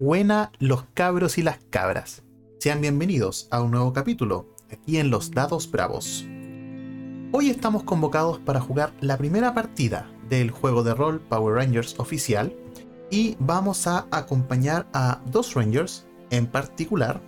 Buena 0.00 0.52
los 0.60 0.84
cabros 0.94 1.38
y 1.38 1.42
las 1.42 1.58
cabras. 1.70 2.22
Sean 2.60 2.80
bienvenidos 2.80 3.48
a 3.50 3.60
un 3.60 3.72
nuevo 3.72 3.92
capítulo 3.92 4.46
aquí 4.70 4.98
en 4.98 5.10
Los 5.10 5.32
Dados 5.32 5.68
Bravos. 5.68 6.24
Hoy 7.32 7.50
estamos 7.50 7.82
convocados 7.82 8.38
para 8.38 8.60
jugar 8.60 8.92
la 9.00 9.18
primera 9.18 9.54
partida 9.54 10.08
del 10.28 10.52
juego 10.52 10.84
de 10.84 10.94
rol 10.94 11.18
Power 11.18 11.56
Rangers 11.56 11.98
oficial 11.98 12.54
y 13.10 13.34
vamos 13.40 13.88
a 13.88 14.06
acompañar 14.12 14.86
a 14.92 15.20
dos 15.32 15.54
Rangers 15.54 16.06
en 16.30 16.46
particular. 16.46 17.20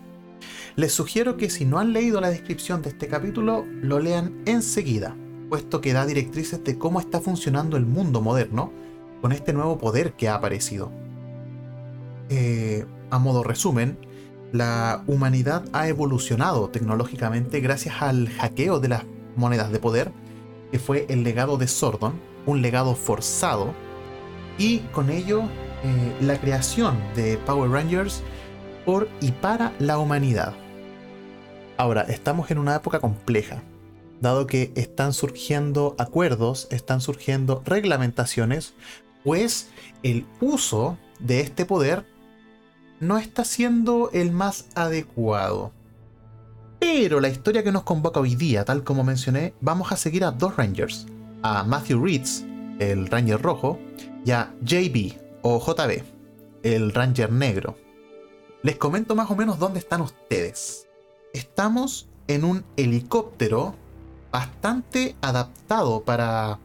Les 0.77 0.93
sugiero 0.93 1.37
que 1.37 1.51
si 1.51 1.65
no 1.65 1.81
han 1.81 1.93
leído 1.93 2.21
la 2.21 2.31
descripción 2.31 2.83
de 2.83 2.91
este 2.91 3.09
capítulo, 3.09 3.67
lo 3.67 3.99
lean 3.99 4.43
enseguida, 4.47 5.17
puesto 5.49 5.81
que 5.81 5.93
da 5.93 6.07
directrices 6.07 6.63
de 6.63 6.79
cómo 6.79 7.01
está 7.01 7.21
funcionando 7.21 7.77
el 7.77 7.85
mundo 7.85 8.21
moderno 8.21 8.73
con 9.21 9.33
este 9.33 9.53
nuevo 9.53 9.77
poder 9.77 10.13
que 10.13 10.29
ha 10.29 10.37
aparecido. 10.37 11.10
Eh, 12.31 12.87
a 13.11 13.19
modo 13.19 13.43
resumen, 13.43 13.99
la 14.53 15.03
humanidad 15.09 15.65
ha 15.73 15.89
evolucionado 15.89 16.71
tecnológicamente 16.71 17.61
gracias 17.61 18.03
al 18.03 18.29
hackeo 18.29 18.79
de 18.79 18.89
las 18.89 19.05
monedas 19.35 19.73
de 19.73 19.81
poder, 19.81 20.13
que 20.71 20.79
fue 20.79 21.07
el 21.09 21.25
legado 21.25 21.57
de 21.57 21.67
Sordon, 21.67 22.21
un 22.47 22.63
legado 22.63 22.95
forzado, 22.95 23.75
y 24.59 24.79
con 24.93 25.11
ello 25.11 25.43
eh, 25.83 26.17
la 26.21 26.41
creación 26.41 26.99
de 27.17 27.37
Power 27.39 27.71
Rangers 27.71 28.23
por 28.87 29.09
y 29.21 29.33
para 29.33 29.73
la 29.81 29.99
humanidad. 29.99 30.55
Ahora, 31.79 32.03
estamos 32.03 32.51
en 32.53 32.59
una 32.59 32.77
época 32.77 33.01
compleja, 33.01 33.63
dado 34.21 34.47
que 34.47 34.71
están 34.77 35.15
surgiendo 35.15 35.97
acuerdos, 35.99 36.69
están 36.71 37.01
surgiendo 37.01 37.63
reglamentaciones, 37.65 38.75
pues 39.25 39.71
el 40.03 40.27
uso 40.41 40.97
de 41.19 41.41
este 41.41 41.65
poder 41.65 42.05
no 43.01 43.17
está 43.17 43.45
siendo 43.45 44.11
el 44.13 44.31
más 44.31 44.67
adecuado. 44.75 45.73
Pero 46.79 47.21
la 47.21 47.29
historia 47.29 47.65
que 47.65 47.73
nos 47.73 47.83
convoca 47.83 48.21
hoy 48.21 48.35
día, 48.35 48.65
tal 48.65 48.85
como 48.85 49.05
mencioné, 49.05 49.55
vamos 49.61 49.91
a 49.93 49.97
seguir 49.97 50.25
a 50.25 50.31
dos 50.31 50.57
Rangers. 50.57 51.07
A 51.43 51.65
Matthew 51.65 52.05
Reeds, 52.05 52.45
el 52.79 53.07
Ranger 53.07 53.41
rojo, 53.41 53.79
y 54.25 54.31
a 54.31 54.55
JB 54.63 55.15
o 55.43 55.59
JB, 55.59 56.03
el 56.63 56.93
Ranger 56.93 57.33
negro. 57.33 57.77
Les 58.63 58.77
comento 58.77 59.15
más 59.15 59.31
o 59.31 59.37
menos 59.37 59.59
dónde 59.59 59.79
están 59.79 60.03
ustedes. 60.03 60.87
Estamos 61.33 62.09
en 62.29 62.45
un 62.45 62.65
helicóptero 62.77 63.75
bastante 64.31 65.17
adaptado 65.23 66.05
para 66.05 66.59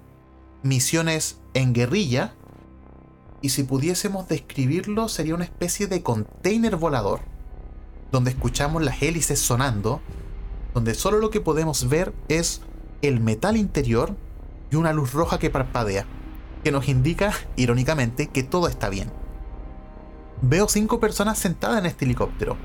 misiones 0.64 1.40
en 1.54 1.74
guerrilla 1.74 2.35
y 3.42 3.50
si 3.50 3.64
pudiésemos 3.64 4.28
describirlo 4.28 5.08
sería 5.08 5.36
una 5.36 5.44
especie 5.44 5.88
de 5.88 6.02
container 6.02 6.76
volador, 6.78 7.22
donde 8.12 8.32
escuchamos 8.32 8.84
las 8.84 9.02
hélices 9.02 9.40
sonando, 9.40 10.02
donde 10.74 10.94
solo 10.94 11.20
lo 11.20 11.30
que 11.30 11.42
podemos 11.42 11.90
ver 11.90 12.14
es 12.28 12.62
el 13.02 13.20
metal 13.20 13.58
interior 13.58 14.16
y 14.72 14.76
una 14.76 14.94
luz 14.94 15.14
roja 15.14 15.40
que 15.40 15.50
parpadea, 15.50 16.06
que 16.64 16.72
nos 16.72 16.88
indica, 16.88 17.34
irónicamente, 17.56 18.28
que 18.28 18.44
todo 18.44 18.68
está 18.68 18.90
bien. 18.90 19.12
Veo 20.42 20.68
cinco 20.68 21.00
personas 21.00 21.38
sentadas 21.38 21.80
en 21.80 21.86
este 21.86 22.06
helicóptero. 22.06 22.58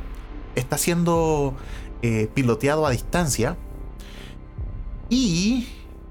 Está 0.55 0.79
siendo 0.79 1.55
eh, 2.03 2.29
piloteado 2.35 2.87
a 2.87 2.91
distancia. 2.91 3.57
Y 5.09 5.69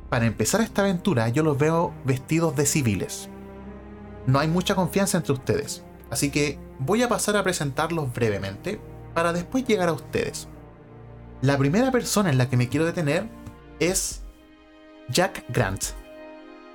para 0.09 0.25
empezar 0.25 0.61
esta 0.61 0.81
aventura 0.81 1.29
yo 1.29 1.43
los 1.43 1.57
veo 1.57 1.93
vestidos 2.05 2.55
de 2.55 2.65
civiles 2.65 3.29
no 4.25 4.39
hay 4.39 4.47
mucha 4.47 4.75
confianza 4.75 5.17
entre 5.17 5.33
ustedes. 5.33 5.83
Así 6.09 6.31
que 6.31 6.59
voy 6.79 7.03
a 7.03 7.09
pasar 7.09 7.37
a 7.37 7.43
presentarlos 7.43 8.13
brevemente 8.13 8.79
para 9.13 9.33
después 9.33 9.65
llegar 9.65 9.89
a 9.89 9.93
ustedes. 9.93 10.47
La 11.41 11.57
primera 11.57 11.91
persona 11.91 12.29
en 12.29 12.37
la 12.37 12.49
que 12.49 12.57
me 12.57 12.69
quiero 12.69 12.85
detener 12.85 13.29
es 13.79 14.23
Jack 15.09 15.45
Grant, 15.49 15.83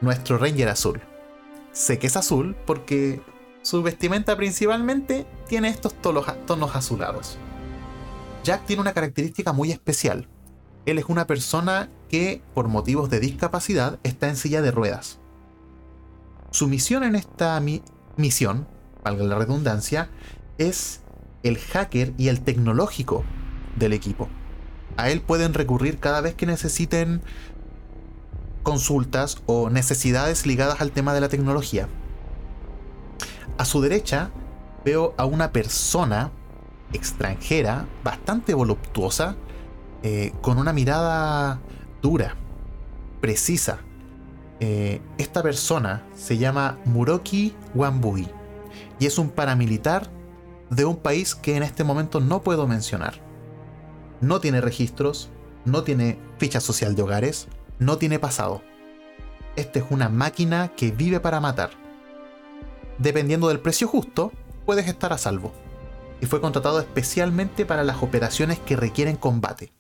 nuestro 0.01 0.39
Ranger 0.39 0.69
azul. 0.69 1.01
Sé 1.73 1.99
que 1.99 2.07
es 2.07 2.17
azul 2.17 2.57
porque 2.67 3.21
su 3.63 3.83
vestimenta 3.83 4.37
principalmente 4.37 5.27
tiene 5.49 5.69
estos 5.69 5.95
tonos 5.95 6.77
azulados. 6.77 7.39
Jack 8.45 8.67
tiene 8.67 8.83
una 8.83 8.93
característica 8.93 9.53
muy 9.53 9.71
especial. 9.71 10.29
Él 10.87 10.99
es 10.99 11.07
una 11.07 11.27
persona 11.27 11.89
que, 12.09 12.43
por 12.55 12.69
motivos 12.69 13.09
de 13.09 13.21
discapacidad, 13.21 13.99
está 14.03 14.29
en 14.29 14.37
silla 14.37 14.61
de 14.61 14.71
ruedas. 14.71 15.19
Su 16.55 16.69
misión 16.69 17.03
en 17.03 17.17
esta 17.17 17.61
misión, 18.17 18.69
valga 19.03 19.25
la 19.25 19.35
redundancia, 19.35 20.09
es 20.57 21.01
el 21.43 21.59
hacker 21.59 22.13
y 22.17 22.29
el 22.29 22.43
tecnológico 22.43 23.25
del 23.75 23.93
equipo. 23.93 24.29
A 24.97 25.11
él 25.11 25.21
pueden 25.21 25.53
recurrir 25.53 25.99
cada 25.99 26.21
vez 26.21 26.37
que 26.37 26.47
necesiten 26.47 27.23
consultas 28.63 29.43
o 29.47 29.69
necesidades 29.69 30.47
ligadas 30.47 30.81
al 30.81 30.93
tema 30.93 31.13
de 31.13 31.23
la 31.23 31.29
tecnología. 31.29 31.89
A 33.59 33.65
su 33.65 33.81
derecha 33.81 34.31
veo 34.85 35.13
a 35.17 35.25
una 35.25 35.51
persona 35.51 36.31
extranjera, 36.93 37.89
bastante 38.05 38.55
voluptuosa, 38.55 39.35
eh, 40.05 40.33
con 40.41 40.59
una 40.59 40.73
mirada 40.73 41.59
dura, 42.01 42.37
precisa, 43.21 43.81
eh, 44.61 45.01
esta 45.19 45.43
persona 45.43 46.07
se 46.15 46.39
llama 46.39 46.79
Muroki 46.85 47.55
Wambui 47.75 48.29
y 48.99 49.07
es 49.07 49.19
un 49.19 49.31
paramilitar 49.31 50.09
de 50.71 50.85
un 50.85 50.97
país 50.97 51.35
que 51.35 51.57
en 51.57 51.63
este 51.63 51.85
momento 51.85 52.21
no 52.21 52.43
puedo 52.43 52.67
mencionar. 52.67 53.15
No 54.21 54.41
tiene 54.41 54.61
registros, 54.61 55.31
no 55.65 55.83
tiene 55.83 56.19
ficha 56.39 56.61
social 56.61 56.95
de 56.95 57.03
hogares, 57.03 57.49
no 57.79 57.99
tiene 57.99 58.19
pasado. 58.19 58.63
Esta 59.57 59.81
es 59.81 59.85
una 59.91 60.09
máquina 60.09 60.73
que 60.77 60.91
vive 60.91 61.21
para 61.21 61.41
matar. 61.41 61.71
Dependiendo 62.99 63.49
del 63.49 63.61
precio 63.61 63.89
justo, 63.89 64.33
puedes 64.65 64.87
estar 64.89 65.13
a 65.13 65.19
salvo. 65.19 65.53
Y 66.21 66.27
fue 66.27 66.41
contratado 66.41 66.81
especialmente 66.81 67.67
para 67.67 67.85
las 67.85 68.03
operaciones 68.03 68.59
que 68.59 68.77
requieren 68.77 69.17
combate. 69.17 69.73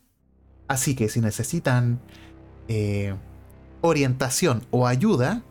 Así 0.68 0.94
que 0.94 1.08
si 1.08 1.20
necesitan 1.20 2.00
eh, 2.68 3.14
orientación 3.84 4.66
o 4.70 4.86
ayuda, 4.86 5.42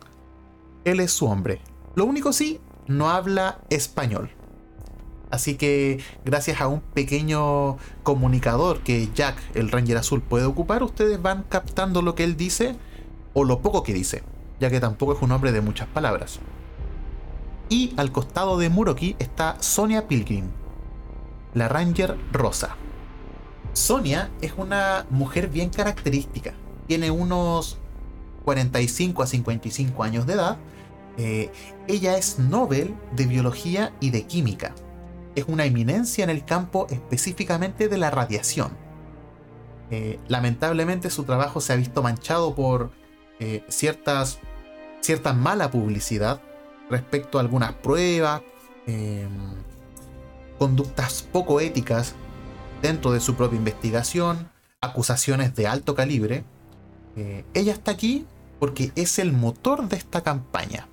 él 0.84 0.98
es 0.98 1.12
su 1.12 1.26
hombre. 1.26 1.60
Lo 1.94 2.04
único 2.04 2.32
sí, 2.32 2.60
no 2.88 3.08
habla 3.08 3.60
español. 3.70 4.30
Así 5.30 5.54
que 5.54 6.00
gracias 6.24 6.60
a 6.60 6.66
un 6.66 6.80
pequeño 6.80 7.76
comunicador 8.02 8.80
que 8.80 9.08
Jack, 9.14 9.36
el 9.54 9.70
Ranger 9.70 9.98
Azul, 9.98 10.20
puede 10.20 10.46
ocupar, 10.46 10.82
ustedes 10.82 11.22
van 11.22 11.44
captando 11.48 12.02
lo 12.02 12.16
que 12.16 12.24
él 12.24 12.36
dice 12.36 12.76
o 13.34 13.44
lo 13.44 13.60
poco 13.60 13.84
que 13.84 13.94
dice, 13.94 14.24
ya 14.58 14.68
que 14.68 14.80
tampoco 14.80 15.12
es 15.12 15.22
un 15.22 15.30
hombre 15.30 15.52
de 15.52 15.60
muchas 15.60 15.86
palabras. 15.86 16.40
Y 17.68 17.94
al 17.96 18.10
costado 18.10 18.58
de 18.58 18.68
Muroki 18.68 19.14
está 19.20 19.56
Sonia 19.60 20.08
Pilgrim, 20.08 20.48
la 21.54 21.68
Ranger 21.68 22.18
Rosa. 22.32 22.76
Sonia 23.72 24.30
es 24.40 24.54
una 24.56 25.06
mujer 25.10 25.48
bien 25.48 25.70
característica. 25.70 26.52
Tiene 26.86 27.10
unos 27.10 27.78
45 28.44 29.22
a 29.22 29.26
55 29.26 30.04
años 30.04 30.26
de 30.26 30.34
edad. 30.34 30.58
Eh, 31.16 31.50
ella 31.88 32.16
es 32.16 32.38
Nobel 32.38 32.94
de 33.12 33.26
Biología 33.26 33.92
y 34.00 34.10
de 34.10 34.26
Química. 34.26 34.74
Es 35.34 35.44
una 35.48 35.64
eminencia 35.64 36.24
en 36.24 36.30
el 36.30 36.44
campo 36.44 36.86
específicamente 36.90 37.88
de 37.88 37.98
la 37.98 38.10
radiación. 38.10 38.76
Eh, 39.90 40.18
lamentablemente 40.28 41.10
su 41.10 41.24
trabajo 41.24 41.60
se 41.60 41.72
ha 41.72 41.76
visto 41.76 42.02
manchado 42.02 42.54
por 42.54 42.90
eh, 43.40 43.64
ciertas, 43.68 44.38
cierta 45.00 45.32
mala 45.32 45.70
publicidad 45.70 46.40
respecto 46.90 47.38
a 47.38 47.40
algunas 47.40 47.72
pruebas, 47.72 48.42
conductas 50.58 51.22
poco 51.22 51.58
éticas 51.60 52.14
dentro 52.82 53.12
de 53.12 53.20
su 53.20 53.34
propia 53.34 53.56
investigación, 53.56 54.50
acusaciones 54.82 55.54
de 55.54 55.66
alto 55.66 55.94
calibre. 55.94 56.44
ella 57.16 57.72
está 57.72 57.92
aquí 57.92 58.26
porque 58.58 58.92
es 58.96 59.18
el 59.18 59.32
motor 59.32 59.88
de 59.88 59.96
esta 59.96 60.22
campaña. 60.22 60.88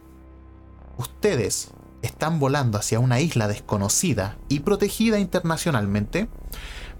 Ustedes 0.97 1.71
están 2.01 2.39
volando 2.39 2.77
hacia 2.77 2.99
una 2.99 3.19
isla 3.19 3.47
desconocida 3.47 4.37
y 4.49 4.61
protegida 4.61 5.19
internacionalmente 5.19 6.27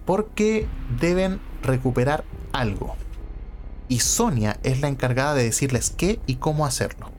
porque 0.05 0.67
deben 0.99 1.39
recuperar 1.61 2.23
algo. 2.53 2.95
Y 3.87 3.99
Sonia 3.99 4.59
es 4.63 4.81
la 4.81 4.87
encargada 4.87 5.33
de 5.33 5.43
decirles 5.43 5.89
qué 5.89 6.19
y 6.25 6.35
cómo 6.35 6.65
hacerlo. 6.65 7.11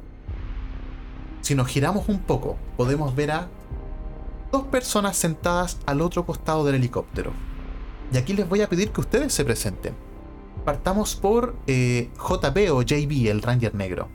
Si 1.42 1.54
nos 1.54 1.66
giramos 1.66 2.08
un 2.08 2.20
poco, 2.20 2.56
podemos 2.76 3.14
ver 3.14 3.32
a 3.32 3.48
dos 4.52 4.64
personas 4.64 5.16
sentadas 5.16 5.78
al 5.86 6.00
otro 6.00 6.24
costado 6.24 6.64
del 6.64 6.76
helicóptero. 6.76 7.32
Y 8.12 8.16
aquí 8.16 8.32
les 8.32 8.48
voy 8.48 8.60
a 8.62 8.68
pedir 8.68 8.90
que 8.92 9.00
ustedes 9.00 9.32
se 9.32 9.44
presenten. 9.44 9.94
Partamos 10.64 11.16
por 11.16 11.56
eh, 11.66 12.10
JP 12.16 12.56
o 12.70 12.82
JB, 12.82 13.28
el 13.28 13.42
Ranger 13.42 13.74
Negro. 13.74 14.08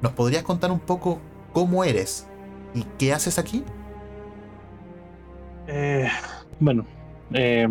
¿Nos 0.00 0.12
podrías 0.12 0.42
contar 0.42 0.72
un 0.72 0.80
poco 0.80 1.20
cómo 1.52 1.84
eres 1.84 2.26
y 2.74 2.84
qué 2.98 3.12
haces 3.12 3.38
aquí? 3.38 3.62
Eh, 5.66 6.08
bueno, 6.58 6.86
eh, 7.32 7.68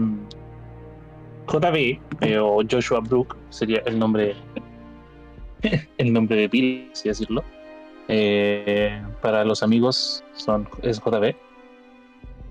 JB 1.48 2.00
eh, 2.22 2.38
o 2.38 2.62
Joshua 2.70 3.00
Brook 3.00 3.36
sería 3.50 3.80
el 3.86 3.98
nombre 3.98 4.36
el 5.98 6.14
nombre 6.14 6.38
de 6.38 6.50
pila, 6.50 6.92
así 6.94 7.10
decirlo. 7.10 7.44
Eh, 8.08 9.02
para 9.22 9.44
los 9.44 9.64
amigos 9.64 10.24
son, 10.34 10.68
es 10.82 11.00
JB. 11.00 11.36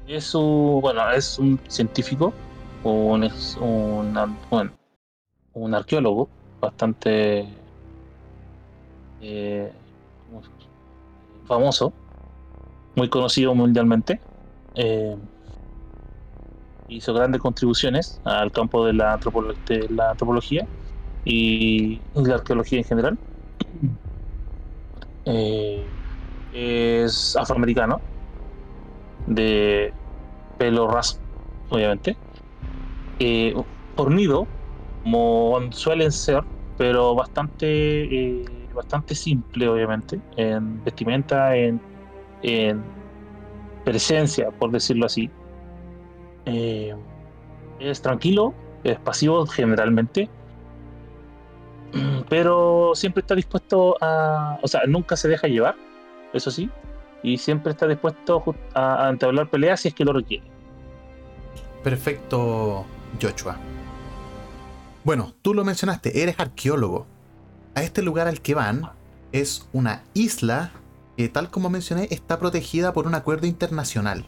Es 0.06 0.34
un, 0.34 0.80
bueno, 0.80 1.10
es 1.10 1.38
un 1.38 1.58
científico, 1.68 2.32
un, 2.84 3.24
es 3.24 3.58
un, 3.60 4.14
bueno, 4.50 4.70
un 5.64 5.74
arqueólogo 5.74 6.30
bastante 6.60 7.62
eh, 9.20 9.72
famoso, 11.44 11.94
muy 12.94 13.08
conocido 13.08 13.54
mundialmente. 13.54 14.20
Eh, 14.74 15.16
hizo 16.86 17.12
grandes 17.14 17.40
contribuciones 17.40 18.20
al 18.24 18.50
campo 18.52 18.84
de 18.86 18.92
la, 18.94 19.18
de 19.66 19.86
la 19.90 20.10
antropología 20.10 20.68
y 21.24 22.04
la 22.14 22.36
arqueología 22.36 22.78
en 22.78 22.84
general. 22.84 23.20
Eh, 25.24 26.00
es 26.50 27.36
afroamericano, 27.36 28.04
de 29.26 29.94
pelo 30.56 30.88
raspo, 30.88 31.22
obviamente. 31.68 32.20
Eh, 33.18 33.54
fornido, 33.96 34.50
como 35.02 35.60
suelen 35.72 36.12
ser, 36.12 36.42
pero 36.76 37.14
bastante, 37.14 37.66
eh, 38.04 38.44
bastante 38.74 39.14
simple, 39.14 39.68
obviamente, 39.68 40.20
en 40.36 40.82
vestimenta, 40.84 41.56
en, 41.56 41.80
en 42.42 42.82
presencia, 43.84 44.50
por 44.50 44.70
decirlo 44.70 45.06
así. 45.06 45.30
Eh, 46.46 46.94
es 47.80 48.02
tranquilo, 48.02 48.54
es 48.84 48.98
pasivo 49.00 49.46
generalmente, 49.46 50.28
pero 52.28 52.92
siempre 52.94 53.20
está 53.20 53.34
dispuesto 53.34 53.96
a, 54.00 54.58
o 54.62 54.68
sea, 54.68 54.82
nunca 54.86 55.16
se 55.16 55.28
deja 55.28 55.48
llevar, 55.48 55.76
eso 56.32 56.50
sí, 56.50 56.70
y 57.22 57.38
siempre 57.38 57.72
está 57.72 57.86
dispuesto 57.86 58.42
a, 58.74 59.06
a 59.06 59.10
entablar 59.10 59.50
peleas 59.50 59.80
si 59.80 59.88
es 59.88 59.94
que 59.94 60.04
lo 60.04 60.12
requiere. 60.12 60.44
Perfecto, 61.82 62.84
Joshua. 63.20 63.56
Bueno, 65.08 65.32
tú 65.40 65.54
lo 65.54 65.64
mencionaste, 65.64 66.22
eres 66.22 66.38
arqueólogo. 66.38 67.06
A 67.74 67.82
este 67.82 68.02
lugar 68.02 68.28
al 68.28 68.42
que 68.42 68.54
van 68.54 68.90
es 69.32 69.66
una 69.72 70.04
isla 70.12 70.72
que, 71.16 71.30
tal 71.30 71.50
como 71.50 71.70
mencioné, 71.70 72.08
está 72.10 72.38
protegida 72.38 72.92
por 72.92 73.06
un 73.06 73.14
acuerdo 73.14 73.46
internacional. 73.46 74.26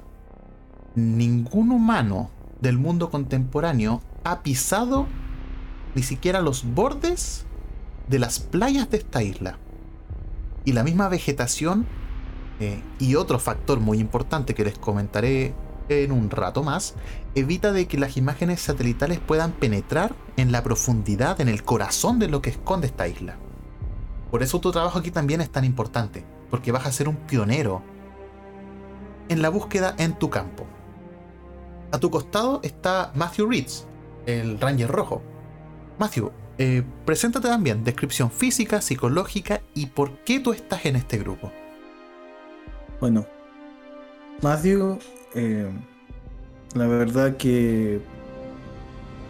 Ningún 0.94 1.71
humano 1.71 2.31
del 2.62 2.79
mundo 2.79 3.11
contemporáneo 3.11 4.00
ha 4.25 4.43
pisado 4.43 5.06
ni 5.94 6.03
siquiera 6.03 6.41
los 6.41 6.65
bordes 6.65 7.44
de 8.09 8.19
las 8.19 8.41
playas 8.41 8.88
de 8.88 8.97
esta 8.97 9.23
isla. 9.23 9.59
Y 10.65 10.73
la 10.73 10.82
misma 10.82 11.11
vegetación 11.11 11.85
eh, 12.59 12.82
y 12.99 13.17
otro 13.17 13.38
factor 13.38 13.81
muy 13.81 13.99
importante 13.99 14.55
que 14.55 14.65
les 14.65 14.79
comentaré 14.79 15.53
en 15.91 16.13
un 16.13 16.31
rato 16.31 16.63
más, 16.63 16.95
evita 17.35 17.73
de 17.73 17.87
que 17.87 17.99
las 17.99 18.17
imágenes 18.17 18.61
satelitales 18.61 19.19
puedan 19.19 19.53
penetrar 19.53 20.15
en 20.37 20.53
la 20.53 20.63
profundidad, 20.63 21.41
en 21.41 21.49
el 21.49 21.65
corazón 21.65 22.19
de 22.19 22.29
lo 22.29 22.41
que 22.41 22.51
esconde 22.51 22.87
esta 22.87 23.09
isla. 23.09 23.37
Por 24.31 24.43
eso 24.43 24.61
tu 24.61 24.71
trabajo 24.71 24.99
aquí 24.99 25.11
también 25.11 25.41
es 25.41 25.51
tan 25.51 25.65
importante, 25.65 26.25
porque 26.51 26.73
vas 26.73 26.87
a 26.87 26.93
ser 26.93 27.09
un 27.09 27.17
pionero 27.17 27.83
en 29.29 29.43
la 29.43 29.49
búsqueda 29.49 29.95
en 29.99 30.19
tu 30.19 30.31
campo. 30.31 30.67
A 31.93 31.99
tu 31.99 32.11
costado 32.11 32.61
está 32.63 33.11
Matthew 33.15 33.51
Reeds, 33.51 33.87
el 34.27 34.61
Ranger 34.61 34.89
Rojo. 34.89 35.23
Matthew, 35.99 36.31
eh, 36.59 36.85
preséntate 37.05 37.49
también, 37.49 37.83
descripción 37.83 38.31
física, 38.31 38.81
psicológica 38.81 39.61
y 39.75 39.87
por 39.87 40.19
qué 40.25 40.39
tú 40.39 40.53
estás 40.53 40.87
en 40.87 40.97
este 40.97 41.19
grupo. 41.19 41.51
Bueno, 43.01 43.27
Matthew, 44.43 44.99
eh, 45.35 45.71
la 46.75 46.87
verdad 46.87 47.37
que 47.37 48.00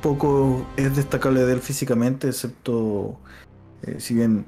poco 0.03 0.67
es 0.77 0.97
destacable 0.97 1.45
de 1.45 1.53
él 1.55 1.61
físicamente, 1.61 2.29
excepto 2.29 3.19
eh, 3.83 3.97
si 3.99 4.15
bien 4.15 4.45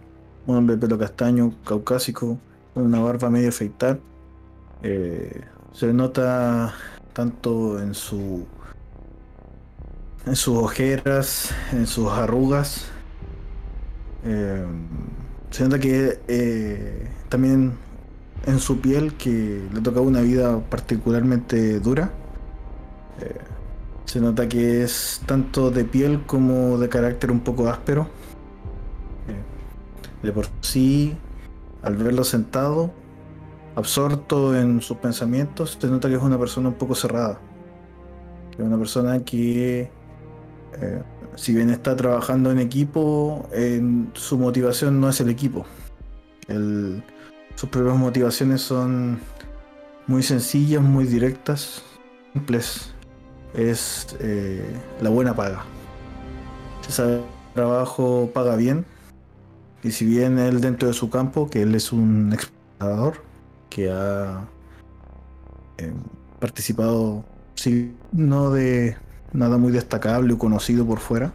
un 0.46 0.56
hombre 0.56 0.76
de 0.76 0.80
pelo 0.80 0.98
castaño, 0.98 1.54
caucásico, 1.64 2.38
con 2.74 2.84
una 2.84 3.00
barba 3.00 3.30
medio 3.30 3.50
afeitar. 3.50 3.98
Eh, 4.82 5.42
se 5.72 5.92
nota 5.92 6.74
tanto 7.12 7.80
en 7.80 7.94
su 7.94 8.46
en 10.26 10.36
sus 10.36 10.56
ojeras, 10.56 11.54
en 11.72 11.86
sus 11.86 12.10
arrugas. 12.10 12.86
Eh, 14.24 14.66
se 15.50 15.64
nota 15.64 15.78
que 15.78 17.08
también 17.28 17.72
en 18.46 18.58
su 18.58 18.80
piel 18.80 19.14
que 19.14 19.62
le 19.72 19.80
toca 19.80 20.00
una 20.00 20.20
vida 20.20 20.60
particularmente 20.68 21.80
dura. 21.80 22.12
Eh, 23.20 23.38
se 24.04 24.20
nota 24.20 24.48
que 24.48 24.82
es 24.82 25.22
tanto 25.26 25.70
de 25.70 25.84
piel 25.84 26.22
como 26.26 26.78
de 26.78 26.88
carácter 26.88 27.30
un 27.30 27.40
poco 27.40 27.68
áspero. 27.68 28.08
Eh, 29.28 30.26
de 30.26 30.32
por 30.32 30.46
sí, 30.60 31.16
al 31.82 31.96
verlo 31.96 32.24
sentado, 32.24 32.92
absorto 33.76 34.56
en 34.56 34.80
sus 34.80 34.96
pensamientos, 34.98 35.78
se 35.80 35.86
nota 35.88 36.08
que 36.08 36.16
es 36.16 36.22
una 36.22 36.38
persona 36.38 36.68
un 36.68 36.74
poco 36.74 36.94
cerrada. 36.94 37.38
Es 38.52 38.60
una 38.60 38.76
persona 38.76 39.24
que, 39.24 39.90
eh, 40.80 41.02
si 41.36 41.54
bien 41.54 41.70
está 41.70 41.96
trabajando 41.96 42.50
en 42.50 42.58
equipo, 42.58 43.48
su 44.14 44.36
motivación 44.36 45.00
no 45.00 45.08
es 45.08 45.20
el 45.20 45.30
equipo. 45.30 45.64
El, 46.48 47.02
sus 47.62 47.70
propias 47.70 47.96
motivaciones 47.96 48.60
son 48.60 49.20
muy 50.08 50.24
sencillas, 50.24 50.82
muy 50.82 51.04
directas, 51.04 51.80
simples. 52.32 52.92
Es 53.54 54.16
eh, 54.18 54.66
la 55.00 55.10
buena 55.10 55.36
paga. 55.36 55.62
Se 56.80 56.90
sabe 56.90 57.14
el 57.18 57.22
trabajo 57.54 58.28
paga 58.34 58.56
bien. 58.56 58.84
Y 59.84 59.92
si 59.92 60.04
bien 60.06 60.40
él 60.40 60.60
dentro 60.60 60.88
de 60.88 60.94
su 60.94 61.08
campo, 61.08 61.48
que 61.48 61.62
él 61.62 61.76
es 61.76 61.92
un 61.92 62.32
explorador, 62.32 63.22
que 63.70 63.92
ha 63.92 64.44
eh, 65.78 65.92
participado, 66.40 67.24
sí, 67.54 67.94
no 68.10 68.50
de 68.50 68.96
nada 69.32 69.56
muy 69.56 69.70
destacable 69.70 70.32
o 70.32 70.38
conocido 70.38 70.84
por 70.84 70.98
fuera, 70.98 71.32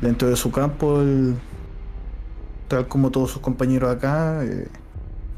dentro 0.00 0.30
de 0.30 0.36
su 0.36 0.50
campo, 0.52 1.02
él, 1.02 1.34
tal 2.68 2.88
como 2.88 3.10
todos 3.10 3.32
sus 3.32 3.42
compañeros 3.42 3.94
acá, 3.94 4.42
eh, 4.42 4.66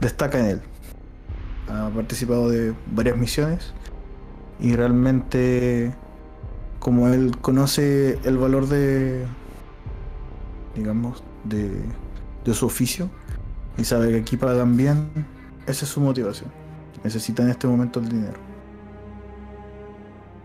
destaca 0.02 0.38
en 0.38 0.47
él. 0.47 0.61
Ha 1.68 1.88
participado 1.88 2.50
de 2.50 2.75
varias 2.94 3.16
misiones 3.16 3.73
y 4.61 4.75
realmente 4.76 5.94
como 6.78 7.09
él 7.09 7.38
conoce 7.40 8.18
el 8.25 8.37
valor 8.37 8.66
de, 8.66 9.25
digamos, 10.75 11.23
de, 11.44 11.71
de 12.44 12.54
su 12.54 12.66
oficio 12.66 13.09
y 13.78 13.85
sabe 13.85 14.11
que 14.11 14.16
aquí 14.18 14.37
pagan 14.37 14.76
bien, 14.76 15.09
esa 15.66 15.85
es 15.85 15.90
su 15.90 16.00
motivación. 16.00 16.50
Necesita 17.04 17.42
en 17.42 17.50
este 17.50 17.66
momento 17.66 18.00
el 18.00 18.09
dinero. 18.09 18.38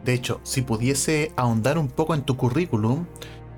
De 0.06 0.14
hecho, 0.14 0.40
si 0.44 0.62
pudiese 0.62 1.34
ahondar 1.36 1.78
un 1.78 1.90
poco 1.90 2.16
en 2.16 2.22
tu 2.22 2.38
currículum, 2.38 3.06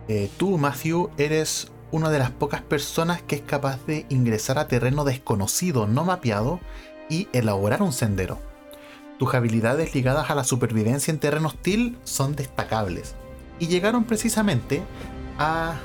eh, 0.07 0.31
tú, 0.37 0.57
Matthew, 0.57 1.11
eres 1.17 1.71
una 1.91 2.09
de 2.09 2.19
las 2.19 2.31
pocas 2.31 2.61
personas 2.61 3.21
que 3.21 3.35
es 3.35 3.41
capaz 3.41 3.85
de 3.85 4.05
ingresar 4.09 4.59
a 4.59 4.67
terreno 4.67 5.03
desconocido, 5.03 5.87
no 5.87 6.05
mapeado, 6.05 6.59
y 7.09 7.27
elaborar 7.33 7.81
un 7.81 7.91
sendero. 7.93 8.39
Tus 9.17 9.33
habilidades 9.33 9.95
ligadas 9.95 10.29
a 10.29 10.35
la 10.35 10.43
supervivencia 10.43 11.11
en 11.11 11.19
terreno 11.19 11.47
hostil 11.47 11.97
son 12.03 12.35
destacables. 12.35 13.15
Y 13.59 13.67
llegaron 13.67 14.05
precisamente 14.05 14.81
a 15.37 15.77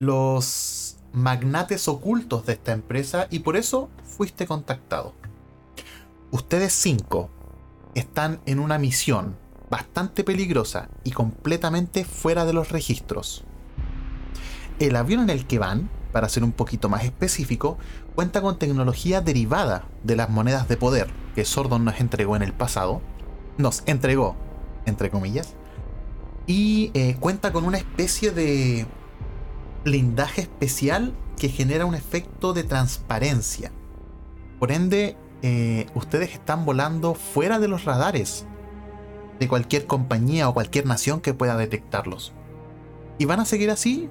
los 0.00 0.96
magnates 1.12 1.86
ocultos 1.88 2.46
de 2.46 2.54
esta 2.54 2.72
empresa 2.72 3.26
y 3.30 3.40
por 3.40 3.56
eso 3.56 3.90
fuiste 4.04 4.46
contactado. 4.46 5.14
Ustedes 6.30 6.72
cinco 6.72 7.30
están 7.94 8.40
en 8.46 8.58
una 8.58 8.78
misión 8.78 9.36
bastante 9.70 10.24
peligrosa 10.24 10.88
y 11.04 11.12
completamente 11.12 12.04
fuera 12.04 12.44
de 12.44 12.52
los 12.52 12.70
registros. 12.70 13.44
El 14.78 14.96
avión 14.96 15.22
en 15.22 15.30
el 15.30 15.46
que 15.46 15.58
van, 15.58 15.88
para 16.12 16.28
ser 16.28 16.44
un 16.44 16.52
poquito 16.52 16.88
más 16.88 17.04
específico, 17.04 17.78
cuenta 18.14 18.42
con 18.42 18.58
tecnología 18.58 19.20
derivada 19.20 19.84
de 20.02 20.16
las 20.16 20.30
monedas 20.30 20.68
de 20.68 20.76
poder 20.76 21.08
que 21.34 21.44
Sordon 21.44 21.84
nos 21.84 22.00
entregó 22.00 22.36
en 22.36 22.42
el 22.42 22.52
pasado. 22.52 23.00
Nos 23.58 23.82
entregó, 23.86 24.36
entre 24.86 25.10
comillas. 25.10 25.54
Y 26.46 26.90
eh, 26.94 27.16
cuenta 27.18 27.52
con 27.52 27.64
una 27.64 27.78
especie 27.78 28.30
de 28.30 28.86
blindaje 29.84 30.42
especial 30.42 31.14
que 31.38 31.48
genera 31.48 31.86
un 31.86 31.94
efecto 31.94 32.52
de 32.52 32.64
transparencia. 32.64 33.70
Por 34.58 34.72
ende, 34.72 35.16
eh, 35.42 35.86
ustedes 35.94 36.32
están 36.32 36.64
volando 36.64 37.14
fuera 37.14 37.58
de 37.58 37.68
los 37.68 37.84
radares 37.84 38.46
de 39.38 39.48
cualquier 39.48 39.86
compañía 39.86 40.48
o 40.48 40.54
cualquier 40.54 40.86
nación 40.86 41.20
que 41.20 41.34
pueda 41.34 41.56
detectarlos. 41.56 42.32
Y 43.18 43.24
van 43.26 43.40
a 43.40 43.44
seguir 43.44 43.70
así 43.70 44.08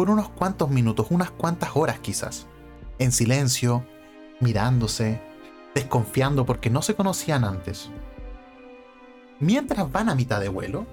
por 0.00 0.08
unos 0.08 0.30
cuantos 0.30 0.70
minutos, 0.70 1.08
unas 1.10 1.30
cuantas 1.30 1.72
horas 1.74 1.98
quizás, 1.98 2.46
en 2.98 3.12
silencio, 3.12 3.84
mirándose, 4.40 5.20
desconfiando 5.74 6.46
porque 6.46 6.70
no 6.70 6.80
se 6.80 6.94
conocían 6.94 7.44
antes. 7.44 7.90
Mientras 9.40 9.92
van 9.92 10.08
a 10.08 10.14
mitad 10.14 10.40
de 10.40 10.48
vuelo, 10.48 10.86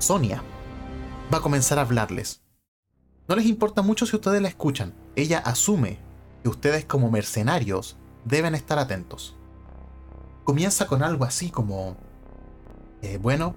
Sonia 0.00 0.42
va 1.32 1.38
a 1.38 1.40
comenzar 1.40 1.78
a 1.78 1.82
hablarles. 1.82 2.42
No 3.28 3.36
les 3.36 3.46
importa 3.46 3.80
mucho 3.80 4.06
si 4.06 4.16
ustedes 4.16 4.42
la 4.42 4.48
escuchan. 4.48 4.92
Ella 5.14 5.38
asume 5.38 6.00
que 6.42 6.48
ustedes 6.48 6.84
como 6.84 7.12
mercenarios 7.12 7.96
deben 8.24 8.56
estar 8.56 8.80
atentos. 8.80 9.36
Comienza 10.42 10.88
con 10.88 11.04
algo 11.04 11.24
así 11.24 11.52
como... 11.52 11.96
Eh, 13.02 13.18
bueno, 13.18 13.54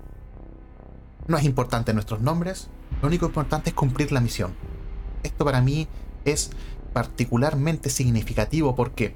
no 1.27 1.37
es 1.37 1.43
importante 1.43 1.91
nuestros 1.95 2.21
nombres, 2.21 2.69
lo 3.01 3.07
único 3.07 3.25
importante 3.25 3.69
es 3.69 3.75
cumplir 3.75 4.11
la 4.11 4.21
misión. 4.21 4.53
Esto 5.23 5.45
para 5.45 5.61
mí 5.61 5.87
es 6.23 6.51
particularmente 6.93 7.89
significativo 7.89 8.75
porque 8.75 9.15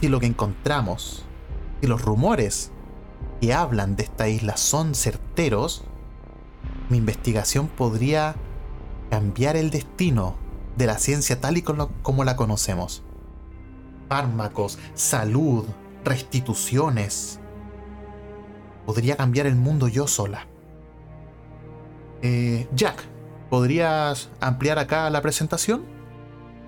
si 0.00 0.08
lo 0.08 0.20
que 0.20 0.26
encontramos, 0.26 1.24
si 1.80 1.86
los 1.86 2.02
rumores 2.02 2.70
que 3.40 3.52
hablan 3.52 3.96
de 3.96 4.04
esta 4.04 4.28
isla 4.28 4.56
son 4.56 4.94
certeros, 4.94 5.84
mi 6.88 6.98
investigación 6.98 7.68
podría 7.68 8.34
cambiar 9.10 9.56
el 9.56 9.70
destino 9.70 10.36
de 10.76 10.86
la 10.86 10.98
ciencia 10.98 11.40
tal 11.40 11.56
y 11.56 11.62
como 11.62 12.24
la 12.24 12.36
conocemos. 12.36 13.02
Fármacos, 14.08 14.78
salud, 14.94 15.64
restituciones. 16.04 17.40
Podría 18.84 19.16
cambiar 19.16 19.46
el 19.46 19.56
mundo 19.56 19.88
yo 19.88 20.06
sola. 20.06 20.46
Eh, 22.22 22.68
Jack, 22.74 23.04
¿podrías 23.50 24.30
ampliar 24.40 24.78
acá 24.78 25.08
la 25.10 25.22
presentación? 25.22 25.84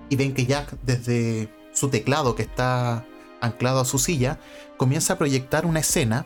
Y 0.09 0.15
ven 0.15 0.33
que 0.33 0.45
Jack 0.45 0.75
desde 0.83 1.49
su 1.73 1.89
teclado 1.89 2.35
que 2.35 2.43
está 2.43 3.05
anclado 3.41 3.79
a 3.79 3.85
su 3.85 3.99
silla, 3.99 4.39
comienza 4.77 5.13
a 5.13 5.17
proyectar 5.17 5.65
una 5.65 5.79
escena 5.79 6.25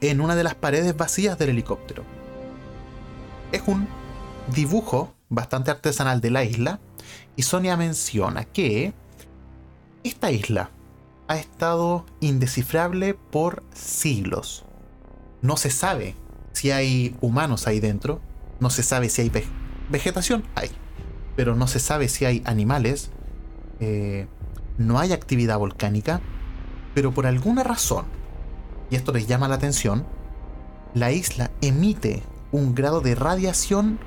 en 0.00 0.20
una 0.20 0.36
de 0.36 0.44
las 0.44 0.54
paredes 0.54 0.96
vacías 0.96 1.38
del 1.38 1.50
helicóptero. 1.50 2.04
Es 3.52 3.62
un 3.66 3.88
dibujo 4.54 5.12
bastante 5.28 5.70
artesanal 5.70 6.20
de 6.20 6.30
la 6.30 6.44
isla 6.44 6.80
y 7.36 7.42
Sonia 7.42 7.76
menciona 7.76 8.44
que 8.44 8.92
esta 10.04 10.30
isla 10.30 10.70
ha 11.26 11.36
estado 11.36 12.06
indescifrable 12.20 13.14
por 13.14 13.62
siglos. 13.74 14.64
No 15.42 15.56
se 15.56 15.70
sabe 15.70 16.14
si 16.52 16.70
hay 16.70 17.16
humanos 17.20 17.66
ahí 17.66 17.80
dentro, 17.80 18.20
no 18.60 18.70
se 18.70 18.82
sabe 18.82 19.08
si 19.08 19.22
hay 19.22 19.32
vegetación, 19.88 20.44
hay, 20.54 20.70
pero 21.36 21.54
no 21.54 21.66
se 21.66 21.78
sabe 21.78 22.08
si 22.08 22.24
hay 22.24 22.42
animales, 22.44 23.10
eh, 23.80 24.26
no 24.76 24.98
hay 24.98 25.12
actividad 25.12 25.58
volcánica, 25.58 26.20
pero 26.94 27.12
por 27.12 27.26
alguna 27.26 27.62
razón, 27.62 28.06
y 28.90 28.96
esto 28.96 29.12
les 29.12 29.26
llama 29.26 29.48
la 29.48 29.56
atención, 29.56 30.06
la 30.94 31.12
isla 31.12 31.50
emite 31.60 32.22
un 32.50 32.74
grado 32.74 33.00
de 33.00 33.14
radiación 33.14 33.98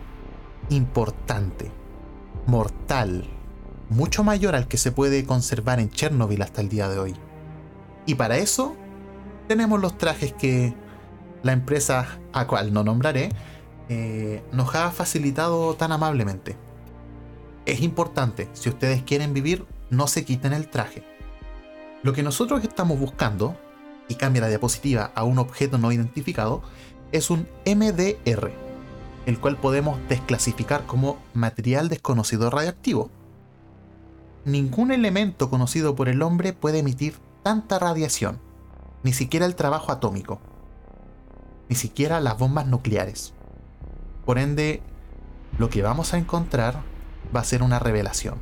importante, 0.69 1.71
mortal, 2.47 3.25
mucho 3.89 4.23
mayor 4.23 4.55
al 4.55 4.67
que 4.67 4.77
se 4.77 4.91
puede 4.91 5.25
conservar 5.25 5.79
en 5.79 5.89
Chernobyl 5.89 6.41
hasta 6.41 6.61
el 6.61 6.69
día 6.69 6.89
de 6.89 6.99
hoy. 6.99 7.15
Y 8.05 8.15
para 8.15 8.37
eso 8.37 8.75
tenemos 9.47 9.79
los 9.79 9.97
trajes 9.97 10.33
que 10.33 10.73
la 11.43 11.53
empresa 11.53 12.19
a 12.33 12.47
cual 12.47 12.73
no 12.73 12.83
nombraré 12.83 13.29
eh, 13.89 14.41
nos 14.51 14.73
ha 14.75 14.89
facilitado 14.91 15.73
tan 15.75 15.91
amablemente. 15.91 16.55
Es 17.65 17.81
importante, 17.81 18.49
si 18.53 18.69
ustedes 18.69 19.03
quieren 19.03 19.33
vivir, 19.33 19.65
no 19.89 20.07
se 20.07 20.23
quiten 20.23 20.53
el 20.53 20.69
traje. 20.69 21.03
Lo 22.01 22.13
que 22.13 22.23
nosotros 22.23 22.63
estamos 22.63 22.99
buscando, 22.99 23.55
y 24.07 24.15
cambia 24.15 24.41
la 24.41 24.47
diapositiva 24.47 25.11
a 25.13 25.23
un 25.23 25.39
objeto 25.39 25.77
no 25.77 25.91
identificado, 25.91 26.61
es 27.11 27.29
un 27.29 27.47
MDR, 27.65 28.51
el 29.25 29.39
cual 29.39 29.57
podemos 29.57 29.99
desclasificar 30.07 30.85
como 30.85 31.17
material 31.33 31.89
desconocido 31.89 32.49
radiactivo. 32.49 33.09
Ningún 34.45 34.91
elemento 34.91 35.49
conocido 35.49 35.95
por 35.95 36.09
el 36.09 36.21
hombre 36.21 36.53
puede 36.53 36.79
emitir 36.79 37.15
tanta 37.43 37.77
radiación, 37.77 38.39
ni 39.03 39.13
siquiera 39.13 39.45
el 39.45 39.55
trabajo 39.55 39.91
atómico, 39.91 40.39
ni 41.71 41.77
siquiera 41.77 42.19
las 42.19 42.37
bombas 42.37 42.67
nucleares. 42.67 43.33
Por 44.25 44.39
ende, 44.39 44.83
lo 45.57 45.69
que 45.69 45.81
vamos 45.81 46.13
a 46.13 46.17
encontrar 46.17 46.81
va 47.33 47.39
a 47.39 47.45
ser 47.45 47.63
una 47.63 47.79
revelación. 47.79 48.35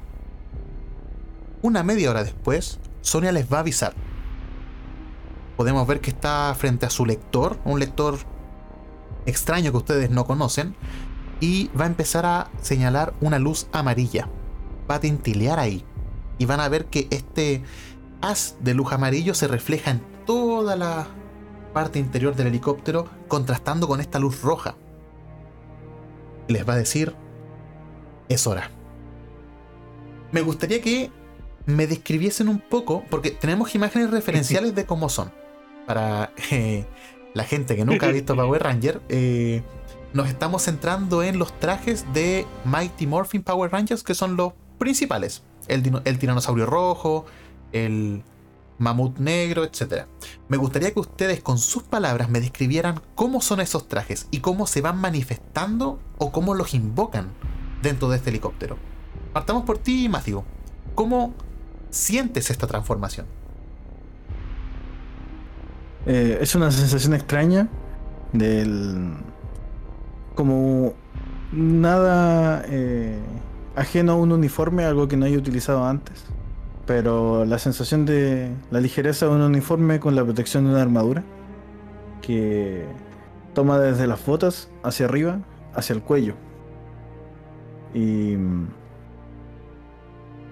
Una 1.62 1.83
media 1.83 2.09
hora 2.09 2.24
después, 2.24 2.79
Sonia 3.01 3.31
les 3.31 3.45
va 3.45 3.57
a 3.57 3.59
avisar. 3.59 3.93
Podemos 5.57 5.86
ver 5.86 6.01
que 6.01 6.09
está 6.09 6.55
frente 6.57 6.88
a 6.88 6.89
su 6.89 7.05
lector, 7.05 7.59
un 7.65 7.79
lector 7.79 8.17
extraño 9.27 9.69
que 9.69 9.77
ustedes 9.77 10.09
no 10.09 10.25
conocen, 10.25 10.75
y 11.39 11.67
va 11.79 11.83
a 11.83 11.88
empezar 11.88 12.25
a 12.25 12.50
señalar 12.63 13.13
una 13.21 13.38
luz 13.38 13.67
amarilla. 13.71 14.27
Va 14.89 14.95
a 14.95 15.01
tintilear 15.01 15.59
ahí. 15.59 15.86
Y 16.39 16.45
van 16.45 16.62
a 16.62 16.67
ver 16.67 16.88
que 16.88 17.07
este 17.12 17.62
haz 18.24 18.55
de 18.62 18.74
luz 18.74 18.91
amarillo 18.91 19.36
se 19.36 19.48
refleja 19.48 19.91
en 19.91 20.01
toda 20.25 20.75
la 20.75 21.19
parte 21.74 22.00
interior 22.00 22.36
del 22.36 22.48
helicóptero, 22.48 23.08
contrastando 23.28 23.88
con 23.88 24.02
esta 24.02 24.20
luz 24.20 24.42
roja. 24.42 24.76
Les 26.48 26.68
va 26.68 26.74
a 26.74 26.78
decir, 26.78 27.16
es 28.28 28.48
hora. 28.48 28.72
Me 30.32 30.42
gustaría 30.42 30.82
que 30.82 31.12
me 31.66 31.88
describiesen 31.88 32.50
un 32.50 32.60
poco, 32.60 33.04
porque 33.10 33.32
tenemos 33.32 33.74
imágenes 33.76 34.12
referenciales 34.12 34.76
de 34.76 34.86
cómo 34.86 35.10
son. 35.10 35.32
Para 35.86 36.32
eh, 36.52 36.86
la 37.34 37.44
gente 37.44 37.76
que 37.76 37.86
nunca 37.86 38.08
ha 38.08 38.12
visto 38.12 38.36
Power 38.36 38.64
Ranger, 38.64 39.02
eh, 39.10 39.62
nos 40.14 40.28
estamos 40.28 40.64
centrando 40.64 41.22
en 41.24 41.38
los 41.38 41.58
trajes 41.60 42.06
de 42.14 42.46
Mighty 42.66 43.06
Morphin 43.06 43.44
Power 43.44 43.72
Rangers, 43.72 44.04
que 44.04 44.16
son 44.16 44.36
los 44.36 44.54
principales. 44.78 45.44
El, 45.68 46.02
el 46.06 46.20
tiranosaurio 46.20 46.66
rojo, 46.66 47.26
el 47.72 48.24
mamut 48.79 49.19
negro, 49.19 49.63
etc. 49.63 50.05
Me 50.48 50.57
gustaría 50.57 50.91
que 50.91 51.00
ustedes 51.00 51.41
con 51.41 51.57
sus 51.57 51.83
palabras 51.83 52.29
me 52.29 52.39
describieran 52.39 53.01
cómo 53.13 53.41
son 53.41 53.59
esos 53.59 53.88
trajes 53.88 54.27
y 54.31 54.39
cómo 54.39 54.65
se 54.65 54.81
van 54.81 55.00
manifestando 55.00 56.00
o 56.17 56.31
cómo 56.31 56.55
los 56.55 56.74
invocan 56.74 57.29
dentro 57.81 58.09
de 58.09 58.17
este 58.17 58.31
helicóptero. 58.31 58.77
Partamos 59.33 59.63
por 59.63 59.77
ti, 59.77 60.09
Matthew. 60.09 60.43
¿Cómo 60.95 61.33
sientes 61.89 62.50
esta 62.50 62.67
transformación? 62.67 63.27
Eh, 66.05 66.39
es 66.41 66.55
una 66.55 66.71
sensación 66.71 67.13
extraña 67.13 67.67
del. 68.33 69.13
como 70.36 70.93
nada 71.51 72.63
eh, 72.67 73.19
ajeno 73.75 74.13
a 74.13 74.15
un 74.15 74.31
uniforme, 74.31 74.86
algo 74.86 75.07
que 75.07 75.17
no 75.17 75.25
haya 75.25 75.38
utilizado 75.38 75.86
antes. 75.86 76.25
Pero 76.89 77.46
la 77.46 77.60
sensación 77.60 78.08
de 78.08 78.51
la 78.72 78.81
ligereza 78.81 79.27
de 79.27 79.34
un 79.34 79.41
uniforme 79.41 80.00
con 80.00 80.15
la 80.15 80.24
protección 80.24 80.63
de 80.63 80.72
una 80.72 80.81
armadura 80.81 81.24
que 82.19 82.84
toma 83.53 83.77
desde 83.77 84.08
las 84.08 84.25
botas 84.25 84.72
hacia 84.81 85.05
arriba, 85.05 85.38
hacia 85.75 85.93
el 85.93 86.01
cuello. 86.01 86.34
Y 87.93 88.38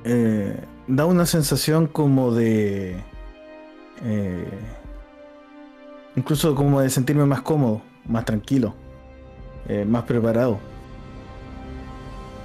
eh, 0.03 0.63
da 0.87 1.07
una 1.07 1.25
sensación 1.25 1.87
como 1.87 2.31
de 2.31 3.03
Incluso 6.15 6.53
como 6.53 6.81
de 6.81 6.91
sentirme 6.91 7.25
más 7.25 7.41
cómodo, 7.41 7.81
más 8.05 8.25
tranquilo, 8.25 8.75
eh, 9.67 9.85
más 9.85 10.03
preparado. 10.03 10.59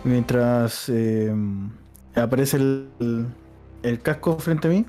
Mientras 0.02 0.88
eh, 0.88 1.30
aparece 2.14 2.56
el, 2.56 3.26
casco 4.00 4.38
frente 4.38 4.68
a 4.68 4.70
mí, 4.70 4.86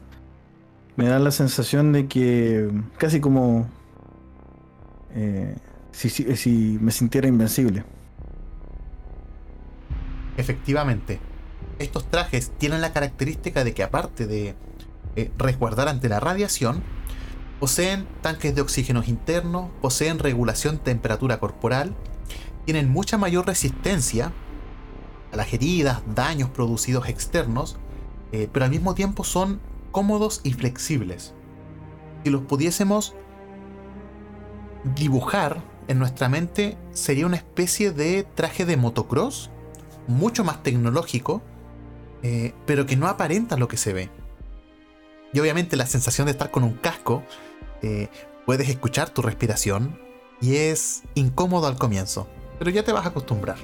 me 0.95 1.07
da 1.07 1.19
la 1.19 1.31
sensación 1.31 1.91
de 1.91 2.07
que 2.07 2.69
casi 2.97 3.19
como 3.19 3.67
eh, 5.15 5.55
si, 5.91 6.09
si, 6.09 6.77
me 6.79 6.91
sintiera 6.91 7.27
invencible. 7.27 7.83
Efectivamente, 10.37 11.19
estos 11.79 12.09
trajes 12.09 12.51
tienen 12.57 12.81
la 12.81 12.93
característica 12.93 13.63
de 13.63 13.73
que 13.73 13.83
aparte 13.83 14.27
de 14.27 14.55
resguardar 15.37 15.87
ante 15.87 16.09
la 16.09 16.19
radiación, 16.19 16.81
Poseen 17.63 18.05
tanques 18.21 18.53
de 18.55 18.59
oxígeno 18.59 19.03
internos, 19.07 19.69
poseen 19.81 20.19
regulación 20.19 20.79
temperatura 20.79 21.39
corporal, 21.39 21.95
tienen 22.65 22.89
mucha 22.89 23.17
mayor 23.17 23.47
resistencia 23.47 24.33
a 25.31 25.37
las 25.37 25.53
heridas, 25.53 26.01
daños 26.13 26.49
producidos 26.49 27.07
externos, 27.07 27.77
eh, 28.33 28.49
pero 28.51 28.65
al 28.65 28.71
mismo 28.71 28.95
tiempo 28.95 29.23
son 29.23 29.61
cómodos 29.91 30.41
y 30.43 30.53
flexibles. 30.53 31.33
Si 32.23 32.31
los 32.31 32.41
pudiésemos 32.41 33.13
dibujar 34.95 35.61
en 35.87 35.99
nuestra 35.99 36.29
mente 36.29 36.77
sería 36.91 37.27
una 37.27 37.37
especie 37.37 37.91
de 37.91 38.23
traje 38.23 38.65
de 38.65 38.75
motocross, 38.75 39.51
mucho 40.07 40.43
más 40.43 40.63
tecnológico, 40.63 41.43
eh, 42.23 42.53
pero 42.65 42.87
que 42.87 42.97
no 42.97 43.07
aparenta 43.07 43.55
lo 43.55 43.67
que 43.67 43.77
se 43.77 43.93
ve. 43.93 44.09
Y 45.31 45.39
obviamente 45.39 45.77
la 45.77 45.85
sensación 45.85 46.25
de 46.25 46.31
estar 46.31 46.49
con 46.49 46.63
un 46.63 46.73
casco, 46.73 47.23
eh, 47.83 48.09
puedes 48.47 48.67
escuchar 48.67 49.11
tu 49.11 49.21
respiración 49.21 49.99
y 50.41 50.55
es 50.55 51.03
incómodo 51.13 51.67
al 51.67 51.77
comienzo, 51.77 52.27
pero 52.57 52.71
ya 52.71 52.83
te 52.83 52.91
vas 52.91 53.05
a 53.05 53.09
acostumbrar. 53.09 53.57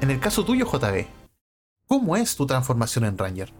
En 0.00 0.10
el 0.10 0.20
caso 0.20 0.44
tuyo, 0.44 0.66
JB, 0.66 1.21
¿cómo 1.86 2.16
es 2.16 2.36
tu 2.36 2.46
transformación 2.46 3.04
en 3.04 3.18
Ranger? 3.18 3.52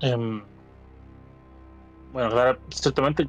Em, 0.00 0.42
bueno, 2.12 2.30
claro, 2.30 2.58
ciertamente 2.70 3.28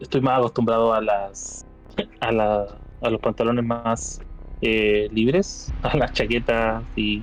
estoy 0.00 0.20
más 0.20 0.38
acostumbrado 0.38 0.92
a 0.94 1.00
las 1.00 1.66
a, 2.20 2.32
la, 2.32 2.66
a 3.02 3.10
los 3.10 3.20
pantalones 3.20 3.64
más 3.64 4.20
eh, 4.60 5.08
libres, 5.12 5.72
a 5.82 5.96
las 5.96 6.12
chaquetas 6.12 6.82
y, 6.96 7.22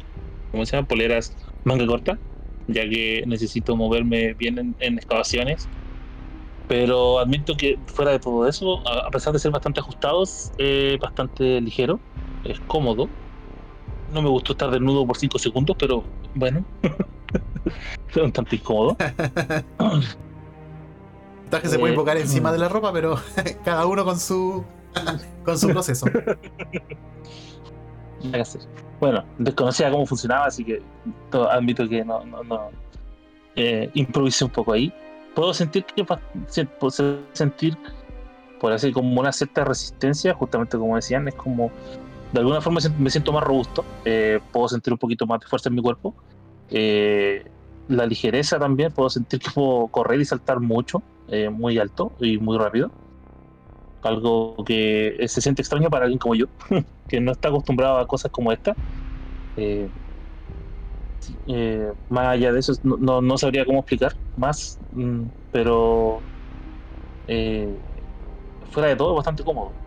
¿cómo 0.51 0.65
se 0.65 0.75
llama? 0.75 0.87
Poleras 0.87 1.35
manga 1.63 1.85
corta, 1.85 2.17
ya 2.67 2.83
que 2.83 3.23
necesito 3.27 3.75
moverme 3.75 4.33
bien 4.33 4.75
en, 4.79 4.97
excavaciones. 4.97 5.67
Pero 6.67 7.19
admito 7.19 7.55
que 7.55 7.77
fuera 7.85 8.11
de 8.11 8.19
todo 8.19 8.47
eso, 8.47 8.81
a, 8.87 9.09
pesar 9.11 9.33
de 9.33 9.39
ser 9.39 9.51
bastante 9.51 9.79
ajustados, 9.79 10.51
es 10.57 10.97
bastante 10.99 11.61
ligero, 11.61 11.99
es 12.43 12.59
cómodo. 12.61 13.07
No 14.15 14.21
me 14.21 14.29
gustó 14.29 14.53
estar 14.53 14.71
desnudo 14.71 15.05
por 15.05 15.17
5 15.17 15.37
segundos, 15.37 15.75
pero 15.77 16.01
bueno, 16.35 16.63
es 18.09 18.15
un 18.15 18.31
tanto 18.31 18.55
incómodo. 18.55 18.95
Traje 21.49 21.67
se 21.67 21.77
puede 21.77 21.91
Eh, 21.91 21.95
invocar 21.95 22.15
encima 22.15 22.47
mm. 22.49 22.53
de 22.53 22.57
la 22.59 22.69
ropa, 22.69 22.93
pero 22.93 23.19
cada 23.65 23.85
uno 23.85 24.05
con 24.05 24.17
su 24.17 24.63
con 25.43 25.59
su 25.59 25.67
proceso. 25.67 26.05
Bueno, 28.99 29.23
desconocía 29.37 29.91
cómo 29.91 30.05
funcionaba, 30.05 30.45
así 30.45 30.63
que 30.63 30.81
to- 31.29 31.51
admito 31.51 31.87
que 31.87 32.03
no, 32.05 32.23
no, 32.25 32.43
no. 32.43 32.69
Eh, 33.55 33.89
improvisé 33.93 34.45
un 34.45 34.51
poco 34.51 34.71
ahí. 34.73 34.91
Puedo 35.35 35.53
sentir 35.53 35.83
que 35.85 36.03
puedo 36.05 36.91
sentir 37.33 37.77
por 38.59 38.71
así 38.71 38.91
como 38.93 39.19
una 39.19 39.31
cierta 39.33 39.65
resistencia, 39.65 40.33
justamente 40.33 40.77
como 40.77 40.95
decían, 40.95 41.27
es 41.27 41.35
como 41.35 41.69
de 42.35 42.41
alguna 42.41 42.61
forma 42.61 42.79
me 42.97 43.09
siento 43.09 43.31
más 43.31 43.43
robusto, 43.43 43.87
eh, 44.03 44.41
puedo 44.51 44.67
sentir 44.67 44.91
un 44.93 44.99
poquito 44.99 45.25
más 45.25 45.39
de 45.39 45.47
fuerza 45.47 45.69
en 45.69 45.75
mi 45.75 45.81
cuerpo. 45.81 46.15
Eh, 46.67 47.45
la 47.87 48.05
ligereza 48.05 48.59
también, 48.59 48.91
puedo 48.91 49.09
sentir 49.09 49.39
que 49.41 49.51
puedo 49.51 49.87
correr 49.89 50.19
y 50.19 50.25
saltar 50.25 50.59
mucho, 50.59 51.03
eh, 51.27 51.49
muy 51.49 51.77
alto 51.79 52.13
y 52.19 52.37
muy 52.37 52.57
rápido. 52.57 52.91
Algo 54.01 54.55
que 54.65 55.17
se 55.27 55.41
siente 55.41 55.61
extraño 55.61 55.89
para 55.89 56.05
alguien 56.05 56.19
como 56.19 56.35
yo 56.35 56.47
que 57.07 57.21
no 57.21 57.31
está 57.31 57.47
acostumbrado 57.49 57.97
a 57.97 58.05
cosas 58.07 58.31
como 58.31 58.51
esta. 58.51 58.77
Más 62.09 62.27
allá 62.27 62.51
de 62.51 62.59
eso, 62.59 62.73
no, 62.83 62.97
no, 62.97 63.21
no 63.21 63.37
sabría 63.37 63.65
cómo 63.65 63.79
explicar 63.79 64.13
más, 64.35 64.77
mm, 64.91 65.27
pero 65.51 66.25
fuera 68.71 68.89
de 68.89 68.95
todo, 68.95 69.15
bastante 69.15 69.43
cómodo. 69.43 69.84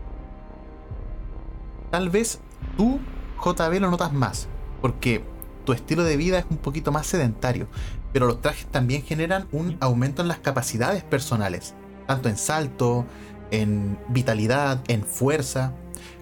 Tal 1.90 2.10
vez 2.10 2.40
tú, 2.76 3.00
JB, 3.42 3.80
lo 3.80 3.90
notas 3.90 4.12
más, 4.12 4.48
porque 4.82 5.24
tu 5.64 5.72
estilo 5.72 6.04
de 6.04 6.16
vida 6.16 6.38
es 6.38 6.46
un 6.50 6.58
poquito 6.58 6.92
más 6.92 7.06
sedentario, 7.06 7.66
pero 8.12 8.26
los 8.26 8.40
trajes 8.40 8.66
también 8.66 9.02
generan 9.02 9.48
un 9.52 9.76
aumento 9.80 10.22
en 10.22 10.28
las 10.28 10.38
capacidades 10.38 11.02
personales, 11.02 11.74
tanto 12.06 12.28
en 12.28 12.36
salto, 12.36 13.06
en 13.50 13.98
vitalidad, 14.08 14.82
en 14.88 15.02
fuerza. 15.02 15.72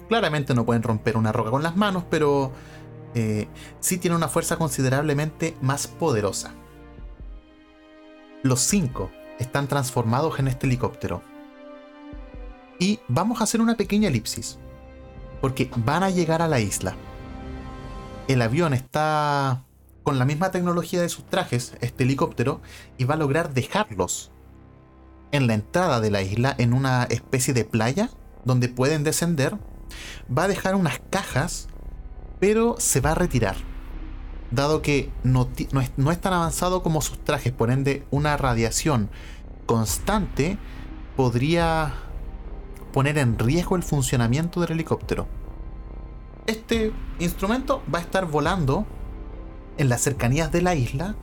Claramente 0.07 0.53
no 0.53 0.65
pueden 0.65 0.83
romper 0.83 1.17
una 1.17 1.33
roca 1.33 1.51
con 1.51 1.63
las 1.63 1.75
manos, 1.75 2.03
pero 2.09 2.51
eh, 3.13 3.47
sí 3.81 3.97
tienen 3.97 4.17
una 4.17 4.29
fuerza 4.29 4.57
considerablemente 4.57 5.57
más 5.61 5.87
poderosa. 5.87 6.53
Los 8.43 8.61
cinco 8.61 9.11
están 9.39 9.67
transformados 9.67 10.39
en 10.39 10.47
este 10.47 10.65
helicóptero. 10.65 11.21
Y 12.79 12.99
vamos 13.07 13.41
a 13.41 13.43
hacer 13.43 13.59
una 13.59 13.75
pequeña 13.75 14.07
elipsis 14.07 14.59
porque 15.47 15.71
van 15.77 16.03
a 16.03 16.09
llegar 16.09 16.41
a 16.41 16.49
la 16.49 16.59
isla. 16.59 16.97
El 18.27 18.41
avión 18.41 18.73
está 18.73 19.63
con 20.03 20.19
la 20.19 20.25
misma 20.25 20.51
tecnología 20.51 21.01
de 21.01 21.07
sus 21.07 21.23
trajes, 21.23 21.71
este 21.79 22.03
helicóptero, 22.03 22.61
y 22.97 23.05
va 23.05 23.13
a 23.13 23.17
lograr 23.17 23.53
dejarlos 23.53 24.33
en 25.31 25.47
la 25.47 25.53
entrada 25.53 26.01
de 26.01 26.11
la 26.11 26.21
isla, 26.21 26.53
en 26.57 26.73
una 26.73 27.05
especie 27.05 27.53
de 27.53 27.63
playa 27.63 28.09
donde 28.43 28.67
pueden 28.67 29.05
descender. 29.05 29.57
Va 30.29 30.43
a 30.43 30.47
dejar 30.49 30.75
unas 30.75 30.99
cajas, 31.11 31.69
pero 32.41 32.75
se 32.77 32.99
va 32.99 33.11
a 33.11 33.15
retirar. 33.15 33.55
Dado 34.51 34.81
que 34.81 35.13
no, 35.23 35.49
es, 35.57 35.91
es 35.95 36.21
tan 36.21 36.33
avanzado 36.33 36.83
como 36.83 37.01
sus 37.01 37.23
trajes, 37.23 37.53
por 37.53 37.71
ende 37.71 38.05
una 38.11 38.35
radiación 38.35 39.09
constante 39.65 40.57
podría 41.15 41.93
poner 42.97 43.19
en 43.19 43.37
riesgo 43.37 43.75
el 43.75 43.83
funcionamiento 43.83 44.59
del 44.59 44.71
helicóptero. 44.71 45.27
Este 46.47 46.93
instrumento 47.19 47.83
va 47.93 47.99
a 47.99 48.01
estar 48.01 48.25
volando 48.25 48.85
en 49.77 49.89
las 49.89 50.01
cercanías 50.01 50.51
de 50.51 50.61
la 50.61 50.75
isla 50.75 51.15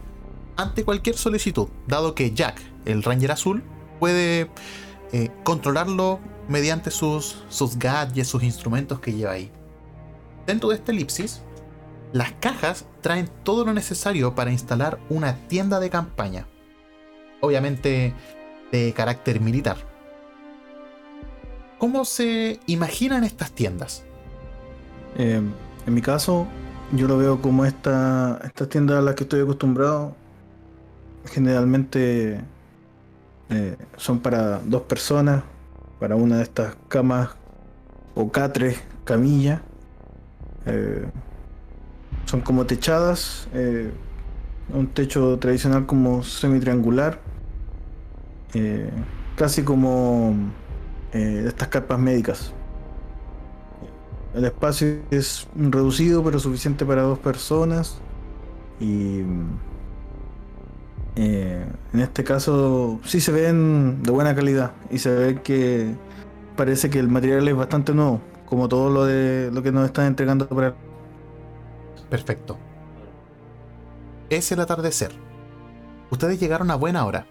ante 0.57 0.85
cualquier 0.85 1.17
solicitud, 1.17 1.69
dado 1.87 2.15
que 2.15 2.33
Jack, 2.33 2.61
el 2.85 3.03
Ranger 3.03 3.33
Azul, 3.33 3.63
puede 3.99 4.51
eh, 5.13 5.31
controlarlo 5.43 6.21
mediante 6.47 6.91
sus, 6.91 7.43
sus 7.49 7.79
gadgets, 7.79 8.29
sus 8.29 8.43
instrumentos 8.43 9.01
que 9.01 9.15
lleva 9.15 9.33
ahí. 9.33 9.51
Dentro 10.47 10.69
de 10.69 10.77
esta 10.77 10.93
elipsis, 10.93 11.41
las 12.13 12.33
cajas 12.33 12.85
traen 13.01 13.31
todo 13.45 13.65
lo 13.65 13.73
necesario 13.73 14.35
para 14.35 14.53
instalar 14.53 15.01
una 15.09 15.49
tienda 15.49 15.81
de 15.81 15.89
campaña. 15.89 16.47
Obviamente 17.41 18.15
de 18.71 18.93
carácter 18.93 19.41
militar. 19.41 19.79
¿Cómo 21.79 22.05
se 22.05 22.61
imaginan 22.67 23.25
estas 23.25 23.53
tiendas? 23.53 24.05
Eh, 25.17 25.41
en 25.87 25.95
mi 25.95 26.01
caso, 26.01 26.47
yo 26.93 27.07
lo 27.07 27.19
veo 27.19 27.41
como 27.41 27.65
esta, 27.65 28.41
estas 28.45 28.69
tiendas 28.69 28.99
a 28.99 29.03
las 29.03 29.15
que 29.15 29.25
estoy 29.25 29.41
acostumbrado. 29.41 30.17
Generalmente 31.27 32.41
eh, 33.51 33.77
son 33.97 34.21
para 34.21 34.59
dos 34.59 34.83
personas, 34.83 35.43
para 36.01 36.17
una 36.17 36.39
de 36.39 36.43
estas 36.43 36.77
camas 36.89 37.31
o 38.15 38.31
catres, 38.31 38.83
camilla. 39.05 39.63
Eh, 40.67 41.07
son 42.27 42.41
como 42.41 42.65
techadas, 42.65 43.49
un 44.73 44.87
techo 44.89 45.39
tradicional 45.39 45.85
como 45.85 46.23
semi-triangular, 46.23 47.21
casi 49.37 49.63
como 49.63 50.35
estas 51.13 51.69
carpas 51.69 51.99
médicas. 51.99 52.55
El 54.35 54.45
espacio 54.45 55.01
es 55.11 55.47
reducido 55.55 56.25
pero 56.25 56.39
suficiente 56.39 56.85
para 56.85 57.03
dos 57.03 57.19
personas. 57.19 57.99
Y 58.81 59.21
eh, 61.17 61.65
en 61.93 62.01
este 62.01 62.25
caso 62.25 63.01
sí 63.05 63.21
se 63.21 63.31
ven 63.31 64.03
de 64.03 64.11
buena 64.11 64.35
calidad 64.35 64.73
y 64.91 64.99
se 64.99 65.15
ve 65.15 65.43
que 65.43 65.95
parece 66.57 66.91
que 66.91 66.99
el 66.99 67.09
material 67.09 67.47
es 67.47 67.55
bastante 67.55 67.95
nuevo, 67.95 68.21
como 68.47 68.69
todo 68.69 68.91
lo 68.91 69.05
de 69.05 69.51
lo 69.53 69.63
que 69.63 69.71
nos 69.71 69.87
están 69.87 70.07
entregando 70.07 70.49
para 70.49 70.75
Perfecto. 72.11 72.59
Es 74.31 74.51
el 74.53 74.61
atardecer. 74.61 75.13
Ustedes 76.11 76.39
llegaron 76.39 76.71
a 76.71 76.77
buena 76.77 77.05
hora. 77.07 77.27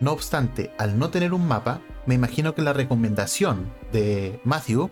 No 0.00 0.12
obstante, 0.12 0.72
al 0.78 0.98
no 0.98 1.10
tener 1.10 1.32
un 1.32 1.46
mapa, 1.46 1.80
me 2.06 2.14
imagino 2.14 2.54
que 2.54 2.62
la 2.62 2.72
recomendación 2.72 3.72
de 3.92 4.40
Matthew 4.44 4.90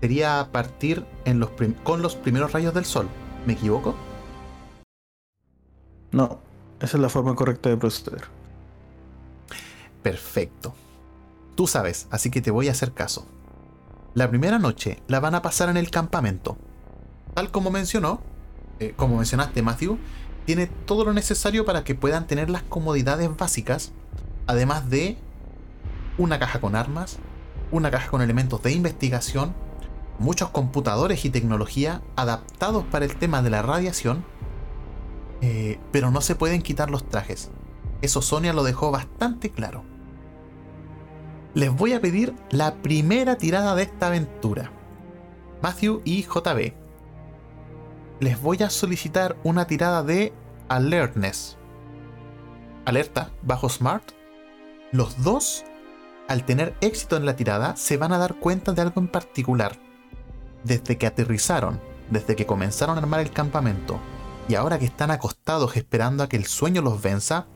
sería 0.00 0.48
partir 0.52 1.04
en 1.24 1.40
los 1.40 1.50
prim- 1.50 1.74
con 1.84 2.02
los 2.02 2.16
primeros 2.16 2.52
rayos 2.52 2.74
del 2.74 2.84
sol. 2.84 3.08
¿Me 3.46 3.54
equivoco? 3.54 3.94
No, 6.10 6.40
esa 6.80 6.96
es 6.96 7.02
la 7.02 7.08
forma 7.08 7.34
correcta 7.34 7.68
de 7.68 7.76
proceder. 7.76 8.24
Perfecto. 10.02 10.74
Tú 11.54 11.66
sabes, 11.66 12.06
así 12.10 12.30
que 12.30 12.40
te 12.40 12.50
voy 12.50 12.68
a 12.68 12.72
hacer 12.72 12.92
caso. 12.92 13.26
La 14.14 14.28
primera 14.28 14.58
noche 14.58 15.02
la 15.06 15.20
van 15.20 15.34
a 15.34 15.42
pasar 15.42 15.68
en 15.68 15.76
el 15.76 15.90
campamento. 15.90 16.56
Tal 17.34 17.50
como 17.50 17.70
mencionó, 17.70 18.20
eh, 18.78 18.94
como 18.96 19.16
mencionaste 19.16 19.62
Matthew, 19.62 19.98
tiene 20.46 20.66
todo 20.66 21.04
lo 21.04 21.12
necesario 21.12 21.64
para 21.64 21.84
que 21.84 21.94
puedan 21.94 22.26
tener 22.26 22.48
las 22.48 22.62
comodidades 22.62 23.36
básicas, 23.36 23.92
además 24.46 24.88
de 24.88 25.18
una 26.16 26.38
caja 26.38 26.60
con 26.60 26.74
armas, 26.74 27.18
una 27.70 27.90
caja 27.90 28.08
con 28.10 28.22
elementos 28.22 28.62
de 28.62 28.72
investigación, 28.72 29.52
muchos 30.18 30.50
computadores 30.50 31.24
y 31.24 31.30
tecnología 31.30 32.02
adaptados 32.16 32.84
para 32.84 33.04
el 33.04 33.16
tema 33.16 33.42
de 33.42 33.50
la 33.50 33.62
radiación, 33.62 34.24
eh, 35.40 35.78
pero 35.92 36.10
no 36.10 36.20
se 36.20 36.34
pueden 36.34 36.62
quitar 36.62 36.90
los 36.90 37.08
trajes. 37.08 37.50
Eso 38.02 38.22
Sonia 38.22 38.52
lo 38.52 38.64
dejó 38.64 38.90
bastante 38.90 39.50
claro. 39.50 39.84
Les 41.54 41.74
voy 41.74 41.92
a 41.92 42.00
pedir 42.00 42.34
la 42.50 42.74
primera 42.76 43.36
tirada 43.36 43.74
de 43.74 43.82
esta 43.82 44.08
aventura. 44.08 44.70
Matthew 45.62 46.02
y 46.04 46.22
JB. 46.22 46.72
Les 48.20 48.40
voy 48.40 48.62
a 48.62 48.70
solicitar 48.70 49.36
una 49.44 49.66
tirada 49.66 50.02
de 50.02 50.32
alertness. 50.68 51.56
Alerta 52.84 53.32
bajo 53.42 53.68
smart. 53.68 54.12
Los 54.92 55.22
dos, 55.22 55.64
al 56.28 56.44
tener 56.44 56.74
éxito 56.80 57.16
en 57.16 57.26
la 57.26 57.36
tirada, 57.36 57.76
se 57.76 57.96
van 57.96 58.12
a 58.12 58.18
dar 58.18 58.38
cuenta 58.38 58.72
de 58.72 58.82
algo 58.82 59.00
en 59.00 59.08
particular. 59.08 59.87
Desde 60.68 60.98
que 60.98 61.06
aterrizaron, 61.06 61.80
desde 62.10 62.36
que 62.36 62.46
comenzaron 62.46 62.96
a 62.96 63.00
armar 63.00 63.20
el 63.20 63.32
campamento, 63.32 63.98
y 64.48 64.54
ahora 64.54 64.78
que 64.78 64.84
están 64.84 65.10
acostados 65.10 65.76
esperando 65.76 66.22
a 66.22 66.28
que 66.28 66.36
el 66.36 66.46
sueño 66.46 66.82
los 66.82 67.02
venza, 67.02 67.46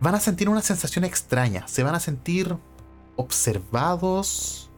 van 0.00 0.14
a 0.14 0.20
sentir 0.20 0.48
una 0.48 0.62
sensación 0.62 1.04
extraña. 1.04 1.66
Se 1.68 1.82
van 1.82 1.94
a 1.94 2.00
sentir 2.00 2.56
observados. 3.16 4.70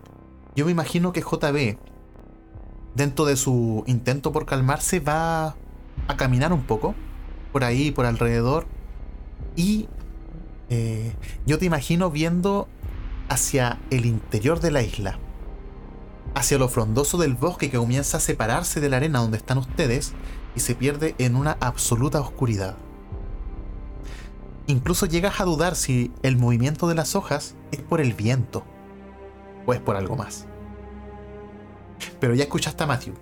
Yo 0.54 0.64
me 0.64 0.70
imagino 0.70 1.12
que 1.12 1.22
JB, 1.22 1.76
dentro 2.94 3.24
de 3.24 3.36
su 3.36 3.82
intento 3.86 4.32
por 4.32 4.46
calmarse, 4.46 5.00
va 5.00 5.56
a 6.08 6.16
caminar 6.16 6.52
un 6.52 6.62
poco 6.62 6.94
por 7.52 7.64
ahí, 7.64 7.90
por 7.90 8.06
alrededor. 8.06 8.66
Y 9.56 9.88
eh, 10.70 11.14
yo 11.46 11.58
te 11.58 11.64
imagino 11.64 12.10
viendo 12.10 12.68
hacia 13.28 13.80
el 13.90 14.06
interior 14.06 14.60
de 14.60 14.70
la 14.70 14.82
isla, 14.82 15.18
hacia 16.34 16.58
lo 16.58 16.68
frondoso 16.68 17.16
del 17.18 17.34
bosque 17.34 17.70
que 17.70 17.78
comienza 17.78 18.16
a 18.16 18.20
separarse 18.20 18.80
de 18.80 18.88
la 18.88 18.96
arena 18.96 19.20
donde 19.20 19.36
están 19.36 19.58
ustedes 19.58 20.12
y 20.56 20.60
se 20.60 20.74
pierde 20.74 21.14
en 21.18 21.36
una 21.36 21.56
absoluta 21.60 22.20
oscuridad. 22.20 22.76
Incluso 24.66 25.06
llegas 25.06 25.40
a 25.40 25.44
dudar 25.44 25.76
si 25.76 26.10
el 26.22 26.36
movimiento 26.36 26.88
de 26.88 26.94
las 26.94 27.14
hojas 27.14 27.54
es 27.70 27.80
por 27.80 28.00
el 28.00 28.14
viento 28.14 28.64
o 29.66 29.74
es 29.74 29.80
por 29.80 29.96
algo 29.96 30.16
más. 30.16 30.46
Pero 32.18 32.34
ya 32.34 32.44
escuchaste 32.44 32.82
a 32.82 32.86
Matthew. 32.86 33.14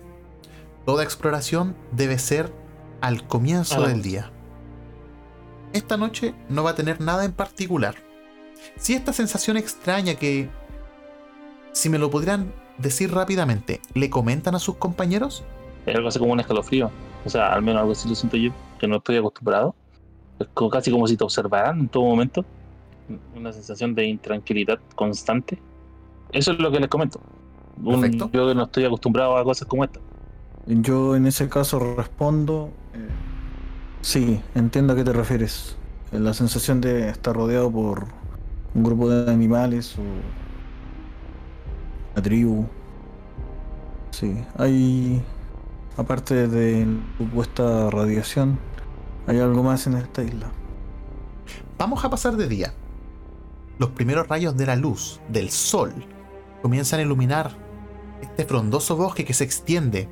Toda 0.85 1.03
exploración 1.03 1.75
debe 1.91 2.17
ser 2.17 2.53
al 3.01 3.27
comienzo 3.27 3.85
del 3.85 4.01
día. 4.01 4.31
Esta 5.73 5.97
noche 5.97 6.33
no 6.49 6.63
va 6.63 6.71
a 6.71 6.75
tener 6.75 7.01
nada 7.01 7.25
en 7.25 7.33
particular. 7.33 7.95
Si 8.77 8.93
esta 8.93 9.11
sensación 9.11 9.57
extraña 9.57 10.15
que, 10.15 10.49
si 11.73 11.89
me 11.89 11.97
lo 11.97 12.09
podrían 12.09 12.53
decir 12.77 13.13
rápidamente, 13.13 13.81
¿le 13.93 14.09
comentan 14.09 14.55
a 14.55 14.59
sus 14.59 14.75
compañeros? 14.75 15.43
Es 15.85 15.95
algo 15.95 16.07
así 16.07 16.19
como 16.19 16.33
un 16.33 16.39
escalofrío. 16.39 16.89
O 17.25 17.29
sea, 17.29 17.53
al 17.53 17.61
menos 17.61 17.81
algo 17.81 17.91
así 17.93 18.09
lo 18.09 18.15
siento 18.15 18.37
yo, 18.37 18.51
que 18.79 18.87
no 18.87 18.97
estoy 18.97 19.17
acostumbrado. 19.17 19.75
Es 20.39 20.47
casi 20.71 20.91
como 20.91 21.07
si 21.07 21.15
te 21.15 21.23
observaran 21.23 21.79
en 21.79 21.87
todo 21.87 22.03
momento. 22.03 22.43
Una 23.35 23.51
sensación 23.53 23.93
de 23.95 24.05
intranquilidad 24.05 24.79
constante. 24.95 25.59
Eso 26.31 26.51
es 26.51 26.59
lo 26.59 26.71
que 26.71 26.79
les 26.79 26.89
comento. 26.89 27.21
yo 27.77 28.47
que 28.47 28.55
no 28.55 28.63
estoy 28.63 28.85
acostumbrado 28.85 29.37
a 29.37 29.43
cosas 29.43 29.67
como 29.67 29.83
esta. 29.83 29.99
Yo 30.65 31.15
en 31.15 31.27
ese 31.27 31.49
caso 31.49 31.95
respondo, 31.95 32.71
eh, 32.93 33.07
sí, 34.01 34.41
entiendo 34.55 34.93
a 34.93 34.95
qué 34.95 35.03
te 35.03 35.13
refieres. 35.13 35.75
La 36.11 36.33
sensación 36.33 36.79
de 36.79 37.09
estar 37.09 37.35
rodeado 37.35 37.69
por 37.71 38.05
un 38.73 38.83
grupo 38.83 39.09
de 39.09 39.31
animales 39.31 39.97
o 39.97 40.01
una 42.13 42.23
tribu. 42.23 42.65
Sí, 44.11 44.43
hay, 44.57 45.23
aparte 45.97 46.47
de 46.47 46.85
supuesta 47.17 47.89
radiación, 47.89 48.59
hay 49.27 49.39
algo 49.39 49.63
más 49.63 49.87
en 49.87 49.95
esta 49.95 50.23
isla. 50.23 50.51
Vamos 51.77 52.05
a 52.05 52.09
pasar 52.09 52.35
de 52.37 52.47
día. 52.47 52.73
Los 53.79 53.89
primeros 53.89 54.27
rayos 54.27 54.55
de 54.55 54.67
la 54.67 54.75
luz 54.75 55.19
del 55.29 55.49
sol 55.49 55.93
comienzan 56.61 56.99
a 56.99 57.03
iluminar 57.03 57.51
este 58.21 58.45
frondoso 58.45 58.95
bosque 58.95 59.25
que 59.25 59.33
se 59.33 59.43
extiende 59.43 60.07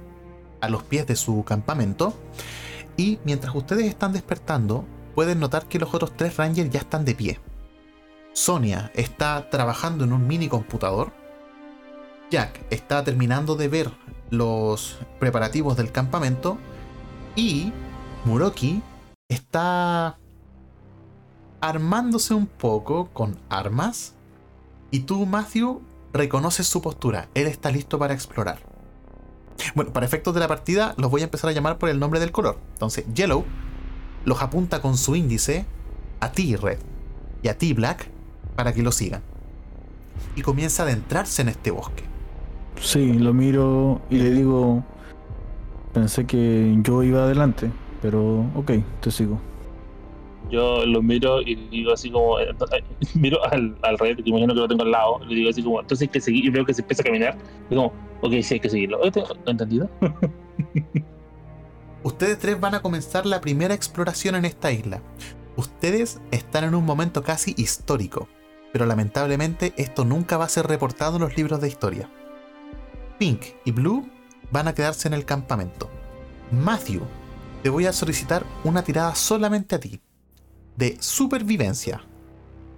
a 0.59 0.69
los 0.69 0.83
pies 0.83 1.05
de 1.07 1.15
su 1.15 1.43
campamento. 1.43 2.13
Y 2.97 3.19
mientras 3.23 3.55
ustedes 3.55 3.85
están 3.85 4.13
despertando, 4.13 4.85
pueden 5.15 5.39
notar 5.39 5.67
que 5.67 5.79
los 5.79 5.93
otros 5.93 6.13
tres 6.17 6.37
rangers 6.37 6.69
ya 6.69 6.79
están 6.79 7.05
de 7.05 7.15
pie. 7.15 7.39
Sonia 8.33 8.91
está 8.95 9.49
trabajando 9.49 10.03
en 10.03 10.13
un 10.13 10.27
mini 10.27 10.47
computador. 10.47 11.11
Jack 12.31 12.65
está 12.69 13.03
terminando 13.03 13.57
de 13.57 13.67
ver 13.67 13.91
los 14.29 14.97
preparativos 15.19 15.75
del 15.75 15.91
campamento. 15.91 16.57
Y 17.35 17.73
Muroki 18.25 18.81
está 19.29 20.17
armándose 21.59 22.33
un 22.33 22.47
poco 22.47 23.09
con 23.09 23.37
armas. 23.49 24.15
Y 24.91 25.01
tú, 25.01 25.25
Matthew, 25.25 25.81
reconoces 26.13 26.67
su 26.67 26.81
postura. 26.81 27.27
Él 27.33 27.47
está 27.47 27.69
listo 27.69 27.99
para 27.99 28.13
explorar. 28.13 28.59
Bueno, 29.75 29.91
para 29.91 30.05
efectos 30.05 30.33
de 30.33 30.39
la 30.39 30.47
partida, 30.47 30.95
los 30.97 31.11
voy 31.11 31.21
a 31.21 31.25
empezar 31.25 31.49
a 31.49 31.53
llamar 31.53 31.77
por 31.77 31.89
el 31.89 31.99
nombre 31.99 32.19
del 32.19 32.31
color. 32.31 32.57
Entonces, 32.73 33.05
Yellow 33.13 33.45
los 34.23 34.41
apunta 34.41 34.81
con 34.81 34.97
su 34.97 35.15
índice 35.15 35.65
a 36.21 36.31
ti, 36.31 36.55
Red, 36.55 36.79
y 37.43 37.49
a 37.49 37.57
ti, 37.57 37.73
Black, 37.73 38.09
para 38.55 38.73
que 38.73 38.81
lo 38.83 38.91
sigan. 38.91 39.21
Y 40.35 40.41
comienza 40.41 40.83
a 40.83 40.85
adentrarse 40.85 41.41
en 41.41 41.49
este 41.49 41.71
bosque. 41.71 42.10
Sí, 42.81 43.13
lo 43.13 43.31
miro 43.31 44.01
y 44.09 44.17
le 44.17 44.31
digo, 44.31 44.83
pensé 45.93 46.25
que 46.25 46.75
yo 46.81 47.03
iba 47.03 47.23
adelante, 47.23 47.71
pero 48.01 48.45
ok, 48.55 48.71
te 48.99 49.11
sigo. 49.11 49.39
Yo 50.49 50.83
lo 50.85 51.01
miro 51.03 51.41
y 51.41 51.55
digo 51.69 51.93
así 51.93 52.09
como, 52.09 52.39
eh, 52.39 52.49
eh, 52.49 52.83
miro 53.13 53.37
al, 53.45 53.77
al 53.83 53.99
rey, 53.99 54.15
que 54.15 54.23
imagino 54.25 54.53
que 54.53 54.59
lo 54.61 54.67
tengo 54.67 54.81
al 54.81 54.91
lado, 54.91 55.19
le 55.19 55.35
digo 55.35 55.51
así 55.51 55.61
como, 55.61 55.79
entonces 55.79 56.07
hay 56.07 56.11
que 56.11 56.19
seguir, 56.19 56.45
y 56.45 56.49
veo 56.49 56.65
que 56.65 56.73
se 56.73 56.81
empieza 56.81 57.03
a 57.03 57.05
caminar, 57.05 57.37
y 57.69 57.75
como, 57.75 57.93
ok, 58.21 58.33
sí 58.41 58.55
hay 58.55 58.59
que 58.59 58.69
seguirlo. 58.69 58.99
¿Entendido? 59.45 59.87
Ustedes 62.03 62.39
tres 62.39 62.59
van 62.59 62.73
a 62.73 62.81
comenzar 62.81 63.27
la 63.27 63.41
primera 63.41 63.75
exploración 63.75 64.33
en 64.33 64.45
esta 64.45 64.71
isla. 64.71 65.03
Ustedes 65.55 66.19
están 66.31 66.63
en 66.63 66.73
un 66.73 66.83
momento 66.83 67.21
casi 67.21 67.53
histórico, 67.57 68.27
pero 68.73 68.87
lamentablemente 68.87 69.73
esto 69.77 70.03
nunca 70.03 70.37
va 70.37 70.45
a 70.45 70.49
ser 70.49 70.65
reportado 70.65 71.17
en 71.17 71.21
los 71.21 71.37
libros 71.37 71.61
de 71.61 71.67
historia. 71.67 72.09
Pink 73.21 73.43
y 73.65 73.71
Blue 73.71 74.09
van 74.51 74.67
a 74.67 74.73
quedarse 74.73 75.07
en 75.07 75.13
el 75.13 75.25
campamento. 75.25 75.91
Matthew, 76.51 77.03
te 77.61 77.69
voy 77.69 77.85
a 77.85 77.93
solicitar 77.93 78.43
una 78.63 78.83
tirada 78.83 79.13
solamente 79.13 79.75
a 79.75 79.79
ti, 79.79 80.01
de 80.75 80.97
supervivencia. 80.99 82.01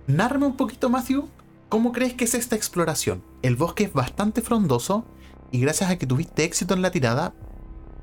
Nárrame 0.05 0.47
un 0.47 0.57
poquito, 0.57 0.89
Matthew, 0.89 1.29
¿cómo 1.69 1.93
crees 1.93 2.13
que 2.15 2.25
es 2.25 2.33
esta 2.33 2.57
exploración? 2.57 3.23
El 3.41 3.55
bosque 3.55 3.85
es 3.85 3.93
bastante 3.93 4.41
frondoso 4.41 5.05
y 5.49 5.61
gracias 5.61 5.89
a 5.89 5.97
que 5.97 6.07
tuviste 6.07 6.43
éxito 6.43 6.73
en 6.73 6.81
la 6.81 6.91
tirada, 6.91 7.33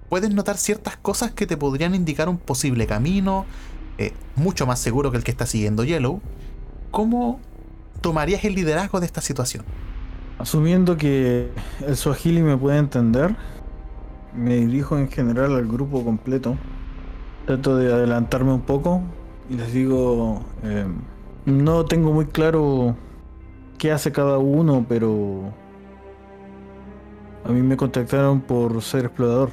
puedes 0.09 0.31
notar 0.31 0.57
ciertas 0.57 0.97
cosas 0.97 1.33
que 1.33 1.47
te 1.47 1.59
podrían 1.59 1.95
indicar 1.95 2.31
un 2.31 2.39
posible 2.39 2.87
camino, 2.87 3.45
eh, 3.99 4.15
mucho 4.35 4.67
más 4.67 4.81
seguro 4.81 5.11
que 5.11 5.19
el 5.19 5.25
que 5.25 5.31
está 5.31 5.45
siguiendo 5.45 5.85
Yellow. 5.85 6.23
¿Cómo 6.91 7.39
tomarías 8.01 8.43
el 8.45 8.55
liderazgo 8.55 8.99
de 8.99 9.05
esta 9.05 9.21
situación? 9.21 9.67
Asumiendo 10.41 10.97
que 10.97 11.51
el 11.87 11.97
Swahili 11.97 12.41
me 12.41 12.57
puede 12.57 12.79
entender, 12.79 13.37
me 14.35 14.57
dirijo 14.57 14.97
en 14.97 15.09
general 15.09 15.55
al 15.55 15.69
grupo 15.69 16.03
completo. 16.03 16.57
Trato 17.45 17.77
de 17.77 17.93
adelantarme 17.93 18.51
un 18.55 18.63
poco 18.63 19.03
y 19.51 19.57
les 19.57 19.71
digo, 19.71 20.41
eh, 20.63 20.87
no 21.45 21.85
tengo 21.85 22.15
muy 22.15 22.25
claro 22.25 22.97
qué 23.77 23.93
hace 23.93 24.13
cada 24.13 24.39
uno, 24.39 24.87
pero 24.89 25.53
a 27.45 27.53
mí 27.53 27.61
me 27.61 27.77
contactaron 27.77 28.41
por 28.41 28.81
ser 28.81 29.05
explorador. 29.05 29.51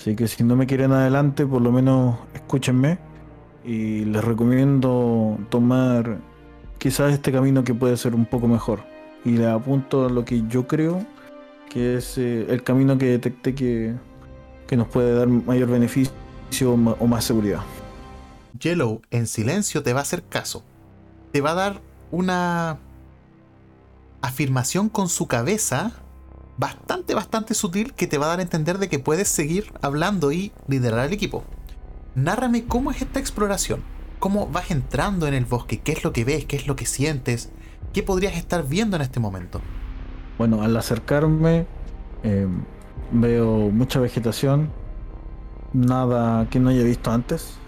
Así 0.00 0.16
que 0.16 0.26
si 0.26 0.42
no 0.42 0.56
me 0.56 0.66
quieren 0.66 0.90
adelante, 0.90 1.46
por 1.46 1.62
lo 1.62 1.70
menos 1.70 2.16
escúchenme. 2.34 2.98
Y 3.64 4.06
les 4.06 4.24
recomiendo 4.24 5.38
tomar 5.50 6.18
quizás 6.78 7.12
este 7.12 7.30
camino 7.30 7.62
que 7.62 7.74
puede 7.74 7.96
ser 7.96 8.16
un 8.16 8.26
poco 8.26 8.48
mejor. 8.48 8.93
Y 9.24 9.32
le 9.32 9.46
apunto 9.46 10.06
a 10.06 10.10
lo 10.10 10.24
que 10.24 10.42
yo 10.48 10.66
creo 10.66 11.04
que 11.70 11.96
es 11.96 12.18
eh, 12.18 12.46
el 12.48 12.62
camino 12.62 12.98
que 12.98 13.06
detecté 13.06 13.54
que, 13.54 13.94
que 14.66 14.76
nos 14.76 14.88
puede 14.88 15.14
dar 15.14 15.28
mayor 15.28 15.68
beneficio 15.68 16.12
o 16.72 17.06
más 17.06 17.24
seguridad. 17.24 17.62
Yellow 18.58 19.02
en 19.10 19.26
silencio 19.26 19.82
te 19.82 19.92
va 19.92 20.00
a 20.00 20.02
hacer 20.02 20.22
caso. 20.22 20.62
Te 21.32 21.40
va 21.40 21.50
a 21.50 21.54
dar 21.54 21.80
una 22.10 22.78
afirmación 24.22 24.88
con 24.88 25.08
su 25.08 25.26
cabeza 25.26 25.92
bastante, 26.56 27.14
bastante 27.14 27.54
sutil 27.54 27.92
que 27.94 28.06
te 28.06 28.18
va 28.18 28.26
a 28.26 28.28
dar 28.30 28.38
a 28.38 28.42
entender 28.42 28.78
de 28.78 28.88
que 28.88 28.98
puedes 28.98 29.28
seguir 29.28 29.72
hablando 29.82 30.32
y 30.32 30.52
liderar 30.68 31.00
al 31.00 31.12
equipo. 31.12 31.44
Nárrame 32.14 32.64
cómo 32.64 32.90
es 32.90 33.02
esta 33.02 33.18
exploración, 33.18 33.82
cómo 34.20 34.46
vas 34.46 34.70
entrando 34.70 35.26
en 35.26 35.34
el 35.34 35.44
bosque, 35.44 35.80
qué 35.80 35.92
es 35.92 36.04
lo 36.04 36.12
que 36.12 36.24
ves, 36.24 36.44
qué 36.44 36.56
es 36.56 36.66
lo 36.66 36.76
que 36.76 36.86
sientes, 36.86 37.50
qué 37.92 38.02
podrías 38.02 38.36
estar 38.36 38.66
viendo 38.66 38.96
en 38.96 39.02
este 39.02 39.20
momento. 39.20 39.60
Bueno, 40.38 40.62
al 40.62 40.76
acercarme 40.76 41.66
em, 42.22 42.62
veo 43.12 43.70
mucha 43.70 44.00
vegetación, 44.00 44.70
nada 45.72 46.48
que 46.50 46.58
no 46.58 46.70
haya 46.70 46.82
visto 46.82 47.10
antes. 47.10 47.58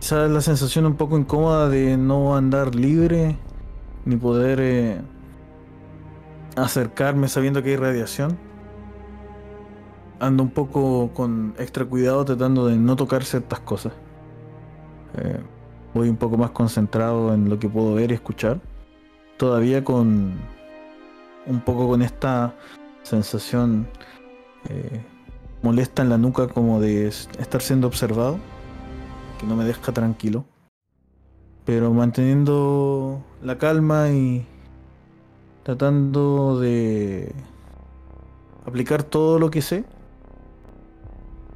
Quizás 0.00 0.30
la 0.30 0.40
sensación 0.40 0.86
un 0.86 0.96
poco 0.96 1.18
incómoda 1.18 1.68
de 1.68 1.96
no 1.96 2.36
andar 2.36 2.74
libre 2.74 3.36
ni 4.04 4.16
poder 4.16 4.58
eh, 4.60 5.00
acercarme 6.56 7.28
sabiendo 7.28 7.62
que 7.62 7.70
hay 7.70 7.76
radiación. 7.76 8.38
Ando 10.18 10.42
un 10.42 10.50
poco 10.50 11.10
con 11.14 11.54
extra 11.58 11.84
cuidado 11.84 12.24
tratando 12.24 12.66
de 12.66 12.76
no 12.76 12.96
tocar 12.96 13.24
ciertas 13.24 13.60
cosas. 13.60 13.92
Eh, 15.16 15.40
voy 15.94 16.08
un 16.08 16.16
poco 16.16 16.36
más 16.36 16.50
concentrado 16.50 17.32
en 17.34 17.48
lo 17.48 17.58
que 17.58 17.68
puedo 17.68 17.94
ver 17.94 18.10
y 18.10 18.14
escuchar. 18.14 18.60
Todavía 19.40 19.82
con 19.82 20.34
un 21.46 21.60
poco 21.60 21.88
con 21.88 22.02
esta 22.02 22.54
sensación 23.02 23.88
eh, 24.68 25.00
molesta 25.62 26.02
en 26.02 26.10
la 26.10 26.18
nuca 26.18 26.46
como 26.46 26.78
de 26.78 27.06
estar 27.06 27.62
siendo 27.62 27.86
observado, 27.86 28.36
que 29.38 29.46
no 29.46 29.56
me 29.56 29.64
deja 29.64 29.92
tranquilo. 29.92 30.44
Pero 31.64 31.90
manteniendo 31.90 33.24
la 33.42 33.56
calma 33.56 34.10
y 34.10 34.44
tratando 35.62 36.60
de 36.60 37.34
aplicar 38.66 39.04
todo 39.04 39.38
lo 39.38 39.50
que 39.50 39.62
sé 39.62 39.84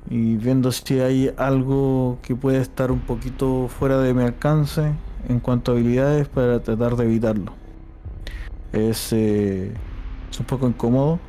y 0.09 0.37
viendo 0.37 0.73
si 0.73 1.01
hay 1.01 1.35
algo 1.37 2.17
que 2.23 2.35
puede 2.35 2.63
estar 2.63 2.91
un 2.91 3.01
poquito 3.01 3.69
fuera 3.69 3.99
de 3.99 4.15
mi 4.15 4.23
alcance 4.23 4.95
en 5.29 5.39
cuanto 5.39 5.73
a 5.73 5.75
habilidades 5.75 6.29
para 6.29 6.63
tratar 6.63 6.97
de 6.97 7.05
evitarlo. 7.05 7.64
Es, 8.75 9.13
eh, 9.13 9.73
es 10.31 10.41
un 10.41 10.47
poco 10.47 10.67
incómodo, 10.67 11.21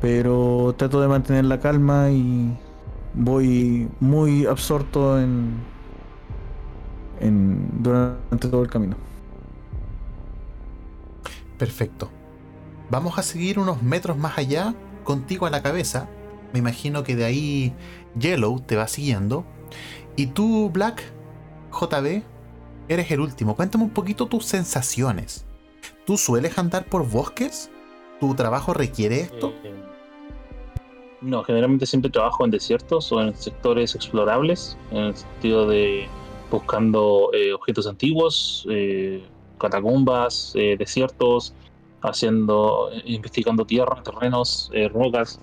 pero 0.00 0.72
trato 0.78 1.00
de 1.00 1.08
mantener 1.08 1.44
la 1.44 1.58
calma 1.58 2.10
y 2.10 2.56
voy 3.12 3.88
muy 3.98 4.46
absorto 4.46 5.20
en, 5.20 5.54
en 7.18 7.82
durante 7.82 8.48
todo 8.48 8.62
el 8.62 8.70
camino. 8.70 8.96
Perfecto. 11.58 12.08
Vamos 12.88 13.18
a 13.18 13.22
seguir 13.22 13.58
unos 13.58 13.82
metros 13.82 14.16
más 14.16 14.38
allá, 14.38 14.74
contigo 15.02 15.46
a 15.46 15.50
la 15.50 15.62
cabeza. 15.62 16.08
Me 16.52 16.60
imagino 16.60 17.02
que 17.02 17.16
de 17.16 17.24
ahí 17.24 17.74
Yellow 18.16 18.60
te 18.60 18.76
va 18.76 18.86
siguiendo. 18.86 19.44
Y 20.14 20.26
tú, 20.28 20.70
Black, 20.70 21.02
JB, 21.72 22.22
eres 22.88 23.10
el 23.10 23.20
último. 23.20 23.56
Cuéntame 23.56 23.84
un 23.84 23.90
poquito 23.90 24.26
tus 24.26 24.46
sensaciones. 24.46 25.46
¿Tú 26.06 26.16
sueles 26.16 26.58
andar 26.58 26.86
por 26.86 27.08
bosques? 27.08 27.70
¿Tu 28.20 28.34
trabajo 28.34 28.74
requiere 28.74 29.20
esto? 29.20 29.54
Eh, 29.64 29.74
no, 31.20 31.44
generalmente 31.44 31.86
siempre 31.86 32.10
trabajo 32.10 32.44
en 32.44 32.50
desiertos 32.50 33.12
o 33.12 33.20
en 33.20 33.34
sectores 33.34 33.94
explorables, 33.94 34.78
en 34.90 34.98
el 34.98 35.16
sentido 35.16 35.68
de 35.68 36.08
buscando 36.50 37.30
eh, 37.32 37.52
objetos 37.52 37.86
antiguos, 37.86 38.66
eh, 38.70 39.22
catacumbas, 39.58 40.52
eh, 40.56 40.76
desiertos, 40.78 41.54
haciendo, 42.02 42.90
investigando 43.04 43.66
tierra, 43.66 44.02
terrenos, 44.02 44.70
rocas. 44.92 45.38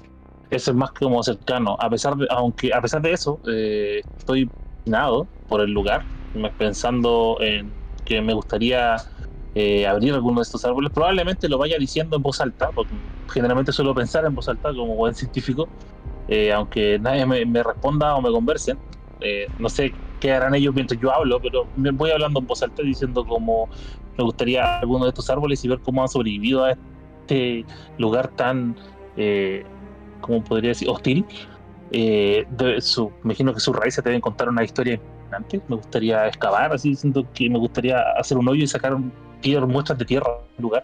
Eso 0.49 0.71
es 0.71 0.77
más 0.77 0.91
como 0.91 1.21
cercano. 1.21 1.77
A 1.79 1.89
pesar 1.89 2.15
de, 2.15 2.25
aunque 2.31 2.73
a 2.73 2.81
pesar 2.81 3.01
de 3.01 3.11
eso, 3.11 3.39
estoy 3.45 4.49
fascinado 4.79 5.27
por 5.47 5.61
el 5.61 5.71
lugar, 5.71 6.07
pensando 6.57 7.37
en 7.41 7.71
que 8.05 8.21
me 8.21 8.33
gustaría 8.33 8.97
abrir 9.87 10.13
alguno 10.13 10.39
de 10.39 10.43
estos 10.43 10.63
árboles. 10.65 10.91
Probablemente 10.93 11.49
lo 11.49 11.57
vaya 11.57 11.77
diciendo 11.77 12.17
en 12.17 12.21
voz 12.21 12.41
alta, 12.41 12.69
porque 12.73 12.95
generalmente 13.29 13.71
suelo 13.71 13.93
pensar 13.93 14.25
en 14.25 14.35
voz 14.35 14.47
alta 14.47 14.69
como 14.73 14.95
buen 14.95 15.13
científico, 15.13 15.67
aunque 16.53 16.99
nadie 16.99 17.25
me, 17.25 17.45
me, 17.45 17.63
responda 17.63 18.15
o 18.15 18.21
me 18.21 18.29
conversen. 18.29 18.77
no 19.57 19.69
sé 19.69 19.93
qué 20.19 20.31
harán 20.31 20.55
ellos 20.55 20.73
mientras 20.73 20.99
yo 20.99 21.13
hablo, 21.13 21.39
pero 21.41 21.67
me 21.75 21.91
voy 21.91 22.11
hablando 22.11 22.39
en 22.39 22.47
voz 22.47 22.63
alta 22.63 22.81
diciendo 22.83 23.25
como 23.25 23.69
me 24.17 24.23
gustaría 24.23 24.79
alguno 24.79 25.05
de 25.05 25.09
estos 25.09 25.29
árboles 25.29 25.63
y 25.63 25.67
ver 25.67 25.79
cómo 25.79 26.01
han 26.01 26.07
sobrevivido 26.07 26.65
a 26.65 26.71
este 26.71 27.65
lugar 27.97 28.29
tan, 28.29 28.75
eh, 29.15 29.63
como 30.21 30.43
podría 30.43 30.69
decir, 30.69 30.89
hostil. 30.89 31.25
Eh, 31.91 32.45
su, 32.79 33.09
me 33.23 33.31
imagino 33.31 33.53
que 33.53 33.59
sus 33.59 33.75
raíces 33.75 34.03
deben 34.03 34.19
contar 34.19 34.49
una 34.49 34.63
historia 34.63 34.95
importante. 34.95 35.61
Me 35.67 35.75
gustaría 35.75 36.27
excavar, 36.27 36.73
así 36.73 36.95
siento 36.95 37.25
que 37.33 37.49
me 37.49 37.59
gustaría 37.59 37.99
hacer 38.17 38.37
un 38.37 38.47
hoyo 38.47 38.63
y 38.63 38.67
sacar 38.67 38.97
muestras 39.67 39.97
de 39.97 40.05
tierra 40.05 40.27
lugar 40.57 40.83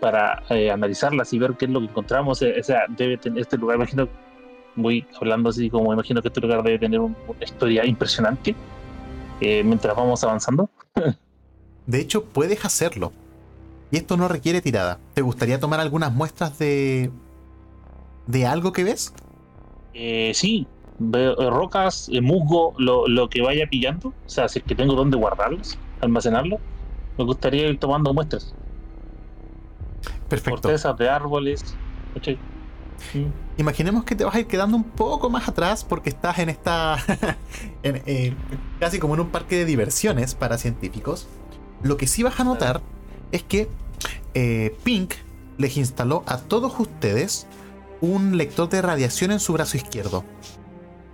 para 0.00 0.42
eh, 0.50 0.70
analizarlas 0.70 1.32
y 1.32 1.38
ver 1.38 1.54
qué 1.54 1.64
es 1.64 1.70
lo 1.70 1.80
que 1.80 1.86
encontramos. 1.86 2.42
Eh, 2.42 2.56
o 2.60 2.62
sea, 2.62 2.84
debe 2.88 3.16
tener 3.16 3.40
este 3.40 3.56
lugar, 3.56 3.76
imagino, 3.76 4.06
voy 4.76 5.06
hablando 5.18 5.48
así 5.48 5.70
como 5.70 5.92
imagino 5.92 6.20
que 6.20 6.28
este 6.28 6.40
lugar 6.40 6.62
debe 6.62 6.78
tener 6.78 7.00
una 7.00 7.16
historia 7.40 7.86
impresionante 7.86 8.54
eh, 9.40 9.62
mientras 9.64 9.96
vamos 9.96 10.22
avanzando. 10.22 10.68
De 11.86 12.00
hecho, 12.00 12.24
puedes 12.24 12.64
hacerlo. 12.64 13.12
Y 13.90 13.96
esto 13.96 14.16
no 14.16 14.28
requiere 14.28 14.60
tirada. 14.60 14.98
¿Te 15.14 15.22
gustaría 15.22 15.60
tomar 15.60 15.80
algunas 15.80 16.12
muestras 16.12 16.58
de. 16.58 17.10
de 18.26 18.46
algo 18.46 18.72
que 18.72 18.84
ves? 18.84 19.14
Eh, 19.92 20.32
sí, 20.34 20.66
rocas, 21.00 22.10
musgo, 22.20 22.74
lo, 22.78 23.06
lo, 23.06 23.28
que 23.28 23.40
vaya 23.42 23.66
pillando. 23.70 24.08
O 24.08 24.28
sea, 24.28 24.48
si 24.48 24.58
es 24.58 24.64
que 24.64 24.74
tengo 24.74 24.94
dónde 24.94 25.16
guardarlos, 25.16 25.78
almacenarlo. 26.00 26.58
Me 27.18 27.24
gustaría 27.24 27.68
ir 27.68 27.78
tomando 27.78 28.12
muestras. 28.12 28.54
Perfecto. 30.28 30.62
Cortezas 30.62 30.96
de 30.98 31.08
árboles. 31.08 31.74
Okay. 32.16 32.38
Mm. 33.14 33.60
Imaginemos 33.60 34.04
que 34.04 34.16
te 34.16 34.24
vas 34.24 34.34
a 34.34 34.40
ir 34.40 34.46
quedando 34.46 34.76
un 34.76 34.84
poco 34.84 35.30
más 35.30 35.48
atrás 35.48 35.84
porque 35.84 36.10
estás 36.10 36.38
en 36.38 36.48
esta. 36.48 36.96
en, 37.82 38.02
eh, 38.06 38.34
casi 38.80 38.98
como 38.98 39.14
en 39.14 39.20
un 39.20 39.28
parque 39.28 39.56
de 39.56 39.64
diversiones 39.64 40.34
para 40.34 40.58
científicos. 40.58 41.28
Lo 41.82 41.96
que 41.96 42.06
sí 42.06 42.22
vas 42.22 42.40
a 42.40 42.44
notar 42.44 42.80
es 43.30 43.42
que 43.42 43.68
eh, 44.34 44.76
Pink 44.84 45.14
les 45.58 45.76
instaló 45.76 46.24
a 46.26 46.38
todos 46.38 46.78
ustedes 46.78 47.46
un 48.00 48.36
lector 48.36 48.68
de 48.68 48.82
radiación 48.82 49.30
en 49.30 49.40
su 49.40 49.52
brazo 49.52 49.76
izquierdo. 49.76 50.24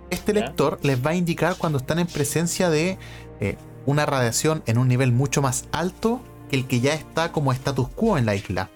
Este 0.09 0.33
lector 0.33 0.79
les 0.81 1.03
va 1.05 1.11
a 1.11 1.15
indicar 1.15 1.55
cuando 1.57 1.77
están 1.77 1.99
en 1.99 2.07
presencia 2.07 2.69
de 2.69 2.97
eh, 3.39 3.57
una 3.85 4.05
radiación 4.05 4.63
en 4.65 4.77
un 4.77 4.87
nivel 4.87 5.11
mucho 5.11 5.41
más 5.41 5.67
alto 5.71 6.21
que 6.49 6.57
el 6.57 6.67
que 6.67 6.79
ya 6.79 6.93
está 6.93 7.31
como 7.31 7.51
status 7.53 7.89
quo 7.89 8.17
en 8.17 8.25
la 8.25 8.35
isla. 8.35 8.69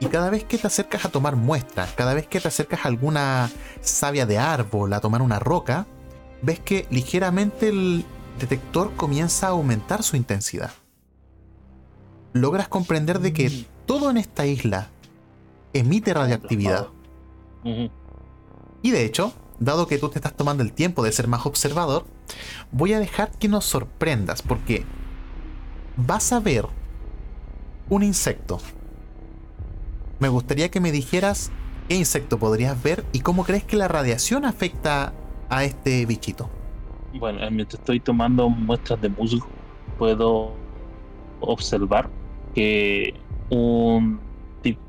Y 0.00 0.06
cada 0.06 0.30
vez 0.30 0.44
que 0.44 0.56
te 0.58 0.66
acercas 0.66 1.04
a 1.04 1.10
tomar 1.10 1.36
muestras, 1.36 1.92
cada 1.92 2.14
vez 2.14 2.26
que 2.26 2.40
te 2.40 2.48
acercas 2.48 2.84
a 2.84 2.88
alguna 2.88 3.50
savia 3.82 4.24
de 4.24 4.38
árbol, 4.38 4.92
a 4.94 5.00
tomar 5.00 5.20
una 5.20 5.38
roca, 5.38 5.86
ves 6.40 6.58
que 6.60 6.86
ligeramente 6.90 7.68
el 7.68 8.04
detector 8.38 8.94
comienza 8.96 9.48
a 9.48 9.50
aumentar 9.50 10.02
su 10.02 10.16
intensidad 10.16 10.70
logras 12.32 12.68
comprender 12.68 13.20
de 13.20 13.32
que 13.32 13.50
Mm. 13.50 13.64
todo 13.86 14.10
en 14.10 14.16
esta 14.16 14.46
isla 14.46 14.88
emite 15.72 16.14
radioactividad. 16.14 16.88
Y 18.82 18.90
de 18.90 19.04
hecho, 19.04 19.32
dado 19.60 19.86
que 19.86 19.98
tú 19.98 20.08
te 20.08 20.18
estás 20.18 20.34
tomando 20.34 20.62
el 20.62 20.72
tiempo 20.72 21.04
de 21.04 21.12
ser 21.12 21.28
más 21.28 21.46
observador, 21.46 22.04
voy 22.72 22.94
a 22.94 22.98
dejar 22.98 23.30
que 23.30 23.46
nos 23.46 23.64
sorprendas 23.66 24.42
porque 24.42 24.84
vas 25.96 26.32
a 26.32 26.40
ver 26.40 26.66
un 27.88 28.02
insecto. 28.02 28.58
Me 30.18 30.28
gustaría 30.28 30.70
que 30.70 30.80
me 30.80 30.90
dijeras 30.90 31.52
qué 31.88 31.96
insecto 31.96 32.38
podrías 32.38 32.82
ver 32.82 33.04
y 33.12 33.20
cómo 33.20 33.44
crees 33.44 33.64
que 33.64 33.76
la 33.76 33.88
radiación 33.88 34.44
afecta 34.44 35.12
a 35.48 35.64
este 35.64 36.06
bichito. 36.06 36.48
Bueno, 37.14 37.40
eh, 37.40 37.50
mientras 37.50 37.80
estoy 37.80 38.00
tomando 38.00 38.48
muestras 38.48 39.00
de 39.00 39.08
musgo, 39.08 39.46
puedo 39.98 40.52
observar 41.40 42.08
que 42.54 43.14
un, 43.50 44.20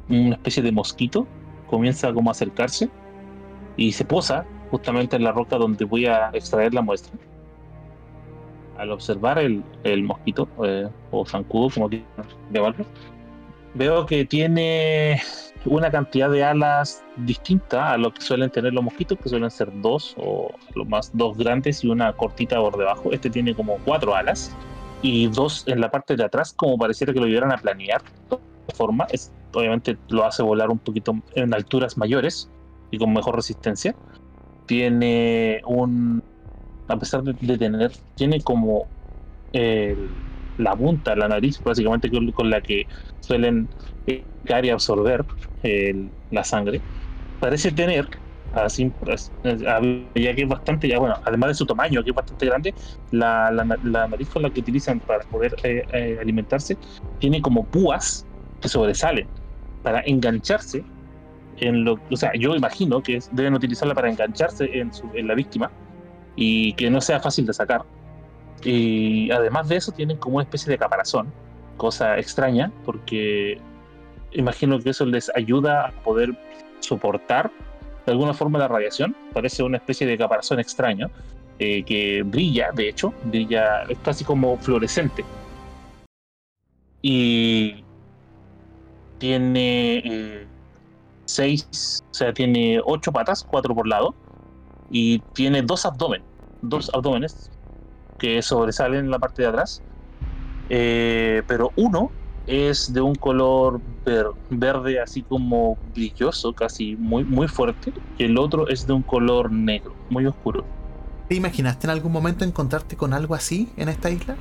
una 0.09 0.35
especie 0.35 0.63
de 0.63 0.71
mosquito 0.71 1.27
comienza 1.69 2.13
como 2.13 2.29
a 2.29 2.31
acercarse 2.31 2.89
y 3.77 3.91
se 3.93 4.05
posa 4.05 4.45
justamente 4.71 5.17
en 5.17 5.23
la 5.23 5.31
roca 5.31 5.57
donde 5.57 5.85
voy 5.85 6.05
a 6.07 6.29
extraer 6.33 6.73
la 6.73 6.81
muestra. 6.81 7.13
Al 8.77 8.91
observar 8.91 9.37
el, 9.37 9.63
el 9.83 10.01
mosquito, 10.03 10.47
eh, 10.63 10.89
o 11.11 11.25
zancudo, 11.25 11.69
como 11.69 11.89
quieran 11.89 12.07
llamarlo, 12.51 12.85
veo 13.73 14.05
que 14.05 14.25
tiene 14.25 15.21
una 15.65 15.91
cantidad 15.91 16.29
de 16.29 16.43
alas 16.43 17.03
distinta 17.17 17.91
a 17.91 17.97
lo 17.97 18.13
que 18.13 18.21
suelen 18.21 18.49
tener 18.49 18.73
los 18.73 18.83
mosquitos, 18.83 19.17
que 19.19 19.29
suelen 19.29 19.51
ser 19.51 19.69
dos 19.81 20.15
o 20.17 20.49
lo 20.73 20.85
más 20.85 21.11
dos 21.13 21.37
grandes 21.37 21.83
y 21.83 21.89
una 21.89 22.13
cortita 22.13 22.57
por 22.57 22.77
debajo. 22.77 23.11
Este 23.11 23.29
tiene 23.29 23.53
como 23.53 23.77
cuatro 23.85 24.15
alas 24.15 24.55
y 25.01 25.27
dos 25.27 25.63
en 25.67 25.81
la 25.81 25.91
parte 25.91 26.15
de 26.15 26.23
atrás, 26.23 26.53
como 26.53 26.77
pareciera 26.77 27.13
que 27.13 27.19
lo 27.19 27.27
llevaran 27.27 27.51
a 27.51 27.57
planear 27.57 28.01
de 28.29 28.75
forma. 28.75 29.05
Es, 29.11 29.31
obviamente 29.53 29.97
lo 30.09 30.25
hace 30.25 30.41
volar 30.41 30.69
un 30.69 30.79
poquito 30.79 31.13
en 31.35 31.53
alturas 31.53 31.97
mayores 31.97 32.49
y 32.89 32.97
con 32.97 33.13
mejor 33.13 33.35
resistencia. 33.35 33.95
Tiene 34.65 35.61
un. 35.65 36.23
A 36.87 36.97
pesar 36.99 37.23
de, 37.23 37.33
de 37.39 37.57
tener. 37.57 37.91
Tiene 38.15 38.41
como. 38.41 38.91
el- 39.53 40.21
la 40.57 40.75
punta, 40.75 41.15
la 41.15 41.27
nariz, 41.27 41.59
básicamente 41.63 42.11
con, 42.11 42.31
con 42.33 42.49
la 42.49 42.61
que 42.61 42.85
suelen 43.19 43.69
picar 44.05 44.65
y 44.65 44.69
absorber 44.69 45.25
la 46.29 46.43
sangre. 46.43 46.83
Parece 47.39 47.71
tener 47.71 48.09
Así, 48.53 48.89
pues, 48.99 49.33
ya 49.43 50.35
que 50.35 50.41
es 50.43 50.47
bastante, 50.49 50.87
ya 50.89 50.99
bueno, 50.99 51.15
además 51.23 51.51
de 51.51 51.55
su 51.55 51.65
tamaño, 51.65 52.03
que 52.03 52.09
es 52.09 52.15
bastante 52.15 52.45
grande, 52.45 52.75
la, 53.09 53.49
la, 53.49 53.65
la 53.81 54.07
nariz 54.09 54.29
con 54.29 54.41
la 54.43 54.51
que 54.51 54.59
utilizan 54.59 54.99
para 54.99 55.23
poder 55.25 55.55
eh, 55.63 55.85
eh, 55.93 56.17
alimentarse 56.19 56.77
tiene 57.17 57.41
como 57.41 57.65
púas 57.69 58.27
que 58.59 58.67
sobresalen 58.67 59.31
para 59.81 60.01
engancharse 60.05 60.85
en 61.61 61.85
lo, 61.85 61.99
o 62.09 62.17
sea, 62.17 62.33
yo 62.33 62.55
imagino 62.55 63.01
que 63.01 63.19
deben 63.31 63.53
utilizarla 63.53 63.93
para 63.93 64.09
engancharse 64.09 64.69
en, 64.73 64.91
la 65.27 65.35
víctima 65.35 65.71
y 66.35 66.73
que 66.73 66.89
no 66.89 66.99
sea 66.99 67.19
fácil 67.19 67.45
de 67.45 67.53
sacar. 67.53 67.83
Y 68.63 69.31
además 69.31 69.69
de 69.69 69.77
eso 69.77 69.91
tienen 69.91 70.17
como 70.17 70.37
una 70.37 70.43
especie 70.43 70.71
de 70.71 70.77
caparazón, 70.77 71.31
cosa 71.77 72.17
extraña, 72.17 72.71
porque 72.83 73.59
imagino 74.31 74.79
que 74.79 74.89
eso 74.89 75.05
les 75.05 75.31
ayuda 75.35 75.87
a 75.87 75.91
poder 76.03 76.35
soportar 76.79 77.51
de 78.05 78.11
alguna 78.11 78.33
forma 78.33 78.57
la 78.57 78.67
radiación, 78.67 79.15
parece 79.31 79.61
una 79.61 79.77
especie 79.77 80.07
de 80.07 80.17
caparazón 80.17 80.59
extraño, 80.59 81.11
eh, 81.59 81.83
que 81.83 82.23
brilla, 82.23 82.71
de 82.73 82.89
hecho, 82.89 83.13
brilla, 83.25 83.83
es 83.83 83.99
casi 83.99 84.23
como 84.23 84.57
fluorescente. 84.57 85.23
Y 87.03 87.83
tiene 89.19 90.01
eh, 90.03 90.47
seis, 91.33 92.03
o 92.11 92.13
sea, 92.13 92.33
tiene 92.33 92.79
ocho 92.85 93.11
patas, 93.11 93.43
cuatro 93.43 93.73
por 93.73 93.87
lado, 93.87 94.13
y 94.89 95.19
tiene 95.33 95.61
dos 95.61 95.85
abdomen, 95.85 96.23
dos 96.61 96.91
abdómenes 96.93 97.49
que 98.19 98.41
sobresalen 98.41 99.05
en 99.05 99.11
la 99.11 99.19
parte 99.19 99.41
de 99.41 99.47
atrás, 99.47 99.81
eh, 100.69 101.41
pero 101.47 101.71
uno 101.75 102.11
es 102.47 102.93
de 102.93 103.01
un 103.01 103.15
color 103.15 103.79
verde 104.49 104.99
así 104.99 105.21
como 105.21 105.77
brilloso, 105.93 106.53
casi 106.53 106.95
muy, 106.97 107.23
muy 107.23 107.47
fuerte, 107.47 107.93
y 108.17 108.25
el 108.25 108.37
otro 108.37 108.67
es 108.67 108.85
de 108.85 108.93
un 108.93 109.03
color 109.03 109.51
negro, 109.51 109.93
muy 110.09 110.25
oscuro. 110.25 110.65
¿Te 111.29 111.35
imaginaste 111.35 111.87
en 111.87 111.91
algún 111.91 112.11
momento 112.11 112.43
encontrarte 112.43 112.97
con 112.97 113.13
algo 113.13 113.35
así 113.35 113.69
en 113.77 113.89
esta 113.89 114.09
isla? 114.09 114.35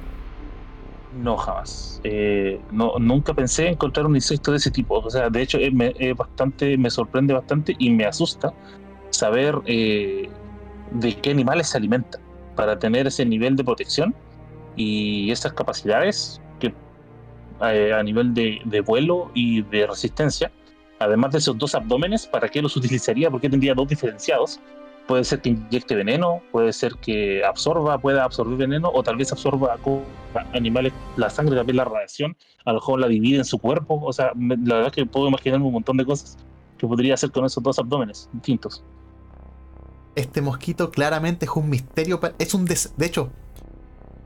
No, 1.12 1.36
jamás. 1.36 2.00
Eh, 2.04 2.60
no, 2.70 2.98
nunca 2.98 3.34
pensé 3.34 3.68
encontrar 3.68 4.06
un 4.06 4.14
insecto 4.14 4.52
de 4.52 4.58
ese 4.58 4.70
tipo. 4.70 4.98
O 4.98 5.10
sea, 5.10 5.28
de 5.28 5.42
hecho, 5.42 5.58
eh, 5.58 5.70
me, 5.70 5.92
bastante, 6.14 6.76
me 6.76 6.90
sorprende 6.90 7.34
bastante 7.34 7.74
y 7.78 7.90
me 7.90 8.04
asusta 8.04 8.52
saber 9.10 9.56
eh, 9.66 10.28
de 10.92 11.14
qué 11.16 11.30
animales 11.30 11.68
se 11.68 11.78
alimentan 11.78 12.20
para 12.54 12.78
tener 12.78 13.06
ese 13.06 13.24
nivel 13.24 13.56
de 13.56 13.64
protección 13.64 14.14
y 14.76 15.30
esas 15.30 15.52
capacidades 15.52 16.40
eh, 17.62 17.92
a 17.92 18.02
nivel 18.02 18.32
de, 18.32 18.82
vuelo 18.86 19.30
y 19.34 19.62
de 19.62 19.86
resistencia. 19.86 20.50
Además 20.98 21.32
de 21.32 21.38
esos 21.38 21.58
dos 21.58 21.74
abdómenes, 21.74 22.26
¿para 22.26 22.48
qué 22.48 22.62
los 22.62 22.74
utilizaría? 22.76 23.30
Porque 23.30 23.50
tendría 23.50 23.74
dos 23.74 23.86
diferenciados. 23.88 24.60
Puede 25.10 25.24
ser 25.24 25.40
que 25.40 25.48
inyecte 25.48 25.96
veneno, 25.96 26.40
puede 26.52 26.72
ser 26.72 26.94
que 26.94 27.44
absorba, 27.44 27.98
pueda 27.98 28.22
absorber 28.22 28.56
veneno, 28.56 28.92
o 28.94 29.02
tal 29.02 29.16
vez 29.16 29.32
absorba 29.32 29.76
animales 30.52 30.92
la 31.16 31.28
sangre, 31.28 31.56
también 31.56 31.78
la 31.78 31.84
radiación, 31.84 32.36
a 32.64 32.70
lo 32.70 32.76
mejor 32.76 33.00
la 33.00 33.08
divide 33.08 33.38
en 33.38 33.44
su 33.44 33.58
cuerpo. 33.58 34.00
O 34.04 34.12
sea, 34.12 34.30
la 34.36 34.74
verdad 34.76 34.86
es 34.86 34.92
que 34.92 35.06
puedo 35.06 35.26
imaginarme 35.26 35.66
un 35.66 35.72
montón 35.72 35.96
de 35.96 36.04
cosas 36.04 36.38
que 36.78 36.86
podría 36.86 37.14
hacer 37.14 37.32
con 37.32 37.44
esos 37.44 37.60
dos 37.60 37.80
abdómenes 37.80 38.28
distintos. 38.32 38.84
Este 40.14 40.42
mosquito 40.42 40.92
claramente 40.92 41.46
es 41.46 41.50
un 41.56 41.68
misterio. 41.68 42.20
Es 42.38 42.54
un 42.54 42.66
de 42.66 43.06
hecho, 43.06 43.30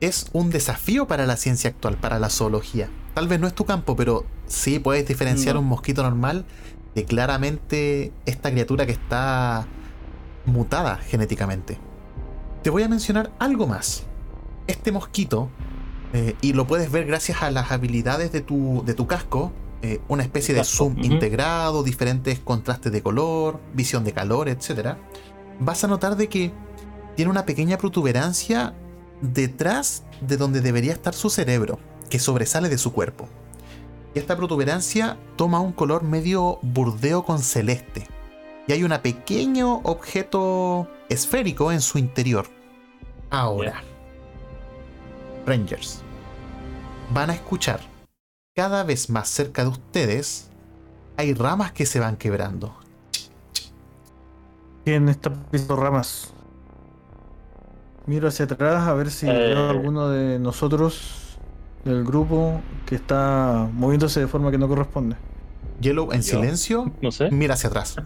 es 0.01 0.29
un 0.33 0.51
desafío 0.51 1.07
para 1.07 1.25
la 1.25 1.35
ciencia 1.35 1.71
actual, 1.71 1.97
para 1.97 2.19
la 2.19 2.29
zoología 2.29 2.91
tal 3.15 3.27
vez 3.29 3.39
no 3.39 3.47
es 3.47 3.55
tu 3.55 3.65
campo, 3.65 3.95
pero 3.95 4.25
sí 4.45 4.77
puedes 4.77 5.07
diferenciar 5.07 5.57
un 5.57 5.65
mosquito 5.65 6.03
normal 6.03 6.45
de 6.93 7.05
claramente 7.05 8.11
esta 8.25 8.51
criatura 8.51 8.85
que 8.85 8.91
está 8.91 9.65
mutada 10.45 10.97
genéticamente. 10.97 11.77
Te 12.63 12.69
voy 12.69 12.83
a 12.83 12.89
mencionar 12.89 13.31
algo 13.39 13.67
más. 13.67 14.03
Este 14.67 14.91
mosquito, 14.91 15.49
eh, 16.13 16.35
y 16.41 16.53
lo 16.53 16.65
puedes 16.67 16.91
ver 16.91 17.05
gracias 17.05 17.43
a 17.43 17.51
las 17.51 17.71
habilidades 17.71 18.31
de 18.31 18.41
tu, 18.41 18.83
de 18.85 18.93
tu 18.93 19.07
casco, 19.07 19.51
eh, 19.81 20.01
una 20.07 20.23
especie 20.23 20.55
de 20.55 20.63
zoom 20.63 20.97
integrado, 21.03 21.83
diferentes 21.83 22.39
contrastes 22.39 22.91
de 22.91 23.03
color, 23.03 23.59
visión 23.73 24.03
de 24.03 24.13
calor, 24.13 24.49
etc. 24.49 24.95
Vas 25.59 25.83
a 25.83 25.87
notar 25.87 26.15
de 26.15 26.27
que 26.27 26.51
tiene 27.15 27.29
una 27.29 27.45
pequeña 27.45 27.77
protuberancia 27.77 28.73
detrás 29.21 30.03
de 30.21 30.37
donde 30.37 30.61
debería 30.61 30.93
estar 30.93 31.13
su 31.13 31.29
cerebro 31.29 31.79
que 32.09 32.19
sobresale 32.19 32.69
de 32.69 32.77
su 32.77 32.93
cuerpo. 32.93 33.27
Y 34.13 34.19
esta 34.19 34.35
protuberancia 34.35 35.17
toma 35.35 35.59
un 35.59 35.73
color 35.73 36.03
medio 36.03 36.59
burdeo 36.61 37.23
con 37.23 37.39
celeste. 37.39 38.07
Y 38.67 38.73
hay 38.73 38.83
un 38.83 38.97
pequeño 39.01 39.81
objeto 39.83 40.87
esférico 41.09 41.71
en 41.71 41.81
su 41.81 41.97
interior. 41.97 42.47
Ahora, 43.29 43.83
Rangers, 45.45 46.01
van 47.13 47.29
a 47.29 47.33
escuchar 47.33 47.79
cada 48.55 48.83
vez 48.83 49.09
más 49.09 49.27
cerca 49.27 49.63
de 49.63 49.69
ustedes 49.69 50.49
hay 51.17 51.33
ramas 51.33 51.73
que 51.73 51.85
se 51.85 51.99
van 51.99 52.15
quebrando. 52.15 52.73
¿Quién 54.85 55.09
está 55.09 55.29
pisando 55.51 55.75
ramas? 55.75 56.33
Miro 58.05 58.29
hacia 58.29 58.45
atrás 58.45 58.87
a 58.87 58.93
ver 58.93 59.11
si 59.11 59.25
veo 59.25 59.65
eh. 59.65 59.69
alguno 59.69 60.09
de 60.09 60.39
nosotros 60.39 61.37
del 61.83 62.03
grupo 62.03 62.61
que 62.85 62.95
está 62.95 63.69
moviéndose 63.73 64.21
de 64.21 64.27
forma 64.27 64.51
que 64.51 64.57
no 64.57 64.67
corresponde. 64.67 65.17
Yellow 65.81 66.13
en 66.13 66.23
silencio, 66.23 66.91
no 67.01 67.11
sé. 67.11 67.29
mira 67.31 67.55
hacia 67.55 67.67
atrás. 67.69 67.97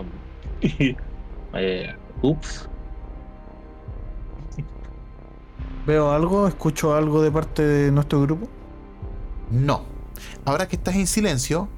Um, 0.00 0.06
eh, 1.54 1.94
ups. 2.22 2.68
¿Veo 5.86 6.12
algo? 6.12 6.46
¿Escucho 6.46 6.94
algo 6.94 7.22
de 7.22 7.30
parte 7.30 7.62
de 7.62 7.90
nuestro 7.90 8.20
grupo? 8.22 8.48
No. 9.50 9.84
Ahora 10.44 10.68
que 10.68 10.76
estás 10.76 10.94
en 10.94 11.06
silencio, 11.06 11.68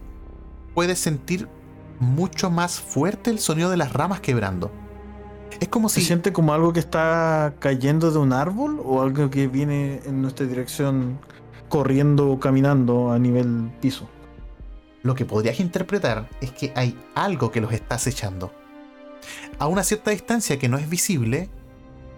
puedes 0.74 0.98
sentir 0.98 1.48
mucho 2.00 2.50
más 2.50 2.81
fuerte 2.81 3.31
el 3.31 3.38
sonido 3.38 3.70
de 3.70 3.77
las 3.77 3.92
ramas 3.92 4.20
quebrando. 4.20 4.70
Es 5.61 5.68
como 5.68 5.88
si. 5.88 6.00
¿Se 6.00 6.09
siente 6.09 6.33
como 6.33 6.53
algo 6.53 6.72
que 6.72 6.81
está 6.81 7.55
cayendo 7.61 8.11
de 8.11 8.18
un 8.18 8.33
árbol 8.33 8.81
o 8.85 9.00
algo 9.00 9.31
que 9.31 9.48
viene 9.48 10.00
en 10.05 10.20
nuestra 10.20 10.46
dirección 10.46 11.18
corriendo 11.68 12.31
o 12.31 12.38
caminando 12.38 13.11
a 13.11 13.18
nivel 13.18 13.70
piso? 13.81 14.09
Lo 15.04 15.14
que 15.14 15.26
podrías 15.26 15.60
interpretar 15.60 16.30
es 16.40 16.50
que 16.50 16.72
hay 16.74 16.98
algo 17.14 17.52
que 17.52 17.60
los 17.60 17.72
está 17.74 17.96
acechando. 17.96 18.52
A 19.58 19.66
una 19.66 19.84
cierta 19.84 20.10
distancia 20.10 20.58
que 20.58 20.70
no 20.70 20.78
es 20.78 20.88
visible, 20.88 21.50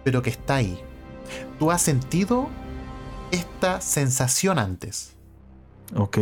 pero 0.05 0.23
que 0.23 0.31
está 0.31 0.55
ahí. 0.55 0.79
¿Tú 1.59 1.73
has 1.73 1.83
sentido 1.83 2.49
esta 3.33 3.81
sensación 3.81 4.61
antes? 4.61 5.17
Ok. 5.97 6.19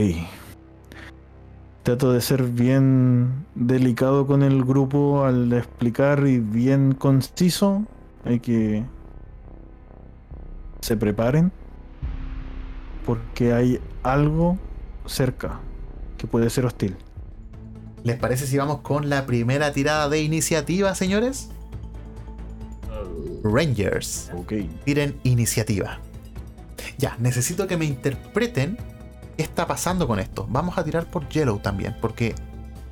Trato 1.82 2.12
de 2.12 2.22
ser 2.22 2.44
bien 2.44 3.44
delicado 3.54 4.26
con 4.26 4.42
el 4.42 4.64
grupo 4.64 5.26
al 5.26 5.52
explicar 5.52 6.26
y 6.26 6.38
bien 6.38 6.94
conciso. 6.94 7.84
Hay 8.24 8.40
que 8.40 8.86
se 10.80 10.96
preparen 10.96 11.52
porque 13.04 13.52
hay 13.52 13.80
algo 14.02 14.58
cerca 15.04 15.60
que 16.24 16.30
puede 16.30 16.50
ser 16.50 16.66
hostil. 16.66 16.96
¿Les 18.02 18.16
parece 18.16 18.46
si 18.46 18.58
vamos 18.58 18.80
con 18.80 19.08
la 19.08 19.26
primera 19.26 19.72
tirada 19.72 20.08
de 20.08 20.22
iniciativa, 20.22 20.94
señores? 20.94 21.48
Rangers. 23.42 24.30
Ok. 24.36 24.52
Tiren 24.84 25.18
iniciativa. 25.22 26.00
Ya, 26.98 27.16
necesito 27.18 27.66
que 27.66 27.76
me 27.76 27.84
interpreten 27.84 28.76
¿Qué 29.36 29.42
está 29.42 29.66
pasando 29.66 30.06
con 30.06 30.20
esto? 30.20 30.46
Vamos 30.48 30.78
a 30.78 30.84
tirar 30.84 31.06
por 31.06 31.28
Yellow 31.28 31.58
también, 31.58 31.96
porque 32.00 32.34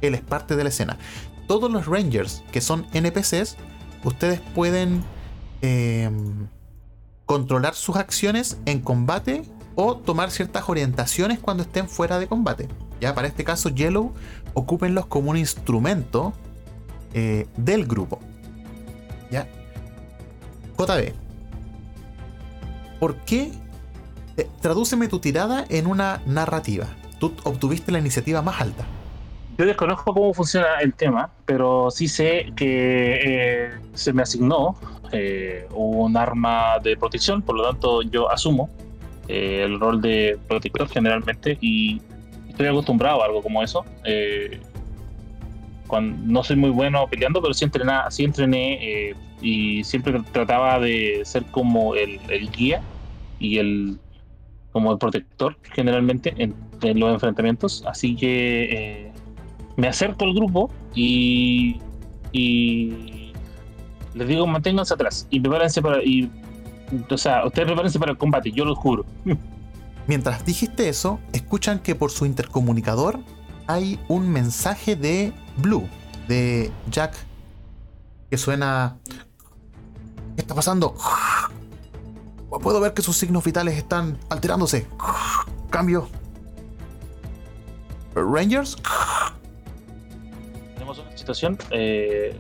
él 0.01 0.15
es 0.15 0.21
parte 0.23 0.57
de 0.57 0.65
la 0.65 0.71
escena. 0.71 0.99
Todos 1.47 1.71
los 1.71 1.87
Rangers 1.87 2.43
que 2.51 2.61
son 2.61 2.87
NPCs, 2.93 3.57
ustedes 4.03 4.41
pueden 4.55 5.05
em, 5.61 6.49
controlar 7.27 7.75
sus 7.75 7.97
acciones 7.97 8.59
en 8.67 8.81
combate 8.81 9.43
o 9.75 9.97
tomar 9.97 10.31
ciertas 10.31 10.69
orientaciones 10.69 11.39
cuando 11.39 11.63
estén 11.63 11.89
fuera 11.89 12.19
de 12.19 12.27
combate. 12.27 12.69
Ya 13.01 13.15
para 13.15 13.29
este 13.29 13.45
caso, 13.45 13.69
Yellow, 13.69 14.13
ocúpenlos 14.55 15.07
como 15.07 15.31
un 15.31 15.37
instrumento 15.37 16.33
eh, 17.15 17.47
del 17.57 17.87
grupo. 17.87 18.21
¿Ya? 19.31 19.47
JB. 20.79 21.13
¿Por 23.01 23.17
qué 23.25 23.53
eh, 24.37 24.49
tradúceme 24.61 25.09
tu 25.09 25.19
tirada 25.19 25.67
en 25.69 25.87
una 25.87 26.23
narrativa. 26.27 26.87
Tú 27.19 27.35
obtuviste 27.45 27.93
la 27.93 27.99
iniciativa 27.99 28.41
más 28.41 28.61
alta. 28.61 28.85
Yo 29.59 29.67
desconozco 29.67 30.15
cómo 30.15 30.33
funciona 30.33 30.81
el 30.81 30.95
tema, 30.95 31.31
pero 31.45 31.91
sí 31.91 32.09
sé 32.09 32.53
que 32.57 33.21
eh, 33.23 33.71
se 33.93 34.13
me 34.13 34.23
asignó 34.23 34.77
un 35.75 36.17
arma 36.17 36.79
de 36.83 36.97
protección, 36.97 37.43
por 37.43 37.57
lo 37.57 37.65
tanto 37.65 38.01
yo 38.01 38.31
asumo 38.31 38.71
el 39.29 39.79
rol 39.79 40.01
de 40.01 40.39
protector 40.49 40.89
generalmente 40.89 41.59
y 41.61 42.01
estoy 42.49 42.67
acostumbrado 42.67 43.23
a 43.23 43.27
algo 43.27 43.43
como 43.43 43.63
eso. 43.63 43.85
cuando, 45.87 46.17
no 46.27 46.43
soy 46.43 46.57
muy 46.57 46.71
bueno 46.71 47.07
peleando, 47.07 47.43
pero 47.43 47.55
sí, 47.55 47.67
sí 48.11 48.25
entrené 48.25 48.79
eh, 48.81 49.15
y 49.43 49.85
siempre 49.85 50.21
trataba 50.33 50.79
de 50.79 51.23
ser 51.25 51.45
como 51.47 51.95
el, 51.95 52.19
guía 52.51 52.81
y 53.39 53.59
el 53.59 53.99
como 54.71 54.93
el 54.93 54.99
protector 54.99 55.57
generalmente 55.75 56.35
en, 56.39 56.55
los 56.99 57.13
enfrentamientos. 57.13 57.85
Así 57.87 58.17
que 58.17 58.65
eh, 58.71 59.13
me 59.77 59.89
acerco 59.89 60.25
al 60.25 60.35
grupo 60.35 60.71
y, 60.95 61.79
y 62.33 63.33
les 64.15 64.29
digo 64.29 64.47
manténganse 64.47 64.95
atrás 64.95 65.27
y 65.31 65.41
prepárense 65.41 65.83
para 65.83 66.03
y 66.03 66.31
o 67.11 67.19
sea, 67.19 67.47
ustedes 67.47 67.67
prepárense 67.67 67.99
para 67.99 68.13
el 68.13 68.19
combate, 68.19 68.53
yo 68.53 68.65
lo 68.65 68.75
juro. 68.75 69.05
Mientras 70.07 70.45
dijiste 70.45 70.89
eso, 70.89 71.21
escuchan 71.33 71.79
que 71.79 71.95
por 71.95 72.11
su 72.11 72.27
intercomunicador 72.27 73.21
hay 73.67 74.01
un 74.09 74.29
mensaje 74.29 74.97
de 74.97 75.33
Blue, 75.57 75.89
de 76.29 76.71
Jack, 76.91 77.15
que 78.31 78.39
suena... 78.39 78.97
¿Qué 80.35 80.41
está 80.41 80.55
pasando? 80.55 80.95
Puedo 82.63 82.81
ver 82.81 82.95
que 82.95 83.03
sus 83.03 83.17
signos 83.17 83.45
vitales 83.45 83.77
están 83.77 84.19
alterándose. 84.31 84.87
Cambio. 85.71 86.09
Rangers. 88.15 88.77
Tenemos 90.75 90.99
una 90.99 91.17
situación. 91.17 91.59
Eh, 91.71 92.39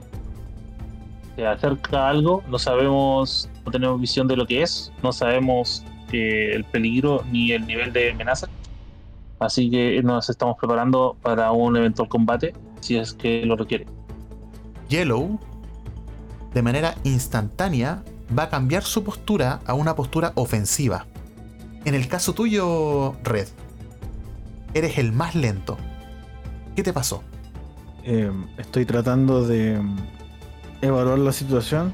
se 1.37 1.47
acerca 1.47 2.09
algo. 2.09 2.43
No 2.49 2.59
sabemos. 2.59 3.49
No 3.65 3.73
tenemos 3.73 4.01
visión 4.01 4.27
de 4.29 4.37
lo 4.37 4.47
que 4.47 4.63
es. 4.63 4.93
No 5.03 5.13
sabemos 5.13 5.85
el 6.13 6.65
peligro 6.65 7.25
ni 7.31 7.53
el 7.53 7.67
nivel 7.67 7.93
de 7.93 8.11
amenaza. 8.11 8.49
Así 9.39 9.71
que 9.71 10.03
nos 10.03 10.29
estamos 10.31 10.57
preparando 10.59 11.17
para 11.23 11.51
un 11.53 11.77
eventual 11.77 12.09
combate 12.09 12.55
si 12.81 12.97
es 12.97 13.13
que 13.13 13.45
lo 13.45 13.57
requiere. 13.57 13.87
Yellow, 14.89 15.39
de 16.55 16.63
manera 16.63 16.95
instantánea, 17.05 18.05
va 18.37 18.45
a 18.45 18.49
cambiar 18.51 18.83
su 18.83 19.03
postura 19.03 19.61
a 19.67 19.75
una 19.75 19.97
postura 19.97 20.33
ofensiva. 20.35 21.07
En 21.85 21.95
el 21.95 22.07
caso 22.09 22.35
tuyo, 22.35 23.15
Red, 23.25 23.49
eres 24.75 24.99
el 24.99 25.13
más 25.13 25.35
lento. 25.35 25.77
¿Qué 26.77 26.83
te 26.83 26.93
pasó? 26.93 27.23
Em, 28.05 28.47
estoy 28.59 28.85
tratando 28.85 29.47
de 29.47 29.81
evaluar 30.81 31.19
la 31.19 31.33
situación 31.33 31.93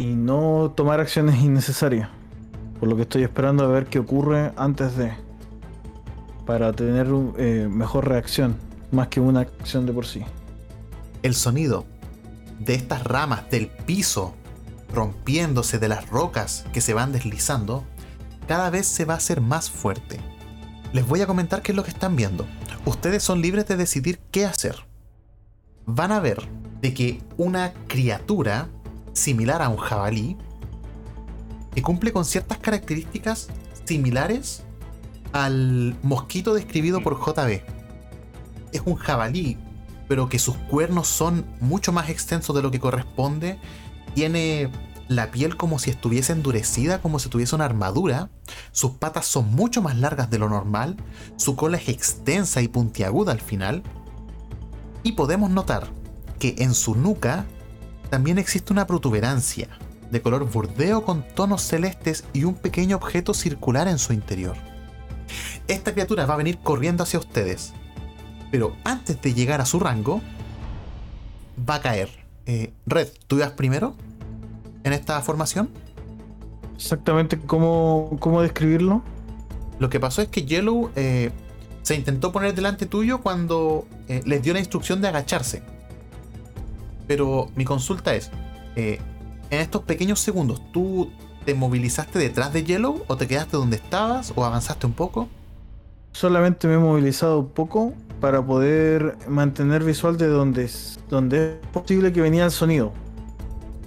y 0.00 0.14
no 0.14 0.72
tomar 0.74 0.98
acciones 0.98 1.42
innecesarias. 1.42 2.08
Por 2.78 2.88
lo 2.88 2.96
que 2.96 3.02
estoy 3.02 3.22
esperando 3.22 3.64
a 3.64 3.68
ver 3.68 3.84
qué 3.84 3.98
ocurre 3.98 4.50
antes 4.56 4.96
de. 4.96 5.12
Para 6.46 6.72
tener 6.72 7.06
eh, 7.36 7.68
mejor 7.70 8.08
reacción, 8.08 8.56
más 8.92 9.08
que 9.08 9.20
una 9.20 9.40
acción 9.40 9.84
de 9.84 9.92
por 9.92 10.06
sí. 10.06 10.22
El 11.22 11.34
sonido 11.34 11.84
de 12.60 12.76
estas 12.76 13.04
ramas 13.04 13.50
del 13.50 13.68
piso 13.68 14.34
rompiéndose 14.90 15.78
de 15.78 15.88
las 15.88 16.08
rocas 16.08 16.64
que 16.72 16.80
se 16.80 16.94
van 16.94 17.12
deslizando, 17.12 17.84
cada 18.48 18.70
vez 18.70 18.86
se 18.86 19.04
va 19.04 19.14
a 19.14 19.18
hacer 19.18 19.42
más 19.42 19.70
fuerte. 19.70 20.18
Les 20.94 21.06
voy 21.06 21.20
a 21.20 21.26
comentar 21.26 21.60
qué 21.60 21.72
es 21.72 21.76
lo 21.76 21.84
que 21.84 21.90
están 21.90 22.16
viendo. 22.16 22.46
Ustedes 22.86 23.22
son 23.22 23.42
libres 23.42 23.66
de 23.66 23.76
decidir 23.76 24.18
qué 24.30 24.46
hacer. 24.46 24.76
Van 25.84 26.10
a 26.10 26.20
ver 26.20 26.48
de 26.80 26.94
que 26.94 27.22
una 27.36 27.74
criatura 27.86 28.70
similar 29.20 29.62
a 29.62 29.68
un 29.68 29.76
jabalí 29.76 30.36
que 31.74 31.82
cumple 31.82 32.12
con 32.12 32.24
ciertas 32.24 32.58
características 32.58 33.48
similares 33.84 34.62
al 35.32 35.96
mosquito 36.02 36.54
describido 36.54 37.02
por 37.02 37.18
JB. 37.20 37.62
Es 38.72 38.82
un 38.84 38.96
jabalí, 38.96 39.58
pero 40.08 40.28
que 40.28 40.38
sus 40.38 40.56
cuernos 40.56 41.08
son 41.08 41.46
mucho 41.60 41.92
más 41.92 42.08
extensos 42.08 42.54
de 42.56 42.62
lo 42.62 42.70
que 42.70 42.80
corresponde. 42.80 43.58
Tiene 44.14 44.70
la 45.08 45.30
piel 45.30 45.56
como 45.56 45.78
si 45.78 45.90
estuviese 45.90 46.32
endurecida, 46.32 47.00
como 47.00 47.18
si 47.18 47.28
tuviese 47.28 47.54
una 47.54 47.64
armadura. 47.64 48.30
Sus 48.72 48.92
patas 48.92 49.26
son 49.26 49.52
mucho 49.52 49.82
más 49.82 49.96
largas 49.96 50.30
de 50.30 50.38
lo 50.38 50.48
normal. 50.48 50.96
Su 51.36 51.56
cola 51.56 51.76
es 51.76 51.88
extensa 51.88 52.62
y 52.62 52.68
puntiaguda 52.68 53.32
al 53.32 53.40
final. 53.40 53.82
Y 55.02 55.12
podemos 55.12 55.50
notar 55.50 55.88
que 56.38 56.56
en 56.58 56.74
su 56.74 56.94
nuca 56.94 57.46
también 58.10 58.38
existe 58.38 58.72
una 58.72 58.86
protuberancia 58.86 59.68
de 60.10 60.20
color 60.20 60.44
burdeo 60.50 61.04
con 61.04 61.22
tonos 61.22 61.62
celestes 61.62 62.24
y 62.32 62.44
un 62.44 62.54
pequeño 62.54 62.96
objeto 62.96 63.32
circular 63.32 63.88
en 63.88 63.98
su 63.98 64.12
interior. 64.12 64.56
Esta 65.68 65.92
criatura 65.92 66.26
va 66.26 66.34
a 66.34 66.38
venir 66.38 66.58
corriendo 66.58 67.04
hacia 67.04 67.20
ustedes, 67.20 67.72
pero 68.50 68.76
antes 68.84 69.22
de 69.22 69.32
llegar 69.32 69.60
a 69.60 69.66
su 69.66 69.78
rango, 69.78 70.20
va 71.68 71.76
a 71.76 71.80
caer. 71.80 72.10
Eh, 72.46 72.72
Red, 72.86 73.08
¿tú 73.28 73.36
ibas 73.36 73.52
primero 73.52 73.94
en 74.82 74.92
esta 74.92 75.20
formación? 75.20 75.70
Exactamente, 76.74 77.38
¿cómo, 77.38 78.16
cómo 78.18 78.42
describirlo? 78.42 79.02
Lo 79.78 79.88
que 79.88 80.00
pasó 80.00 80.22
es 80.22 80.28
que 80.28 80.42
Yellow 80.44 80.90
eh, 80.96 81.30
se 81.82 81.94
intentó 81.94 82.32
poner 82.32 82.54
delante 82.54 82.86
tuyo 82.86 83.20
cuando 83.20 83.86
eh, 84.08 84.22
les 84.26 84.42
dio 84.42 84.52
la 84.52 84.58
instrucción 84.58 85.00
de 85.00 85.08
agacharse. 85.08 85.62
Pero 87.10 87.50
mi 87.56 87.64
consulta 87.64 88.14
es, 88.14 88.30
en 88.76 89.00
estos 89.50 89.82
pequeños 89.82 90.20
segundos, 90.20 90.62
¿tú 90.70 91.10
te 91.44 91.54
movilizaste 91.54 92.20
detrás 92.20 92.52
de 92.52 92.62
Yellow 92.62 93.02
o 93.08 93.16
te 93.16 93.26
quedaste 93.26 93.56
donde 93.56 93.78
estabas 93.78 94.32
o 94.36 94.44
avanzaste 94.44 94.86
un 94.86 94.92
poco? 94.92 95.28
Solamente 96.12 96.68
me 96.68 96.74
he 96.74 96.78
movilizado 96.78 97.40
un 97.40 97.48
poco 97.48 97.94
para 98.20 98.46
poder 98.46 99.18
mantener 99.26 99.82
visual 99.82 100.18
de 100.18 100.28
donde, 100.28 100.66
es 100.66 101.00
posible 101.72 102.12
que 102.12 102.20
venía 102.20 102.44
el 102.44 102.52
sonido. 102.52 102.92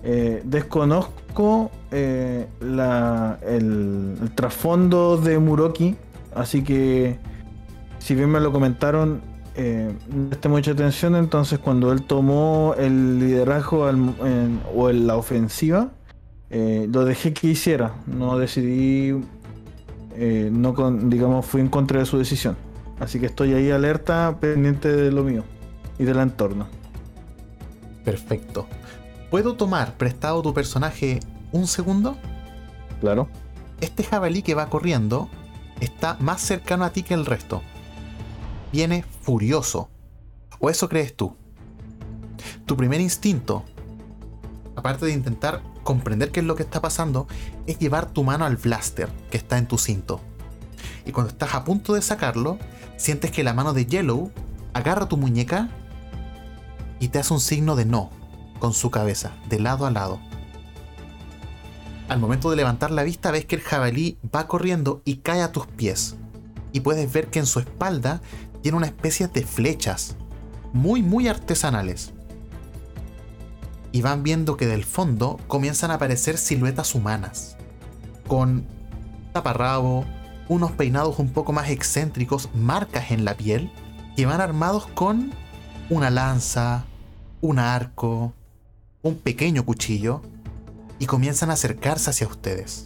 Eh, 0.03 0.41
desconozco 0.43 1.71
eh, 1.91 2.45
el, 2.59 4.19
el 4.21 4.31
trasfondo 4.35 5.15
de 5.15 5.39
Muroki, 5.39 5.95
así 6.35 6.61
que 6.61 7.19
si 7.99 8.15
bien 8.15 8.29
me 8.29 8.41
lo 8.41 8.51
comentaron, 8.51 9.21
eh, 9.55 9.93
no 10.09 10.29
presté 10.29 10.49
mucha 10.49 10.71
atención, 10.71 11.15
entonces 11.15 11.59
cuando 11.59 11.91
él 11.91 12.03
tomó 12.03 12.73
el 12.77 13.19
liderazgo 13.19 13.87
o 14.75 14.91
la 14.91 15.15
ofensiva, 15.15 15.91
eh, 16.49 16.87
lo 16.91 17.05
dejé 17.05 17.33
que 17.33 17.47
hiciera, 17.47 17.95
no 18.07 18.37
decidí, 18.39 19.23
eh, 20.15 20.49
no 20.51 20.73
digamos, 21.03 21.45
fui 21.45 21.61
en 21.61 21.67
contra 21.67 21.99
de 21.99 22.05
su 22.05 22.17
decisión. 22.17 22.57
Así 22.99 23.19
que 23.19 23.27
estoy 23.27 23.53
ahí 23.53 23.69
alerta, 23.69 24.37
pendiente 24.39 24.91
de 24.91 25.11
lo 25.11 25.23
mío 25.23 25.43
y 25.99 26.03
del 26.03 26.19
entorno. 26.19 26.67
Perfecto. 28.03 28.67
¿Puedo 29.29 29.55
tomar 29.55 29.97
prestado 29.97 30.41
tu 30.41 30.53
personaje 30.53 31.19
un 31.51 31.67
segundo? 31.67 32.17
Claro. 33.01 33.27
Este 33.81 34.03
jabalí 34.03 34.41
que 34.41 34.55
va 34.55 34.69
corriendo 34.69 35.29
está 35.79 36.17
más 36.19 36.41
cercano 36.41 36.85
a 36.85 36.91
ti 36.91 37.03
que 37.03 37.13
el 37.13 37.25
resto 37.25 37.61
viene 38.73 39.05
furioso. 39.21 39.89
¿O 40.59 40.69
eso 40.69 40.89
crees 40.89 41.15
tú? 41.15 41.37
Tu 42.65 42.75
primer 42.75 42.99
instinto, 42.99 43.63
aparte 44.75 45.05
de 45.05 45.13
intentar 45.13 45.61
comprender 45.83 46.31
qué 46.31 46.39
es 46.39 46.45
lo 46.45 46.55
que 46.55 46.63
está 46.63 46.81
pasando, 46.81 47.27
es 47.67 47.77
llevar 47.77 48.07
tu 48.11 48.23
mano 48.23 48.45
al 48.45 48.57
blaster 48.57 49.09
que 49.29 49.37
está 49.37 49.59
en 49.59 49.67
tu 49.67 49.77
cinto. 49.77 50.19
Y 51.05 51.11
cuando 51.11 51.31
estás 51.31 51.53
a 51.53 51.63
punto 51.63 51.93
de 51.93 52.01
sacarlo, 52.01 52.57
sientes 52.97 53.31
que 53.31 53.43
la 53.43 53.53
mano 53.53 53.73
de 53.73 53.85
Yellow 53.85 54.31
agarra 54.73 55.07
tu 55.07 55.17
muñeca 55.17 55.69
y 56.99 57.09
te 57.09 57.19
hace 57.19 57.33
un 57.33 57.41
signo 57.41 57.75
de 57.75 57.85
no 57.85 58.09
con 58.57 58.73
su 58.73 58.89
cabeza, 58.89 59.33
de 59.49 59.59
lado 59.59 59.85
a 59.85 59.91
lado. 59.91 60.19
Al 62.09 62.19
momento 62.19 62.49
de 62.49 62.55
levantar 62.55 62.89
la 62.89 63.03
vista 63.03 63.29
ves 63.29 63.45
que 63.45 63.55
el 63.55 63.61
jabalí 63.61 64.17
va 64.33 64.47
corriendo 64.47 65.03
y 65.05 65.17
cae 65.17 65.43
a 65.43 65.51
tus 65.51 65.67
pies. 65.67 66.15
Y 66.71 66.79
puedes 66.79 67.11
ver 67.13 67.27
que 67.27 67.39
en 67.39 67.45
su 67.45 67.59
espalda 67.59 68.21
tiene 68.63 68.77
una 68.77 68.87
especie 68.87 69.27
de 69.27 69.43
flechas, 69.43 70.15
muy 70.71 71.03
muy 71.03 71.27
artesanales. 71.27 72.13
Y 73.91 74.01
van 74.01 74.23
viendo 74.23 74.55
que 74.55 74.65
del 74.65 74.85
fondo 74.85 75.37
comienzan 75.47 75.91
a 75.91 75.95
aparecer 75.95 76.37
siluetas 76.37 76.95
humanas, 76.95 77.57
con 78.25 78.65
taparrabo, 79.33 80.05
unos 80.47 80.71
peinados 80.71 81.19
un 81.19 81.29
poco 81.29 81.51
más 81.51 81.69
excéntricos, 81.69 82.49
marcas 82.55 83.11
en 83.11 83.25
la 83.25 83.35
piel, 83.35 83.69
que 84.15 84.25
van 84.25 84.39
armados 84.39 84.87
con 84.87 85.33
una 85.89 86.09
lanza, 86.09 86.85
un 87.41 87.59
arco, 87.59 88.33
un 89.01 89.15
pequeño 89.15 89.65
cuchillo, 89.65 90.21
y 90.99 91.05
comienzan 91.05 91.49
a 91.49 91.53
acercarse 91.53 92.11
hacia 92.11 92.27
ustedes. 92.27 92.85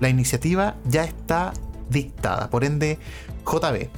La 0.00 0.08
iniciativa 0.08 0.74
ya 0.84 1.04
está 1.04 1.52
dictada, 1.90 2.50
por 2.50 2.64
ende, 2.64 2.98
JB, 3.46 3.88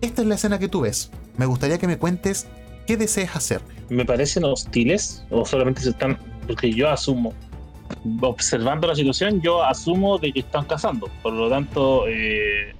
esta 0.00 0.22
es 0.22 0.28
la 0.28 0.34
escena 0.36 0.58
que 0.58 0.68
tú 0.68 0.82
ves. 0.82 1.10
Me 1.36 1.46
gustaría 1.46 1.78
que 1.78 1.86
me 1.86 1.98
cuentes 1.98 2.46
qué 2.86 2.96
deseas 2.96 3.36
hacer. 3.36 3.60
¿Me 3.88 4.04
parecen 4.04 4.44
hostiles 4.44 5.24
o 5.30 5.44
solamente 5.44 5.80
se 5.80 5.90
están.? 5.90 6.18
Porque 6.46 6.72
yo 6.72 6.88
asumo, 6.88 7.34
observando 8.22 8.86
la 8.86 8.94
situación, 8.94 9.40
yo 9.40 9.62
asumo 9.62 10.18
de 10.18 10.32
que 10.32 10.40
están 10.40 10.64
cazando. 10.64 11.08
Por 11.22 11.34
lo 11.34 11.50
tanto, 11.50 12.06
eh, 12.08 12.74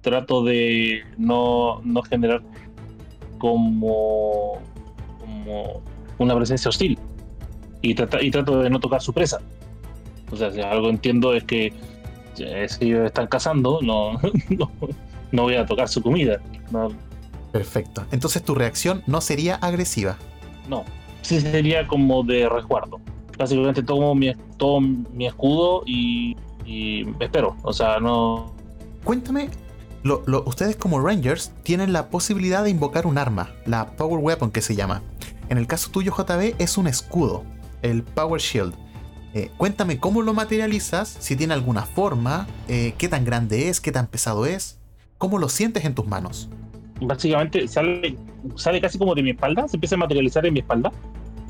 trato 0.00 0.42
de 0.44 1.02
no, 1.18 1.80
no 1.84 2.02
generar 2.02 2.42
como, 3.38 4.60
como 5.18 5.82
una 6.18 6.34
presencia 6.36 6.68
hostil 6.68 6.98
y, 7.82 7.94
trata, 7.94 8.22
y 8.22 8.30
trato 8.30 8.62
de 8.62 8.70
no 8.70 8.80
tocar 8.80 9.02
su 9.02 9.12
presa. 9.12 9.40
O 10.30 10.36
sea, 10.36 10.50
si 10.52 10.60
algo 10.60 10.88
entiendo 10.88 11.34
es 11.34 11.44
que 11.44 11.72
eh, 12.38 12.66
si 12.68 12.86
ellos 12.86 13.06
están 13.06 13.26
cazando, 13.26 13.80
no, 13.82 14.12
no, 14.48 14.70
no 15.32 15.42
voy 15.42 15.54
a 15.56 15.66
tocar 15.66 15.88
su 15.88 16.02
comida. 16.02 16.40
No, 16.70 16.88
Perfecto. 17.52 18.04
Entonces 18.12 18.42
tu 18.44 18.54
reacción 18.54 19.02
no 19.06 19.20
sería 19.20 19.56
agresiva. 19.56 20.16
no. 20.68 20.84
Sí 21.22 21.38
sería 21.40 21.86
como 21.86 22.22
de 22.22 22.48
resguardo. 22.48 22.98
Básicamente 23.38 23.82
tomo 23.82 24.14
mi, 24.14 24.34
tomo 24.56 25.04
mi 25.12 25.26
escudo 25.26 25.82
y, 25.84 26.34
y 26.64 27.04
me 27.18 27.26
espero. 27.26 27.56
O 27.62 27.74
sea, 27.74 28.00
no. 28.00 28.54
Cuéntame, 29.04 29.50
lo- 30.02 30.22
lo- 30.26 30.42
ustedes 30.46 30.76
como 30.76 30.98
Rangers 30.98 31.52
tienen 31.62 31.92
la 31.92 32.08
posibilidad 32.08 32.64
de 32.64 32.70
invocar 32.70 33.06
un 33.06 33.18
arma, 33.18 33.50
la 33.66 33.90
Power 33.96 34.18
Weapon 34.24 34.50
que 34.50 34.62
se 34.62 34.74
llama. 34.74 35.02
En 35.50 35.58
el 35.58 35.66
caso 35.66 35.90
tuyo, 35.90 36.10
JB, 36.16 36.54
es 36.58 36.78
un 36.78 36.86
escudo, 36.86 37.44
el 37.82 38.02
Power 38.02 38.40
Shield. 38.40 38.72
Eh, 39.34 39.50
cuéntame 39.58 39.98
cómo 39.98 40.22
lo 40.22 40.32
materializas, 40.32 41.16
si 41.20 41.36
tiene 41.36 41.52
alguna 41.52 41.82
forma, 41.82 42.46
eh, 42.66 42.94
qué 42.96 43.08
tan 43.10 43.26
grande 43.26 43.68
es, 43.68 43.80
qué 43.80 43.92
tan 43.92 44.06
pesado 44.06 44.46
es, 44.46 44.78
cómo 45.20 45.38
lo 45.38 45.50
sientes 45.50 45.84
en 45.84 45.94
tus 45.94 46.06
manos. 46.06 46.48
Básicamente 47.02 47.68
sale, 47.68 48.16
sale 48.56 48.80
casi 48.80 48.98
como 48.98 49.14
de 49.14 49.22
mi 49.22 49.30
espalda, 49.30 49.68
se 49.68 49.76
empieza 49.76 49.94
a 49.94 49.98
materializar 49.98 50.44
en 50.46 50.54
mi 50.54 50.60
espalda. 50.60 50.90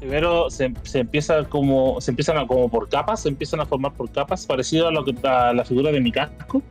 Primero 0.00 0.50
se, 0.50 0.74
se 0.82 0.98
empieza 0.98 1.44
como, 1.44 2.00
se 2.00 2.10
empiezan 2.10 2.36
a 2.36 2.46
como 2.46 2.68
por 2.68 2.88
capas, 2.88 3.22
se 3.22 3.28
empiezan 3.28 3.60
a 3.60 3.66
formar 3.66 3.92
por 3.92 4.10
capas, 4.10 4.44
parecido 4.44 4.88
a, 4.88 4.90
lo 4.90 5.04
que, 5.04 5.14
a 5.26 5.52
la 5.52 5.64
figura 5.64 5.92
de 5.92 6.00
mi 6.00 6.10
casco, 6.10 6.62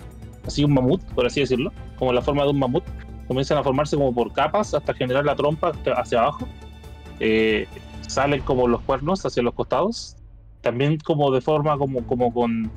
así 0.45 0.65
un 0.65 0.73
mamut, 0.73 1.01
por 1.13 1.25
así 1.25 1.39
decirlo, 1.39 1.71
como 1.97 2.11
la 2.11 2.21
forma 2.21 2.43
de 2.43 2.49
un 2.49 2.59
mamut. 2.59 2.83
Comienzan 3.27 3.59
a 3.59 3.63
formarse 3.63 3.95
como 3.95 4.13
por 4.13 4.33
capas 4.33 4.73
hasta 4.73 4.93
generar 4.93 5.23
la 5.23 5.35
trompa 5.35 5.71
hacia 5.95 6.19
abajo. 6.19 6.47
Eh, 7.21 7.65
salen 8.07 8.41
como 8.41 8.67
los 8.67 8.81
cuernos 8.81 9.25
hacia 9.25 9.41
los 9.41 9.53
costados, 9.53 10.17
también 10.61 10.97
como 10.97 11.31
de 11.31 11.39
forma 11.39 11.77
como, 11.77 12.05
como 12.05 12.33
con, 12.33 12.69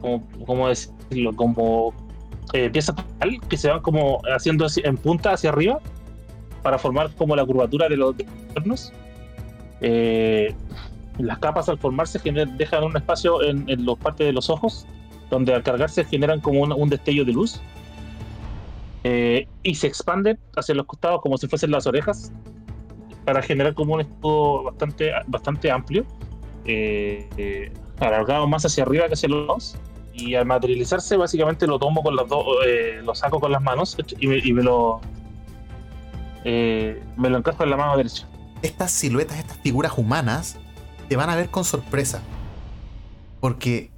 como, 0.00 0.26
¿cómo 0.46 0.68
decirlo? 0.68 1.36
Como 1.36 1.94
eh, 2.52 2.70
piezas 2.70 2.96
que 3.48 3.56
se 3.56 3.68
van 3.68 3.80
como 3.80 4.20
haciendo 4.34 4.66
en 4.76 4.96
punta 4.96 5.32
hacia 5.32 5.50
arriba 5.50 5.80
para 6.62 6.78
formar 6.78 7.10
como 7.14 7.34
la 7.36 7.44
curvatura 7.44 7.88
de 7.88 7.96
los 7.96 8.14
cuernos. 8.52 8.92
Eh, 9.80 10.54
las 11.18 11.38
capas 11.38 11.68
al 11.68 11.78
formarse 11.78 12.18
dejan 12.56 12.84
un 12.84 12.96
espacio 12.96 13.42
en, 13.42 13.68
en 13.68 13.84
los 13.84 13.98
partes 13.98 14.26
de 14.26 14.32
los 14.32 14.50
ojos, 14.50 14.86
donde 15.30 15.54
al 15.54 15.62
cargarse 15.62 16.04
generan 16.04 16.40
como 16.40 16.60
un, 16.62 16.72
un 16.72 16.88
destello 16.88 17.24
de 17.24 17.32
luz. 17.32 17.60
Eh, 19.04 19.46
y 19.62 19.74
se 19.74 19.86
expanden 19.86 20.38
hacia 20.56 20.74
los 20.74 20.86
costados 20.86 21.20
como 21.20 21.36
si 21.36 21.46
fuesen 21.46 21.70
las 21.70 21.86
orejas, 21.86 22.32
para 23.24 23.42
generar 23.42 23.74
como 23.74 23.94
un 23.94 24.00
escudo 24.00 24.64
bastante, 24.64 25.12
bastante 25.26 25.70
amplio, 25.70 26.04
eh, 26.64 27.28
eh, 27.36 27.72
alargado 28.00 28.46
más 28.46 28.64
hacia 28.64 28.82
arriba 28.82 29.06
que 29.06 29.14
hacia 29.14 29.28
los 29.28 29.46
lados. 29.46 29.76
Y 30.14 30.36
al 30.36 30.46
materializarse, 30.46 31.16
básicamente 31.16 31.66
lo 31.66 31.78
tomo 31.78 32.02
con 32.02 32.14
las 32.14 32.28
dos, 32.28 32.46
eh, 32.66 33.00
lo 33.04 33.14
saco 33.14 33.40
con 33.40 33.50
las 33.50 33.60
manos 33.60 33.96
y 34.20 34.52
me, 34.52 34.62
lo, 34.62 35.00
eh, 36.44 37.02
me 37.16 37.28
lo 37.30 37.38
encajo 37.38 37.64
en 37.64 37.70
la 37.70 37.76
mano 37.76 37.96
derecha. 37.96 38.28
Estas 38.62 38.92
siluetas, 38.92 39.38
estas 39.38 39.58
figuras 39.58 39.92
humanas, 39.96 40.56
te 41.08 41.16
van 41.16 41.30
a 41.30 41.36
ver 41.36 41.50
con 41.50 41.64
sorpresa. 41.64 42.22
Porque, 43.40 43.90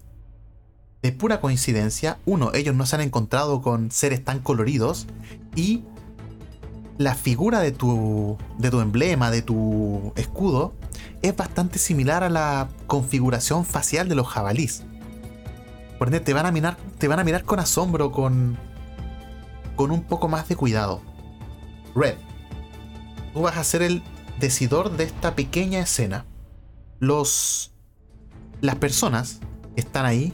de 1.02 1.12
pura 1.12 1.40
coincidencia, 1.40 2.18
uno, 2.24 2.52
ellos 2.54 2.74
no 2.74 2.86
se 2.86 2.96
han 2.96 3.02
encontrado 3.02 3.60
con 3.60 3.90
seres 3.90 4.24
tan 4.24 4.40
coloridos 4.40 5.06
y 5.54 5.84
la 6.98 7.14
figura 7.14 7.60
de 7.60 7.72
tu, 7.72 8.38
de 8.58 8.70
tu 8.70 8.80
emblema, 8.80 9.30
de 9.30 9.42
tu 9.42 10.12
escudo, 10.16 10.72
es 11.22 11.36
bastante 11.36 11.78
similar 11.78 12.24
a 12.24 12.30
la 12.30 12.68
configuración 12.86 13.64
facial 13.64 14.08
de 14.08 14.14
los 14.14 14.26
jabalís. 14.26 14.82
Por 15.98 16.10
te 16.10 16.32
van 16.34 16.46
a 16.46 16.52
mirar, 16.52 16.76
te 16.98 17.08
van 17.08 17.18
a 17.18 17.24
mirar 17.24 17.44
con 17.44 17.58
asombro, 17.58 18.12
con, 18.12 18.58
con 19.76 19.90
un 19.90 20.02
poco 20.02 20.28
más 20.28 20.48
de 20.48 20.56
cuidado. 20.56 21.00
Red, 21.94 22.16
tú 23.32 23.42
vas 23.42 23.56
a 23.56 23.64
ser 23.64 23.82
el 23.82 24.02
decidor 24.38 24.96
de 24.96 25.04
esta 25.04 25.34
pequeña 25.34 25.80
escena. 25.80 26.24
Los. 26.98 27.72
Las 28.62 28.76
personas 28.76 29.40
que 29.74 29.82
están 29.82 30.06
ahí, 30.06 30.32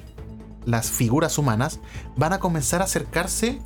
las 0.64 0.90
figuras 0.90 1.38
humanas, 1.38 1.80
van 2.16 2.32
a 2.32 2.38
comenzar 2.38 2.80
a 2.80 2.84
acercarse 2.84 3.60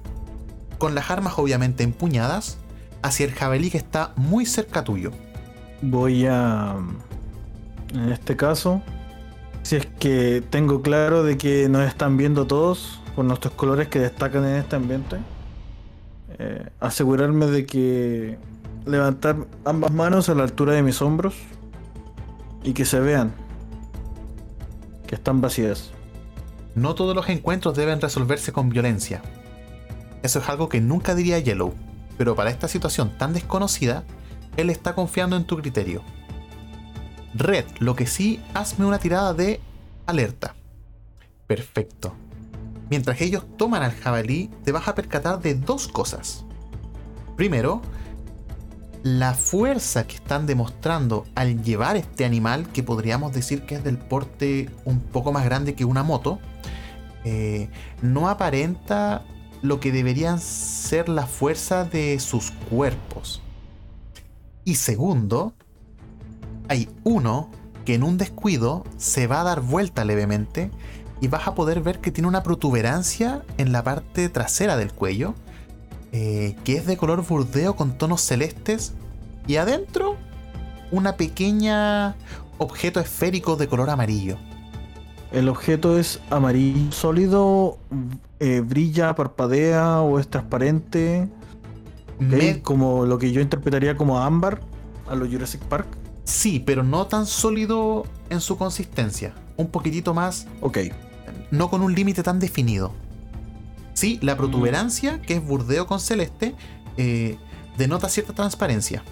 con 0.79 0.95
las 0.95 1.11
armas 1.11 1.35
obviamente 1.39 1.85
empuñadas 1.85 2.59
hacia 3.03 3.27
el 3.27 3.33
jabalí 3.33 3.71
que 3.71 3.79
está 3.79 4.13
muy 4.17 4.47
cerca 4.47 4.85
tuyo. 4.85 5.13
Voy 5.83 6.27
a. 6.27 6.77
En 7.93 8.13
este 8.13 8.37
caso, 8.37 8.83
si 9.67 9.75
es 9.75 9.87
que 9.99 10.45
tengo 10.49 10.81
claro 10.81 11.25
de 11.25 11.37
que 11.37 11.69
nos 11.69 11.89
están 11.89 12.17
viendo 12.17 12.47
todos 12.47 13.01
con 13.17 13.27
nuestros 13.27 13.53
colores 13.55 13.89
que 13.89 13.99
destacan 13.99 14.45
en 14.45 14.55
este 14.59 14.77
ambiente, 14.77 15.17
eh, 16.39 16.69
asegurarme 16.79 17.47
de 17.47 17.67
que 17.67 18.39
levantar 18.87 19.39
ambas 19.65 19.91
manos 19.91 20.29
a 20.29 20.37
la 20.37 20.45
altura 20.45 20.75
de 20.75 20.85
mis 20.85 21.03
hombros 21.03 21.35
y 22.63 22.75
que 22.75 22.85
se 22.85 23.01
vean 23.01 23.33
que 25.09 25.17
están 25.17 25.41
vacías. 25.41 25.91
No 26.77 26.95
todos 26.95 27.17
los 27.17 27.29
encuentros 27.29 27.75
deben 27.75 28.01
resolverse 28.01 28.53
con 28.53 28.69
violencia. 28.69 29.21
Eso 30.23 30.39
es 30.39 30.49
algo 30.49 30.69
que 30.69 30.81
nunca 30.81 31.17
diría 31.17 31.41
Yellow, 31.41 31.75
pero 32.17 32.37
para 32.37 32.51
esta 32.51 32.69
situación 32.69 33.19
tan 33.19 33.33
desconocida, 33.33 34.05
él 34.57 34.71
está 34.71 34.95
confiando 34.95 35.35
en 35.37 35.45
tu 35.45 35.57
criterio. 35.57 36.03
Red, 37.39 37.67
lo 37.81 37.95
que 37.95 38.07
sí, 38.07 38.41
hazme 38.55 38.87
una 38.87 38.99
tirada 38.99 39.35
de 39.35 39.61
alerta. 40.07 40.55
Perfecto. 41.47 42.15
Mientras 42.89 43.21
ellos 43.21 43.45
toman 43.57 43.83
al 43.83 43.93
jabalí, 43.93 44.51
te 44.65 44.73
vas 44.73 44.89
a 44.89 44.95
percatar 44.95 45.41
de 45.41 45.55
dos 45.55 45.89
cosas. 45.89 46.45
Primero, 47.37 47.83
la 49.03 49.35
fuerza 49.35 50.07
que 50.07 50.17
están 50.17 50.47
demostrando 50.47 51.27
al 51.35 51.63
llevar 51.63 51.97
este 51.97 52.25
animal, 52.25 52.69
que 52.73 52.83
podríamos 52.83 53.33
decir 53.33 53.67
que 53.67 53.77
es 53.77 53.85
del 53.85 53.99
porte 53.99 54.71
un 54.85 55.01
poco 55.01 55.33
más 55.33 55.45
grande 55.45 55.75
que 55.75 55.85
una 55.85 56.03
moto, 56.03 56.39
eh, 57.25 57.69
no 58.03 58.29
aparenta 58.29 59.25
lo 59.63 59.81
que 59.81 59.93
deberían 59.93 60.39
ser 60.39 61.09
la 61.09 61.27
fuerza 61.27 61.85
de 61.85 62.19
sus 62.21 62.53
cuerpos. 62.71 63.43
Y 64.65 64.77
segundo, 64.77 65.55
hay 66.69 66.89
uno 67.05 67.51
que 67.85 67.95
en 67.95 68.03
un 68.03 68.19
descuido 68.19 68.85
se 68.97 69.27
va 69.27 69.41
a 69.41 69.45
dar 69.45 69.61
vuelta 69.61 70.05
levemente 70.05 70.71
y 71.21 71.29
vas 71.29 71.47
a 71.47 71.55
poder 71.55 71.81
ver 71.81 72.01
que 72.01 72.11
tiene 72.11 72.29
una 72.29 72.43
protuberancia 72.43 73.43
en 73.59 73.73
la 73.73 73.83
parte 73.83 74.29
trasera 74.29 74.77
del 74.77 74.93
cuello, 74.93 75.35
eh, 76.13 76.57
que 76.65 76.77
es 76.77 76.87
de 76.87 76.97
color 76.97 77.27
burdeo 77.27 77.77
con 77.77 77.97
tonos 77.97 78.21
celestes 78.21 78.95
y 79.47 79.57
adentro 79.57 80.17
una 80.91 81.17
pequeña 81.17 82.17
objeto 82.59 83.01
esférico 83.01 83.57
de 83.57 83.69
color 83.69 83.91
amarillo. 83.91 84.37
El 85.33 85.49
objeto 85.49 85.99
es 85.99 86.21
amarillo 86.31 86.93
sólido, 86.93 87.79
eh, 88.39 88.61
brilla, 88.61 89.15
parpadea 89.15 90.01
o 90.01 90.19
es 90.19 90.29
transparente. 90.29 91.29
Como 92.63 93.05
lo 93.05 93.19
que 93.19 93.31
yo 93.31 93.43
interpretaría 93.43 93.95
como 93.97 94.19
ámbar 94.19 94.61
a 95.09 95.15
los 95.15 95.29
Jurassic 95.29 95.61
Park. 95.63 95.87
Sí, 96.27 96.61
pero 96.61 96.83
no 96.83 97.07
tan 97.07 97.25
sólido 97.25 98.05
en 98.29 98.43
su 98.43 98.59
consistencia. 98.59 99.35
Un 99.57 99.69
poquitito 99.69 100.13
más, 100.13 100.47
Ok. 100.61 100.79
no 101.51 101.71
con 101.71 101.81
un 101.81 101.95
límite 101.95 102.23
tan 102.23 102.39
definido. 102.39 102.93
Sí, 103.95 104.19
la 104.21 104.37
protuberancia, 104.37 105.23
que 105.23 105.35
es 105.37 105.45
burdeo 105.45 105.87
con 105.87 106.01
celeste, 106.01 106.55
eh, 106.99 107.39
denota 107.79 108.11
cierta 108.11 108.35
transparencia. 108.35 109.03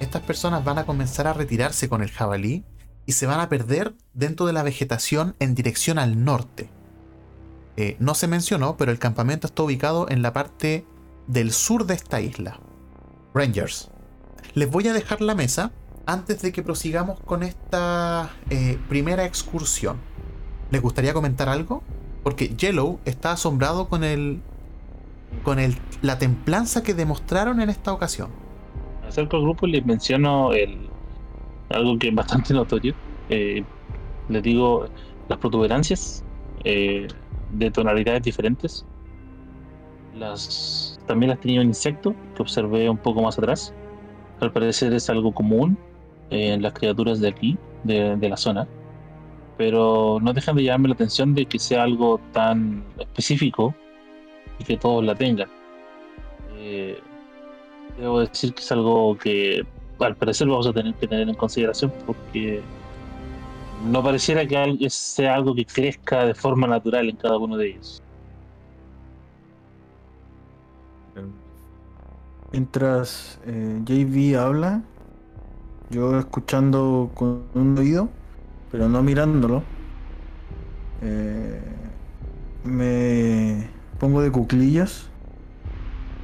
Estas 0.00 0.22
personas 0.22 0.64
van 0.64 0.78
a 0.78 0.86
comenzar 0.86 1.26
a 1.26 1.34
retirarse 1.34 1.90
con 1.90 2.02
el 2.02 2.10
jabalí 2.10 2.64
y 3.04 3.12
se 3.12 3.26
van 3.26 3.40
a 3.40 3.50
perder 3.50 3.94
dentro 4.14 4.46
de 4.46 4.54
la 4.54 4.62
vegetación 4.62 5.36
en 5.40 5.54
dirección 5.54 5.98
al 5.98 6.24
norte. 6.24 6.70
Eh, 7.76 7.96
no 7.98 8.14
se 8.14 8.28
mencionó, 8.28 8.76
pero 8.76 8.92
el 8.92 8.98
campamento 8.98 9.46
está 9.46 9.62
ubicado 9.62 10.08
en 10.08 10.22
la 10.22 10.32
parte 10.32 10.86
del 11.26 11.52
sur 11.52 11.86
de 11.86 11.94
esta 11.94 12.20
isla. 12.20 12.60
Rangers, 13.34 13.90
les 14.54 14.70
voy 14.70 14.88
a 14.88 14.92
dejar 14.92 15.20
la 15.20 15.34
mesa 15.34 15.72
antes 16.06 16.42
de 16.42 16.52
que 16.52 16.62
prosigamos 16.62 17.18
con 17.20 17.42
esta 17.42 18.30
eh, 18.50 18.78
primera 18.88 19.24
excursión. 19.24 19.98
¿Les 20.70 20.82
gustaría 20.82 21.14
comentar 21.14 21.48
algo? 21.48 21.82
Porque 22.22 22.48
Yellow 22.48 23.00
está 23.04 23.32
asombrado 23.32 23.88
con 23.88 24.04
el. 24.04 24.40
con 25.42 25.58
el, 25.58 25.76
la 26.02 26.18
templanza 26.18 26.82
que 26.82 26.94
demostraron 26.94 27.60
en 27.60 27.70
esta 27.70 27.92
ocasión. 27.92 28.30
Acerco 29.06 29.36
al 29.36 29.42
grupo 29.42 29.66
y 29.66 29.72
les 29.72 29.86
menciono 29.86 30.52
el, 30.52 30.88
algo 31.70 31.98
que 31.98 32.08
es 32.08 32.14
bastante 32.14 32.54
notorio. 32.54 32.94
Eh, 33.28 33.62
les 34.28 34.42
digo 34.42 34.86
las 35.28 35.38
protuberancias 35.38 36.24
eh, 36.64 37.08
de 37.52 37.70
tonalidades 37.70 38.22
diferentes. 38.22 38.84
Las, 40.16 40.98
también 41.06 41.32
has 41.32 41.40
tenido 41.40 41.62
un 41.62 41.68
insecto 41.68 42.14
que 42.36 42.42
observé 42.42 42.88
un 42.88 42.98
poco 42.98 43.22
más 43.22 43.38
atrás. 43.38 43.74
Al 44.40 44.52
parecer 44.52 44.92
es 44.92 45.08
algo 45.10 45.32
común 45.32 45.78
en 46.30 46.62
las 46.62 46.72
criaturas 46.72 47.20
de 47.20 47.28
aquí, 47.28 47.56
de, 47.84 48.28
la 48.28 48.36
zona. 48.36 48.66
Pero 49.56 50.18
no 50.20 50.32
dejan 50.32 50.56
de 50.56 50.64
llamarme 50.64 50.88
la 50.88 50.94
atención 50.94 51.34
de 51.34 51.46
que 51.46 51.58
sea 51.58 51.84
algo 51.84 52.20
tan 52.32 52.84
específico 52.98 53.74
y 54.58 54.64
que 54.64 54.76
todos 54.76 55.04
la 55.04 55.14
tengan. 55.14 55.48
Eh, 56.56 56.98
debo 57.98 58.20
decir 58.20 58.52
que 58.54 58.62
es 58.62 58.72
algo 58.72 59.16
que 59.16 59.64
al 60.00 60.16
parecer 60.16 60.48
vamos 60.48 60.66
a 60.66 60.72
tener 60.72 60.94
que 60.94 61.06
tener 61.06 61.28
en 61.28 61.34
consideración 61.34 61.92
porque 62.04 62.60
no 63.84 64.02
pareciera 64.02 64.46
que 64.46 64.90
sea 64.90 65.34
algo 65.34 65.54
que 65.54 65.64
crezca 65.64 66.26
de 66.26 66.34
forma 66.34 66.66
natural 66.66 67.08
en 67.08 67.16
cada 67.16 67.38
uno 67.38 67.56
de 67.56 67.68
ellos. 67.68 68.02
Mientras 72.52 73.40
eh, 73.46 73.80
JV 73.84 74.36
habla, 74.38 74.82
yo 75.94 76.18
escuchando 76.18 77.10
con 77.14 77.44
un 77.54 77.78
oído, 77.78 78.08
pero 78.72 78.88
no 78.88 79.02
mirándolo, 79.02 79.62
eh, 81.02 81.62
me 82.64 83.68
pongo 84.00 84.20
de 84.20 84.32
cuclillas 84.32 85.08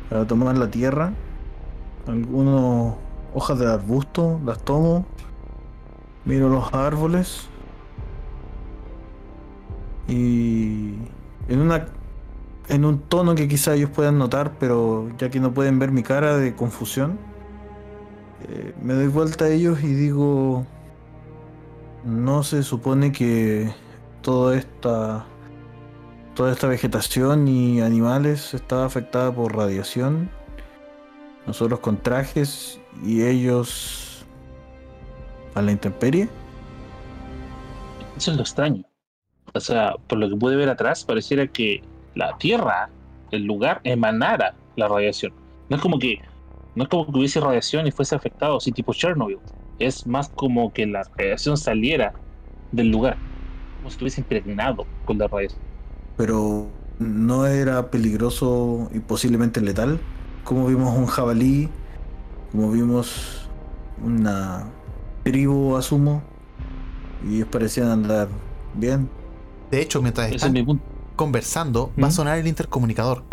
para 0.08 0.26
tomar 0.26 0.58
la 0.58 0.70
tierra, 0.70 1.12
algunas 2.08 2.96
hojas 3.32 3.58
de 3.60 3.72
arbusto, 3.72 4.40
las 4.44 4.58
tomo, 4.58 5.06
miro 6.24 6.48
los 6.48 6.74
árboles 6.74 7.48
y 10.08 10.94
en 11.48 11.60
una 11.60 11.86
en 12.68 12.84
un 12.84 13.00
tono 13.00 13.34
que 13.34 13.48
quizá 13.48 13.74
ellos 13.74 13.90
puedan 13.90 14.18
notar, 14.18 14.52
pero 14.58 15.08
ya 15.18 15.28
que 15.28 15.40
no 15.40 15.52
pueden 15.52 15.78
ver 15.80 15.90
mi 15.90 16.02
cara 16.04 16.36
de 16.36 16.54
confusión, 16.54 17.18
eh, 18.48 18.74
me 18.82 18.94
doy 18.94 19.08
vuelta 19.08 19.46
a 19.46 19.48
ellos 19.48 19.82
y 19.82 19.94
digo, 19.94 20.66
no 22.04 22.42
se 22.42 22.62
supone 22.62 23.12
que 23.12 23.72
toda 24.22 24.56
esta 24.56 25.26
toda 26.34 26.52
esta 26.52 26.68
vegetación 26.68 27.48
y 27.48 27.80
animales 27.80 28.54
está 28.54 28.84
afectada 28.84 29.34
por 29.34 29.54
radiación. 29.54 30.30
Nosotros 31.46 31.80
con 31.80 31.98
trajes 31.98 32.80
y 33.04 33.22
ellos 33.24 34.24
a 35.54 35.62
la 35.62 35.72
intemperie. 35.72 36.28
Eso 38.16 38.30
es 38.30 38.36
lo 38.36 38.42
extraño. 38.42 38.84
O 39.52 39.60
sea, 39.60 39.94
por 40.06 40.18
lo 40.18 40.28
que 40.28 40.36
pude 40.36 40.56
ver 40.56 40.68
atrás, 40.68 41.04
pareciera 41.04 41.46
que 41.46 41.82
la 42.14 42.36
Tierra, 42.38 42.88
el 43.32 43.44
lugar, 43.44 43.80
emanara 43.84 44.54
la 44.76 44.88
radiación. 44.88 45.32
No 45.68 45.76
es 45.76 45.82
como 45.82 45.98
que 45.98 46.20
no 46.74 46.84
es 46.84 46.88
como 46.88 47.10
que 47.10 47.18
hubiese 47.18 47.40
radiación 47.40 47.86
y 47.86 47.90
fuese 47.90 48.14
afectado, 48.14 48.56
así 48.56 48.72
tipo 48.72 48.92
Chernobyl. 48.92 49.38
Es 49.78 50.06
más 50.06 50.28
como 50.28 50.72
que 50.72 50.86
la 50.86 51.02
radiación 51.16 51.56
saliera 51.56 52.12
del 52.72 52.90
lugar, 52.90 53.16
como 53.78 53.90
si 53.90 53.94
estuviese 53.94 54.20
impregnado 54.20 54.86
con 55.04 55.18
la 55.18 55.26
radiación. 55.26 55.60
Pero 56.16 56.68
no 56.98 57.46
era 57.46 57.90
peligroso 57.90 58.90
y 58.92 59.00
posiblemente 59.00 59.60
letal. 59.60 59.98
Como 60.44 60.66
vimos 60.66 60.96
un 60.96 61.06
jabalí, 61.06 61.68
como 62.52 62.70
vimos 62.70 63.48
una 64.02 64.70
tribu, 65.22 65.76
asumo, 65.76 66.22
y 67.28 67.36
ellos 67.36 67.48
parecían 67.48 67.88
andar 67.88 68.28
bien. 68.74 69.08
De 69.70 69.80
hecho, 69.80 70.02
mientras 70.02 70.32
están 70.32 70.80
conversando, 71.16 71.92
va 72.02 72.08
a 72.08 72.10
sonar 72.10 72.38
el 72.38 72.46
intercomunicador. 72.46 73.24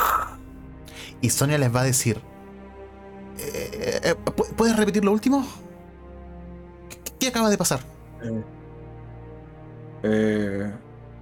Y 1.22 1.30
Sonia 1.30 1.58
les 1.58 1.74
va 1.74 1.82
a 1.82 1.84
decir: 1.84 2.20
eh, 3.40 4.02
eh, 4.04 4.16
¿Puedes 4.56 4.76
repetir 4.76 5.04
lo 5.06 5.12
último? 5.12 5.46
¿Qué, 7.20 7.28
acaba 7.28 7.50
de 7.50 7.58
pasar? 7.58 7.80
Eh, 10.04 10.72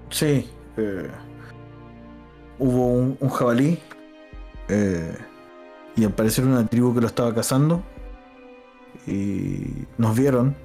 sí. 0.09 0.49
hubo 2.59 2.87
un, 2.87 3.17
un 3.19 3.29
jabalí. 3.29 3.79
y 5.95 6.03
al 6.03 6.13
parecer 6.13 6.45
una 6.45 6.65
tribu 6.65 6.93
que 6.93 7.01
lo 7.01 7.07
estaba 7.07 7.33
cazando. 7.33 7.83
Y 9.07 9.85
nos 9.97 10.15
vieron. 10.15 10.55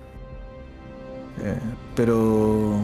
pero 1.95 2.81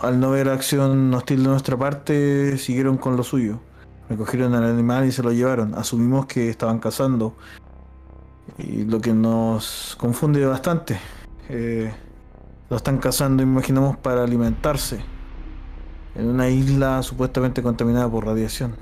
al 0.00 0.20
no 0.20 0.30
ver 0.30 0.48
acción 0.48 1.12
hostil 1.14 1.42
de 1.42 1.48
nuestra 1.48 1.76
parte, 1.76 2.58
siguieron 2.58 2.98
con 2.98 3.16
lo 3.16 3.22
suyo. 3.22 3.60
Recogieron 4.08 4.54
al 4.54 4.64
animal 4.64 5.06
y 5.06 5.12
se 5.12 5.22
lo 5.22 5.32
llevaron. 5.32 5.74
Asumimos 5.74 6.26
que 6.26 6.48
estaban 6.48 6.78
cazando 6.78 7.34
y 8.58 8.84
lo 8.84 9.00
que 9.00 9.12
nos 9.12 9.96
confunde 9.98 10.44
bastante. 10.46 10.98
Eh, 11.48 11.92
lo 12.68 12.76
están 12.76 12.98
cazando, 12.98 13.42
imaginamos, 13.42 13.96
para 13.96 14.24
alimentarse. 14.24 15.00
En 16.14 16.28
una 16.28 16.48
isla 16.48 17.02
supuestamente 17.02 17.62
contaminada 17.62 18.10
por 18.10 18.24
radiación. 18.24 18.74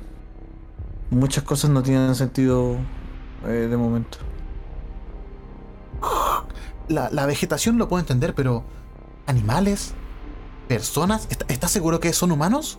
Muchas 1.10 1.44
cosas 1.44 1.70
no 1.70 1.82
tienen 1.82 2.14
sentido 2.14 2.76
eh, 3.46 3.66
de 3.68 3.76
momento. 3.76 4.18
La, 6.88 7.10
la, 7.10 7.26
vegetación 7.26 7.78
lo 7.78 7.88
puedo 7.88 8.00
entender, 8.00 8.34
pero 8.34 8.62
animales, 9.26 9.94
personas, 10.68 11.28
¿estás 11.48 11.70
seguro 11.70 11.98
que 11.98 12.12
son 12.12 12.30
humanos? 12.30 12.78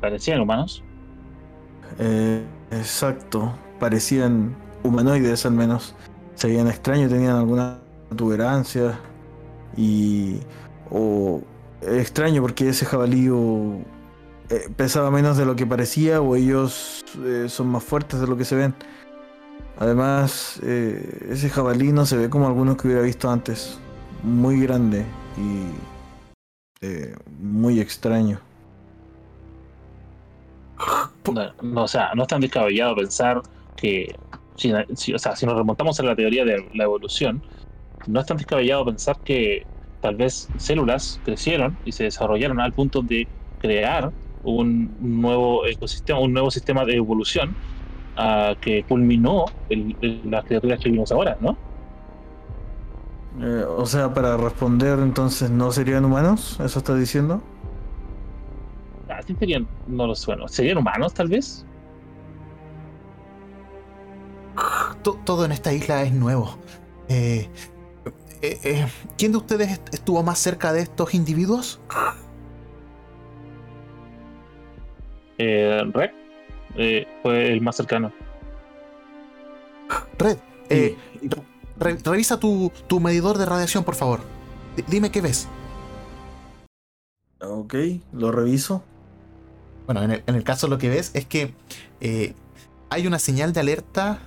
Parecían 0.00 0.40
humanos. 0.40 0.82
Eh, 1.98 2.44
exacto 2.70 3.52
parecían 3.78 4.54
humanoides 4.82 5.46
al 5.46 5.52
menos. 5.52 5.94
Se 6.34 6.48
veían 6.48 6.68
extraños, 6.68 7.10
tenían 7.10 7.36
alguna 7.36 7.78
tuberancia 8.14 8.98
y... 9.76 10.40
o 10.90 11.42
extraño 11.82 12.42
porque 12.42 12.68
ese 12.68 12.86
jabalí 12.86 13.28
eh, 14.48 14.68
pesaba 14.76 15.10
menos 15.10 15.36
de 15.36 15.44
lo 15.44 15.56
que 15.56 15.66
parecía 15.66 16.20
o 16.20 16.36
ellos 16.36 17.04
eh, 17.24 17.46
son 17.48 17.68
más 17.68 17.84
fuertes 17.84 18.20
de 18.20 18.26
lo 18.26 18.36
que 18.36 18.44
se 18.44 18.56
ven. 18.56 18.74
Además, 19.78 20.58
eh, 20.62 21.28
ese 21.30 21.50
jabalí 21.50 21.92
no 21.92 22.06
se 22.06 22.16
ve 22.16 22.30
como 22.30 22.46
algunos 22.46 22.76
que 22.76 22.88
hubiera 22.88 23.02
visto 23.02 23.30
antes. 23.30 23.78
Muy 24.22 24.60
grande 24.60 25.04
y 25.36 25.70
muy 27.40 27.80
extraño. 27.80 28.40
No, 31.62 31.82
o 31.82 31.88
sea, 31.88 32.14
no 32.14 32.22
es 32.22 32.28
tan 32.28 32.40
descabellado 32.40 32.96
pensar 32.96 33.42
que, 33.76 34.14
si, 34.56 34.72
o 35.12 35.18
sea, 35.18 35.36
si 35.36 35.46
nos 35.46 35.56
remontamos 35.56 35.98
a 36.00 36.02
la 36.02 36.16
teoría 36.16 36.44
de 36.44 36.68
la 36.74 36.84
evolución, 36.84 37.42
no 38.06 38.20
es 38.20 38.26
tan 38.26 38.36
descabellado 38.36 38.84
pensar 38.84 39.16
que 39.24 39.64
tal 40.00 40.16
vez 40.16 40.48
células 40.58 41.20
crecieron 41.24 41.76
y 41.84 41.92
se 41.92 42.04
desarrollaron 42.04 42.60
al 42.60 42.72
punto 42.72 43.02
de 43.02 43.28
crear 43.58 44.12
un 44.42 44.96
nuevo 45.00 45.66
ecosistema, 45.66 46.20
un 46.20 46.32
nuevo 46.32 46.50
sistema 46.50 46.84
de 46.84 46.96
evolución 46.96 47.54
uh, 48.16 48.54
que 48.60 48.84
culminó 48.84 49.46
en 49.68 49.96
las 50.30 50.44
criaturas 50.44 50.80
que 50.80 50.90
vimos 50.90 51.10
ahora, 51.10 51.36
¿no? 51.40 51.56
Eh, 53.40 53.64
o 53.68 53.84
sea, 53.84 54.12
para 54.14 54.36
responder 54.36 54.98
entonces, 55.00 55.50
¿no 55.50 55.70
serían 55.72 56.04
humanos? 56.04 56.58
¿Eso 56.60 56.78
estás 56.78 56.98
diciendo? 56.98 57.42
Ah, 59.08 59.20
serían, 59.22 59.66
no 59.88 60.06
lo 60.06 60.14
sueno. 60.14 60.48
¿Serían 60.48 60.78
humanos 60.78 61.12
tal 61.12 61.28
vez? 61.28 61.66
Todo 65.14 65.44
en 65.44 65.52
esta 65.52 65.72
isla 65.72 66.02
es 66.02 66.12
nuevo. 66.12 66.58
Eh, 67.08 67.48
eh, 68.42 68.58
eh, 68.64 68.86
¿Quién 69.16 69.32
de 69.32 69.38
ustedes 69.38 69.80
estuvo 69.92 70.22
más 70.22 70.38
cerca 70.38 70.72
de 70.72 70.82
estos 70.82 71.14
individuos? 71.14 71.80
Red 75.38 76.10
fue 77.22 77.52
el 77.52 77.60
más 77.60 77.76
cercano. 77.76 78.12
Red, 80.18 80.38
revisa 81.78 82.40
tu, 82.40 82.72
medidor 83.00 83.38
de 83.38 83.46
radiación, 83.46 83.84
por 83.84 83.94
favor. 83.94 84.20
dime 84.88 85.10
qué 85.10 85.20
ves. 85.20 85.48
Ok, 87.40 87.74
lo 88.12 88.32
reviso. 88.32 88.82
Bueno, 89.84 90.02
en 90.02 90.10
el, 90.10 90.24
en 90.26 90.34
el 90.34 90.42
caso 90.42 90.66
lo 90.66 90.78
que 90.78 90.88
ves 90.88 91.12
es 91.14 91.26
que 91.26 91.54
hay 92.90 93.06
una 93.06 93.18
señal 93.18 93.52
de 93.52 93.60
alerta 93.60 94.20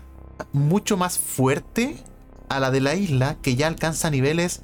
mucho 0.53 0.97
más 0.97 1.17
fuerte 1.17 2.03
a 2.49 2.59
la 2.59 2.71
de 2.71 2.81
la 2.81 2.95
isla 2.95 3.37
que 3.41 3.55
ya 3.55 3.67
alcanza 3.67 4.09
niveles 4.09 4.61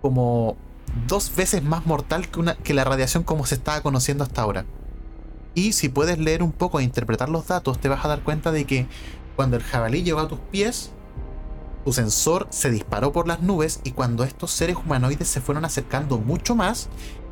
como 0.00 0.56
dos 1.06 1.34
veces 1.34 1.62
más 1.62 1.86
mortal 1.86 2.28
que, 2.28 2.40
una, 2.40 2.54
que 2.56 2.74
la 2.74 2.84
radiación 2.84 3.22
como 3.22 3.46
se 3.46 3.54
estaba 3.54 3.80
conociendo 3.82 4.24
hasta 4.24 4.42
ahora. 4.42 4.66
Y 5.54 5.72
si 5.72 5.88
puedes 5.88 6.18
leer 6.18 6.42
un 6.42 6.52
poco 6.52 6.80
e 6.80 6.82
interpretar 6.82 7.28
los 7.28 7.46
datos, 7.46 7.78
te 7.78 7.88
vas 7.88 8.04
a 8.04 8.08
dar 8.08 8.22
cuenta 8.22 8.52
de 8.52 8.64
que 8.64 8.86
cuando 9.36 9.56
el 9.56 9.62
jabalí 9.62 10.02
llegó 10.02 10.20
a 10.20 10.28
tus 10.28 10.38
pies, 10.38 10.90
tu 11.84 11.92
sensor 11.92 12.46
se 12.50 12.70
disparó 12.70 13.12
por 13.12 13.26
las 13.26 13.40
nubes 13.40 13.80
y 13.84 13.92
cuando 13.92 14.24
estos 14.24 14.50
seres 14.52 14.76
humanoides 14.76 15.28
se 15.28 15.40
fueron 15.40 15.64
acercando 15.64 16.18
mucho 16.18 16.54
más, 16.54 16.88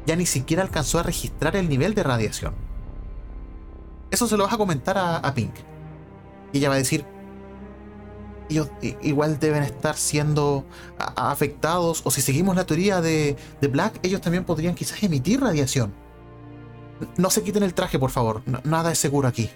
ya 0.07 0.17
ni 0.17 0.27
siquiera 0.27 0.63
alcanzó 0.63 0.99
a 0.99 1.03
registrar 1.03 1.57
el 1.57 1.69
nivel 1.69 1.95
de 1.95 2.03
radiación. 2.03 2.55
Eso 4.11 4.27
se 4.27 4.37
lo 4.37 4.45
vas 4.45 4.53
a 4.53 4.59
comentar 4.59 4.99
a, 4.99 5.35
Pink. 5.35 5.55
Y 6.53 6.59
ella 6.59 6.69
va 6.69 6.75
a 6.75 6.79
decir, 6.79 7.05
ellos 8.51 8.69
igual 9.03 9.39
deben 9.39 9.63
estar 9.63 9.97
siendo 9.97 10.65
afectados, 10.99 12.03
o 12.05 12.11
si 12.11 12.21
seguimos 12.21 12.57
la 12.57 12.67
teoría 12.67 13.01
de, 13.01 13.37
Black, 13.71 13.99
ellos 14.03 14.21
también 14.21 14.45
podrían 14.45 14.75
quizás 14.75 15.03
emitir 15.03 15.41
radiación. 15.41 15.93
No 17.17 17.31
se 17.31 17.43
quiten 17.43 17.63
el 17.63 17.73
traje, 17.73 17.99
por 17.99 18.11
favor, 18.11 18.43
nada 18.65 18.93
es 18.93 18.99
seguro 18.99 19.29
aquí. 19.29 19.49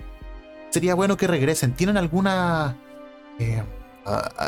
Sería 0.70 0.94
bueno 0.94 1.16
que 1.16 1.26
regresen. 1.26 1.74
¿Tienen 1.74 1.96
alguna 1.96 2.76
eh, 3.38 3.62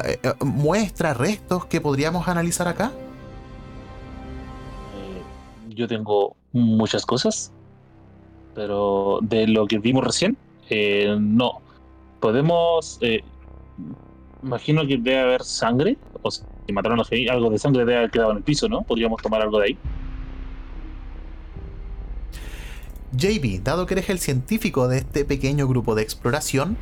eh, 0.05 0.33
muestra, 0.45 1.13
restos 1.13 1.67
que 1.67 1.81
podríamos 1.81 2.27
analizar 2.27 2.67
acá? 2.69 2.91
Eh, 4.97 5.75
yo 5.75 5.87
tengo 5.87 6.35
muchas 6.53 7.05
cosas 7.05 7.53
pero 8.57 9.19
de 9.21 9.47
lo 9.47 9.67
que 9.67 9.79
vimos 9.79 10.03
recién, 10.03 10.37
eh, 10.71 11.15
no. 11.21 11.61
Podemos. 12.21 12.99
Imagino 14.47 14.87
que 14.87 14.97
debe 14.97 15.19
haber 15.19 15.43
sangre, 15.43 15.97
o 16.23 16.31
si 16.31 16.43
mataron 16.73 17.01
a 17.01 17.33
algo 17.33 17.51
de 17.51 17.59
sangre 17.59 17.85
debe 17.85 17.99
haber 17.99 18.11
quedado 18.13 18.31
en 18.31 18.37
el 18.37 18.43
piso, 18.45 18.69
¿no? 18.69 18.83
Podríamos 18.83 19.21
tomar 19.21 19.43
algo 19.43 19.59
de 19.59 19.67
ahí. 19.67 19.79
JB, 23.11 23.65
dado 23.65 23.87
que 23.87 23.95
eres 23.95 24.09
el 24.09 24.21
científico 24.21 24.87
de 24.87 24.99
este 24.99 25.25
pequeño 25.25 25.67
grupo 25.67 25.97
de 25.97 26.03
exploración, 26.03 26.77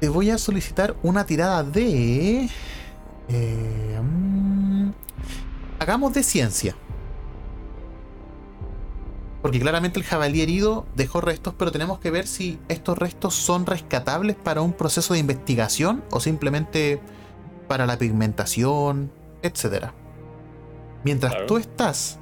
te 0.00 0.08
voy 0.08 0.30
a 0.30 0.38
solicitar 0.38 0.96
una 1.02 1.26
tirada 1.26 1.62
de. 1.62 2.48
Eh, 3.28 4.00
mm, 4.00 4.90
hagamos 5.78 6.14
de 6.14 6.22
ciencia. 6.22 6.74
Porque 9.42 9.60
claramente 9.60 10.00
el 10.00 10.04
jabalí 10.04 10.40
herido 10.40 10.86
dejó 10.96 11.20
restos, 11.20 11.54
pero 11.56 11.70
tenemos 11.70 12.00
que 12.00 12.10
ver 12.10 12.26
si 12.26 12.58
estos 12.68 12.98
restos 12.98 13.34
son 13.34 13.66
rescatables 13.66 14.36
para 14.36 14.62
un 14.62 14.72
proceso 14.72 15.14
de 15.14 15.20
investigación 15.20 16.02
o 16.10 16.20
simplemente 16.20 17.00
para 17.68 17.86
la 17.86 17.98
pigmentación, 17.98 19.12
etc. 19.42 19.90
Mientras 21.04 21.46
tú 21.46 21.58
estás 21.58 22.18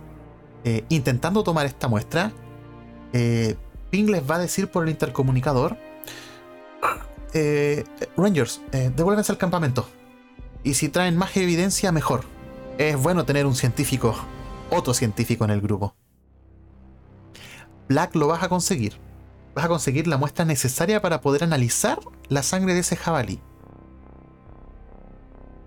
eh, 0.64 0.84
intentando 0.90 1.42
tomar 1.42 1.64
esta 1.64 1.88
muestra, 1.88 2.32
eh, 3.12 3.56
Ping 3.90 4.10
les 4.10 4.28
va 4.28 4.34
a 4.34 4.38
decir 4.38 4.68
por 4.68 4.84
el 4.84 4.90
intercomunicador, 4.90 5.78
eh, 7.32 7.84
Rangers, 8.16 8.60
devuélvense 8.94 9.32
al 9.32 9.38
campamento. 9.38 9.88
Y 10.64 10.74
si 10.74 10.88
traen 10.88 11.16
más 11.16 11.36
evidencia, 11.36 11.92
mejor. 11.92 12.24
Es 12.76 13.00
bueno 13.00 13.24
tener 13.24 13.46
un 13.46 13.54
científico, 13.54 14.14
otro 14.70 14.92
científico 14.92 15.44
en 15.44 15.50
el 15.50 15.60
grupo. 15.60 15.94
Black 17.88 18.14
lo 18.14 18.28
vas 18.28 18.42
a 18.42 18.48
conseguir. 18.48 18.98
Vas 19.54 19.64
a 19.64 19.68
conseguir 19.68 20.06
la 20.06 20.16
muestra 20.16 20.44
necesaria 20.44 21.00
para 21.00 21.20
poder 21.20 21.44
analizar 21.44 21.98
la 22.28 22.42
sangre 22.42 22.74
de 22.74 22.80
ese 22.80 22.96
jabalí. 22.96 23.40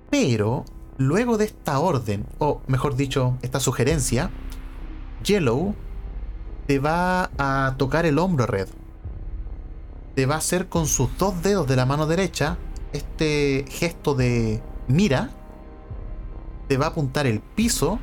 Pero, 0.09 0.65
luego 0.97 1.37
de 1.37 1.45
esta 1.45 1.79
orden, 1.79 2.25
o 2.39 2.61
mejor 2.67 2.95
dicho, 2.95 3.37
esta 3.41 3.59
sugerencia, 3.59 4.31
Yellow 5.23 5.75
te 6.67 6.79
va 6.79 7.31
a 7.37 7.75
tocar 7.77 8.05
el 8.05 8.19
hombro 8.19 8.45
Red. 8.45 8.67
Te 10.15 10.25
va 10.25 10.35
a 10.35 10.39
hacer 10.39 10.67
con 10.67 10.85
sus 10.85 11.17
dos 11.17 11.41
dedos 11.41 11.67
de 11.67 11.75
la 11.75 11.85
mano 11.85 12.05
derecha 12.05 12.57
este 12.93 13.65
gesto 13.69 14.15
de 14.15 14.61
mira. 14.87 15.31
Te 16.67 16.77
va 16.77 16.87
a 16.87 16.89
apuntar 16.89 17.25
el 17.25 17.39
piso 17.39 17.99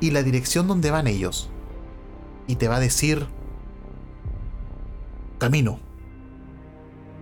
y 0.00 0.10
la 0.10 0.22
dirección 0.22 0.66
donde 0.66 0.90
van 0.90 1.06
ellos. 1.06 1.50
Y 2.46 2.56
te 2.56 2.68
va 2.68 2.76
a 2.76 2.80
decir, 2.80 3.26
Camino. 5.38 5.78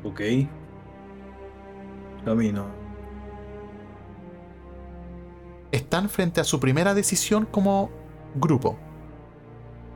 Ok. 0.03 0.21
Camino. 2.25 2.67
Están 5.71 6.09
frente 6.09 6.41
a 6.41 6.45
su 6.45 6.59
primera 6.59 6.95
decisión 6.95 7.45
como 7.45 7.91
grupo. 8.35 8.79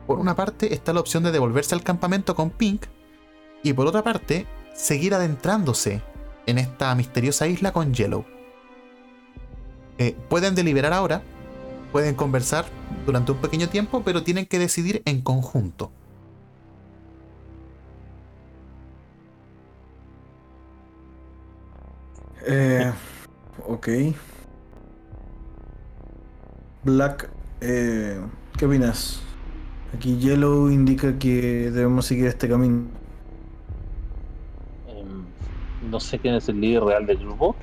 Por 0.05 0.19
una 0.19 0.35
parte 0.35 0.73
está 0.73 0.93
la 0.93 0.99
opción 0.99 1.23
de 1.23 1.31
devolverse 1.31 1.73
al 1.73 1.83
campamento 1.83 2.35
con 2.35 2.51
Pink 2.51 2.85
y 3.63 3.73
por 3.73 3.87
otra 3.87 4.03
parte 4.03 4.45
seguir 4.75 5.15
adentrándose 5.15 6.01
en 6.45 6.59
esta 6.59 6.93
misteriosa 6.93 7.47
isla 7.47 7.73
con 7.73 7.93
Yellow. 7.93 8.25
Eh, 9.97 10.15
pueden 10.29 10.53
deliberar 10.53 10.93
ahora, 10.93 11.23
pueden 11.91 12.15
conversar 12.15 12.65
durante 13.05 13.31
un 13.31 13.39
pequeño 13.39 13.69
tiempo, 13.69 14.03
pero 14.03 14.23
tienen 14.23 14.45
que 14.45 14.59
decidir 14.59 15.01
en 15.05 15.21
conjunto. 15.21 15.91
Eh, 22.45 22.91
ok. 23.67 23.87
Black, 26.83 27.29
eh, 27.61 28.19
¿qué 28.57 28.65
opinas? 28.65 29.21
Aquí 29.93 30.17
Yellow 30.17 30.69
indica 30.69 31.17
que 31.19 31.69
debemos 31.69 32.05
seguir 32.05 32.25
este 32.25 32.49
camino. 32.49 32.85
Em, 34.87 35.25
no 35.89 35.99
sé 35.99 36.17
quién 36.17 36.35
es 36.35 36.49
el 36.49 36.59
líder 36.59 36.83
real 36.83 37.05
del 37.05 37.17
grupo, 37.17 37.55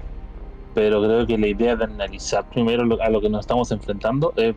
pero 0.75 1.03
creo 1.03 1.27
que 1.27 1.37
la 1.37 1.49
idea 1.49 1.75
de 1.75 1.85
analizar 1.85 2.49
primero 2.51 2.85
a 3.03 3.11
lo 3.11 3.21
que 3.21 3.29
nos 3.29 3.41
estamos 3.41 3.73
enfrentando 3.73 4.33
es 4.37 4.55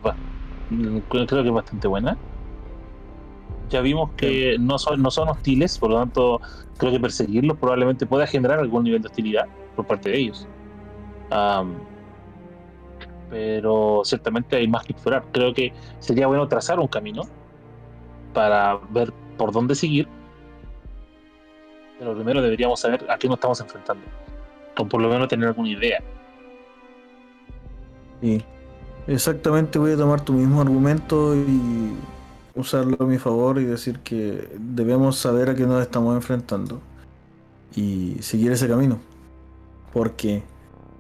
creo 1.09 1.25
que 1.25 1.47
es 1.47 1.51
bastante 1.51 1.87
buena. 1.87 2.17
Ya 3.69 3.81
vimos 3.81 4.11
que 4.17 4.57
no 4.59 4.77
son, 4.77 5.01
no 5.01 5.09
son 5.09 5.29
hostiles, 5.29 5.79
por 5.79 5.89
lo 5.89 5.97
tanto 5.97 6.41
creo 6.77 6.91
que 6.91 6.99
perseguirlos 6.99 7.57
probablemente 7.57 8.05
pueda 8.05 8.27
generar 8.27 8.59
algún 8.59 8.83
nivel 8.83 9.01
de 9.01 9.07
hostilidad 9.07 9.47
parte 9.85 10.09
de 10.09 10.17
ellos. 10.17 10.47
pero 13.29 14.01
ciertamente 14.03 14.57
hay 14.57 14.67
más 14.67 14.83
que 14.83 14.93
explorar. 14.93 15.23
Creo 15.31 15.53
que 15.53 15.73
sería 15.99 16.27
bueno 16.27 16.47
trazar 16.47 16.79
un 16.79 16.87
camino 16.87 17.23
para 18.33 18.77
ver 18.89 19.13
por 19.37 19.51
dónde 19.51 19.75
seguir. 19.75 20.07
Pero 21.97 22.15
primero 22.15 22.41
deberíamos 22.41 22.79
saber 22.79 23.05
a 23.09 23.17
qué 23.17 23.27
nos 23.27 23.37
estamos 23.37 23.61
enfrentando. 23.61 24.03
O 24.77 24.87
por 24.87 25.01
lo 25.01 25.09
menos 25.09 25.27
tener 25.27 25.47
alguna 25.47 25.69
idea. 25.69 26.01
Sí. 28.21 28.43
Exactamente 29.07 29.79
voy 29.79 29.93
a 29.93 29.97
tomar 29.97 30.21
tu 30.21 30.33
mismo 30.33 30.61
argumento 30.61 31.35
y 31.35 31.95
usarlo 32.55 32.97
a 32.99 33.03
mi 33.05 33.17
favor 33.17 33.59
y 33.59 33.63
decir 33.63 33.99
que 33.99 34.47
debemos 34.59 35.17
saber 35.17 35.49
a 35.49 35.55
qué 35.55 35.65
nos 35.65 35.81
estamos 35.81 36.15
enfrentando 36.15 36.81
y 37.75 38.17
seguir 38.19 38.51
ese 38.51 38.67
camino 38.67 38.99
porque 39.93 40.43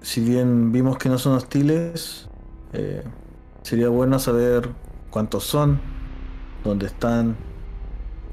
si 0.01 0.21
bien 0.21 0.71
vimos 0.71 0.97
que 0.97 1.09
no 1.09 1.17
son 1.17 1.33
hostiles, 1.33 2.27
eh, 2.73 3.03
sería 3.61 3.89
bueno 3.89 4.19
saber 4.19 4.69
cuántos 5.09 5.43
son, 5.43 5.79
dónde 6.63 6.87
están 6.87 7.35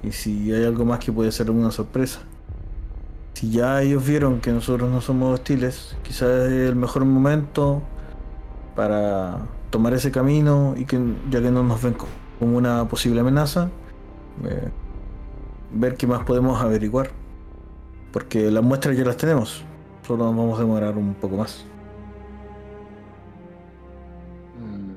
y 0.03 0.13
si 0.13 0.53
hay 0.53 0.65
algo 0.65 0.85
más 0.85 0.99
que 0.99 1.13
puede 1.13 1.33
ser 1.33 1.51
una 1.51 1.71
sorpresa. 1.71 2.21
Si 3.35 3.51
ya 3.51 3.83
ellos 3.83 4.05
vieron 4.05 4.41
que 4.41 4.51
nosotros 4.51 4.91
no 4.91 5.01
somos 5.01 5.35
hostiles, 5.35 5.97
quizás 6.03 6.47
es 6.47 6.71
el 6.71 6.77
mejor 6.77 7.05
momento 7.05 7.83
para 8.75 9.47
tomar 9.71 9.95
ese 9.95 10.11
camino 10.11 10.75
y 10.77 10.85
que 10.85 10.99
ya 11.31 11.41
que 11.41 11.51
no 11.51 11.63
nos 11.63 11.83
ven 11.83 11.95
como 12.39 12.57
una 12.57 12.89
posible 12.89 13.21
amenaza, 13.21 13.71
eh, 14.45 14.71
ver 15.73 15.97
qué 15.97 16.07
más 16.07 16.25
podemos 16.25 16.61
averiguar. 16.61 17.11
Porque 18.13 18.51
las 18.51 18.65
muestras 18.65 18.97
ya 18.97 19.05
las 19.05 19.17
tenemos. 19.17 19.65
Solo 20.09 20.25
nos 20.25 20.37
vamos 20.37 20.59
a 20.59 20.63
demorar 20.63 20.97
un 20.97 21.13
poco 21.13 21.37
más. 21.37 21.67
Mm. 24.59 24.95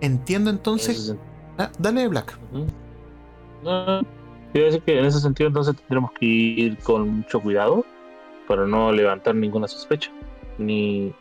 Entiendo 0.00 0.48
entonces. 0.48 1.14
Ah, 1.58 1.70
dale, 1.78 2.08
Black. 2.08 2.38
No, 3.62 4.00
quiero 4.52 4.68
decir 4.68 4.82
que 4.84 4.98
en 4.98 5.04
ese 5.04 5.20
sentido 5.20 5.48
entonces 5.48 5.76
tendremos 5.76 6.12
que 6.12 6.24
ir 6.24 6.78
con 6.78 7.10
mucho 7.10 7.40
cuidado 7.42 7.84
para 8.48 8.66
no 8.66 8.90
levantar 8.90 9.34
ninguna 9.34 9.68
sospecha, 9.68 10.10
ni 10.56 11.14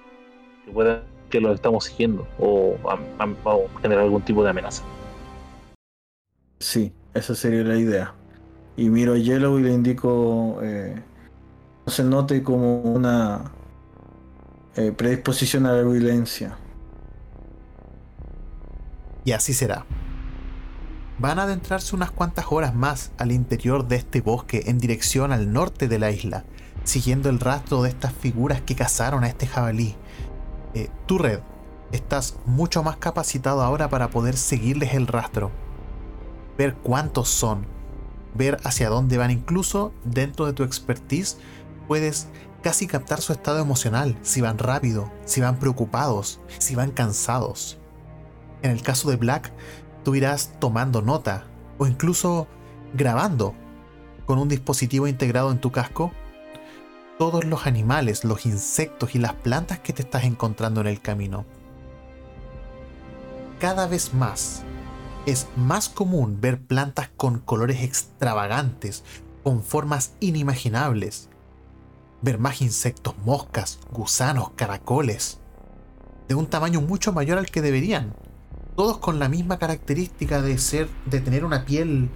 que 0.66 0.72
pueda 0.72 1.04
que 1.30 1.42
lo 1.42 1.52
estamos 1.52 1.84
siguiendo 1.84 2.26
o, 2.40 2.78
generar 3.82 4.06
algún 4.06 4.22
tipo 4.22 4.42
de 4.42 4.52
amenaza. 4.52 4.84
Sí, 6.60 6.94
esa 7.14 7.36
sería 7.36 7.64
la 7.64 7.76
idea. 7.76 8.16
Y 8.78 8.90
miro 8.90 9.16
a 9.16 9.18
Yellow 9.18 9.60
y 9.60 9.64
le 9.64 9.74
indico 9.74 10.60
eh, 10.64 10.96
se 11.88 12.04
note 12.04 12.44
como 12.44 12.82
una 12.82 13.52
eh, 14.76 14.92
predisposición 14.92 15.66
a 15.66 15.74
la 15.74 15.84
violencia. 15.84 16.58
Y 19.26 19.34
así 19.34 19.54
será. 19.54 19.86
Van 21.20 21.38
a 21.38 21.44
adentrarse 21.44 21.96
unas 21.96 22.10
cuantas 22.10 22.46
horas 22.50 22.74
más 22.74 23.12
al 23.18 23.32
interior 23.32 23.88
de 23.88 23.98
este 23.98 24.22
bosque 24.22 24.64
en 24.68 24.80
dirección 24.80 25.32
al 25.32 25.54
norte 25.54 25.88
de 25.88 26.00
la 26.00 26.10
isla, 26.10 26.46
siguiendo 26.84 27.30
el 27.30 27.40
rastro 27.40 27.84
de 27.84 27.90
estas 27.90 28.14
figuras 28.14 28.62
que 28.62 28.76
cazaron 28.76 29.24
a 29.24 29.28
este 29.28 29.46
jabalí. 29.46 29.96
Eh, 30.74 30.90
tu 31.06 31.18
red, 31.18 31.42
estás 31.92 32.38
mucho 32.46 32.82
más 32.82 32.98
capacitado 32.98 33.62
ahora 33.62 33.90
para 33.90 34.10
poder 34.10 34.36
seguirles 34.36 34.94
el 34.94 35.06
rastro, 35.08 35.52
ver 36.58 36.76
cuántos 36.76 37.30
son, 37.30 37.68
ver 38.34 38.58
hacia 38.64 38.90
dónde 38.90 39.18
van, 39.18 39.32
incluso 39.32 39.94
dentro 40.04 40.46
de 40.46 40.54
tu 40.54 40.64
expertise 40.64 41.38
puedes 41.92 42.28
casi 42.64 42.88
captar 42.88 43.20
su 43.20 43.34
estado 43.34 43.60
emocional, 43.60 44.18
si 44.22 44.40
van 44.40 44.58
rápido, 44.58 45.12
si 45.26 45.42
van 45.42 45.60
preocupados, 45.60 46.40
si 46.58 46.74
van 46.74 46.92
cansados. 46.92 47.80
En 48.62 48.72
el 48.72 48.82
caso 48.82 49.10
de 49.10 49.18
Black, 49.18 49.52
tú 50.06 50.16
irás 50.16 50.54
tomando 50.62 51.02
nota 51.02 51.44
o 51.80 51.88
incluso 51.88 52.48
grabando 52.94 53.54
con 54.26 54.40
un 54.40 54.48
dispositivo 54.48 55.06
integrado 55.06 55.52
en 55.52 55.60
tu 55.60 55.74
casco 55.74 56.14
todos 57.20 57.44
los 57.44 57.68
animales, 57.68 58.24
los 58.24 58.46
insectos 58.46 59.14
y 59.14 59.20
las 59.20 59.34
plantas 59.34 59.80
que 59.80 59.92
te 59.92 60.04
estás 60.04 60.24
encontrando 60.24 60.80
en 60.80 60.88
el 60.88 61.02
camino. 61.02 61.44
Cada 63.60 63.86
vez 63.86 64.14
más 64.14 64.64
es 65.26 65.46
más 65.58 65.90
común 65.90 66.40
ver 66.40 66.62
plantas 66.62 67.10
con 67.18 67.40
colores 67.40 67.84
extravagantes, 67.84 69.04
con 69.44 69.62
formas 69.62 70.14
inimaginables. 70.22 71.28
Ver 72.22 72.38
más 72.38 72.62
insectos, 72.62 73.16
moscas, 73.26 73.80
gusanos, 73.92 74.52
caracoles, 74.56 75.40
de 76.28 76.36
un 76.36 76.48
tamaño 76.48 76.82
mucho 76.82 77.14
mayor 77.14 77.38
al 77.38 77.50
que 77.50 77.62
deberían. 77.62 78.14
Todos 78.76 79.00
con 79.00 79.20
la 79.20 79.28
misma 79.28 79.60
característica 79.60 80.42
de 80.42 80.58
ser, 80.58 80.88
de 81.06 81.20
tener 81.20 81.44
una 81.44 81.66
piel 81.66 82.10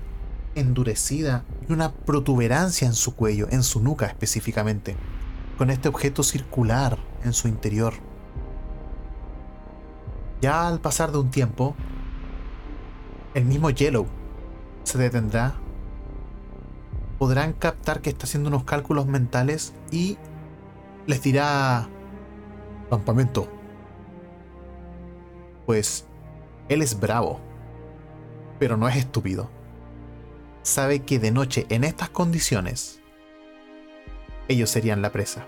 endurecida 0.55 1.43
y 1.67 1.73
una 1.73 1.91
protuberancia 1.91 2.87
en 2.87 2.93
su 2.93 3.15
cuello, 3.15 3.47
en 3.51 3.63
su 3.63 3.81
nuca 3.81 4.05
específicamente, 4.05 4.95
con 5.57 5.69
este 5.69 5.89
objeto 5.89 6.23
circular 6.23 6.97
en 7.23 7.33
su 7.33 7.47
interior. 7.47 7.93
Ya 10.41 10.67
al 10.67 10.79
pasar 10.79 11.11
de 11.11 11.17
un 11.17 11.31
tiempo, 11.31 11.75
el 13.33 13.45
mismo 13.45 13.69
Yellow 13.69 14.07
se 14.83 14.97
detendrá. 14.97 15.55
Podrán 17.17 17.53
captar 17.53 18.01
que 18.01 18.09
está 18.09 18.25
haciendo 18.25 18.49
unos 18.49 18.63
cálculos 18.63 19.05
mentales 19.05 19.73
y 19.91 20.17
les 21.07 21.21
dirá... 21.21 21.87
Campamento. 22.89 23.49
Pues 25.65 26.05
él 26.69 26.81
es 26.81 26.99
bravo, 26.99 27.39
pero 28.59 28.77
no 28.77 28.87
es 28.87 28.95
estúpido. 28.95 29.49
Sabe 30.61 30.99
que 30.99 31.19
de 31.19 31.31
noche 31.31 31.65
en 31.69 31.83
estas 31.83 32.09
condiciones, 32.09 33.01
ellos 34.47 34.69
serían 34.69 35.01
la 35.01 35.11
presa. 35.11 35.47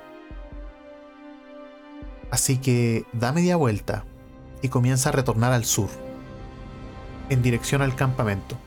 Así 2.31 2.57
que 2.57 3.05
da 3.13 3.31
media 3.31 3.55
vuelta 3.55 4.03
y 4.61 4.69
comienza 4.69 5.09
a 5.09 5.13
retornar 5.13 5.53
al 5.53 5.65
sur 5.65 5.89
en 7.29 7.41
dirección 7.41 7.81
al 7.81 7.95
campamento. 7.95 8.57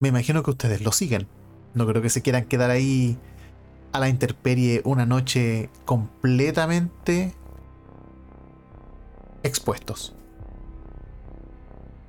Me 0.00 0.08
imagino 0.08 0.42
que 0.42 0.50
ustedes 0.50 0.82
lo 0.82 0.92
siguen. 0.92 1.26
No 1.74 1.86
creo 1.86 2.02
que 2.02 2.10
se 2.10 2.22
quieran 2.22 2.44
quedar 2.44 2.70
ahí 2.70 3.18
a 3.92 3.98
la 3.98 4.08
intemperie 4.08 4.82
una 4.84 5.06
noche 5.06 5.70
completamente 5.84 7.34
expuestos. 9.42 10.14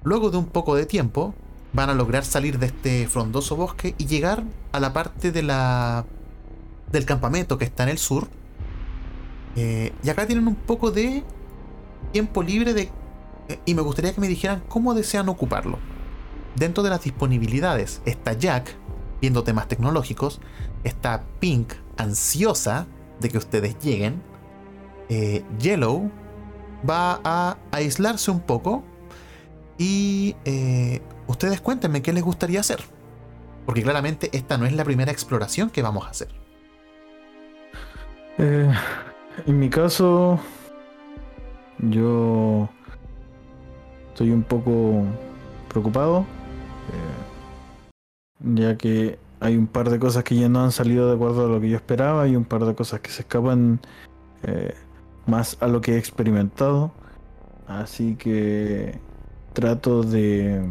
Luego 0.03 0.32
de 0.32 0.38
un 0.38 0.45
poco 0.45 0.76
de 0.76 0.86
tiempo, 0.86 1.34
van 1.74 1.89
a 1.89 1.93
lograr 1.93 2.26
salir 2.26 2.57
de 2.57 2.68
este 2.68 3.07
frondoso 3.07 3.55
bosque 3.55 3.95
y 3.97 4.07
llegar 4.07 4.43
a 4.72 4.80
la 4.80 4.93
parte 4.93 5.32
de 5.32 5.43
la 5.43 6.05
del 6.91 7.05
campamento 7.05 7.57
que 7.57 7.66
está 7.66 7.84
en 7.84 7.89
el 7.89 7.97
sur. 7.97 8.28
Eh, 9.55 9.93
y 10.03 10.10
acá 10.10 10.26
tienen 10.26 10.47
un 10.47 10.55
poco 10.55 10.91
de 10.91 11.24
tiempo 12.12 12.41
libre 12.41 12.74
de, 12.74 12.89
eh, 13.49 13.60
y 13.66 13.76
me 13.76 13.82
gustaría 13.82 14.14
que 14.14 14.22
me 14.22 14.28
dijeran 14.28 14.64
cómo 14.68 14.93
desean 14.93 15.30
ocuparlo 15.30 15.78
dentro 16.55 16.84
de 16.84 16.89
las 16.89 17.03
disponibilidades 17.03 18.01
está 18.05 18.34
Jack, 18.34 18.76
viendo 19.22 19.43
temas 19.43 19.67
tecnológicos, 19.67 20.39
está 20.84 21.24
Pink, 21.39 21.74
ansiosa 21.97 22.88
de 23.20 23.30
que 23.30 23.38
ustedes 23.38 23.78
lleguen, 23.80 24.22
eh, 25.09 25.43
Yellow 25.59 26.09
va 26.88 27.20
a 27.24 27.57
aislarse 27.72 28.32
un 28.32 28.39
poco 28.39 28.84
y 29.78 30.36
eh, 30.45 31.01
ustedes 31.28 31.61
cuéntenme 31.61 32.01
qué 32.01 32.13
les 32.13 32.24
gustaría 32.24 32.59
hacer. 32.59 32.80
Porque 33.65 33.84
claramente 33.84 34.30
esta 34.34 34.57
no 34.57 34.65
es 34.65 34.74
la 34.74 34.84
primera 34.84 35.11
exploración 35.11 35.70
que 35.70 35.82
vamos 35.82 36.05
a 36.05 36.09
hacer. 36.09 36.30
Eh, 38.38 38.72
en 39.45 39.59
mi 39.59 39.70
caso, 39.70 40.39
yo 41.78 42.70
estoy 44.09 44.32
un 44.32 44.43
poco 44.43 45.03
preocupado 45.67 46.26
ya 48.39 48.77
que 48.77 49.19
hay 49.39 49.57
un 49.57 49.67
par 49.67 49.89
de 49.89 49.99
cosas 49.99 50.23
que 50.23 50.35
ya 50.35 50.49
no 50.49 50.63
han 50.63 50.71
salido 50.71 51.07
de 51.07 51.15
acuerdo 51.15 51.45
a 51.45 51.49
lo 51.49 51.61
que 51.61 51.69
yo 51.69 51.77
esperaba 51.77 52.27
y 52.27 52.35
un 52.35 52.45
par 52.45 52.65
de 52.65 52.75
cosas 52.75 52.99
que 52.99 53.09
se 53.09 53.21
escapan 53.21 53.79
eh, 54.43 54.73
más 55.25 55.57
a 55.61 55.67
lo 55.67 55.81
que 55.81 55.93
he 55.93 55.97
experimentado. 55.97 56.91
Así 57.67 58.15
que 58.15 58.99
trato 59.53 60.03
de 60.03 60.57
eh, 60.57 60.61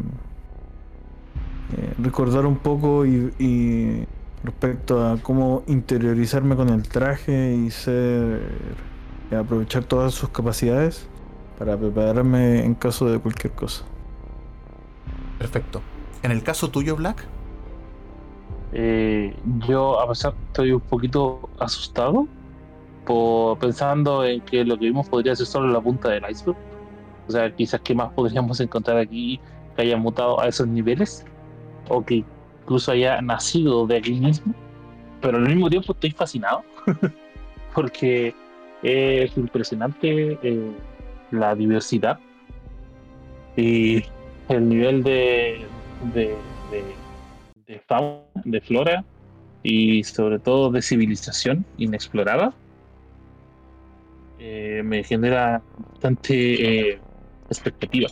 recordar 1.99 2.47
un 2.47 2.57
poco 2.57 3.07
y, 3.07 4.07
respecto 4.45 5.05
a 5.05 5.19
cómo 5.19 5.65
interiorizarme 5.67 6.55
con 6.55 6.69
el 6.69 6.89
traje 6.89 7.55
y 7.55 7.71
ser 7.71 8.41
aprovechar 9.37 9.85
todas 9.85 10.15
sus 10.15 10.31
capacidades 10.31 11.07
para 11.59 11.77
prepararme 11.77 12.65
en 12.65 12.75
caso 12.75 13.11
de 13.11 13.19
cualquier 13.19 13.53
cosa. 13.53 13.85
Perfecto. 15.39 15.83
En 16.23 16.31
el 16.31 16.43
caso 16.43 16.71
tuyo, 16.71 16.97
Black. 16.97 17.27
Eh, 18.73 19.35
yo, 19.67 20.01
a 20.01 20.09
pesar, 20.09 20.35
estoy 20.47 20.73
un 20.73 20.81
poquito 20.81 21.49
asustado 21.59 22.27
por, 23.05 23.59
pensando 23.59 24.25
en 24.25 24.41
que 24.43 24.65
lo 24.65 24.79
que 24.79 24.87
vimos 24.87 25.09
podría 25.09 25.35
ser 25.35 25.47
solo 25.47 25.69
la 25.69 25.81
punta 25.81 26.11
del 26.11 26.25
iceberg. 26.31 26.59
O 27.27 27.31
sea, 27.31 27.55
quizás 27.55 27.81
qué 27.83 27.95
más 27.95 28.13
podríamos 28.13 28.61
encontrar 28.61 28.99
aquí 28.99 29.41
que 29.77 29.83
haya 29.83 29.97
mutado 29.97 30.41
a 30.41 30.49
esos 30.49 30.67
niveles 30.67 31.25
o 31.89 32.05
que 32.05 32.25
incluso 32.63 32.93
haya 32.93 33.21
nacido 33.23 33.87
de 33.87 33.97
aquí 33.97 34.13
mismo. 34.13 34.55
Pero 35.21 35.39
al 35.39 35.49
mismo 35.49 35.69
tiempo 35.69 35.93
estoy 35.93 36.11
fascinado 36.11 36.63
porque 37.75 38.35
es 38.83 39.37
impresionante 39.37 40.39
eh, 40.43 40.73
la 41.31 41.55
diversidad 41.55 42.19
y 43.57 44.05
el 44.49 44.69
nivel 44.69 45.03
de, 45.03 45.67
fauna, 47.87 48.23
de 48.45 48.61
flora 48.61 49.05
y 49.63 50.05
sobre 50.05 50.39
todo 50.39 50.71
de 50.71 50.83
civilización 50.83 51.65
inexplorada, 51.77 52.55
eh, 54.39 54.83
me 54.85 55.03
genera 55.03 55.63
bastante 55.91 56.91
eh, 56.91 57.01
expectativa. 57.51 58.09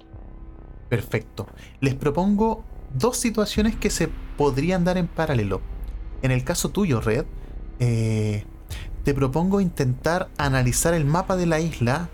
Perfecto. 0.89 1.47
Les 1.81 1.95
propongo 1.95 2.65
dos 2.95 3.17
situaciones 3.17 3.77
que 3.77 3.91
se 3.91 4.09
podrían 4.37 4.85
dar 4.85 4.99
en 4.99 5.07
paralelo. 5.07 5.61
En 6.23 6.31
el 6.31 6.45
caso 6.45 6.71
tuyo, 6.71 7.01
Red, 7.01 7.27
eh, 7.79 8.45
te 9.05 9.15
propongo 9.15 9.61
intentar 9.61 10.29
analizar 10.37 10.95
el 10.95 11.05
mapa 11.05 11.37
de 11.37 11.47
la 11.47 11.61
isla 11.61 12.09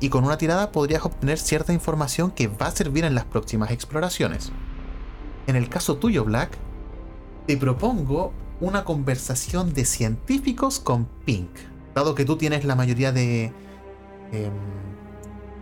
y 0.00 0.10
con 0.10 0.24
una 0.24 0.36
tirada 0.36 0.70
podrías 0.70 1.02
obtener 1.06 1.38
cierta 1.38 1.72
información 1.72 2.30
que 2.30 2.46
va 2.46 2.66
a 2.66 2.70
servir 2.72 3.06
en 3.06 3.14
las 3.14 3.24
próximas 3.24 3.70
exploraciones. 3.70 4.52
En 5.46 5.56
el 5.56 5.68
caso 5.68 5.96
tuyo, 5.96 6.24
Black, 6.24 6.56
te 7.46 7.56
propongo 7.56 8.32
una 8.60 8.84
conversación 8.84 9.74
de 9.74 9.84
científicos 9.84 10.78
con 10.78 11.06
Pink, 11.24 11.50
dado 11.94 12.14
que 12.14 12.24
tú 12.24 12.36
tienes 12.36 12.64
la 12.64 12.76
mayoría 12.76 13.12
de... 13.12 13.52
Em, 14.32 14.52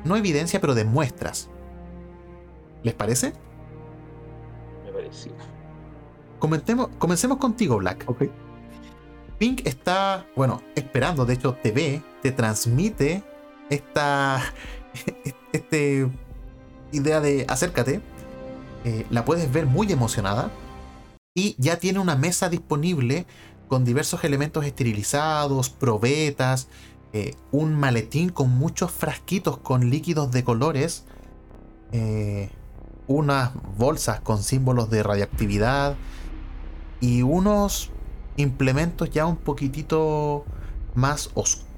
no 0.04 0.16
evidencia, 0.16 0.60
pero 0.60 0.74
de 0.74 0.84
muestras. 0.84 1.48
¿Les 2.82 2.94
parece? 2.94 3.32
Me 4.84 4.92
parece. 4.92 5.30
comencemos 6.98 7.38
contigo, 7.38 7.78
Black. 7.78 8.04
Ok. 8.06 8.24
Pink 9.38 9.66
está, 9.66 10.26
bueno, 10.36 10.60
esperando, 10.74 11.24
de 11.24 11.34
hecho 11.34 11.54
te 11.54 11.72
ve, 11.72 12.02
te 12.22 12.30
transmite 12.30 13.22
esta, 13.70 14.42
este 15.52 16.10
idea 16.92 17.20
de 17.20 17.46
acércate, 17.48 18.02
eh, 18.84 19.06
la 19.10 19.24
puedes 19.24 19.52
ver 19.52 19.66
muy 19.66 19.90
emocionada 19.92 20.50
y 21.34 21.54
ya 21.58 21.78
tiene 21.78 21.98
una 21.98 22.16
mesa 22.16 22.48
disponible 22.48 23.26
con 23.68 23.84
diversos 23.84 24.24
elementos 24.24 24.64
esterilizados, 24.64 25.70
probetas, 25.70 26.68
eh, 27.12 27.34
un 27.52 27.74
maletín 27.74 28.30
con 28.30 28.50
muchos 28.50 28.90
frasquitos 28.90 29.58
con 29.58 29.90
líquidos 29.90 30.32
de 30.32 30.44
colores, 30.44 31.04
eh, 31.92 32.50
unas 33.06 33.52
bolsas 33.76 34.20
con 34.20 34.42
símbolos 34.42 34.90
de 34.90 35.02
radioactividad 35.02 35.96
y 37.00 37.22
unos 37.22 37.90
implementos 38.36 39.10
ya 39.10 39.26
un 39.26 39.36
poquitito 39.36 40.44
más 40.94 41.30
oscuros 41.34 41.68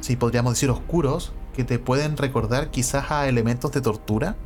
si 0.00 0.16
podríamos 0.16 0.54
decir 0.54 0.70
oscuros, 0.70 1.32
que 1.54 1.64
te 1.64 1.78
pueden 1.78 2.16
recordar 2.16 2.70
quizás 2.70 3.10
a 3.10 3.28
elementos 3.28 3.72
de 3.72 3.80
tortura 3.80 4.36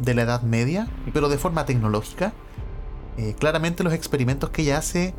de 0.00 0.14
la 0.14 0.22
Edad 0.22 0.42
Media, 0.42 0.88
pero 1.12 1.28
de 1.28 1.38
forma 1.38 1.64
tecnológica. 1.66 2.32
eh, 3.18 3.34
claramente 3.38 3.84
los 3.84 3.92
experimentos 3.92 4.48
que 4.48 4.62
ella 4.62 4.78
hace 4.78 5.12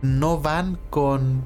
no 0.00 0.38
van 0.40 0.78
con 0.88 1.42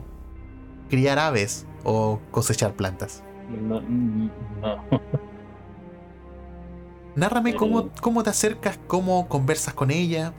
criar 0.88 1.18
aves 1.18 1.66
o 1.82 2.20
cosechar 2.30 2.74
plantas. 2.74 3.24
No, 3.50 3.80
no. 3.80 4.30
Nárrame 7.16 7.50
Eh. 7.50 7.54
cómo, 7.56 7.90
cómo 8.00 8.22
te 8.22 8.30
acercas, 8.30 8.78
cómo 8.86 9.28
conversas 9.28 9.74
con 9.74 9.90
ella. 9.90 10.32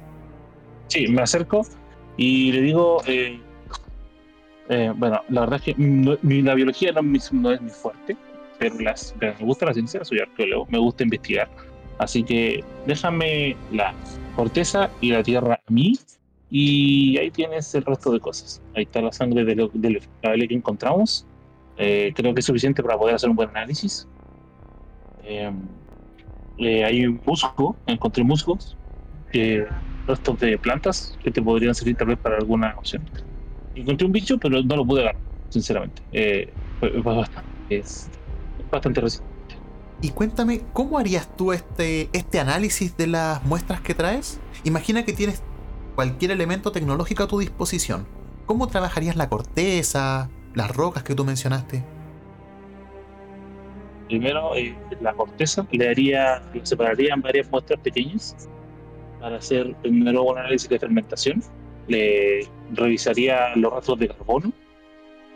Sí, 0.88 1.07
me 1.07 1.22
acerco 1.22 1.66
y 2.18 2.51
le 2.53 2.61
digo, 2.61 3.01
eh, 3.05 3.39
eh, 4.70 4.93
bueno, 4.95 5.20
la 5.30 5.41
verdad 5.41 5.59
es 5.66 5.76
que 5.76 5.76
no- 5.78 6.18
la 6.22 6.53
biología 6.53 6.91
no, 6.91 6.99
es 7.18 7.32
mi- 7.34 7.39
no 7.41 7.51
es 7.51 7.61
mi 7.61 7.70
fuerte, 7.70 8.16
pero, 8.59 8.80
las, 8.80 9.13
pero 9.20 9.36
me 9.39 9.45
gusta 9.45 9.66
la 9.66 9.74
ciencia, 9.74 10.03
soy 10.05 10.20
arqueólogo, 10.20 10.66
me 10.70 10.78
gusta 10.80 11.03
investigar. 11.03 11.49
Así 11.97 12.23
que 12.23 12.63
déjame 12.85 13.55
la 13.71 13.95
corteza 14.35 14.91
y 15.01 15.11
la 15.11 15.23
tierra 15.23 15.59
a 15.65 15.71
mí 15.71 15.97
y 16.49 17.17
ahí 17.17 17.31
tienes 17.31 17.73
el 17.75 17.83
resto 17.83 18.11
de 18.11 18.19
cosas. 18.19 18.61
Ahí 18.75 18.83
está 18.83 19.01
la 19.01 19.11
sangre 19.11 19.43
de 19.43 19.55
del 19.55 19.93
vegetable 19.95 20.47
que 20.47 20.55
encontramos. 20.55 21.25
Eh, 21.77 22.13
creo 22.15 22.33
que 22.33 22.39
es 22.39 22.45
suficiente 22.45 22.83
para 22.83 22.97
poder 22.97 23.15
hacer 23.15 23.29
un 23.29 23.35
buen 23.35 23.49
análisis. 23.49 24.07
Eh, 25.23 25.51
eh, 26.57 26.83
hay 26.85 27.05
un 27.05 27.21
musgo, 27.25 27.75
encontré 27.85 28.23
musgos, 28.23 28.77
restos 30.07 30.37
de 30.39 30.57
plantas 30.57 31.17
que 31.21 31.31
te 31.31 31.41
podrían 31.41 31.75
servir 31.75 31.95
tal 31.97 32.07
vez 32.07 32.19
para 32.19 32.37
alguna 32.37 32.73
opción. 32.77 33.09
Encontré 33.73 34.05
un 34.05 34.13
bicho, 34.13 34.37
pero 34.37 34.61
no 34.61 34.75
lo 34.77 34.85
pude 34.85 35.01
agarrar, 35.01 35.21
sinceramente. 35.49 36.01
Eh, 36.11 36.53
bastante, 37.03 37.43
es 37.69 38.09
bastante 38.71 39.01
reciente. 39.01 39.34
Y 40.01 40.09
cuéntame, 40.09 40.61
¿cómo 40.73 40.99
harías 40.99 41.35
tú 41.35 41.53
este, 41.53 42.09
este 42.13 42.39
análisis 42.39 42.95
de 42.97 43.07
las 43.07 43.43
muestras 43.45 43.81
que 43.81 43.93
traes? 43.93 44.39
Imagina 44.63 45.05
que 45.05 45.13
tienes 45.13 45.41
cualquier 45.95 46.31
elemento 46.31 46.71
tecnológico 46.71 47.23
a 47.23 47.27
tu 47.27 47.39
disposición. 47.39 48.05
¿Cómo 48.45 48.67
trabajarías 48.67 49.15
la 49.15 49.29
corteza, 49.29 50.29
las 50.53 50.75
rocas 50.75 51.03
que 51.03 51.15
tú 51.15 51.23
mencionaste? 51.23 51.83
Primero, 54.07 54.55
eh, 54.55 54.77
la 55.01 55.13
corteza 55.13 55.65
le 55.71 55.89
haría, 55.89 56.43
la 56.53 56.65
separaría 56.65 57.13
en 57.13 57.21
varias 57.21 57.49
muestras 57.49 57.79
pequeñas 57.79 58.35
para 59.19 59.37
hacer 59.37 59.73
primero 59.81 60.23
un 60.23 60.37
análisis 60.37 60.69
de 60.69 60.77
fermentación. 60.77 61.41
Le 61.87 62.47
revisaría 62.73 63.55
los 63.55 63.73
rastros 63.73 63.99
de 63.99 64.09
carbono, 64.09 64.51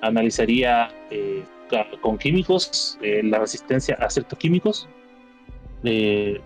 analizaría 0.01 0.89
eh, 1.09 1.43
con 2.01 2.17
químicos 2.17 2.97
eh, 3.01 3.21
la 3.23 3.39
resistencia 3.39 3.95
a 3.99 4.09
ciertos 4.09 4.37
químicos, 4.39 4.87
eh, 5.83 6.39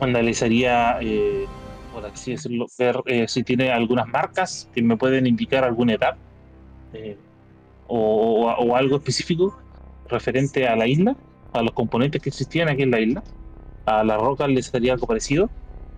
analizaría, 0.00 0.98
eh, 1.00 1.46
por 1.92 2.04
así 2.06 2.32
decirlo, 2.32 2.66
ver 2.78 3.00
eh, 3.06 3.26
si 3.28 3.42
tiene 3.42 3.70
algunas 3.70 4.06
marcas 4.06 4.68
que 4.74 4.82
me 4.82 4.96
pueden 4.96 5.26
indicar 5.26 5.64
alguna 5.64 5.94
edad 5.94 6.16
eh, 6.92 7.18
o- 7.86 8.52
o- 8.58 8.76
algo 8.76 8.96
específico 8.96 9.56
referente 10.08 10.66
a 10.68 10.76
la 10.76 10.86
isla, 10.86 11.16
a 11.52 11.62
los 11.62 11.72
componentes 11.72 12.20
que 12.20 12.28
existían 12.28 12.68
aquí 12.68 12.82
en 12.82 12.90
la 12.90 13.00
isla. 13.00 13.24
A 13.86 14.02
las 14.04 14.20
rocas 14.20 14.48
les 14.48 14.74
haría 14.74 14.92
algo 14.94 15.06
parecido, 15.06 15.50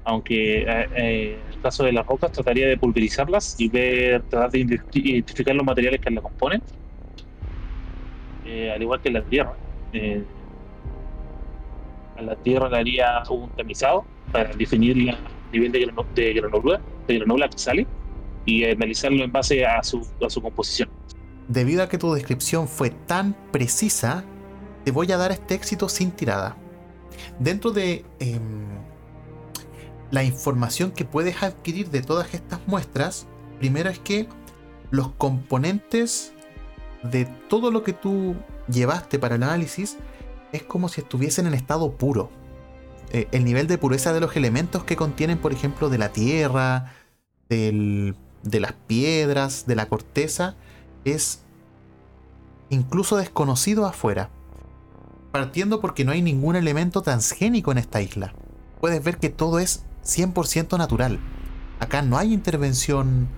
aunque 0.05 0.61
eh, 0.63 0.67
eh, 0.97 1.43
en 1.47 1.53
el 1.53 1.61
caso 1.61 1.85
de 1.85 1.93
las 1.93 2.07
rocas 2.07 2.31
trataría 2.33 2.67
de 2.69 2.77
pulverizarlas 2.77 3.59
y 3.59 3.69
ver, 3.69 4.23
tratar 4.25 4.51
de 4.51 4.61
identi- 4.61 5.03
identificar 5.05 5.55
los 5.55 5.65
materiales 5.65 6.01
que 6.01 6.11
la 6.11 6.21
componen, 6.21 6.63
Eh, 8.51 8.73
al 8.75 8.81
igual 8.81 9.01
que 9.03 9.11
la 9.11 9.23
tierra. 9.23 9.55
Eh, 9.93 10.25
a 12.17 12.23
la 12.23 12.35
tierra 12.37 12.69
le 12.71 12.79
haría 12.79 13.23
un 13.31 13.51
tamizado 13.51 14.05
para 14.33 14.51
definir 14.55 14.97
el 14.97 15.17
nivel 15.53 15.71
de, 15.73 15.81
grano- 15.81 16.07
de 16.15 16.33
granulura, 16.33 16.81
granula 17.07 17.49
que 17.49 17.59
sale 17.59 17.87
y 18.47 18.65
analizarlo 18.65 19.23
en 19.23 19.31
base 19.31 19.65
a 19.67 19.83
su, 19.83 19.99
a 20.01 20.41
composición. 20.41 20.89
Debido 21.47 21.83
a 21.83 21.89
que 21.89 21.99
tu 21.99 22.13
descripción 22.15 22.67
fue 22.69 22.91
tan 22.91 23.35
precisa, 23.53 24.25
te 24.85 24.91
voy 24.91 25.13
a 25.13 25.17
dar 25.19 25.31
este 25.31 25.55
éxito 25.55 25.89
sin 25.89 26.11
tirada. 26.11 26.57
Dentro 27.39 27.71
de 27.71 28.05
em, 28.19 28.67
la 30.11 30.25
información 30.25 30.91
que 30.93 31.05
puedes 31.05 31.43
adquirir 31.43 31.91
de 31.91 32.01
todas 32.03 32.33
estas 32.35 32.61
muestras, 32.67 33.29
primero 33.59 33.91
es 33.91 33.99
que 33.99 34.27
los 34.91 35.13
componentes 35.13 36.35
de 37.03 37.27
todo 37.49 37.71
lo 37.71 37.83
que 37.83 37.93
tú 37.93 38.35
llevaste 38.69 39.19
para 39.19 39.37
el 39.37 39.43
análisis 39.43 39.97
es 40.53 40.63
como 40.63 40.89
si 40.89 41.01
estuviesen 41.01 41.47
en 41.47 41.55
estado 41.55 41.93
puro. 41.93 42.31
Eh, 43.11 43.29
el 43.33 43.45
nivel 43.45 43.67
de 43.67 43.79
pureza 43.79 44.13
de 44.13 44.21
los 44.21 44.37
elementos 44.37 44.85
que 44.85 44.97
contienen, 44.97 45.39
por 45.39 45.53
ejemplo, 45.53 45.89
de 45.89 45.99
la 45.99 46.11
tierra, 46.11 46.93
de 47.49 48.15
las 48.61 48.73
piedras, 48.73 49.67
de 49.67 49.75
la 49.75 49.87
corteza, 49.87 50.57
es 51.05 51.41
incluso 52.71 53.17
desconocido 53.17 53.87
afuera. 53.87 54.31
Partiendo 55.33 55.81
porque 55.81 56.05
no 56.05 56.13
hay 56.13 56.23
ningún 56.23 56.57
elemento 56.57 57.03
transgénico 57.03 57.73
en 57.73 57.79
esta 57.79 58.01
isla. 58.01 58.35
Puedes 58.81 59.03
ver 59.03 59.19
que 59.19 59.29
todo 59.29 59.59
es 59.59 59.85
100% 60.05 60.79
natural. 60.79 61.19
Acá 61.81 62.03
no 62.03 62.19
hay 62.19 62.33
intervención 62.33 63.29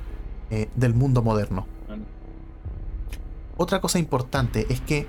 eh, 0.51 0.69
del 0.77 0.95
mundo 0.95 1.23
moderno. 1.23 1.67
Otra 3.61 3.83
cosa 3.83 3.99
importante 3.99 4.65
es 4.71 4.81
que 4.81 5.01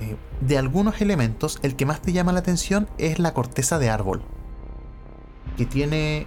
eh, 0.00 0.16
de 0.40 0.56
algunos 0.56 1.02
elementos 1.02 1.58
el 1.60 1.76
que 1.76 1.84
más 1.84 2.00
te 2.00 2.14
llama 2.14 2.32
la 2.32 2.38
atención 2.38 2.88
es 2.96 3.18
la 3.18 3.34
corteza 3.34 3.78
de 3.78 3.90
árbol. 3.90 4.22
Que 5.58 5.66
tiene 5.66 6.26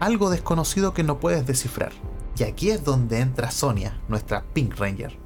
algo 0.00 0.28
desconocido 0.28 0.94
que 0.94 1.04
no 1.04 1.20
puedes 1.20 1.46
descifrar. 1.46 1.92
Y 2.36 2.42
aquí 2.42 2.70
es 2.70 2.82
donde 2.82 3.20
entra 3.20 3.52
Sonia, 3.52 4.00
nuestra 4.08 4.42
Pink 4.52 4.76
Ranger. 4.76 5.16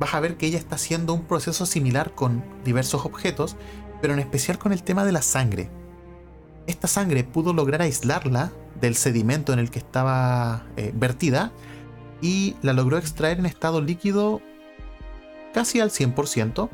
Vas 0.00 0.14
a 0.14 0.20
ver 0.20 0.38
que 0.38 0.46
ella 0.46 0.58
está 0.58 0.76
haciendo 0.76 1.12
un 1.12 1.24
proceso 1.24 1.66
similar 1.66 2.14
con 2.14 2.42
diversos 2.64 3.04
objetos, 3.04 3.56
pero 4.00 4.14
en 4.14 4.20
especial 4.20 4.56
con 4.56 4.72
el 4.72 4.82
tema 4.82 5.04
de 5.04 5.12
la 5.12 5.20
sangre. 5.20 5.68
Esta 6.66 6.88
sangre 6.88 7.24
pudo 7.24 7.52
lograr 7.52 7.82
aislarla 7.82 8.52
del 8.80 8.94
sedimento 8.94 9.52
en 9.52 9.58
el 9.58 9.70
que 9.70 9.80
estaba 9.80 10.64
eh, 10.78 10.92
vertida 10.94 11.52
y 12.22 12.56
la 12.62 12.72
logró 12.72 12.96
extraer 12.96 13.38
en 13.38 13.44
estado 13.44 13.82
líquido 13.82 14.40
casi 15.52 15.80
al 15.80 15.90
100%. 15.90 16.68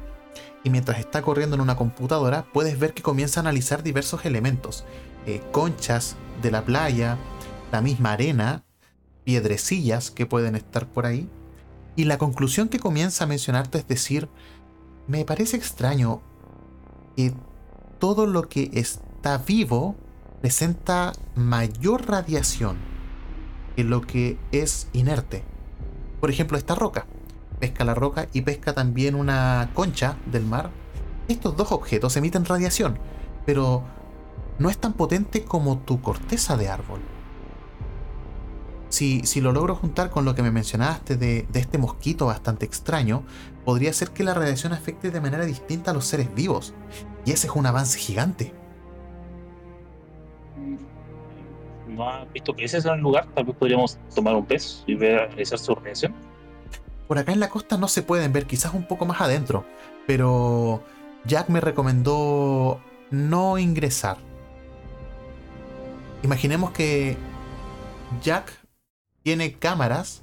Y 0.65 0.71
mientras 0.71 0.99
está 0.99 1.23
corriendo 1.23 1.57
en 1.57 1.61
una 1.61 1.77
computadora, 1.77 2.47
puedes 2.53 2.79
ver 2.79 2.95
que 2.95 3.03
comienza 3.03 3.41
a 3.41 3.43
analizar 3.43 3.83
diversos 3.83 4.25
elementos: 4.25 4.85
eh, 5.27 5.43
conchas 5.53 6.17
de 6.43 6.51
la 6.51 6.65
playa, 6.65 7.19
la 7.71 7.81
misma 7.81 8.13
arena, 8.13 8.65
piedrecillas 9.25 10.11
que 10.11 10.27
pueden 10.27 10.55
estar 10.55 10.87
por 10.87 11.07
ahí. 11.07 11.29
Y 11.97 12.05
la 12.05 12.19
conclusión 12.19 12.69
que 12.69 12.81
comienza 12.81 13.25
a 13.25 13.27
mencionarte 13.27 13.79
es 13.79 13.87
decir, 13.87 14.29
me 15.07 15.25
parece 15.25 15.57
extraño 15.57 16.23
que 17.17 17.33
todo 17.99 18.27
lo 18.27 18.49
que 18.49 18.71
está 18.73 19.39
vivo 19.39 19.97
presenta 20.41 21.13
mayor 21.35 22.07
radiación 22.09 22.77
que 23.77 23.85
lo 23.85 24.01
que 24.03 24.39
es 24.53 24.89
inerte. 24.93 25.43
Por 26.21 26.31
ejemplo, 26.31 26.57
esta 26.59 26.75
roca. 26.75 27.07
Pesca 27.65 27.83
la 27.83 27.95
roca 27.95 28.29
y 28.35 28.43
pesca 28.43 28.75
también 28.75 29.15
una 29.15 29.71
concha 29.73 30.19
del 30.27 30.45
mar. 30.45 30.69
Estos 31.29 31.57
dos 31.57 31.73
objetos 31.73 32.15
emiten 32.15 32.45
radiación, 32.45 32.99
pero 33.47 33.83
no 34.59 34.69
es 34.69 34.77
tan 34.77 34.93
potente 34.93 35.45
como 35.47 35.79
tu 35.79 36.03
corteza 36.03 36.59
de 36.59 36.69
árbol. 36.69 37.01
Si, 38.91 39.23
si 39.25 39.41
lo 39.41 39.51
logro 39.53 39.77
juntar 39.77 40.11
con 40.11 40.27
lo 40.27 40.35
que 40.35 40.43
me 40.43 40.51
mencionaste 40.51 41.17
de, 41.17 41.47
de 41.51 41.59
este 41.59 41.79
mosquito 41.79 42.27
bastante 42.27 42.67
extraño, 42.67 43.23
podría 43.65 43.95
ser 43.95 44.11
que 44.11 44.25
la 44.25 44.35
radiación 44.35 44.75
afecte 44.75 45.11
de 45.11 45.23
manera 45.23 45.47
distinta 45.47 45.93
a 45.93 45.95
los 45.95 46.05
seres 46.05 46.35
vivos. 46.35 46.75
Y 47.25 47.33
ese 47.33 47.47
es 47.47 47.55
un 47.55 47.65
avance 47.65 47.99
gigante. 47.99 48.53
¿No 51.89 52.11
has 52.11 52.31
visto 52.31 52.55
peces 52.55 52.85
en 52.85 52.93
el 52.93 53.01
lugar? 53.01 53.27
Tal 53.35 53.47
vez 53.47 53.57
podríamos 53.57 53.99
tomar 54.15 54.35
un 54.35 54.45
pez 54.45 54.85
y 54.87 54.97
ver 54.97 55.19
analizar 55.21 55.59
su 55.59 55.75
reacción. 55.75 56.15
Por 57.09 57.19
acá 57.19 57.33
en 57.33 57.41
la 57.41 57.51
costa 57.51 57.77
no 57.77 57.89
se 57.89 58.03
pueden 58.03 58.33
ver, 58.33 58.47
quizás 58.47 58.75
un 58.75 58.87
poco 58.87 59.05
más 59.05 59.21
adentro, 59.21 59.67
pero 60.07 60.83
Jack 61.27 61.49
me 61.49 61.61
recomendó 61.61 62.81
no 63.11 63.59
ingresar. 63.59 64.17
Imaginemos 66.23 66.71
que 66.71 67.17
Jack 68.23 68.51
tiene 69.23 69.55
cámaras 69.55 70.23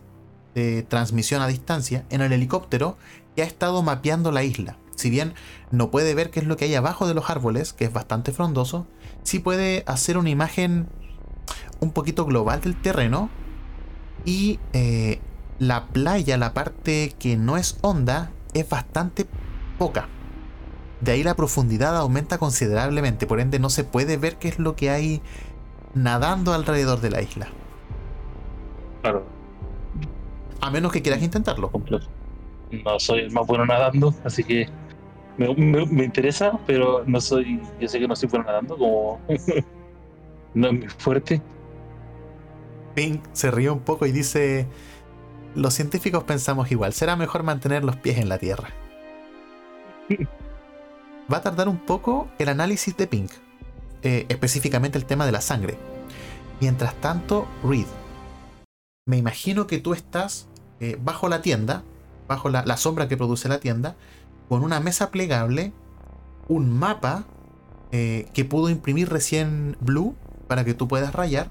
de 0.55 0.83
transmisión 0.83 1.41
a 1.41 1.47
distancia 1.47 2.05
en 2.09 2.21
el 2.21 2.33
helicóptero 2.33 2.97
que 3.35 3.43
ha 3.43 3.45
estado 3.45 3.81
mapeando 3.83 4.31
la 4.31 4.43
isla. 4.43 4.77
Si 4.95 5.09
bien 5.09 5.33
no 5.71 5.89
puede 5.89 6.13
ver 6.13 6.29
qué 6.29 6.39
es 6.41 6.45
lo 6.45 6.57
que 6.57 6.65
hay 6.65 6.75
abajo 6.75 7.07
de 7.07 7.13
los 7.13 7.29
árboles, 7.29 7.73
que 7.73 7.85
es 7.85 7.93
bastante 7.93 8.31
frondoso, 8.31 8.87
sí 9.23 9.39
puede 9.39 9.83
hacer 9.87 10.17
una 10.17 10.29
imagen 10.29 10.87
un 11.79 11.91
poquito 11.91 12.25
global 12.25 12.61
del 12.61 12.79
terreno 12.79 13.29
y 14.25 14.59
eh, 14.73 15.19
la 15.61 15.85
playa, 15.85 16.37
la 16.37 16.53
parte 16.55 17.13
que 17.19 17.37
no 17.37 17.55
es 17.55 17.77
honda, 17.81 18.31
es 18.55 18.67
bastante 18.67 19.27
poca. 19.77 20.07
De 21.01 21.11
ahí 21.11 21.23
la 21.23 21.35
profundidad 21.35 21.95
aumenta 21.95 22.39
considerablemente, 22.39 23.27
por 23.27 23.39
ende 23.39 23.59
no 23.59 23.69
se 23.69 23.83
puede 23.83 24.17
ver 24.17 24.37
qué 24.37 24.47
es 24.47 24.57
lo 24.57 24.75
que 24.75 24.89
hay 24.89 25.21
nadando 25.93 26.53
alrededor 26.53 26.99
de 26.99 27.11
la 27.11 27.21
isla. 27.21 27.47
Claro, 29.03 29.23
A 30.61 30.71
menos 30.71 30.91
que 30.91 31.01
quieras 31.03 31.21
intentarlo. 31.21 31.71
No 32.71 32.99
soy 32.99 33.19
el 33.19 33.31
más 33.31 33.45
bueno 33.45 33.65
nadando, 33.65 34.15
así 34.23 34.43
que 34.43 34.67
me, 35.37 35.53
me- 35.55 35.85
me 35.85 36.05
interesa, 36.05 36.59
pero 36.65 37.03
no 37.05 37.21
soy. 37.21 37.61
Yo 37.79 37.87
sé 37.87 37.99
que 37.99 38.07
no 38.07 38.15
soy 38.15 38.29
bueno 38.29 38.45
nadando, 38.45 38.77
como. 38.77 39.19
no 40.55 40.67
es 40.67 40.73
muy 40.73 40.87
fuerte. 40.89 41.39
Pink 42.95 43.23
se 43.33 43.51
ríe 43.51 43.69
un 43.69 43.79
poco 43.79 44.05
y 44.05 44.11
dice, 44.11 44.67
los 45.55 45.73
científicos 45.73 46.23
pensamos 46.23 46.71
igual, 46.71 46.93
será 46.93 47.15
mejor 47.15 47.43
mantener 47.43 47.83
los 47.83 47.95
pies 47.97 48.17
en 48.17 48.29
la 48.29 48.37
tierra. 48.37 48.69
Va 51.31 51.37
a 51.37 51.41
tardar 51.41 51.69
un 51.69 51.77
poco 51.77 52.29
el 52.39 52.49
análisis 52.49 52.95
de 52.97 53.07
Pink, 53.07 53.31
eh, 54.03 54.25
específicamente 54.29 54.97
el 54.97 55.05
tema 55.05 55.25
de 55.25 55.31
la 55.31 55.41
sangre. 55.41 55.77
Mientras 56.59 56.93
tanto, 56.95 57.47
Reed, 57.63 57.87
me 59.05 59.17
imagino 59.17 59.67
que 59.67 59.79
tú 59.79 59.93
estás 59.93 60.47
eh, 60.79 60.97
bajo 61.01 61.29
la 61.29 61.41
tienda, 61.41 61.83
bajo 62.27 62.49
la, 62.49 62.63
la 62.65 62.77
sombra 62.77 63.07
que 63.07 63.17
produce 63.17 63.49
la 63.49 63.59
tienda, 63.59 63.95
con 64.49 64.63
una 64.63 64.79
mesa 64.79 65.11
plegable, 65.11 65.73
un 66.47 66.69
mapa 66.69 67.25
eh, 67.91 68.27
que 68.33 68.45
pudo 68.45 68.69
imprimir 68.69 69.09
recién 69.09 69.75
Blue 69.79 70.15
para 70.47 70.63
que 70.63 70.73
tú 70.73 70.87
puedas 70.87 71.13
rayar 71.13 71.49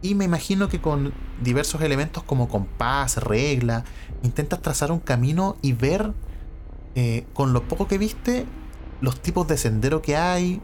y 0.00 0.14
me 0.14 0.24
imagino 0.24 0.68
que 0.68 0.80
con 0.80 1.12
diversos 1.42 1.82
elementos 1.82 2.22
como 2.22 2.48
compás, 2.48 3.16
regla, 3.16 3.84
intentas 4.22 4.62
trazar 4.62 4.92
un 4.92 5.00
camino 5.00 5.56
y 5.62 5.72
ver 5.72 6.12
eh, 6.94 7.26
con 7.32 7.52
lo 7.52 7.66
poco 7.66 7.88
que 7.88 7.98
viste 7.98 8.46
los 9.00 9.20
tipos 9.20 9.46
de 9.48 9.56
sendero 9.56 10.02
que 10.02 10.16
hay, 10.16 10.60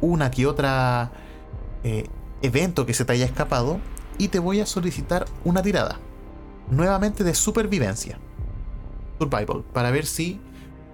una 0.00 0.30
que 0.30 0.46
otra 0.46 1.12
eh, 1.82 2.06
evento 2.42 2.86
que 2.86 2.94
se 2.94 3.04
te 3.04 3.12
haya 3.12 3.24
escapado 3.24 3.80
y 4.18 4.28
te 4.28 4.38
voy 4.38 4.60
a 4.60 4.66
solicitar 4.66 5.26
una 5.44 5.62
tirada. 5.62 5.98
Nuevamente 6.70 7.24
de 7.24 7.34
supervivencia. 7.34 8.18
Survival, 9.18 9.64
para 9.72 9.90
ver 9.90 10.06
si 10.06 10.40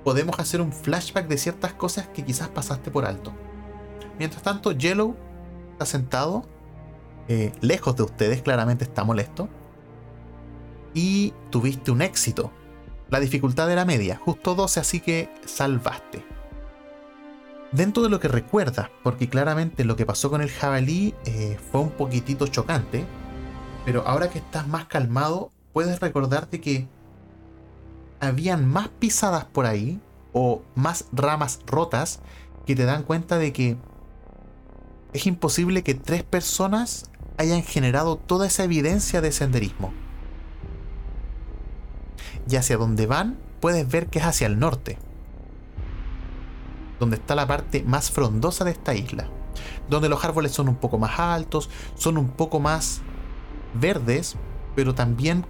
podemos 0.05 0.39
hacer 0.39 0.61
un 0.61 0.73
flashback 0.73 1.29
de 1.29 1.39
ciertas 1.39 1.73
cosas 1.73 2.09
que 2.09 2.25
quizás 2.25 2.49
pasaste 2.49 2.91
por 2.91 3.05
alto. 3.05 3.33
Mientras 4.19 4.43
tanto, 4.43 4.73
Yellow 4.73 5.17
está 5.73 5.87
sentado 5.87 6.45
eh, 7.33 7.53
lejos 7.61 7.95
de 7.95 8.03
ustedes, 8.03 8.43
claramente 8.43 8.83
está 8.83 9.05
molesto. 9.05 9.49
Y 10.95 11.33
tuviste 11.51 11.93
un 11.93 12.03
éxito. 12.03 12.51
La 13.09 13.21
dificultad 13.21 13.71
era 13.71 13.85
media, 13.85 14.17
justo 14.17 14.57
12, 14.57 14.81
así 14.81 14.99
que 14.99 15.33
salvaste. 15.47 16.25
Dentro 17.71 18.03
de 18.03 18.09
lo 18.09 18.19
que 18.19 18.27
recuerdas, 18.27 18.91
porque 19.05 19.29
claramente 19.29 19.85
lo 19.85 19.95
que 19.95 20.05
pasó 20.05 20.29
con 20.29 20.43
el 20.43 20.51
jabalí 20.51 21.15
eh, 21.25 21.57
fue 21.71 21.83
un 21.83 21.91
poquitito 21.91 22.49
chocante, 22.49 23.05
pero 23.85 24.03
ahora 24.09 24.29
que 24.29 24.41
estás 24.41 24.67
más 24.67 24.87
calmado, 24.87 25.53
puedes 25.73 26.01
recordarte 26.01 26.61
que 26.61 26.89
habían 28.19 28.69
más 28.69 28.89
pisadas 28.89 29.45
por 29.45 29.67
ahí, 29.67 30.01
o 30.33 30.63
más 30.75 31.05
ramas 31.13 31.61
rotas, 31.65 32.19
que 32.67 32.75
te 32.75 32.87
dan 32.87 33.05
cuenta 33.05 33.39
de 33.39 33.53
que 33.53 33.77
es 35.13 35.27
imposible 35.27 35.85
que 35.85 35.95
tres 35.95 36.25
personas 36.25 37.10
hayan 37.41 37.63
generado 37.63 38.17
toda 38.17 38.47
esa 38.47 38.65
evidencia 38.65 39.23
de 39.23 39.33
senderismo. 39.33 39.93
Y 42.49 42.57
hacia 42.57 42.77
donde 42.77 43.07
van, 43.07 43.39
puedes 43.61 43.89
ver 43.89 44.09
que 44.09 44.19
es 44.19 44.27
hacia 44.27 44.47
el 44.47 44.59
norte, 44.59 44.99
donde 46.99 47.17
está 47.17 47.35
la 47.35 47.47
parte 47.47 47.83
más 47.83 48.11
frondosa 48.11 48.65
de 48.65 48.73
esta 48.73 48.95
isla, 48.95 49.29
donde 49.89 50.11
los 50.11 50.23
árboles 50.23 50.53
son 50.53 50.69
un 50.69 50.77
poco 50.77 50.99
más 50.99 51.19
altos, 51.19 51.71
son 51.95 52.19
un 52.19 52.29
poco 52.29 52.61
más 52.61 53.01
verdes, 53.73 54.37
pero 54.77 54.95
también 54.95 55.47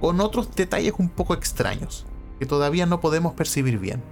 con 0.00 0.20
otros 0.20 0.54
detalles 0.54 0.94
un 0.96 1.10
poco 1.10 1.34
extraños, 1.34 2.06
que 2.38 2.46
todavía 2.46 2.86
no 2.86 3.00
podemos 3.00 3.34
percibir 3.34 3.78
bien. 3.78 4.02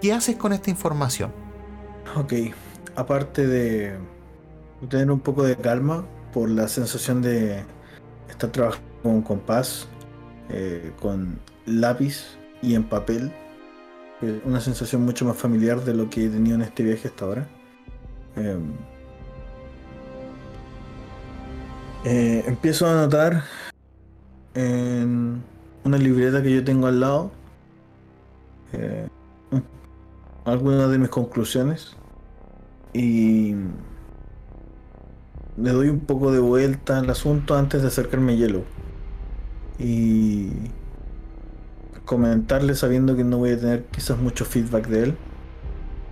¿Qué 0.00 0.12
haces 0.12 0.34
con 0.34 0.52
esta 0.52 0.68
información? 0.68 1.32
Ok, 2.16 2.32
aparte 2.96 3.46
de 3.46 3.98
tener 4.88 5.10
un 5.10 5.20
poco 5.20 5.44
de 5.44 5.56
calma 5.56 6.04
por 6.32 6.48
la 6.50 6.68
sensación 6.68 7.22
de 7.22 7.64
estar 8.28 8.50
trabajando 8.50 8.88
con 9.02 9.22
compás, 9.22 9.86
eh, 10.48 10.92
con 11.00 11.38
lápiz 11.66 12.36
y 12.62 12.74
en 12.74 12.84
papel, 12.84 13.32
una 14.44 14.60
sensación 14.60 15.04
mucho 15.04 15.24
más 15.24 15.36
familiar 15.36 15.80
de 15.84 15.94
lo 15.94 16.08
que 16.08 16.26
he 16.26 16.28
tenido 16.28 16.54
en 16.54 16.62
este 16.62 16.82
viaje 16.82 17.08
hasta 17.08 17.24
ahora. 17.24 17.48
Eh, 18.36 18.58
eh, 22.04 22.44
empiezo 22.46 22.86
a 22.86 22.92
anotar 22.92 23.44
en 24.54 25.42
una 25.84 25.98
libreta 25.98 26.42
que 26.42 26.54
yo 26.54 26.64
tengo 26.64 26.86
al 26.86 27.00
lado 27.00 27.30
eh, 28.72 29.08
algunas 30.44 30.90
de 30.90 30.98
mis 30.98 31.08
conclusiones 31.08 31.96
y 32.92 33.54
le 35.56 35.70
doy 35.70 35.88
un 35.88 36.00
poco 36.00 36.32
de 36.32 36.38
vuelta 36.38 36.98
al 36.98 37.10
asunto 37.10 37.54
antes 37.54 37.82
de 37.82 37.88
acercarme 37.88 38.32
a 38.32 38.36
Yellow. 38.36 38.64
Y 39.78 40.50
comentarle 42.04 42.74
sabiendo 42.74 43.16
que 43.16 43.24
no 43.24 43.38
voy 43.38 43.50
a 43.50 43.58
tener 43.58 43.84
quizás 43.84 44.18
mucho 44.18 44.44
feedback 44.44 44.88
de 44.88 45.02
él. 45.02 45.16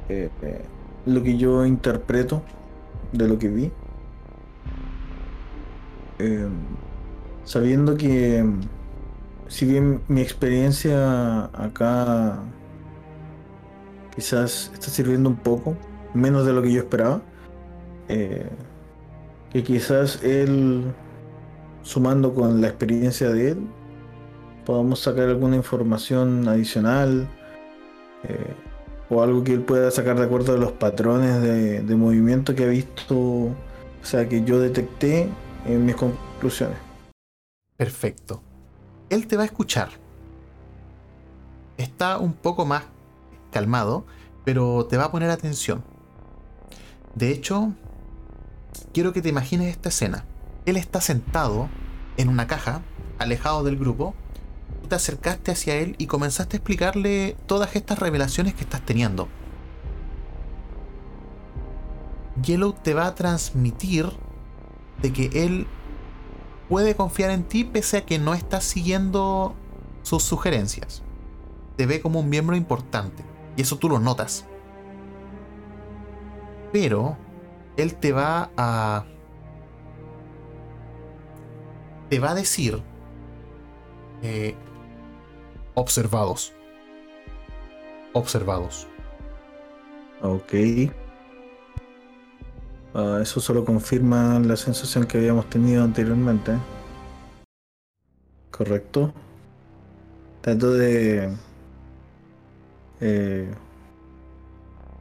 Eh, 0.08 0.30
eh, 0.42 0.64
lo 1.06 1.22
que 1.22 1.36
yo 1.36 1.64
interpreto 1.64 2.42
de 3.12 3.28
lo 3.28 3.38
que 3.38 3.48
vi. 3.48 3.72
Eh, 6.18 6.48
sabiendo 7.44 7.96
que 7.96 8.44
si 9.48 9.66
bien 9.66 10.02
mi 10.06 10.20
experiencia 10.20 11.44
acá 11.46 12.38
quizás 14.14 14.70
está 14.74 14.88
sirviendo 14.88 15.30
un 15.30 15.36
poco, 15.36 15.76
menos 16.14 16.44
de 16.44 16.52
lo 16.52 16.62
que 16.62 16.72
yo 16.72 16.80
esperaba, 16.80 17.22
eh, 18.08 18.48
que 19.52 19.62
quizás 19.62 20.22
él, 20.22 20.84
sumando 21.82 22.34
con 22.34 22.60
la 22.60 22.68
experiencia 22.68 23.30
de 23.30 23.52
él, 23.52 23.58
podamos 24.64 25.00
sacar 25.00 25.28
alguna 25.28 25.56
información 25.56 26.46
adicional 26.48 27.28
eh, 28.24 28.54
o 29.08 29.22
algo 29.22 29.42
que 29.42 29.54
él 29.54 29.62
pueda 29.62 29.90
sacar 29.90 30.16
de 30.16 30.24
acuerdo 30.24 30.54
a 30.54 30.56
los 30.56 30.72
patrones 30.72 31.42
de, 31.42 31.82
de 31.82 31.96
movimiento 31.96 32.54
que 32.54 32.64
ha 32.64 32.68
visto, 32.68 33.16
o 33.16 33.54
sea, 34.02 34.28
que 34.28 34.44
yo 34.44 34.60
detecté 34.60 35.28
en 35.66 35.84
mis 35.84 35.96
conclusiones. 35.96 36.76
Perfecto. 37.76 38.42
Él 39.08 39.26
te 39.26 39.36
va 39.36 39.42
a 39.42 39.46
escuchar. 39.46 39.88
Está 41.76 42.18
un 42.18 42.34
poco 42.34 42.64
más 42.66 42.84
calmado, 43.50 44.04
pero 44.44 44.86
te 44.86 44.96
va 44.96 45.06
a 45.06 45.10
poner 45.10 45.30
atención. 45.30 45.82
De 47.14 47.30
hecho, 47.30 47.72
quiero 48.92 49.12
que 49.12 49.22
te 49.22 49.28
imagines 49.28 49.68
esta 49.68 49.88
escena. 49.88 50.24
Él 50.66 50.76
está 50.76 51.00
sentado 51.00 51.68
en 52.16 52.28
una 52.28 52.46
caja, 52.46 52.82
alejado 53.18 53.64
del 53.64 53.76
grupo. 53.76 54.14
Te 54.88 54.94
acercaste 54.94 55.52
hacia 55.52 55.76
él 55.76 55.94
y 55.98 56.06
comenzaste 56.06 56.56
a 56.56 56.58
explicarle 56.58 57.36
todas 57.46 57.76
estas 57.76 57.98
revelaciones 57.98 58.54
que 58.54 58.62
estás 58.62 58.82
teniendo. 58.82 59.28
Yellow 62.42 62.72
te 62.72 62.94
va 62.94 63.06
a 63.06 63.14
transmitir 63.14 64.10
de 65.02 65.12
que 65.12 65.44
él 65.44 65.66
puede 66.68 66.94
confiar 66.94 67.30
en 67.30 67.44
ti 67.44 67.64
pese 67.64 67.98
a 67.98 68.06
que 68.06 68.18
no 68.18 68.34
estás 68.34 68.64
siguiendo 68.64 69.54
sus 70.02 70.22
sugerencias. 70.22 71.02
Te 71.76 71.86
ve 71.86 72.00
como 72.00 72.20
un 72.20 72.28
miembro 72.28 72.56
importante 72.56 73.24
y 73.56 73.62
eso 73.62 73.76
tú 73.78 73.88
lo 73.88 73.98
notas. 73.98 74.46
Pero 76.72 77.16
él 77.76 77.94
te 77.94 78.12
va 78.12 78.50
a 78.56 79.04
te 82.08 82.18
va 82.18 82.32
a 82.32 82.34
decir 82.34 82.82
eh, 84.22 84.54
observados. 85.74 86.52
Observados. 88.12 88.88
Ok. 90.20 90.52
Ah, 92.94 93.20
eso 93.22 93.40
solo 93.40 93.64
confirma 93.64 94.40
la 94.40 94.56
sensación 94.56 95.06
que 95.06 95.18
habíamos 95.18 95.48
tenido 95.48 95.84
anteriormente. 95.84 96.52
Correcto. 98.50 99.12
Trato 100.42 100.72
de 100.72 101.32
eh, 103.00 103.54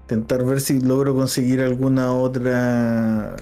intentar 0.09 0.43
ver 0.43 0.59
si 0.59 0.81
logro 0.81 1.13
conseguir 1.13 1.61
alguna 1.61 2.13
otra 2.13 3.35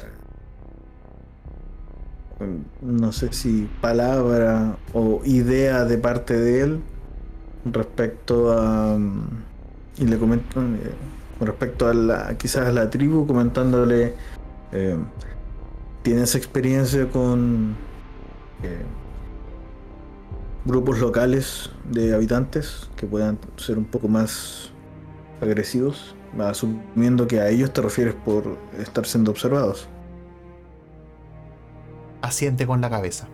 no 2.82 3.12
sé 3.14 3.32
si 3.32 3.70
palabra 3.80 4.78
o 4.94 5.22
idea 5.24 5.86
de 5.86 5.98
parte 5.98 6.38
de 6.38 6.62
él 6.62 6.80
respecto 7.66 8.52
a 8.52 8.98
y 9.98 10.06
le 10.06 10.18
comento 10.20 10.62
eh, 10.62 10.94
respecto 11.40 11.88
a 11.88 11.94
la, 11.94 12.38
quizás 12.38 12.68
a 12.68 12.72
la 12.72 12.90
tribu, 12.90 13.26
comentándole 13.26 14.14
Eh, 14.72 14.98
¿Tienes 16.04 16.36
experiencia 16.36 17.10
con 17.10 17.76
eh, 18.64 18.84
grupos 20.66 21.00
locales 21.00 21.70
de 21.90 22.14
habitantes 22.14 22.90
que 22.96 23.06
puedan 23.08 23.40
ser 23.58 23.78
un 23.78 23.86
poco 23.86 24.08
más 24.08 24.72
agresivos? 25.42 26.17
Asumiendo 26.40 27.28
que 27.28 27.40
a 27.40 27.50
ellos 27.50 27.72
te 27.74 27.82
refieres 27.82 28.14
por 28.16 28.58
estar 28.78 29.06
siendo 29.06 29.32
observados. 29.32 29.88
Asiente 32.22 32.66
con 32.68 32.82
la 32.82 32.90
cabeza. 32.90 33.28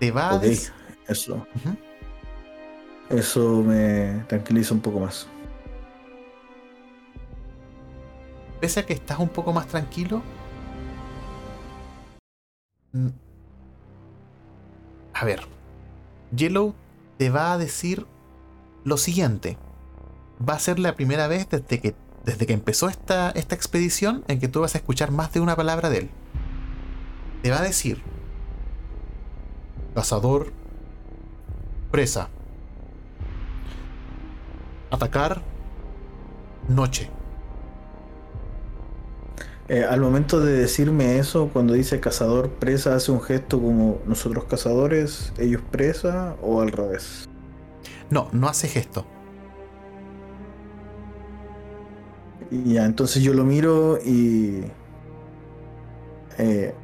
Te 0.00 0.10
va 0.10 0.30
a 0.30 0.34
Ok, 0.36 0.42
decir- 0.42 0.72
eso. 1.06 1.34
Ujú. 1.54 1.76
Eso 3.10 3.62
me 3.62 4.24
tranquiliza 4.28 4.74
un 4.74 4.80
poco 4.80 5.00
más. 5.00 5.28
pese 8.60 8.78
a 8.78 8.86
que 8.86 8.92
estás 8.92 9.18
un 9.18 9.28
poco 9.28 9.52
más 9.52 9.66
tranquilo. 9.66 10.22
A 15.14 15.24
ver, 15.24 15.40
Yellow 16.34 16.74
te 17.18 17.28
va 17.30 17.52
a 17.52 17.58
decir 17.58 18.06
lo 18.84 18.96
siguiente. 18.96 19.58
Va 20.46 20.54
a 20.54 20.58
ser 20.58 20.78
la 20.78 20.94
primera 20.94 21.28
vez 21.28 21.48
desde 21.48 21.80
que, 21.80 21.94
desde 22.24 22.46
que 22.46 22.52
empezó 22.52 22.88
esta, 22.88 23.30
esta 23.30 23.54
expedición 23.54 24.24
en 24.28 24.40
que 24.40 24.48
tú 24.48 24.60
vas 24.60 24.74
a 24.74 24.78
escuchar 24.78 25.10
más 25.10 25.32
de 25.32 25.40
una 25.40 25.56
palabra 25.56 25.90
de 25.90 25.98
él. 25.98 26.10
Te 27.42 27.50
va 27.50 27.58
a 27.58 27.62
decir 27.62 28.02
cazador, 29.94 30.52
presa, 31.90 32.28
atacar, 34.90 35.42
noche. 36.68 37.10
Eh, 39.68 39.84
al 39.84 40.00
momento 40.00 40.40
de 40.40 40.52
decirme 40.52 41.18
eso, 41.18 41.48
cuando 41.52 41.72
dice 41.72 42.00
cazador 42.00 42.50
presa, 42.50 42.94
hace 42.94 43.12
un 43.12 43.20
gesto 43.20 43.60
como 43.60 44.00
nosotros 44.06 44.44
cazadores, 44.44 45.32
ellos 45.38 45.62
presa 45.70 46.36
o 46.42 46.60
al 46.60 46.72
revés. 46.72 47.28
No, 48.12 48.28
no 48.32 48.46
hace 48.46 48.68
gesto. 48.68 49.06
Y 52.50 52.74
ya, 52.74 52.84
entonces 52.84 53.22
yo 53.22 53.32
lo 53.32 53.44
miro 53.44 53.98
y. 54.04 54.64
Eh, 56.38 56.74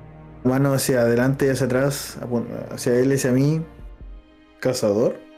mano 0.45 0.73
hacia 0.73 1.03
adelante 1.03 1.47
y 1.47 1.51
hacia 1.51 1.67
atrás, 1.67 2.19
hacia 2.71 2.95
él 2.95 3.13
y 3.13 3.17
hacia 3.17 3.33
mí. 3.33 3.63
Cazador. 4.61 5.29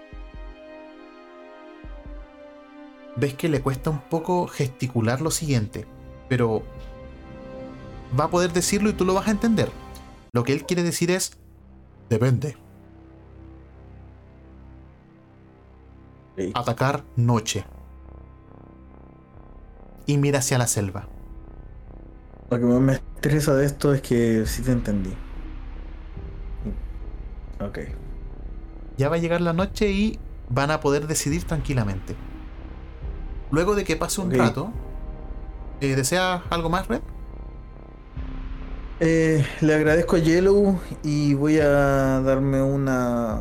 ves 3.17 3.35
que 3.35 3.49
le 3.49 3.61
cuesta 3.61 3.91
un 3.91 4.01
poco 4.01 4.47
gesticular 4.47 5.21
lo 5.21 5.31
siguiente, 5.31 5.87
pero 6.29 6.63
va 8.19 8.25
a 8.25 8.31
poder 8.31 8.53
decirlo 8.53 8.91
y 8.91 8.93
tú 8.95 9.05
lo 9.05 9.15
vas 9.15 9.29
a 9.29 9.33
entender. 9.33 9.71
Lo 10.33 10.45
que 10.45 10.53
él 10.53 10.65
quiere 10.65 10.83
decir 10.83 11.11
es, 11.11 11.33
depende, 12.09 12.57
Atacar 16.55 17.05
noche. 17.17 17.65
Y 20.07 20.19
mira 20.19 20.39
hacia 20.39 20.59
la 20.59 20.67
selva. 20.67 21.07
Lo 22.51 22.59
que 22.59 22.65
más 22.65 22.81
me 22.81 22.93
estresa 22.95 23.55
de 23.55 23.67
esto 23.67 23.95
es 23.95 24.03
que 24.03 24.45
sí 24.47 24.63
te 24.63 24.73
entendí. 24.73 25.15
Ok. 27.61 27.79
Ya 28.97 29.09
va 29.09 29.17
a 29.17 29.19
llegar 29.19 29.41
la 29.41 29.53
noche 29.53 29.91
y 29.91 30.19
van 30.49 30.71
a 30.71 30.81
poder 30.81 31.07
decidir 31.07 31.45
tranquilamente. 31.45 32.17
Luego 33.51 33.75
de 33.75 33.85
que 33.85 33.97
pase 33.97 34.21
un 34.21 34.31
rato, 34.31 34.73
eh, 35.81 35.95
¿desea 35.95 36.43
algo 36.51 36.71
más, 36.71 36.89
Red? 36.89 37.01
Eh, 39.01 39.47
le 39.61 39.75
agradezco 39.75 40.17
a 40.17 40.19
Yellow 40.19 40.79
y 41.03 41.35
voy 41.35 41.59
a 41.59 42.21
darme 42.21 42.63
una 42.63 43.41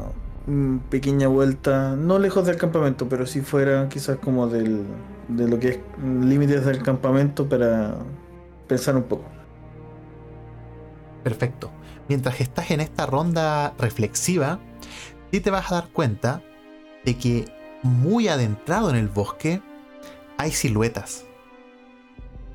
pequeña 0.89 1.27
vuelta, 1.27 1.95
no 1.95 2.19
lejos 2.19 2.45
del 2.45 2.57
campamento, 2.57 3.07
pero 3.07 3.25
si 3.25 3.41
fuera 3.41 3.87
quizás 3.89 4.17
como 4.17 4.47
del, 4.47 4.83
de 5.27 5.47
lo 5.47 5.59
que 5.59 5.69
es 5.69 5.79
mm, 5.97 6.23
límites 6.23 6.65
del 6.65 6.81
campamento 6.81 7.47
para 7.47 7.95
pensar 8.67 8.95
un 8.95 9.03
poco. 9.03 9.25
Perfecto. 11.23 11.71
Mientras 12.07 12.41
estás 12.41 12.71
en 12.71 12.81
esta 12.81 13.05
ronda 13.05 13.73
reflexiva, 13.77 14.59
sí 15.31 15.39
te 15.39 15.51
vas 15.51 15.71
a 15.71 15.75
dar 15.75 15.89
cuenta 15.89 16.41
de 17.05 17.17
que 17.17 17.45
muy 17.83 18.27
adentrado 18.27 18.89
en 18.89 18.95
el 18.95 19.07
bosque 19.07 19.61
hay 20.37 20.51
siluetas. 20.51 21.25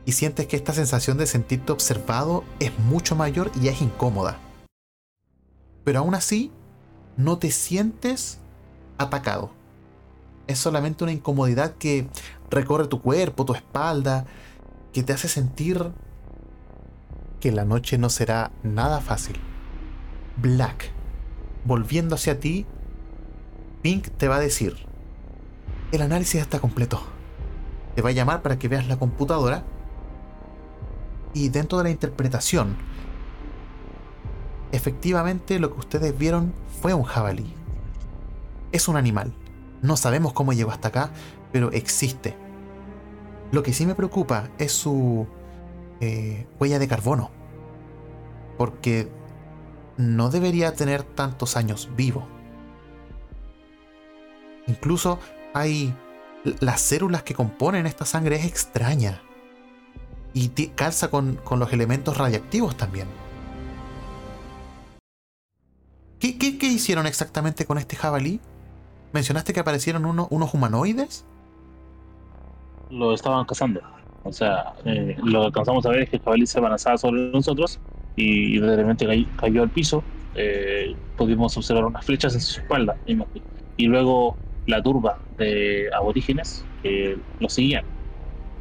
Y 0.07 0.13
sientes 0.13 0.47
que 0.47 0.57
esta 0.57 0.73
sensación 0.73 1.17
de 1.17 1.27
sentirte 1.27 1.73
observado 1.73 2.45
es 2.59 2.77
mucho 2.79 3.17
mayor 3.17 3.51
y 3.61 3.69
es 3.69 3.81
incómoda. 3.81 4.39
Pero 5.85 6.01
aún 6.01 6.15
así, 6.15 6.51
no 7.17 7.39
te 7.39 7.51
sientes 7.51 8.39
atacado. 8.99 9.51
Es 10.47 10.59
solamente 10.59 11.05
una 11.05 11.13
incomodidad 11.13 11.75
que 11.75 12.09
recorre 12.51 12.87
tu 12.87 13.01
cuerpo, 13.01 13.45
tu 13.45 13.55
espalda, 13.55 14.27
que 14.93 15.03
te 15.03 15.13
hace 15.13 15.29
sentir 15.29 15.93
que 17.41 17.53
la 17.53 17.65
noche 17.65 17.99
no 17.99 18.09
será 18.11 18.53
nada 18.63 19.01
fácil. 19.01 19.37
Black, 20.37 20.91
volviendo 21.65 22.15
hacia 22.15 22.41
ti, 22.41 22.67
Pink 23.83 24.09
te 24.17 24.29
va 24.29 24.37
a 24.37 24.41
decir, 24.41 24.77
el 25.93 26.03
análisis 26.03 26.41
está 26.41 26.59
completo. 26.59 27.03
Te 27.95 28.03
va 28.03 28.11
a 28.11 28.13
llamar 28.13 28.43
para 28.43 28.59
que 28.59 28.69
veas 28.69 28.89
la 28.89 28.99
computadora 28.99 29.63
y 31.35 31.51
dentro 31.51 31.79
de 31.79 31.85
la 31.85 31.91
interpretación, 31.91 32.77
efectivamente 34.75 35.59
lo 35.59 35.73
que 35.73 35.79
ustedes 35.79 36.17
vieron 36.19 36.53
fue 36.83 36.95
un 36.95 37.05
jabalí. 37.05 37.55
Es 38.73 38.89
un 38.89 38.97
animal. 38.97 39.33
No 39.83 39.97
sabemos 39.97 40.33
cómo 40.33 40.53
llegó 40.53 40.71
hasta 40.71 40.89
acá, 40.89 41.11
pero 41.53 41.71
existe. 41.71 42.37
Lo 43.53 43.63
que 43.63 43.73
sí 43.73 43.87
me 43.87 43.95
preocupa 43.95 44.51
es 44.59 44.73
su 44.73 45.27
eh, 46.01 46.47
huella 46.59 46.79
de 46.79 46.89
carbono. 46.89 47.31
Porque 48.59 49.09
no 49.97 50.31
debería 50.31 50.75
tener 50.75 51.05
tantos 51.05 51.57
años 51.57 51.89
vivo. 51.97 52.27
Incluso 54.67 55.19
hay... 55.53 55.95
Las 56.61 56.83
células 56.83 57.23
que 57.23 57.33
componen 57.33 57.87
esta 57.87 58.05
sangre 58.05 58.37
es 58.37 58.45
extraña. 58.45 59.23
Y 60.35 60.49
calza 60.49 61.09
con 61.09 61.39
los 61.51 61.73
elementos 61.73 62.19
radiactivos 62.19 62.77
también. 62.77 63.07
¿Qué, 66.33 66.67
hicieron 66.67 67.07
exactamente 67.07 67.67
con 67.67 67.77
este 67.77 67.97
jabalí? 67.97 68.41
¿Mencionaste 69.13 69.53
que 69.53 69.61
aparecieron 69.61 70.07
uno- 70.07 70.27
unos 70.31 70.55
humanoides? 70.55 71.27
Lo 72.91 73.13
estaban 73.13 73.45
cazando. 73.45 73.81
O 74.23 74.33
sea, 74.33 74.73
eh, 74.87 75.17
lo 75.23 75.41
que 75.41 75.47
alcanzamos 75.47 75.85
a 75.85 75.91
ver 75.91 76.03
es 76.03 76.11
que 76.11 76.17
el 76.17 76.23
jabalí 76.23 76.47
se 76.47 76.59
avanzaba 76.59 76.97
sobre 76.97 77.31
nosotros 77.31 77.79
y 78.17 78.59
de 78.59 78.77
repente 78.77 79.07
cay- 79.07 79.27
cayó 79.37 79.63
al 79.63 79.71
piso. 79.71 80.03
Eh, 80.35 80.97
pudimos 81.17 81.57
observar 81.59 81.85
unas 81.85 82.05
flechas 82.07 82.35
en 82.35 82.41
su 82.41 82.61
espalda. 82.61 82.97
Y 83.77 83.87
luego 83.87 84.39
la 84.67 84.83
turba 84.83 85.19
de 85.37 85.91
aborígenes 85.95 86.65
que 86.83 87.19
lo 87.39 87.49
seguían 87.51 87.85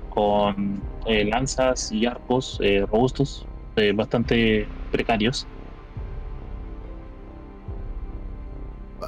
con 0.10 0.84
eh, 1.06 1.24
lanzas 1.26 1.92
y 1.94 2.06
arcos 2.06 2.60
robustos, 2.92 3.48
bastante 3.96 4.68
precarios. 4.92 5.48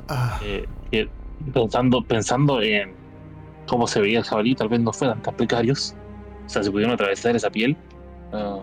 Ah, 0.10 0.40
eh, 0.44 0.66
que 0.92 1.10
pensando, 1.54 2.04
pensando 2.04 2.62
en 2.62 2.94
cómo 3.68 3.88
se 3.88 4.00
veía 4.02 4.20
el 4.20 4.24
jabalí, 4.26 4.56
tal 4.56 4.70
vez 4.70 4.80
no 4.80 4.94
fueran 4.94 5.22
tan 5.22 5.36
precarios. 5.36 5.96
O 6.46 6.50
sea, 6.50 6.64
si 6.64 6.70
pudieron 6.70 6.94
atravesar 6.94 7.36
esa 7.36 7.50
piel. 7.50 7.76
ah, 8.34 8.60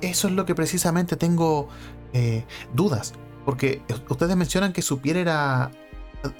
Eso 0.00 0.28
es 0.28 0.34
lo 0.34 0.44
que 0.44 0.54
precisamente 0.54 1.16
tengo 1.16 1.68
eh, 2.12 2.44
dudas. 2.74 3.14
Porque 3.44 3.82
ustedes 4.08 4.36
mencionan 4.36 4.72
que 4.72 4.82
su 4.82 5.00
piel 5.00 5.16
era 5.16 5.70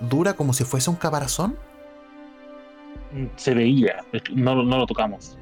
dura 0.08 0.34
como 0.34 0.52
si 0.52 0.64
fuese 0.64 0.90
un 0.90 0.96
caparazón. 0.96 1.56
se 3.36 3.54
veía, 3.54 4.04
no, 4.34 4.54
lo- 4.54 4.62
no 4.62 4.78
lo 4.78 4.86
tocamos. 4.86 5.36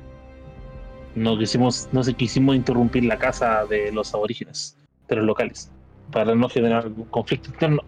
No 1.14 1.36
quisimos, 1.38 1.88
no 1.92 2.02
se 2.02 2.14
quisimos 2.14 2.56
interrumpir 2.56 3.04
la 3.04 3.18
casa 3.18 3.64
de 3.66 3.92
los 3.92 4.14
aborígenes, 4.14 4.76
de 5.08 5.16
los 5.16 5.24
locales, 5.24 5.70
para 6.10 6.34
no 6.34 6.48
generar 6.48 6.84
algún 6.84 7.04
conflicto 7.06 7.50
interno. 7.50 7.82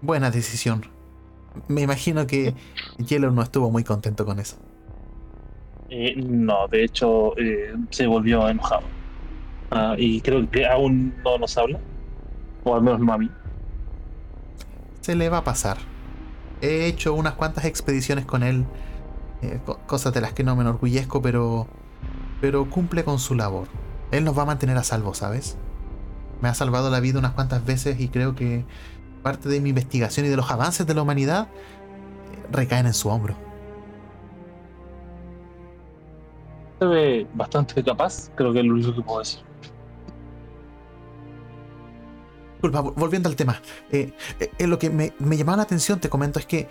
Buena 0.00 0.30
decisión. 0.30 0.84
Me 1.66 1.82
imagino 1.82 2.26
que 2.26 2.54
Yellow 2.98 3.32
no 3.32 3.42
estuvo 3.42 3.70
muy 3.70 3.82
contento 3.82 4.24
con 4.24 4.38
eso. 4.38 4.56
Eh, 5.90 6.14
no, 6.16 6.68
de 6.68 6.84
hecho, 6.84 7.36
eh, 7.38 7.74
se 7.90 8.06
volvió 8.06 8.48
enojado. 8.48 8.82
Ah, 9.70 9.94
y 9.98 10.20
creo 10.20 10.48
que 10.50 10.66
aún 10.66 11.14
no 11.24 11.38
nos 11.38 11.56
habla, 11.58 11.78
o 12.64 12.74
al 12.74 12.82
menos 12.82 13.00
no 13.00 13.12
a 13.12 13.18
mí. 13.18 13.30
Se 15.00 15.14
le 15.14 15.28
va 15.28 15.38
a 15.38 15.44
pasar. 15.44 15.78
he 16.60 16.86
hecho 16.86 17.14
unas 17.14 17.34
cuantas 17.34 17.64
expediciones 17.64 18.24
con 18.24 18.42
él, 18.42 18.64
eh, 19.42 19.60
cosas 19.86 20.12
de 20.12 20.20
las 20.20 20.32
que 20.32 20.42
no 20.42 20.56
me 20.56 20.62
enorgullezco, 20.62 21.22
pero, 21.22 21.68
pero 22.40 22.68
cumple 22.68 23.04
con 23.04 23.18
su 23.18 23.34
labor. 23.34 23.68
Él 24.10 24.24
nos 24.24 24.36
va 24.36 24.42
a 24.42 24.46
mantener 24.46 24.76
a 24.76 24.82
salvo, 24.82 25.14
¿sabes? 25.14 25.56
Me 26.40 26.48
ha 26.48 26.54
salvado 26.54 26.90
la 26.90 27.00
vida 27.00 27.18
unas 27.18 27.32
cuantas 27.32 27.64
veces 27.64 28.00
y 28.00 28.08
creo 28.08 28.34
que 28.34 28.64
parte 29.22 29.48
de 29.48 29.60
mi 29.60 29.70
investigación 29.70 30.26
y 30.26 30.28
de 30.28 30.36
los 30.36 30.50
avances 30.50 30.86
de 30.86 30.94
la 30.94 31.02
humanidad 31.02 31.48
eh, 31.48 32.46
recaen 32.50 32.86
en 32.86 32.94
su 32.94 33.08
hombro. 33.08 33.34
Se 36.78 36.84
ve 36.84 37.26
bastante 37.34 37.82
capaz, 37.82 38.30
creo 38.36 38.52
que 38.52 38.60
es 38.60 38.64
lo 38.64 38.74
único 38.74 38.94
que 38.94 39.02
puedo 39.02 39.18
decir. 39.18 39.40
Disculpa, 42.58 42.80
volviendo 42.80 43.28
al 43.28 43.36
tema. 43.36 43.60
Eh, 43.92 44.12
eh, 44.40 44.66
lo 44.66 44.80
que 44.80 44.90
me, 44.90 45.12
me, 45.20 45.36
llamaba 45.36 45.58
la 45.58 45.62
atención, 45.62 46.00
te 46.00 46.08
comento, 46.08 46.40
es 46.40 46.46
que 46.46 46.58
eh, 46.58 46.68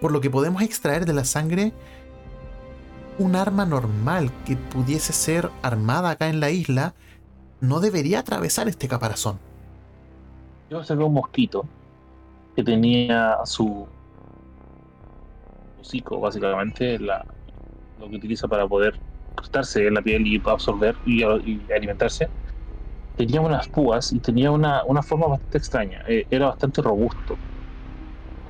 por 0.00 0.12
lo 0.12 0.20
que 0.20 0.30
podemos 0.30 0.62
extraer 0.62 1.04
de 1.06 1.12
la 1.12 1.24
sangre, 1.24 1.72
un 3.18 3.34
arma 3.34 3.66
normal 3.66 4.30
que 4.44 4.56
pudiese 4.56 5.12
ser 5.12 5.50
armada 5.62 6.10
acá 6.10 6.28
en 6.28 6.38
la 6.38 6.50
isla 6.50 6.94
no 7.60 7.80
debería 7.80 8.20
atravesar 8.20 8.68
este 8.68 8.88
caparazón. 8.88 9.38
Yo 10.70 10.82
saqué 10.82 11.02
un 11.02 11.14
mosquito 11.14 11.64
que 12.54 12.62
tenía 12.62 13.38
su 13.44 13.86
hocico, 15.80 16.20
básicamente, 16.20 16.98
la, 16.98 17.24
lo 18.00 18.08
que 18.08 18.16
utiliza 18.16 18.48
para 18.48 18.66
poder 18.66 18.98
acostarse 19.32 19.86
en 19.86 19.94
la 19.94 20.02
piel 20.02 20.26
y 20.26 20.42
absorber 20.44 20.96
y 21.04 21.22
alimentarse 21.72 22.28
tenía 23.16 23.40
unas 23.40 23.68
púas 23.68 24.12
y 24.12 24.18
tenía 24.18 24.50
una, 24.50 24.84
una 24.84 25.02
forma 25.02 25.26
bastante 25.26 25.58
extraña. 25.58 26.04
Eh, 26.06 26.26
era 26.30 26.46
bastante 26.46 26.82
robusto. 26.82 27.36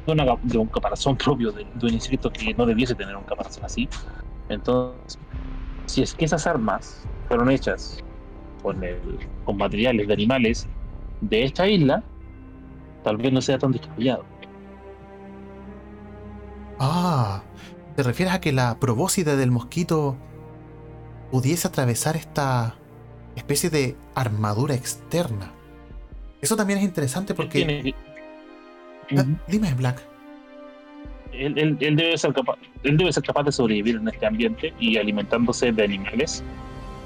de 0.07 0.59
un 0.59 0.67
caparazón 0.67 1.17
propio 1.25 1.53
de, 1.53 1.67
un 1.83 1.93
insecto 1.93 2.31
que 2.31 2.53
no 2.55 2.67
debiese 2.67 2.95
tener 2.95 3.17
un 3.17 3.25
caparazón 3.25 3.65
así. 3.65 3.89
Entonces, 4.49 5.19
si 5.87 6.03
es 6.03 6.15
que 6.15 6.25
esas 6.25 6.47
armas 6.47 7.07
fueron 7.29 7.51
hechas 7.51 8.03
con, 8.63 8.83
el, 8.83 8.99
con 9.45 9.57
materiales 9.57 10.07
de 10.07 10.15
animales 10.15 10.69
de 11.21 11.45
esta 11.45 11.69
isla, 11.69 12.03
tal 13.05 13.17
vez 13.17 13.33
no 13.33 13.41
sea 13.41 13.59
tan 13.59 13.73
descabellado. 13.73 14.25
Ah, 16.79 17.43
¿te 17.95 18.03
refieres 18.03 18.35
a 18.35 18.41
que 18.41 18.53
la 18.53 18.79
probóscide 18.79 19.37
del 19.37 19.51
mosquito 19.51 20.17
pudiese 21.31 21.69
atravesar 21.69 22.17
esta 22.17 22.77
especie 23.37 23.71
de 23.71 23.97
armadura 24.15 24.75
externa. 24.75 25.53
Eso 26.41 26.57
también 26.57 26.79
es 26.79 26.85
interesante 26.85 27.35
porque... 27.35 27.95
Ah, 29.17 29.25
dime, 29.47 29.73
Black. 29.75 30.03
Él, 31.33 31.77
debe 31.79 32.17
ser 32.17 32.33
capaz, 32.33 32.57
él 32.83 32.97
debe 32.97 33.13
ser 33.13 33.23
capaz 33.23 33.43
de 33.43 33.53
sobrevivir 33.53 33.97
en 33.97 34.09
este 34.09 34.25
ambiente 34.25 34.73
y 34.81 34.97
alimentándose 34.97 35.71
de 35.71 35.85
animales 35.85 36.43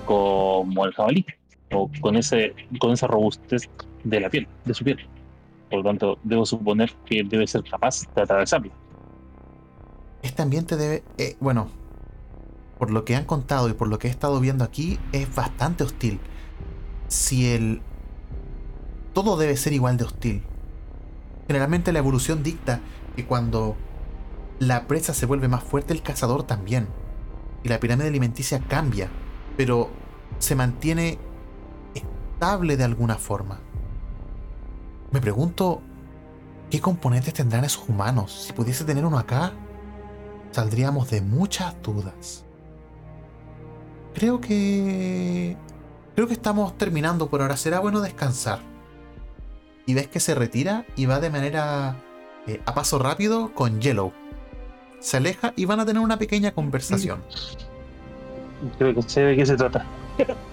como 0.07 0.85
el 0.87 0.93
jabalí 0.93 1.27
o 1.73 1.91
con 2.01 2.17
ese 2.17 2.55
con 2.81 2.93
esa 2.93 3.07
robustez 3.07 3.69
de 4.05 4.21
la 4.21 4.31
piel, 4.31 4.49
de 4.65 4.75
su 4.75 4.85
piel. 4.85 4.99
Por 5.71 5.81
lo 5.81 5.85
tanto, 5.85 6.19
debo 6.25 6.45
suponer 6.45 6.93
que 7.07 7.23
debe 7.23 7.47
ser 7.47 7.63
capaz 7.63 8.03
de 8.15 8.23
atravesarlo. 8.23 8.73
Este 10.23 10.43
ambiente 10.43 10.77
debe, 10.77 11.05
eh, 11.17 11.37
bueno, 11.41 11.69
por 12.79 12.91
lo 12.91 13.05
que 13.05 13.15
han 13.15 13.25
contado 13.25 13.69
y 13.69 13.75
por 13.75 13.89
lo 13.89 13.99
que 13.99 14.09
he 14.09 14.11
estado 14.11 14.41
viendo 14.41 14.65
aquí, 14.65 14.99
es 15.13 15.33
bastante 15.35 15.85
hostil. 15.85 16.19
Si 17.09 17.53
el... 17.53 17.83
Todo 19.13 19.37
debe 19.37 19.57
ser 19.57 19.73
igual 19.73 19.97
de 19.97 20.05
hostil. 20.05 20.43
Generalmente 21.47 21.93
la 21.93 21.99
evolución 21.99 22.43
dicta 22.43 22.81
que 23.17 23.27
cuando 23.27 23.77
la 24.59 24.87
presa 24.87 25.15
se 25.15 25.27
vuelve 25.27 25.49
más 25.49 25.65
fuerte, 25.65 25.93
el 25.93 26.03
cazador 26.03 26.45
también. 26.45 26.89
Y 27.63 27.69
la 27.69 27.81
pirámide 27.81 28.09
alimenticia 28.09 28.61
cambia, 28.61 29.09
pero 29.57 29.91
se 30.39 30.55
mantiene 30.55 31.19
estable 32.41 32.79
de 32.79 32.85
alguna 32.85 33.17
forma. 33.17 33.61
Me 35.11 35.21
pregunto, 35.21 35.83
¿qué 36.71 36.81
componentes 36.81 37.35
tendrán 37.35 37.65
esos 37.65 37.87
humanos? 37.87 38.47
Si 38.47 38.55
pudiese 38.55 38.83
tener 38.85 39.05
uno 39.05 39.19
acá, 39.19 39.53
saldríamos 40.51 41.11
de 41.11 41.21
muchas 41.21 41.75
dudas. 41.83 42.47
Creo 44.15 44.41
que... 44.41 45.55
Creo 46.15 46.27
que 46.27 46.33
estamos 46.33 46.79
terminando 46.79 47.29
por 47.29 47.43
ahora. 47.43 47.59
Será 47.59 47.79
bueno 47.79 48.01
descansar. 48.01 48.61
Y 49.85 49.93
ves 49.93 50.09
que 50.09 50.19
se 50.19 50.35
retira 50.35 50.87
y 50.97 51.05
va 51.05 51.21
de 51.21 51.29
manera 51.29 52.03
eh, 52.47 52.63
a 52.65 52.73
paso 52.73 52.99
rápido 52.99 53.53
con 53.53 53.83
Yellow. 53.83 54.15
Se 54.99 55.19
aleja 55.19 55.53
y 55.57 55.67
van 55.67 55.81
a 55.81 55.85
tener 55.85 56.03
una 56.03 56.19
pequeña 56.19 56.53
conversación. 56.53 57.23
Creo 58.79 58.95
que 58.95 59.03
sé 59.03 59.21
de 59.21 59.37
qué 59.37 59.45
se 59.45 59.57
trata. 59.57 59.85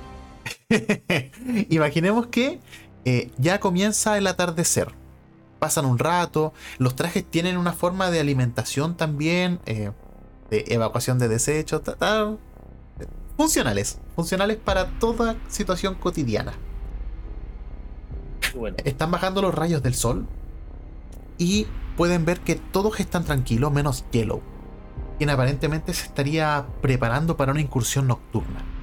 Imaginemos 1.70 2.28
que 2.28 2.60
eh, 3.06 3.32
ya 3.38 3.60
comienza 3.60 4.18
el 4.18 4.28
atardecer. 4.28 4.94
Pasan 5.60 5.86
un 5.86 5.98
rato. 5.98 6.54
Los 6.78 6.96
trajes 6.96 7.26
tienen 7.26 7.58
una 7.58 7.74
forma 7.74 8.12
de 8.12 8.20
alimentación 8.20 8.96
también. 8.98 9.60
Eh, 9.66 9.92
de 10.50 10.64
evacuación 10.70 11.20
de 11.20 11.28
desechos 11.28 11.82
funcionales, 13.36 14.00
funcionales 14.16 14.56
para 14.56 14.98
toda 15.00 15.36
situación 15.50 15.96
cotidiana. 15.96 16.54
Están 18.86 19.12
bajando 19.12 19.42
los 19.42 19.54
rayos 19.54 19.84
del 19.84 19.94
sol 19.94 20.26
y 21.38 21.68
pueden 21.98 22.24
ver 22.24 22.40
que 22.40 22.56
todos 22.56 23.00
están 23.02 23.26
tranquilos 23.26 23.74
menos 23.74 24.06
Yellow, 24.12 24.42
quien 25.18 25.30
aparentemente 25.30 25.94
se 25.94 26.06
estaría 26.06 26.66
preparando 26.82 27.36
para 27.36 27.52
una 27.52 27.62
incursión 27.62 28.08
nocturna. 28.08 28.77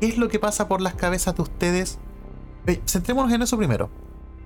¿Qué 0.00 0.06
es 0.06 0.18
lo 0.18 0.28
que 0.28 0.38
pasa 0.38 0.68
por 0.68 0.80
las 0.80 0.94
cabezas 0.94 1.34
de 1.36 1.42
ustedes? 1.42 1.98
centrémonos 2.86 3.32
en 3.32 3.42
eso 3.42 3.56
primero. 3.56 3.88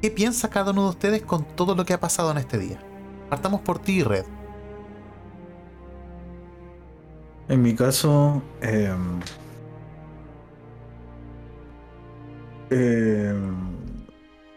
¿Qué 0.00 0.10
piensa 0.10 0.48
cada 0.48 0.70
uno 0.70 0.84
de 0.84 0.88
ustedes 0.90 1.22
con 1.22 1.44
todo 1.44 1.74
lo 1.74 1.84
que 1.84 1.92
ha 1.92 2.00
pasado 2.00 2.30
en 2.30 2.38
este 2.38 2.58
día? 2.58 2.80
Partamos 3.28 3.60
por 3.60 3.78
ti, 3.78 4.02
Red. 4.02 4.24
En 7.48 7.62
mi 7.62 7.74
caso, 7.74 8.42
em, 8.60 9.20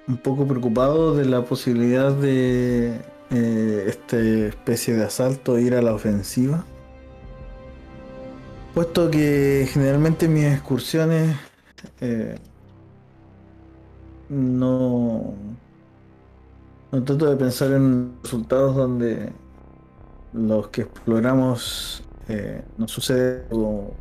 un 0.07 0.17
poco 0.17 0.47
preocupado 0.47 1.15
de 1.15 1.25
la 1.25 1.43
posibilidad 1.43 2.11
de 2.11 3.01
eh, 3.31 3.85
esta 3.87 4.17
especie 4.19 4.93
de 4.95 5.03
asalto 5.03 5.59
ir 5.59 5.75
a 5.75 5.81
la 5.81 5.93
ofensiva. 5.93 6.63
Puesto 8.75 9.09
que 9.09 9.69
generalmente 9.71 10.27
mis 10.27 10.43
excursiones 10.47 11.33
eh, 12.01 12.35
no, 14.27 15.33
trato 16.91 17.29
de 17.29 17.37
pensar 17.37 17.71
en 17.71 18.11
resultados 18.21 18.75
donde 18.75 19.31
los 20.33 20.67
que 20.67 20.81
exploramos 20.81 22.03
eh, 22.27 22.65
no 22.77 22.89
sucede 22.89 23.45
algo 23.49 23.93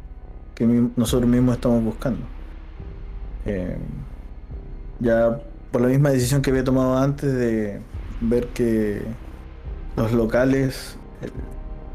que 0.57 0.67
nosotros 0.97 1.31
mismos 1.31 1.55
estamos 1.55 1.85
buscando. 1.85 2.27
Eh, 3.47 3.79
ya 4.99 5.41
por 5.71 5.83
la 5.83 5.87
misma 5.87 6.11
decisión 6.11 6.43
que 6.43 6.51
había 6.51 6.65
tomado 6.65 6.99
antes 6.99 7.33
de 7.33 7.81
ver 8.21 8.49
que 8.49 9.03
los 9.97 10.11
locales 10.11 10.99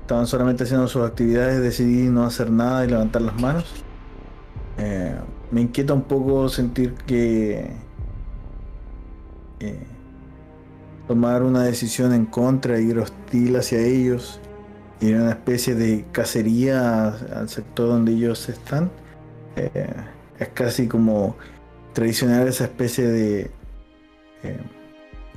estaban 0.10 0.26
solamente 0.26 0.64
haciendo 0.64 0.88
sus 0.88 1.06
actividades, 1.06 1.62
decidí 1.62 2.10
no 2.10 2.24
hacer 2.24 2.50
nada 2.50 2.84
y 2.84 2.90
levantar 2.90 3.22
las 3.22 3.40
manos. 3.40 3.66
me 5.52 5.62
inquieta 5.62 5.94
un 5.94 6.02
poco 6.02 6.50
sentir 6.50 6.96
que 7.06 7.72
tomar 11.08 11.44
una 11.44 11.64
decisión 11.64 12.14
en 12.14 12.26
contra, 12.26 12.80
ir 12.80 12.98
hostil 12.98 13.56
hacia 13.56 13.80
ellos 13.80 14.40
y 15.00 15.14
una 15.14 15.32
especie 15.32 15.76
de 15.76 16.06
cacería 16.12 17.08
al 17.08 17.48
sector 17.50 17.90
donde 17.90 18.12
ellos 18.12 18.50
están. 18.50 18.92
Eh, 19.56 19.94
es 20.40 20.48
casi 20.50 20.88
como 20.88 21.36
tradicional 21.94 22.48
esa 22.48 22.66
especie 22.66 23.08
de 23.08 23.52
eh, 24.44 24.60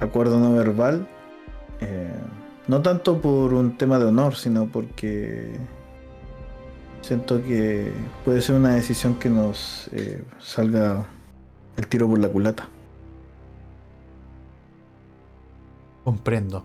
acuerdo 0.01 0.39
no 0.40 0.55
verbal. 0.55 1.09
Eh, 1.81 2.11
no 2.73 2.81
tanto 2.81 3.20
por 3.20 3.53
un 3.53 3.77
tema 3.77 3.99
de 3.99 4.07
honor, 4.07 4.35
sino 4.35 4.65
porque 4.66 5.53
siento 7.03 7.43
que 7.43 7.93
puede 8.24 8.40
ser 8.40 8.55
una 8.55 8.74
decisión 8.77 9.16
que 9.16 9.28
nos 9.28 9.90
salga 10.40 11.07
el 11.77 11.86
tiro 11.86 12.09
por 12.09 12.19
la 12.19 12.31
culata. 12.31 12.70
Comprendo. 16.03 16.65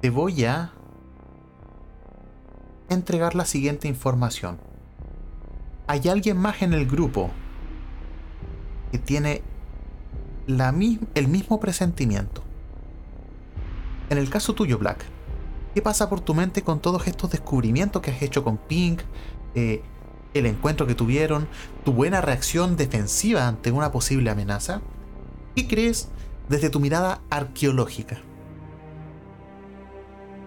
Te 0.00 0.08
voy 0.10 0.44
a 0.44 0.70
entregar 2.88 3.34
la 3.34 3.44
siguiente 3.44 3.88
información. 3.88 4.58
Hay 5.88 6.08
alguien 6.08 6.36
más 6.36 6.62
en 6.62 6.74
el 6.74 6.86
grupo 6.86 7.32
que 8.92 8.98
tiene 8.98 9.42
la 10.46 10.72
el 11.16 11.26
mismo 11.26 11.58
presentimiento. 11.58 12.44
en 14.10 14.18
el 14.18 14.30
caso 14.30 14.54
tuyo, 14.54 14.78
Black, 14.78 15.13
¿qué 15.74 15.82
pasa 15.82 16.08
por 16.08 16.20
tu 16.20 16.34
mente 16.34 16.62
con 16.62 16.80
todos 16.80 17.06
estos 17.06 17.30
descubrimientos 17.30 18.00
que 18.00 18.12
has 18.12 18.22
hecho 18.22 18.44
con 18.44 18.56
Pink? 18.56 19.02
Eh, 19.54 19.82
el 20.32 20.46
encuentro 20.46 20.86
que 20.86 20.94
tuvieron, 20.94 21.48
tu 21.84 21.92
buena 21.92 22.20
reacción 22.20 22.76
defensiva 22.76 23.46
ante 23.46 23.70
una 23.70 23.92
posible 23.92 24.30
amenaza. 24.30 24.80
¿Qué 25.54 25.68
crees 25.68 26.08
desde 26.48 26.70
tu 26.70 26.80
mirada 26.80 27.20
arqueológica? 27.30 28.18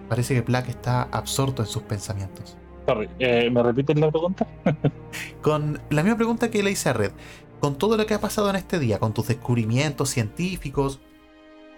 Parece 0.10 0.34
que 0.34 0.41
Black 0.41 0.70
está 0.70 1.04
absorto 1.04 1.62
en 1.62 1.68
sus 1.68 1.84
pensamientos. 1.84 2.58
Sorry, 2.86 3.10
eh, 3.20 3.49
¿me 3.49 3.62
repites 3.64 3.98
la 3.98 4.10
pregunta? 4.10 4.48
con 5.41 5.82
la 5.90 6.04
misma 6.04 6.18
pregunta 6.18 6.49
que 6.49 6.64
le 6.64 6.72
hice 6.72 6.90
a 6.90 6.94
Red. 6.94 7.12
Con 7.60 7.78
todo 7.78 7.98
lo 7.98 8.06
que 8.06 8.14
ha 8.14 8.22
pasado 8.22 8.49
en 8.49 8.56
este 8.56 8.80
día, 8.80 8.99
con 8.99 9.14
tus 9.14 9.28
descubrimientos 9.28 10.10
científicos, 10.10 11.02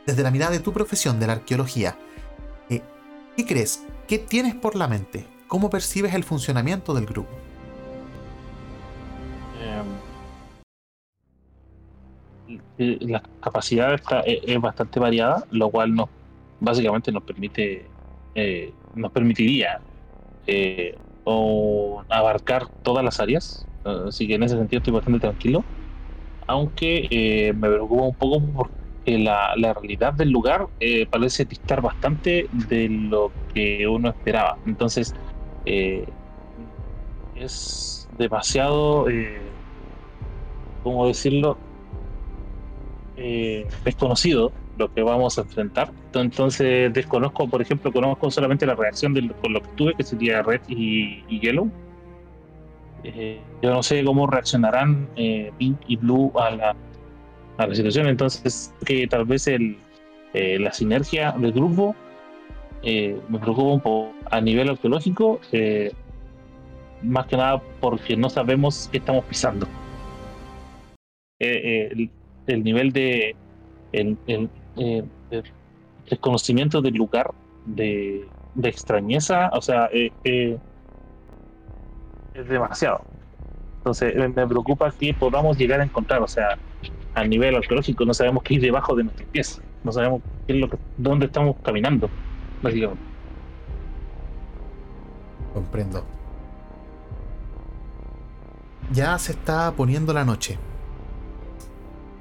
desde 0.05 0.23
la 0.23 0.31
mirada 0.31 0.51
de 0.51 0.59
tu 0.59 0.73
profesión 0.73 1.19
de 1.19 1.27
la 1.27 1.33
arqueología, 1.33 1.97
eh, 2.69 2.81
¿qué 3.35 3.45
crees? 3.45 3.85
¿Qué 4.07 4.17
tienes 4.19 4.55
por 4.55 4.75
la 4.75 4.87
mente? 4.87 5.25
¿Cómo 5.47 5.69
percibes 5.69 6.13
el 6.13 6.23
funcionamiento 6.23 6.93
del 6.93 7.05
grupo? 7.05 7.29
Eh, 12.77 12.97
la 13.01 13.21
capacidad 13.41 13.93
está, 13.93 14.21
es, 14.21 14.59
bastante 14.59 14.99
variada, 14.99 15.43
lo 15.51 15.69
cual 15.69 15.93
nos 15.93 16.09
básicamente 16.59 17.11
nos 17.11 17.23
permite 17.23 17.85
nos 18.95 19.11
permitiría 19.11 19.81
eh, 20.47 20.97
abarcar 22.09 22.67
todas 22.83 23.03
las 23.03 23.19
áreas. 23.19 23.65
Así 23.83 24.27
que 24.27 24.35
en 24.35 24.43
ese 24.43 24.57
sentido 24.57 24.79
estoy 24.79 24.93
bastante 24.93 25.19
tranquilo. 25.19 25.63
Aunque 26.47 27.07
eh, 27.11 27.53
me 27.53 27.69
preocupa 27.69 28.03
un 28.03 28.15
poco 28.15 28.41
porque 28.55 28.73
la, 29.05 29.53
la 29.55 29.73
realidad 29.73 30.13
del 30.13 30.29
lugar 30.29 30.67
eh, 30.79 31.05
parece 31.07 31.45
distar 31.45 31.81
bastante 31.81 32.47
de 32.51 32.89
lo 32.89 33.31
que 33.53 33.87
uno 33.87 34.09
esperaba. 34.09 34.57
Entonces, 34.65 35.15
es 37.35 38.07
demasiado, 38.17 39.05
¿cómo 40.83 41.07
decirlo? 41.07 41.57
desconocido 43.83 44.53
lo 44.79 44.91
que 44.91 45.03
vamos 45.03 45.37
a 45.37 45.41
enfrentar. 45.41 45.91
Entonces 46.13 46.91
desconozco, 46.91 47.47
por 47.47 47.61
ejemplo, 47.61 47.91
conozco 47.91 48.31
solamente 48.31 48.65
la 48.65 48.75
reacción 48.75 49.13
de, 49.13 49.29
con 49.41 49.53
lo 49.53 49.61
que 49.61 49.69
tuve, 49.75 49.93
que 49.93 50.03
sería 50.03 50.41
Red 50.41 50.61
y, 50.67 51.39
Yellow. 51.39 51.69
Eh, 53.03 53.39
yo 53.61 53.71
no 53.71 53.83
sé 53.83 54.03
cómo 54.03 54.25
reaccionarán 54.25 55.07
eh, 55.15 55.51
Pink 55.57 55.77
y 55.87 55.97
Blue 55.97 56.31
a 56.35 56.49
la, 56.51 56.75
a 57.59 57.67
la 57.67 57.75
situación, 57.75 58.07
entonces 58.07 58.73
que 58.85 59.07
tal 59.07 59.25
vez 59.25 59.47
el, 59.47 59.77
eh, 60.33 60.57
la 60.59 60.71
sinergia 60.71 61.31
del 61.33 61.51
grupo 61.51 61.95
me 62.81 63.39
preocupa 63.39 63.73
un 63.73 63.81
poco 63.81 64.13
a 64.31 64.39
nivel 64.39 64.69
arqueológico, 64.69 65.41
más 67.03 67.27
que 67.27 67.35
nada 67.37 67.61
porque 67.81 68.15
no 68.15 68.29
sabemos 68.29 68.87
qué 68.91 68.99
estamos 68.99 69.25
pisando. 69.25 69.67
El, 71.39 72.09
el, 72.47 72.63
nivel 72.63 72.91
de 72.93 73.35
el, 73.91 74.17
eh, 74.77 75.03
desconocimiento 76.09 76.81
del 76.81 76.95
lugar, 76.95 77.31
de, 77.65 78.27
extrañeza, 78.63 79.49
o 79.53 79.61
sea, 79.61 79.89
eh, 79.93 80.11
eh, 80.23 80.57
es 82.33 82.47
demasiado. 82.47 83.01
Entonces 83.77 84.15
me 84.15 84.47
preocupa 84.47 84.91
que 84.91 85.13
podamos 85.13 85.57
llegar 85.57 85.79
a 85.79 85.83
encontrar, 85.83 86.21
o 86.21 86.27
sea, 86.27 86.57
a 87.19 87.27
nivel 87.27 87.55
arqueológico 87.55 88.05
no 88.05 88.13
sabemos 88.13 88.43
qué 88.43 88.55
hay 88.55 88.59
debajo 88.59 88.95
de 88.95 89.03
nuestros 89.03 89.27
pies, 89.29 89.61
no 89.83 89.91
sabemos 89.91 90.21
dónde 90.97 91.25
estamos 91.25 91.55
caminando, 91.63 92.09
básicamente. 92.61 93.03
Comprendo. 95.53 96.05
Ya 98.91 99.17
se 99.19 99.33
está 99.33 99.71
poniendo 99.73 100.13
la 100.13 100.25
noche. 100.25 100.57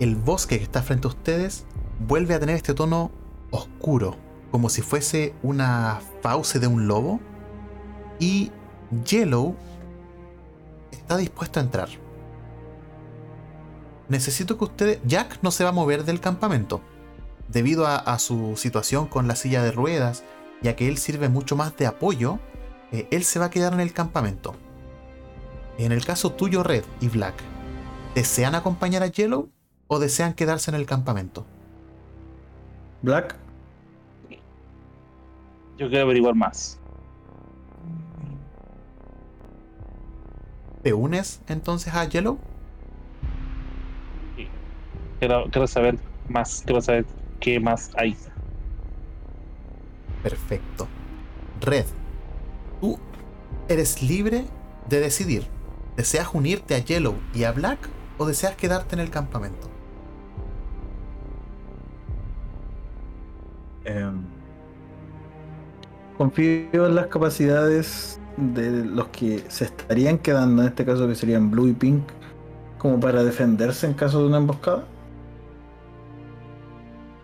El 0.01 0.17
bosque 0.17 0.59
que 0.59 0.65
está 0.65 0.83
frente 0.83 1.07
a 1.07 1.11
ustedes 1.11 1.67
vuelve 2.07 2.35
a 2.35 2.41
tener 2.41 2.57
este 2.57 2.75
tono 2.75 3.11
oscuro, 3.51 4.17
como 4.51 4.69
si 4.69 4.83
fuese 4.83 5.35
una 5.43 6.01
fauce 6.23 6.59
de 6.59 6.67
un 6.67 6.87
lobo. 6.87 7.21
Y 8.19 8.51
Yellow 9.05 9.55
está 10.91 11.17
dispuesto 11.17 11.61
a 11.61 11.63
entrar. 11.63 11.89
Necesito 14.09 14.57
que 14.57 14.65
ustedes... 14.65 15.01
Jack 15.05 15.39
no 15.43 15.51
se 15.51 15.65
va 15.65 15.71
a 15.71 15.73
mover 15.73 16.05
del 16.05 16.21
campamento, 16.21 16.81
debido 17.49 17.87
a, 17.87 18.19
su 18.19 18.57
situación 18.57 19.07
con 19.07 19.29
la 19.29 19.37
silla 19.37 19.63
de 19.63 19.73
ruedas, 19.73 20.25
ya 20.63 20.77
que 20.77 20.89
él 20.89 20.99
sirve 20.99 21.29
mucho 21.29 21.57
más 21.57 21.77
de 21.77 21.87
apoyo, 21.87 22.39
eh, 22.93 23.07
él 23.11 23.25
se 23.25 23.39
va 23.39 23.47
a 23.47 23.51
quedar 23.51 23.73
en 23.73 23.81
el 23.81 23.93
campamento. 23.93 24.55
En 25.79 25.93
el 25.93 26.05
caso 26.05 26.33
tuyo, 26.33 26.63
Red 26.63 26.85
y 27.01 27.09
Black, 27.09 27.35
¿desean 28.15 28.55
acompañar 28.55 29.03
a 29.03 29.07
Yellow 29.07 29.51
o 29.87 29.99
desean 29.99 30.35
quedarse 30.35 30.71
en 30.71 30.75
el 30.75 30.87
campamento? 30.87 31.47
Black. 33.03 33.37
Yo 35.79 35.89
quiero 35.89 36.05
averiguar 36.05 36.35
más. 36.35 36.79
¿Te 40.83 40.93
unes 40.93 41.41
entonces 41.47 41.95
a 41.95 42.05
Yellow? 42.05 42.39
Quiero, 45.19 45.67
saber 45.67 45.99
más, 46.29 46.63
quiero 46.65 46.81
saber 46.81 47.05
qué 47.41 47.59
más 47.59 47.91
hay. 47.97 48.17
Perfecto. 50.23 50.87
Red, 51.61 51.87
tú 52.81 52.99
eres 53.69 54.03
libre 54.03 54.45
de 54.89 55.01
decidir. 55.01 55.47
¿Deseas 55.97 56.29
unirte 56.33 56.77
a 56.77 56.79
Yellow 56.79 57.17
y 57.35 57.45
a 57.45 57.53
Black 57.53 57.79
o 58.19 58.27
deseas 58.27 58.55
quedarte 58.55 58.95
en 58.95 59.01
el 59.01 59.11
campamento? 59.11 59.69
Em, 63.85 64.23
confío 66.17 66.87
en 66.87 66.95
las 66.95 67.07
capacidades 67.09 68.21
de 68.37 68.85
los 68.85 69.09
que 69.09 69.45
se 69.49 69.65
estarían 69.65 70.19
quedando, 70.19 70.63
en 70.63 70.69
este 70.69 70.85
caso 70.85 71.09
que 71.09 71.17
serían 71.17 71.51
Blue 71.51 71.67
y 71.67 71.73
Pink, 71.73 72.05
como 72.79 73.01
para 73.01 73.25
defenderse 73.25 73.87
en 73.87 73.95
caso 73.95 74.21
de 74.21 74.29
una 74.29 74.37
emboscada. 74.37 74.85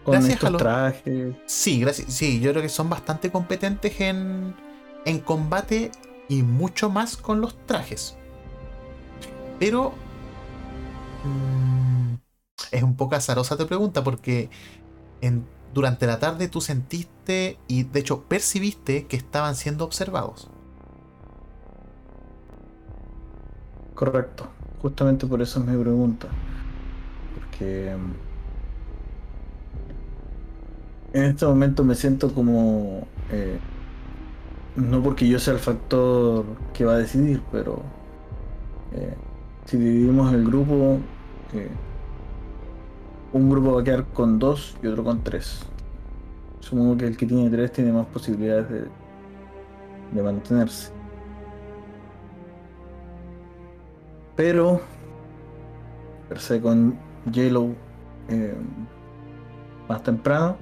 Con 0.05 0.27
estos 0.27 0.57
trajes. 0.57 1.37
Sí, 1.47 1.81
gracias. 1.81 2.13
Sí, 2.13 2.41
yo 2.41 2.51
creo 2.53 2.63
que 2.63 2.69
son 2.69 2.89
bastante 2.91 3.31
competentes 3.31 4.01
en, 4.01 4.55
en 5.05 5.21
combate 5.21 5.93
y 6.29 6.43
mucho 6.43 6.91
más 6.91 7.17
con 7.17 7.41
los 7.41 7.57
trajes. 7.67 8.19
Pero 9.59 10.05
mm, 11.23 12.15
es 12.73 12.83
un 12.83 12.97
poco 12.97 13.15
azarosa 13.17 13.57
tu 13.57 13.67
pregunta 13.67 14.05
porque 14.05 14.51
en 15.21 15.49
durante 15.75 16.07
la 16.07 16.21
tarde 16.21 16.49
tú 16.49 16.61
sentiste 16.61 17.63
y 17.69 17.85
de 17.85 18.01
hecho 18.01 18.25
percibiste 18.29 19.07
que 19.09 19.17
estaban 19.17 19.57
siendo 19.57 19.85
observados. 19.85 20.53
Correcto. 23.95 24.49
Justamente 24.79 25.27
por 25.27 25.41
eso 25.43 25.61
es 25.61 25.67
mi 25.67 25.77
pregunta. 25.83 26.39
Porque 27.31 27.97
mm, 27.97 28.34
en 31.15 31.25
este 31.25 31.47
momento 31.47 31.85
me 31.85 31.95
siento 31.95 32.35
como... 32.35 33.07
Eh, 33.31 33.59
no 34.77 35.03
porque 35.03 35.29
yo 35.29 35.39
sea 35.39 35.55
el 35.55 35.61
factor 35.61 36.45
que 36.75 36.85
va 36.85 36.95
a 36.95 36.99
decidir, 36.99 37.41
pero 37.53 37.81
eh, 38.93 39.15
si 39.65 39.77
dividimos 39.77 40.35
el 40.35 40.45
grupo, 40.45 40.99
un 43.33 43.51
grupo 43.51 43.75
va 43.75 43.81
a 43.81 43.85
quedar 43.85 44.05
con 44.07 44.41
dos 44.41 44.77
y 44.83 44.89
otro 44.89 45.05
con 45.05 45.23
tres. 45.23 45.65
Supongo 46.61 46.97
que 46.97 47.07
el 47.07 47.17
que 47.17 47.27
tiene 47.27 47.51
tres 47.51 47.73
tiene 47.73 47.93
más 47.93 48.07
posibilidades 48.07 48.67
de, 50.13 50.23
mantenerse. 50.23 50.93
Pero, 54.35 54.81
per 56.29 56.41
se 56.41 56.61
con 56.61 56.99
Yellow 57.31 57.75
eh, 58.29 58.55
más 59.89 60.03
temprano, 60.03 60.57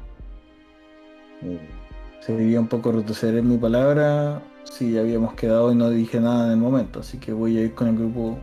sería 2.20 2.60
un 2.60 2.68
poco 2.68 2.92
retroceder 2.92 3.42
mi 3.42 3.58
palabra 3.58 4.42
si 4.64 4.96
habíamos 4.96 5.34
quedado 5.34 5.72
y 5.72 5.74
no 5.74 5.90
dije 5.90 6.20
nada 6.20 6.46
en 6.46 6.52
el 6.52 6.58
momento. 6.58 7.00
Así 7.00 7.18
que 7.18 7.32
voy 7.32 7.58
a 7.58 7.62
ir 7.62 7.74
con 7.74 7.88
el 7.88 7.96
grupo, 7.96 8.38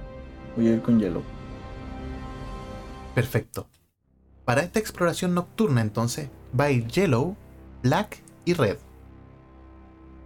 voy 0.56 0.68
a 0.68 0.74
ir 0.74 0.82
con 0.82 1.00
Yellow. 1.00 1.24
Perfecto. 3.16 3.68
Para 4.46 4.62
esta 4.62 4.80
exploración 4.80 5.34
nocturna 5.34 5.82
entonces 5.82 6.30
va 6.58 6.66
a 6.66 6.72
ir 6.72 6.88
Yellow, 6.88 7.36
Black 7.84 8.22
y 8.46 8.54
Red. 8.54 8.78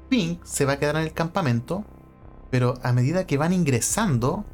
Pink 0.09 0.43
se 0.43 0.65
va 0.65 0.73
a 0.73 0.79
quedar 0.79 0.95
en 0.95 1.03
el 1.03 1.13
campamento, 1.13 1.85
pero 2.49 2.75
a 2.83 2.93
medida 2.93 3.25
que 3.25 3.37
van 3.37 3.53
ingresando, 3.53 4.45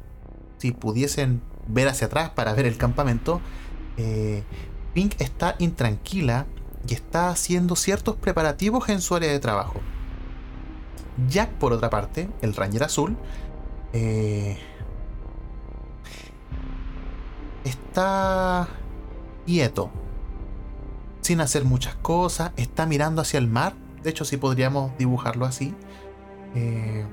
si 0.58 0.72
pudiesen 0.72 1.42
ver 1.68 1.88
hacia 1.88 2.06
atrás 2.06 2.30
para 2.30 2.54
ver 2.54 2.66
el 2.66 2.76
campamento, 2.76 3.40
eh, 3.96 4.42
Pink 4.94 5.20
está 5.20 5.56
intranquila 5.58 6.46
y 6.88 6.94
está 6.94 7.30
haciendo 7.30 7.76
ciertos 7.76 8.16
preparativos 8.16 8.88
en 8.88 9.00
su 9.00 9.14
área 9.14 9.30
de 9.30 9.38
trabajo. 9.38 9.80
Jack, 11.28 11.50
por 11.52 11.72
otra 11.72 11.90
parte, 11.90 12.28
el 12.40 12.54
Ranger 12.54 12.84
Azul, 12.84 13.16
eh, 13.92 14.58
está 17.64 18.68
quieto, 19.46 19.90
sin 21.20 21.40
hacer 21.40 21.64
muchas 21.64 21.94
cosas, 21.96 22.52
está 22.56 22.86
mirando 22.86 23.20
hacia 23.20 23.38
el 23.38 23.48
mar, 23.48 23.74
de 24.02 24.10
hecho 24.10 24.24
si 24.24 24.36
podríamos 24.36 24.96
dibujarlo 24.96 25.44
así, 25.44 25.74
eh, 26.54 27.04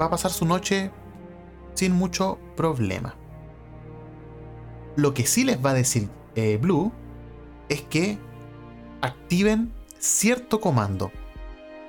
va 0.00 0.06
a 0.06 0.10
pasar 0.10 0.30
su 0.30 0.44
noche 0.44 0.90
sin 1.74 1.92
mucho 1.92 2.38
problema. 2.56 3.14
Lo 4.96 5.12
que 5.14 5.26
sí 5.26 5.44
les 5.44 5.64
va 5.64 5.70
a 5.70 5.74
decir 5.74 6.08
eh, 6.34 6.58
Blue 6.60 6.92
es 7.68 7.82
que 7.82 8.18
activen 9.04 9.72
cierto 9.98 10.60
comando 10.60 11.12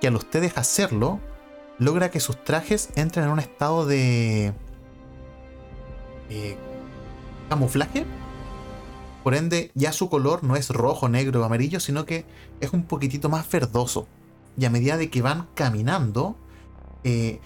que 0.02 0.08
al 0.08 0.16
ustedes 0.16 0.58
hacerlo 0.58 1.20
logra 1.80 2.12
que 2.12 2.20
sus 2.20 2.44
trajes 2.44 2.90
entren 2.96 3.26
en 3.26 3.32
un 3.32 3.40
estado 3.40 3.86
de 3.86 4.54
eh, 6.30 6.58
camuflaje. 7.50 8.06
Por 9.24 9.34
ende, 9.34 9.72
ya 9.74 9.92
su 9.92 10.10
color 10.10 10.44
no 10.44 10.56
es 10.56 10.70
rojo, 10.70 11.10
negro 11.10 11.42
o 11.42 11.44
amarillo, 11.44 11.80
sino 11.80 12.06
que 12.06 12.26
es 12.60 12.72
un 12.74 12.84
poquitito 12.84 13.30
más 13.30 13.50
verdoso. 13.50 14.08
Y 14.58 14.66
a 14.66 14.70
medida 14.70 14.98
de 14.98 15.10
que 15.10 15.22
van 15.22 15.48
caminando, 15.56 16.36
eh, 17.04 17.40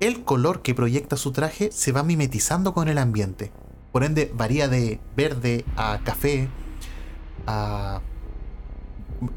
el 0.00 0.24
color 0.24 0.62
que 0.62 0.74
proyecta 0.74 1.16
su 1.16 1.32
traje 1.32 1.72
se 1.72 1.92
va 1.92 2.02
mimetizando 2.02 2.72
con 2.72 2.88
el 2.88 2.98
ambiente. 2.98 3.52
Por 3.90 4.04
ende, 4.04 4.30
varía 4.34 4.68
de 4.68 5.00
verde 5.16 5.64
a 5.76 6.00
café, 6.04 6.48
a 7.46 8.00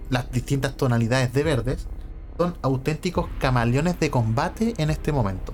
las 0.10 0.32
distintas 0.32 0.76
tonalidades 0.76 1.34
de 1.34 1.44
verdes, 1.44 1.88
son 2.38 2.56
auténticos 2.62 3.28
camaleones 3.40 4.00
de 4.00 4.12
combate 4.12 4.74
en 4.78 4.90
este 4.90 5.12
momento. 5.12 5.54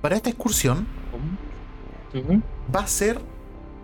Para 0.00 0.16
esta 0.16 0.30
excursión 0.30 0.86
va 2.74 2.80
a 2.80 2.86
ser... 2.86 3.20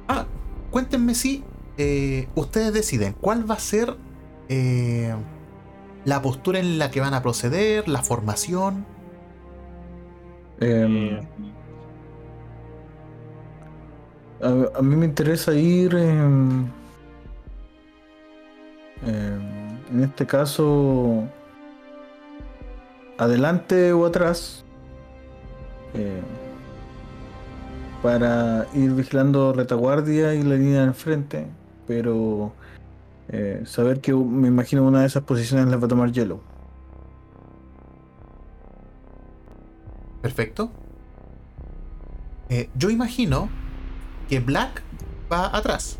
Ah, 0.08 0.26
cuéntenme 0.70 1.14
si 1.14 1.44
eh, 1.76 2.28
ustedes 2.34 2.72
deciden 2.72 3.14
cuál 3.20 3.50
va 3.50 3.54
a 3.54 3.58
ser 3.58 3.96
eh, 4.48 5.14
la 6.04 6.22
postura 6.22 6.58
en 6.58 6.78
la 6.78 6.90
que 6.90 7.00
van 7.00 7.14
a 7.14 7.22
proceder, 7.22 7.88
la 7.88 8.02
formación. 8.02 8.86
Em, 10.60 11.20
a, 14.40 14.82
mí 14.82 14.96
me 14.96 15.06
interesa 15.06 15.54
ir 15.54 15.94
en, 15.94 16.70
en 19.06 20.02
este 20.02 20.26
caso 20.26 21.28
adelante 23.18 23.92
o 23.92 24.06
atrás 24.06 24.64
eh, 25.94 26.20
para 28.02 28.66
ir 28.74 28.92
vigilando 28.92 29.52
retaguardia 29.52 30.34
y 30.34 30.42
la 30.42 30.56
línea 30.56 30.80
del 30.82 30.94
frente, 30.94 31.46
pero 31.86 32.52
eh, 33.28 33.62
saber 33.64 34.00
que 34.00 34.12
me 34.12 34.48
imagino 34.48 34.84
una 34.84 35.00
de 35.00 35.06
esas 35.06 35.22
posiciones 35.22 35.68
la 35.68 35.76
va 35.76 35.86
a 35.86 35.88
tomar 35.88 36.12
Yellow. 36.12 36.40
Perfecto. 40.20 40.70
Eh, 42.50 42.68
yo 42.74 42.90
imagino 42.90 43.48
que 44.28 44.40
Black 44.40 44.82
va 45.30 45.56
atrás. 45.56 45.98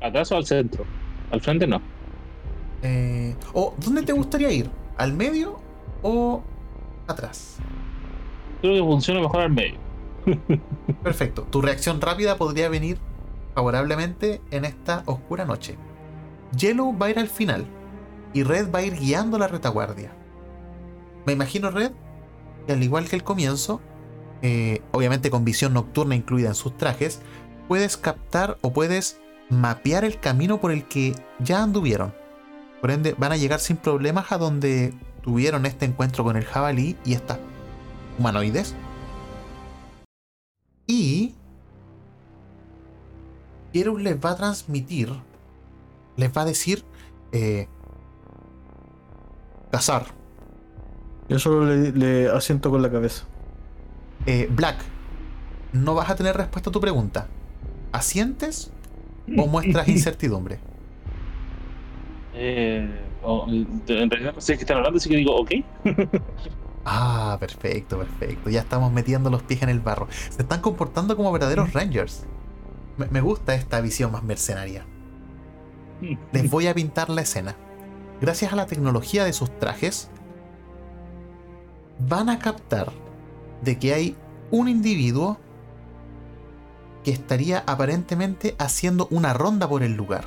¿Atrás 0.00 0.32
o 0.32 0.36
al 0.36 0.46
centro? 0.46 0.84
Al 1.30 1.40
frente 1.40 1.66
no. 1.66 1.80
Eh, 2.82 3.36
¿O 3.54 3.74
dónde 3.78 4.02
te 4.02 4.12
gustaría 4.12 4.50
ir? 4.50 4.70
¿Al 4.96 5.12
medio 5.12 5.60
o 6.02 6.42
atrás? 7.06 7.58
Creo 8.60 8.74
que 8.74 8.80
funciona 8.80 9.20
mejor 9.20 9.42
al 9.42 9.52
medio. 9.52 9.78
Perfecto. 11.02 11.42
Tu 11.42 11.62
reacción 11.62 12.00
rápida 12.00 12.36
podría 12.36 12.68
venir 12.68 12.98
favorablemente 13.54 14.40
en 14.50 14.64
esta 14.64 15.02
oscura 15.06 15.44
noche. 15.44 15.76
Yellow 16.56 16.96
va 16.96 17.06
a 17.06 17.10
ir 17.10 17.18
al 17.18 17.28
final 17.28 17.66
y 18.34 18.42
Red 18.42 18.72
va 18.72 18.80
a 18.80 18.82
ir 18.82 18.94
guiando 18.94 19.38
la 19.38 19.48
retaguardia. 19.48 20.12
Me 21.26 21.32
imagino 21.32 21.70
Red 21.70 21.92
que 22.66 22.72
al 22.72 22.82
igual 22.82 23.08
que 23.08 23.16
el 23.16 23.24
comienzo, 23.24 23.80
eh, 24.42 24.82
obviamente 24.92 25.30
con 25.30 25.44
visión 25.44 25.72
nocturna 25.72 26.14
incluida 26.14 26.48
en 26.48 26.54
sus 26.54 26.76
trajes, 26.76 27.20
puedes 27.68 27.96
captar 27.96 28.58
o 28.60 28.72
puedes 28.72 29.20
mapear 29.48 30.04
el 30.04 30.18
camino 30.18 30.60
por 30.60 30.72
el 30.72 30.84
que 30.86 31.14
ya 31.38 31.62
anduvieron. 31.62 32.14
Por 32.80 32.90
ende, 32.90 33.14
van 33.16 33.32
a 33.32 33.36
llegar 33.36 33.60
sin 33.60 33.76
problemas 33.76 34.32
a 34.32 34.38
donde 34.38 34.92
tuvieron 35.22 35.66
este 35.66 35.84
encuentro 35.84 36.24
con 36.24 36.36
el 36.36 36.44
jabalí 36.44 36.96
y 37.04 37.14
estas 37.14 37.38
humanoides. 38.18 38.74
Y 40.86 41.34
Pierus 43.72 44.02
les 44.02 44.16
va 44.16 44.32
a 44.32 44.36
transmitir, 44.36 45.10
les 46.16 46.36
va 46.36 46.42
a 46.42 46.44
decir, 46.44 46.84
eh, 47.32 47.68
cazar. 49.70 50.06
Yo 51.28 51.38
solo 51.38 51.64
le, 51.64 52.28
asiento 52.28 52.70
con 52.70 52.82
la 52.82 52.90
cabeza. 52.90 53.24
Eh, 54.26 54.48
Black, 54.50 54.76
no 55.72 55.94
vas 55.94 56.10
a 56.10 56.16
tener 56.16 56.36
respuesta 56.36 56.70
a 56.70 56.72
tu 56.72 56.80
pregunta. 56.80 57.28
¿Asientes 57.92 58.70
o 59.36 59.46
muestras 59.46 59.88
incertidumbre? 59.88 60.58
Eh, 62.34 62.88
en 63.24 64.10
realidad 64.10 64.34
no 64.34 64.40
sé 64.40 64.56
qué 64.56 64.62
están 64.62 64.78
hablando, 64.78 64.98
así 64.98 65.08
que 65.08 65.16
digo, 65.16 65.36
ok. 65.36 65.50
ah, 66.84 67.36
perfecto, 67.38 67.98
perfecto. 67.98 68.50
Ya 68.50 68.60
estamos 68.60 68.92
metiendo 68.92 69.30
los 69.30 69.42
pies 69.42 69.62
en 69.62 69.68
el 69.68 69.80
barro. 69.80 70.08
Se 70.30 70.42
están 70.42 70.60
comportando 70.60 71.16
como 71.16 71.32
verdaderos 71.32 71.72
rangers. 71.72 72.26
Me, 72.96 73.20
gusta 73.20 73.54
esta 73.54 73.80
visión 73.80 74.12
más 74.12 74.22
mercenaria. 74.22 74.84
Les 76.32 76.50
voy 76.50 76.66
a 76.66 76.74
pintar 76.74 77.10
la 77.10 77.22
escena. 77.22 77.56
Gracias 78.20 78.52
a 78.52 78.56
la 78.56 78.66
tecnología 78.66 79.24
de 79.24 79.32
sus 79.32 79.50
trajes, 79.58 80.08
van 81.98 82.28
a 82.28 82.38
captar 82.38 82.92
de 83.62 83.78
que 83.78 83.94
hay 83.94 84.16
un 84.50 84.68
individuo 84.68 85.38
que 87.04 87.10
estaría 87.10 87.64
aparentemente 87.66 88.54
haciendo 88.58 89.08
una 89.10 89.32
ronda 89.32 89.68
por 89.68 89.82
el 89.82 89.94
lugar. 89.94 90.24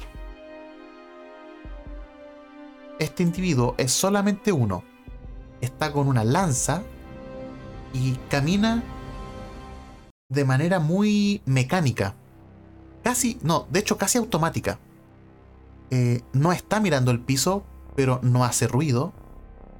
Este 2.99 3.23
individuo 3.23 3.75
es 3.77 3.91
solamente 3.91 4.51
uno. 4.51 4.83
Está 5.61 5.91
con 5.91 6.07
una 6.07 6.23
lanza 6.23 6.83
y 7.93 8.13
camina 8.29 8.83
de 10.29 10.43
manera 10.43 10.79
muy 10.79 11.41
mecánica 11.45 12.15
casi, 13.05 13.37
no, 13.43 13.67
de 13.69 13.81
hecho 13.81 13.99
casi 13.99 14.17
automática. 14.17 14.79
Eh, 15.91 16.23
no 16.33 16.51
está 16.51 16.79
mirando 16.79 17.11
el 17.11 17.19
piso, 17.19 17.63
pero 17.95 18.19
no 18.23 18.43
hace 18.43 18.67
ruido. 18.67 19.13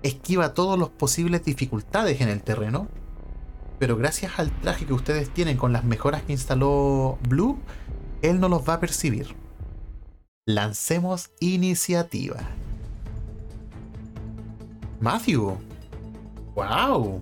Esquiva 0.03 0.53
todas 0.53 0.79
las 0.79 0.89
posibles 0.89 1.43
dificultades 1.43 2.21
en 2.21 2.29
el 2.29 2.43
terreno. 2.43 2.87
Pero 3.79 3.97
gracias 3.97 4.39
al 4.39 4.51
traje 4.61 4.85
que 4.85 4.93
ustedes 4.93 5.29
tienen 5.29 5.57
con 5.57 5.73
las 5.73 5.83
mejoras 5.83 6.23
que 6.23 6.31
instaló 6.31 7.17
Blue, 7.27 7.59
él 8.21 8.39
no 8.39 8.49
los 8.49 8.67
va 8.67 8.75
a 8.75 8.79
percibir. 8.79 9.35
Lancemos 10.47 11.31
iniciativa. 11.39 12.37
Matthew. 15.01 15.57
¡Wow! 16.55 17.21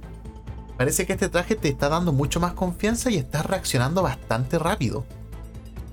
Parece 0.78 1.06
que 1.06 1.14
este 1.14 1.30
traje 1.30 1.56
te 1.56 1.70
está 1.70 1.90
dando 1.90 2.12
mucho 2.12 2.40
más 2.40 2.54
confianza 2.54 3.10
y 3.10 3.18
estás 3.18 3.46
reaccionando 3.46 4.04
bastante 4.04 4.60
rápido. 4.60 5.06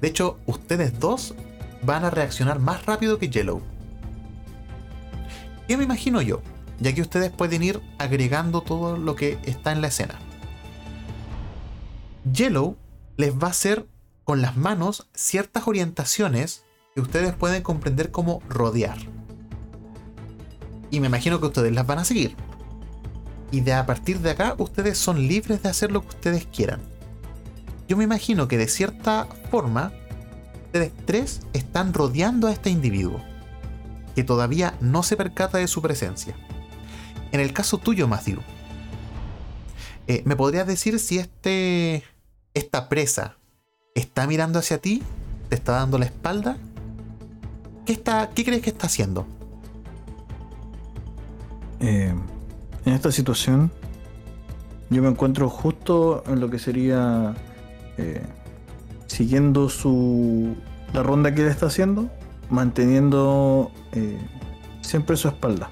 De 0.01 0.09
hecho, 0.09 0.39
ustedes 0.47 0.99
dos 0.99 1.35
van 1.82 2.05
a 2.05 2.11
reaccionar 2.11 2.59
más 2.59 2.85
rápido 2.87 3.19
que 3.19 3.28
Yellow. 3.28 3.62
¿Qué 5.69 5.77
me 5.77 5.85
imagino 5.85 6.20
yo? 6.20 6.43
Ya 6.81 6.95
que 6.95 7.03
ustedes 7.03 7.31
pueden 7.31 7.62
ir 7.62 7.81
agregando 7.99 8.62
todo 8.62 8.97
lo 8.97 9.15
que 9.15 9.39
está 9.45 9.73
en 9.73 9.81
la 9.81 9.89
escena. 9.89 10.19
Yellow 12.32 12.77
les 13.16 13.35
va 13.35 13.48
a 13.48 13.51
hacer 13.51 13.86
con 14.24 14.43
las 14.43 14.57
manos 14.57 15.09
ciertas 15.15 15.66
orientaciones 15.66 16.65
que 16.94 17.01
ustedes 17.01 17.35
pueden 17.35 17.62
comprender 17.62 18.11
como 18.11 18.40
rodear. 18.48 18.98
Y 20.90 21.01
me 21.01 21.07
imagino 21.07 21.40
que 21.40 21.47
ustedes 21.47 21.73
las 21.73 21.86
van 21.86 21.98
a 21.98 22.05
seguir. 22.05 22.36
Y 23.52 23.61
de 23.61 23.73
a 23.73 23.86
partir 23.86 24.20
de 24.20 24.31
acá 24.31 24.55
ustedes 24.59 24.98
son 24.98 25.27
libres 25.27 25.62
de 25.62 25.69
hacer 25.69 25.90
lo 25.90 26.02
que 26.02 26.09
ustedes 26.09 26.47
quieran 26.47 26.81
yo 27.90 27.97
me 27.97 28.05
imagino 28.05 28.47
que 28.47 28.57
de 28.57 28.69
cierta 28.69 29.27
forma, 29.51 29.93
ustedes 30.66 30.93
tres 31.07 31.40
están 31.52 31.93
rodeando 31.93 32.47
a 32.47 32.52
este 32.52 32.70
individuo, 32.70 33.20
que 34.15 34.23
todavía 34.23 34.77
no 34.81 35.02
se 35.02 35.16
percata 35.16 35.59
de 35.59 35.66
su 35.66 35.82
presencia. 35.82 36.36
En 37.32 37.40
el 37.40 37.52
caso 37.52 37.78
tuyo, 37.78 38.07
Matthew, 38.07 38.39
eh, 40.07 40.23
¿me 40.24 40.36
podrías 40.36 40.69
decir 40.69 41.01
si 41.01 41.19
este, 41.19 42.05
esta 42.55 42.89
presa 42.89 43.36
¿Está 43.94 44.27
mirando 44.27 44.59
hacia 44.59 44.78
ti? 44.78 45.02
¿Te 45.48 45.56
está 45.56 45.72
dando 45.72 45.98
la 45.98 46.05
espalda? 46.05 46.56
¿Qué, 47.85 47.93
está, 47.93 48.31
qué 48.31 48.44
crees 48.44 48.62
que 48.62 48.70
está 48.70 48.86
haciendo? 48.86 49.27
Eh, 51.81 52.14
en 52.85 52.93
esta 52.93 53.10
situación, 53.10 53.72
yo 54.90 55.02
me 55.02 55.09
encuentro 55.09 55.48
justo 55.48 56.22
en 56.27 56.40
lo 56.40 56.51
que 56.51 56.59
sería 56.59 57.35
eh, 57.98 58.22
siguiendo 59.06 59.68
su 59.68 60.55
la 60.93 61.02
ronda 61.02 61.35
que 61.35 61.43
él 61.43 61.48
está 61.48 61.66
haciendo, 61.66 62.10
manteniendo 62.48 63.70
eh, 63.93 64.18
siempre 64.82 65.16
su 65.16 65.28
espalda. 65.28 65.70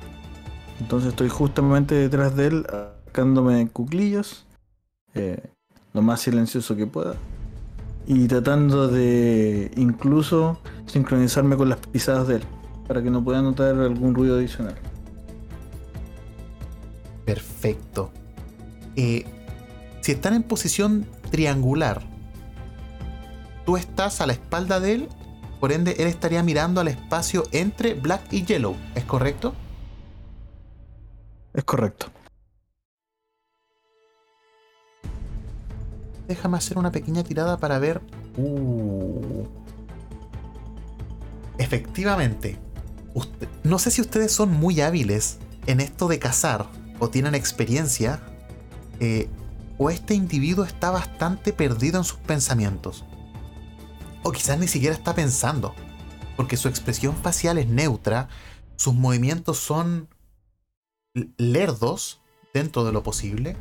Entonces 0.81 1.11
estoy 1.11 1.29
justamente 1.29 1.95
detrás 1.95 2.37
de 2.37 2.47
él, 2.49 2.67
sacándome 3.07 3.69
cuclillos, 3.69 4.47
eh, 5.15 5.51
lo 5.93 6.03
más 6.03 6.21
silencioso 6.21 6.77
que 6.77 6.87
pueda, 6.87 7.15
y 8.07 8.27
tratando 8.27 8.89
de 8.89 9.71
incluso 9.77 10.59
sincronizarme 10.87 11.57
con 11.57 11.69
las 11.69 11.79
pisadas 11.79 12.29
de 12.29 12.37
él, 12.37 12.43
para 12.87 13.03
que 13.03 13.11
no 13.11 13.23
pueda 13.23 13.43
notar 13.43 13.75
algún 13.77 14.15
ruido 14.15 14.37
adicional. 14.37 14.77
Perfecto. 17.25 18.11
Eh, 18.97 19.27
si 20.01 20.13
están 20.13 20.35
en 20.35 20.43
posición 20.43 21.07
triangular, 21.31 22.03
tú 23.67 23.77
estás 23.77 24.23
a 24.23 24.27
la 24.27 24.33
espalda 24.33 24.81
de 24.81 24.95
él, 24.95 25.09
por 25.61 25.73
ende 25.73 25.97
él 25.99 26.07
estaría 26.07 26.43
mirando 26.43 26.81
al 26.81 26.89
espacio 26.89 27.45
entre 27.53 27.93
Black 27.95 28.23
y 28.33 28.45
Yellow, 28.45 28.77
¿es 28.95 29.05
correcto? 29.05 29.55
Es 31.53 31.65
correcto. 31.65 32.07
Déjame 36.29 36.59
hacer 36.59 36.79
una 36.79 36.93
pequeña 36.93 37.25
tirada 37.25 37.57
para 37.59 37.79
ver. 37.79 38.01
Uh. 38.37 39.47
Efectivamente. 41.59 42.59
No 43.65 43.79
sé 43.79 43.91
si 43.91 44.01
ustedes 44.01 44.31
son 44.31 44.53
muy 44.53 44.81
hábiles 44.81 45.39
en 45.67 45.81
esto 45.81 46.07
de 46.07 46.19
cazar 46.19 46.67
o 47.01 47.09
tienen 47.09 47.35
experiencia. 47.35 48.21
eh, 49.01 49.29
o 49.81 49.91
este 49.91 50.15
individuo 50.15 50.65
está 50.65 50.91
bastante 50.91 51.53
perdido 51.53 51.99
en 51.99 52.05
sus 52.05 52.19
pensamientos. 52.19 53.05
O 54.25 54.33
quizás 54.33 54.59
ni 54.59 54.67
siquiera 54.67 54.95
está 54.95 55.15
pensando. 55.15 55.73
Porque 56.37 56.57
su 56.57 56.69
expresión 56.69 57.15
facial 57.17 57.59
es 57.59 57.69
neutra. 57.69 58.29
Sus 58.77 58.95
movimientos 58.95 59.59
son 59.59 60.09
lerdos 61.37 62.21
dentro 62.53 62.85
de 62.85 62.93
lo 62.93 63.03
posible. 63.05 63.57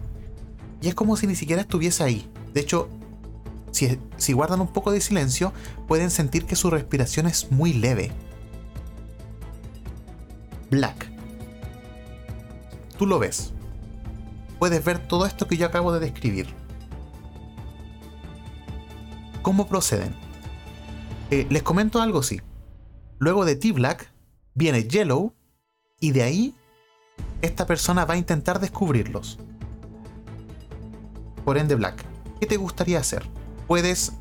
Y 0.81 0.87
es 0.89 0.95
como 0.95 1.17
si 1.17 1.27
ni 1.27 1.35
siquiera 1.35 1.61
estuviese 1.61 2.03
ahí. 2.03 2.29
De 2.57 2.63
hecho, 2.63 2.89
si, 3.69 4.33
guardan 4.33 4.61
un 4.61 4.69
poco 4.69 4.91
de 4.91 4.99
silencio, 4.99 5.53
pueden 5.87 6.09
sentir 6.09 6.47
que 6.47 6.55
su 6.55 6.71
respiración 6.71 7.27
es 7.27 7.51
muy 7.51 7.71
leve. 7.71 8.11
Black. 10.71 11.07
Tú 12.97 13.05
lo 13.05 13.19
ves. 13.19 13.53
Puedes 14.57 14.83
ver 14.83 14.97
todo 15.07 15.27
esto 15.27 15.47
que 15.47 15.55
yo 15.55 15.67
acabo 15.67 15.93
de 15.93 15.99
describir. 15.99 16.47
¿Cómo 19.43 19.67
proceden? 19.67 20.15
Eh, 21.29 21.45
les 21.51 21.61
comento 21.61 22.01
algo, 22.01 22.23
sí. 22.23 22.41
Luego 23.19 23.45
de 23.45 23.55
ti, 23.55 23.71
Black, 23.71 24.11
viene 24.55 24.85
Yellow, 24.85 25.35
y 25.99 26.09
de 26.09 26.23
ahí, 26.23 26.55
esta 27.43 27.67
persona 27.67 28.05
va 28.05 28.15
a 28.15 28.17
intentar 28.17 28.59
descubrirlos. 28.59 29.37
Por 31.45 31.59
ende, 31.59 31.75
Black, 31.75 32.03
¿qué 32.39 32.45
te 32.45 32.57
gustaría 32.57 32.99
hacer? 32.99 33.23
Puedes 33.67 34.13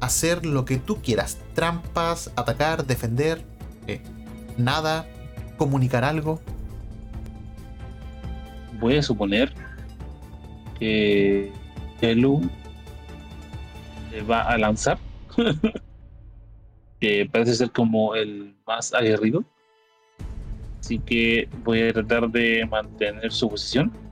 hacer 0.00 0.44
lo 0.44 0.64
que 0.64 0.78
tú 0.78 1.00
quieras. 1.02 1.38
Trampas, 1.54 2.30
atacar, 2.36 2.86
defender, 2.86 3.42
eh, 3.86 4.00
nada, 4.58 5.06
comunicar 5.56 6.04
algo. 6.04 6.40
Voy 8.80 8.96
a 8.96 9.02
suponer 9.02 9.52
que 10.78 11.52
Elu 12.00 12.42
le 14.10 14.22
va 14.22 14.42
a 14.42 14.58
lanzar. 14.58 14.98
que 17.00 17.28
parece 17.30 17.54
ser 17.54 17.70
como 17.70 18.14
el 18.14 18.54
más 18.66 18.92
aguerrido. 18.94 19.44
Así 20.80 20.98
que 20.98 21.48
voy 21.64 21.82
a 21.82 21.92
tratar 21.92 22.30
de 22.30 22.66
mantener 22.66 23.32
su 23.32 23.48
posición 23.48 24.03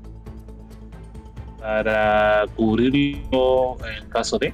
para 1.62 2.44
cubrirlo 2.56 3.76
en 3.88 4.08
caso 4.10 4.36
de. 4.38 4.52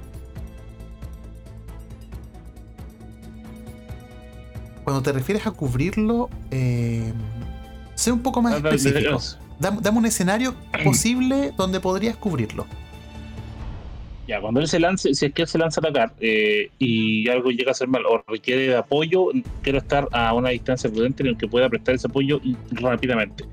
Cuando 4.85 5.03
te 5.03 5.13
refieres 5.13 5.47
a 5.47 5.51
cubrirlo, 5.51 6.31
eh, 6.51 7.13
sé 7.95 8.13
un 8.13 8.23
poco 8.23 8.41
más 8.43 8.55
específico. 8.57 9.19
Dam- 9.61 9.81
Dame 9.81 9.99
un 9.99 10.07
escenario 10.07 10.55
posible 10.85 11.53
donde 11.57 11.81
podrías 11.81 12.17
cubrirlo. 12.17 12.67
Ya, 14.27 14.41
cuando 14.43 14.61
él 14.61 14.69
se 14.69 14.79
lance, 14.79 15.15
si 15.15 15.27
es 15.27 15.33
que 15.33 15.43
él 15.43 15.49
se 15.49 15.57
lanza 15.57 15.81
a 15.81 15.89
atacar 15.89 16.13
eh, 16.21 16.71
y 16.79 17.27
algo 17.31 17.51
llega 17.51 17.71
a 17.71 17.75
ser 17.75 17.89
mal 17.89 18.03
o 18.05 18.23
requiere 18.29 18.69
de 18.69 18.77
apoyo, 18.77 19.29
quiero 19.63 19.79
estar 19.79 20.07
a 20.13 20.35
una 20.35 20.51
distancia 20.51 20.91
prudente 20.91 21.23
en 21.23 21.31
el 21.31 21.39
que 21.39 21.49
pueda 21.49 21.69
prestar 21.71 21.95
ese 21.95 22.09
apoyo 22.09 22.39
rápidamente. 22.73 23.45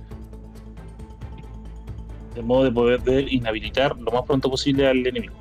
De 2.35 2.41
modo 2.41 2.65
de 2.65 2.71
poder 2.71 3.31
inhabilitar 3.31 3.97
lo 3.97 4.11
más 4.11 4.23
pronto 4.23 4.49
posible 4.49 4.87
al 4.87 5.05
enemigo. 5.07 5.35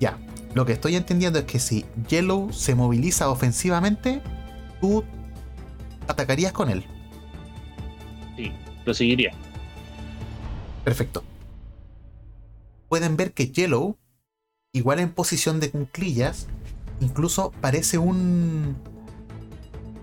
Ya, 0.00 0.18
lo 0.54 0.64
que 0.64 0.72
estoy 0.72 0.96
entendiendo 0.96 1.38
es 1.38 1.44
que 1.44 1.58
si 1.58 1.84
Yellow 2.08 2.52
se 2.52 2.74
moviliza 2.74 3.28
ofensivamente, 3.28 4.22
tú 4.80 5.04
atacarías 6.08 6.52
con 6.52 6.70
él. 6.70 6.84
Sí, 8.36 8.52
lo 8.84 8.94
seguiría. 8.94 9.32
Perfecto. 10.84 11.22
Pueden 12.88 13.16
ver 13.16 13.32
que 13.32 13.50
Yellow, 13.50 13.96
igual 14.72 14.98
en 14.98 15.12
posición 15.12 15.60
de 15.60 15.70
cunclillas, 15.70 16.48
incluso 17.00 17.52
parece 17.60 17.98
un. 17.98 18.76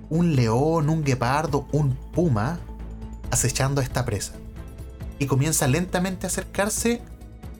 un 0.09 0.35
león, 0.35 0.89
un 0.89 1.03
guepardo, 1.03 1.67
un 1.71 1.95
puma 2.13 2.59
acechando 3.31 3.81
a 3.81 3.83
esta 3.83 4.05
presa. 4.05 4.33
Y 5.19 5.25
comienza 5.25 5.67
lentamente 5.67 6.25
a 6.25 6.29
acercarse 6.29 7.01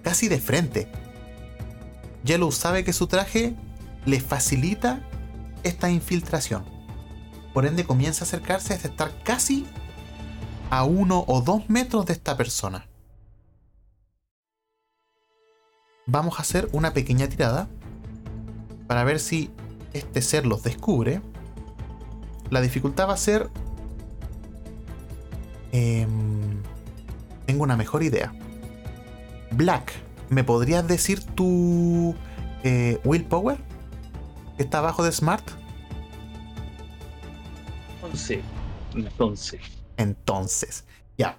casi 0.04 0.28
de 0.28 0.40
frente. 0.40 0.88
Yellow 2.24 2.52
sabe 2.52 2.84
que 2.84 2.94
su 2.94 3.08
traje 3.08 3.56
le 4.06 4.20
facilita 4.20 5.02
esta 5.64 5.90
infiltración. 5.90 6.66
Por 7.54 7.66
ende 7.66 7.86
comienza 7.86 8.24
a 8.24 8.28
acercarse 8.28 8.74
hasta 8.74 8.88
estar 8.88 9.24
casi 9.24 9.66
a 10.70 10.84
uno 10.84 11.24
o 11.28 11.42
dos 11.42 11.70
metros 11.70 12.06
de 12.06 12.14
esta 12.14 12.38
persona. 12.38 12.88
Vamos 16.06 16.40
a 16.40 16.42
hacer 16.42 16.70
una 16.72 16.94
pequeña 16.94 17.28
tirada 17.28 17.68
para 18.88 19.04
ver 19.04 19.20
si 19.20 19.52
este 19.94 20.22
ser 20.22 20.46
los 20.46 20.64
descubre. 20.64 21.22
La 22.50 22.62
dificultad 22.62 23.10
va 23.10 23.14
a 23.14 23.18
ser... 23.18 23.50
em, 25.72 26.62
tengo 27.48 27.64
una 27.64 27.78
mejor 27.78 28.03
idea. 28.03 28.34
Black, 29.52 29.94
¿me 30.30 30.44
podrías 30.44 30.86
decir 30.86 31.24
tu 31.24 32.14
eh, 32.64 32.99
willpower? 33.06 33.57
Que 34.57 34.64
está 34.64 34.80
abajo 34.80 35.03
de 35.03 35.11
Smart. 35.11 35.44
11. 38.03 38.41
Entonces, 38.95 39.61
Entonces, 39.95 40.84
ya. 41.18 41.38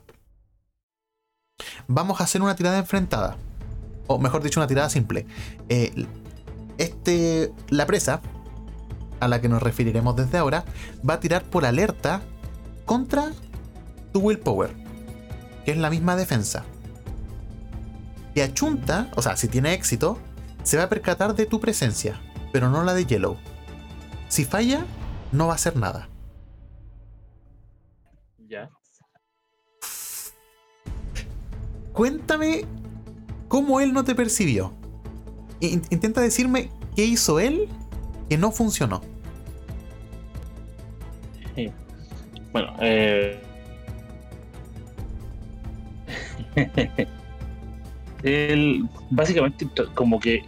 Vamos 1.87 2.21
a 2.21 2.25
hacer 2.25 2.43
una 2.43 2.57
tirada 2.57 2.79
enfrentada. 2.79 3.37
O 4.07 4.19
mejor 4.19 4.43
dicho, 4.43 4.61
una 4.61 4.67
tirada 4.67 4.89
simple. 4.89 5.27
Eh, 5.69 6.07
este, 6.79 7.53
la 7.69 7.85
presa, 7.87 8.23
a 9.21 9.29
la 9.29 9.41
que 9.43 9.49
nos 9.49 9.63
referiremos 9.63 10.17
desde 10.17 10.39
ahora, 10.39 10.65
va 11.09 11.15
a 11.15 11.21
tirar 11.21 11.45
por 11.45 11.67
alerta 11.67 12.23
contra 12.87 13.33
tu 14.13 14.21
willpower, 14.21 14.71
que 15.69 15.73
es 15.73 15.79
la 15.79 15.91
misma 15.91 16.17
defensa. 16.17 16.65
Si 18.33 18.41
achunta, 18.41 19.11
o 19.17 19.21
sea, 19.21 19.37
si 19.37 19.49
tiene 19.49 19.75
éxito, 19.75 20.17
se 20.63 20.79
va 20.79 20.85
a 20.85 20.89
percatar 20.89 21.35
de 21.35 21.45
tu 21.45 21.61
presencia, 21.61 22.19
pero 22.55 22.71
no 22.71 22.85
la 22.85 22.95
de 22.95 23.05
Yellow. 23.05 23.37
Si 24.29 24.47
falla, 24.47 24.87
no 25.31 25.47
va 25.49 25.53
a 25.53 25.57
hacer 25.57 25.77
nada. 25.77 26.09
ya. 28.49 28.71
Cuéntame 31.93 32.65
cómo 33.49 33.81
él 33.81 33.93
no 33.93 34.05
te 34.05 34.15
percibió. 34.15 34.73
In- 35.61 35.83
intenta 35.91 36.23
decirme 36.23 36.71
qué 36.97 37.05
hizo 37.05 37.41
él 37.41 37.69
que 38.31 38.39
no 38.39 38.53
funcionó. 38.53 39.03
Bueno, 42.55 42.75
eh... 42.81 43.43
él 48.23 48.85
básicamente 49.11 49.67
como 49.95 50.19
que 50.19 50.45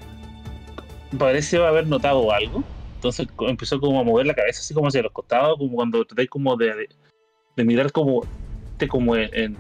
parece 1.19 1.59
haber 1.59 1.87
notado 1.87 2.33
algo. 2.33 2.63
Entonces 2.97 3.29
empezó 3.41 3.81
como 3.81 4.01
a 4.01 4.05
mover 4.05 4.27
la 4.27 4.35
cabeza 4.35 4.61
así 4.61 4.75
como 4.75 4.89
hacia 4.89 5.03
los 5.03 5.13
costados, 5.13 5.57
como 5.59 5.73
cuando 5.73 6.05
tratáis 6.05 6.29
como 6.29 6.57
de, 6.57 6.89
mirar 7.57 7.91
como, 7.93 8.23
este 8.79 8.89
en, 9.43 9.57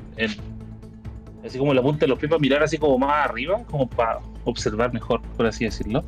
así 1.44 1.59
como 1.59 1.72
la 1.72 1.82
punta 1.82 2.01
de 2.01 2.09
los 2.09 2.18
pies 2.18 2.28
para 2.28 2.40
mirar 2.40 2.62
así 2.62 2.77
como 2.77 2.98
más 2.98 3.31
arriba, 3.31 3.62
como 3.70 3.89
para 3.89 4.20
observar 4.44 4.93
mejor, 4.93 5.22
por 5.36 5.47
así 5.47 5.64
decirlo. 5.64 6.05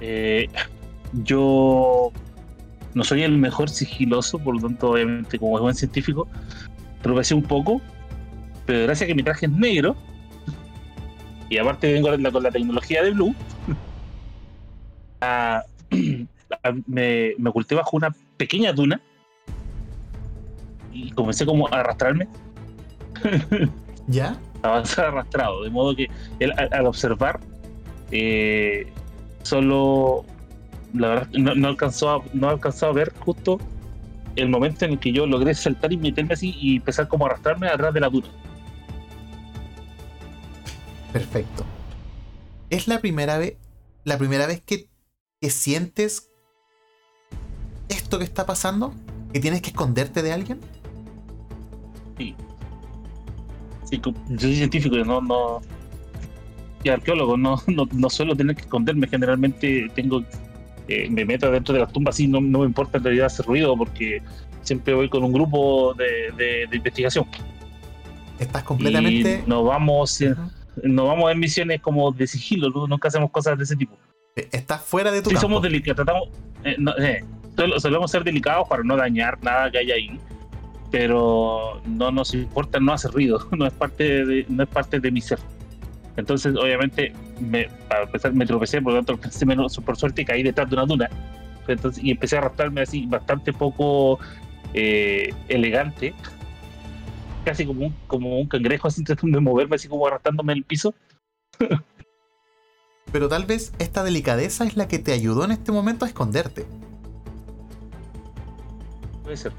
Eh, 0.00 0.48
yo 1.22 2.10
no 2.94 3.04
soy 3.04 3.22
el 3.22 3.38
mejor 3.38 3.70
sigiloso, 3.70 4.38
por 4.38 4.56
lo 4.56 4.62
tanto, 4.62 4.90
obviamente, 4.90 5.38
como 5.38 5.58
buen 5.60 5.74
científico, 5.74 6.26
tropecé 7.02 7.34
un 7.34 7.42
poco, 7.42 7.80
pero 8.66 8.84
gracias 8.84 9.06
a 9.06 9.08
que 9.08 9.14
mi 9.14 9.22
traje 9.22 9.46
es 9.46 9.52
negro, 9.52 9.96
y 11.48 11.58
aparte 11.58 11.92
vengo 11.92 12.08
con 12.08 12.22
la, 12.22 12.30
con 12.30 12.42
la 12.42 12.50
tecnología 12.50 13.02
de 13.02 13.10
Blue, 13.10 13.34
ah, 15.20 15.62
ah, 16.62 16.72
me, 16.86 17.34
me 17.38 17.50
oculté 17.50 17.74
bajo 17.74 17.96
una 17.96 18.14
pequeña 18.36 18.72
duna. 18.72 19.00
Y 20.92 21.10
comencé 21.10 21.44
como 21.44 21.66
a 21.68 21.80
arrastrarme, 21.80 22.28
¿Ya? 24.06 24.38
avanzar 24.62 25.06
arrastrado, 25.06 25.64
de 25.64 25.70
modo 25.70 25.94
que 25.94 26.08
él, 26.38 26.52
al, 26.56 26.68
al 26.72 26.86
observar, 26.86 27.40
eh, 28.10 28.86
solo, 29.42 30.24
la 30.92 31.08
verdad, 31.08 31.28
no, 31.32 31.54
no 31.54 31.68
alcanzó 31.68 32.10
a, 32.10 32.22
no 32.32 32.48
alcanzó 32.48 32.86
a 32.86 32.92
ver 32.92 33.12
justo 33.18 33.58
el 34.36 34.48
momento 34.48 34.84
en 34.84 34.92
el 34.92 34.98
que 34.98 35.12
yo 35.12 35.26
logré 35.26 35.54
saltar 35.54 35.92
y 35.92 35.96
meterme 35.96 36.34
así 36.34 36.54
y 36.60 36.76
empezar 36.76 37.08
como 37.08 37.24
a 37.24 37.30
arrastrarme 37.30 37.68
atrás 37.68 37.94
de 37.94 38.00
la 38.00 38.08
duna. 38.08 38.28
Perfecto. 41.14 41.64
¿Es 42.70 42.88
la 42.88 43.00
primera 43.00 43.38
vez, 43.38 43.54
la 44.02 44.18
primera 44.18 44.46
vez 44.48 44.60
que, 44.60 44.88
que 45.40 45.48
sientes 45.50 46.28
esto 47.88 48.18
que 48.18 48.24
está 48.24 48.44
pasando? 48.46 48.92
¿Que 49.32 49.38
tienes 49.38 49.62
que 49.62 49.70
esconderte 49.70 50.22
de 50.22 50.32
alguien? 50.32 50.58
Sí, 52.18 54.00
yo 54.02 54.12
soy 54.40 54.56
científico, 54.56 54.96
yo 54.96 55.04
no, 55.04 55.20
no 55.20 55.60
y 56.82 56.88
arqueólogo, 56.88 57.36
no, 57.36 57.62
no, 57.68 57.86
no 57.92 58.10
suelo 58.10 58.34
tener 58.36 58.56
que 58.56 58.62
esconderme, 58.62 59.06
generalmente 59.06 59.88
tengo 59.94 60.22
eh, 60.88 61.08
me 61.08 61.24
meto 61.24 61.48
dentro 61.50 61.72
de 61.74 61.80
las 61.80 61.92
tumbas 61.92 62.18
y 62.20 62.26
no, 62.26 62.40
no 62.40 62.58
me 62.58 62.66
importa 62.66 62.98
en 62.98 63.04
realidad 63.04 63.26
hacer 63.26 63.46
ruido 63.46 63.76
porque 63.76 64.20
siempre 64.62 64.94
voy 64.94 65.08
con 65.08 65.22
un 65.22 65.32
grupo 65.32 65.94
de, 65.94 66.32
de- 66.36 66.66
de 66.68 66.76
investigación 66.76 67.24
Estás 68.38 68.64
completamente. 68.64 69.44
y 69.46 69.48
nos 69.48 69.64
vamos. 69.64 70.20
Nos 70.82 71.06
vamos 71.06 71.30
en 71.32 71.38
misiones 71.38 71.80
como 71.80 72.10
de 72.12 72.26
sigilo, 72.26 72.70
¿no? 72.70 72.86
nunca 72.86 73.08
hacemos 73.08 73.30
cosas 73.30 73.56
de 73.58 73.64
ese 73.64 73.76
tipo. 73.76 73.96
Estás 74.34 74.82
fuera 74.82 75.10
de 75.10 75.22
tu 75.22 75.30
Sí, 75.30 75.36
campo. 75.36 75.48
somos 75.48 75.62
delicados, 75.62 75.96
tratamos, 75.96 76.28
eh, 76.64 76.74
no, 76.78 76.92
eh, 76.98 77.24
solemos 77.78 78.10
ser 78.10 78.24
delicados 78.24 78.68
para 78.68 78.82
no 78.82 78.96
dañar 78.96 79.38
nada 79.42 79.70
que 79.70 79.78
haya 79.78 79.94
ahí, 79.94 80.18
pero 80.90 81.80
no 81.86 82.10
nos 82.10 82.34
importa 82.34 82.80
no 82.80 82.92
hacer 82.92 83.12
ruido, 83.12 83.46
no 83.52 83.66
es 83.66 83.72
parte 83.72 84.24
de, 84.24 84.44
no 84.48 84.64
es 84.64 84.68
parte 84.68 84.98
de 85.00 85.10
mi 85.10 85.20
ser. 85.20 85.38
Entonces, 86.16 86.54
obviamente, 86.56 87.12
me, 87.40 87.68
para 87.88 88.04
empezar, 88.04 88.32
me 88.32 88.46
tropecé, 88.46 88.80
por 88.80 88.92
lo 88.92 89.02
tanto, 89.02 89.28
menos, 89.46 89.76
por 89.78 89.96
suerte 89.96 90.24
caí 90.24 90.42
detrás 90.42 90.68
de 90.68 90.76
una 90.76 90.86
duna. 90.86 91.10
Entonces, 91.66 92.02
y 92.02 92.10
empecé 92.10 92.36
a 92.36 92.40
arrastrarme 92.40 92.82
así, 92.82 93.06
bastante 93.06 93.52
poco 93.52 94.18
eh, 94.74 95.32
elegante, 95.48 96.14
casi 97.44 97.66
como 97.66 97.86
un, 97.86 97.94
como 98.06 98.38
un 98.40 98.48
cangrejo, 98.48 98.88
así 98.88 99.04
tratando 99.04 99.38
de 99.38 99.42
moverme, 99.42 99.76
así 99.76 99.88
como 99.88 100.06
arrastrándome 100.06 100.52
en 100.52 100.58
el 100.58 100.64
piso. 100.64 100.94
Pero 103.12 103.28
tal 103.28 103.44
vez 103.44 103.72
esta 103.78 104.02
delicadeza 104.02 104.64
es 104.64 104.76
la 104.76 104.88
que 104.88 104.98
te 104.98 105.12
ayudó 105.12 105.44
en 105.44 105.52
este 105.52 105.70
momento 105.70 106.04
a 106.04 106.08
esconderte. 106.08 106.66
Puede 109.22 109.36
ser. 109.36 109.52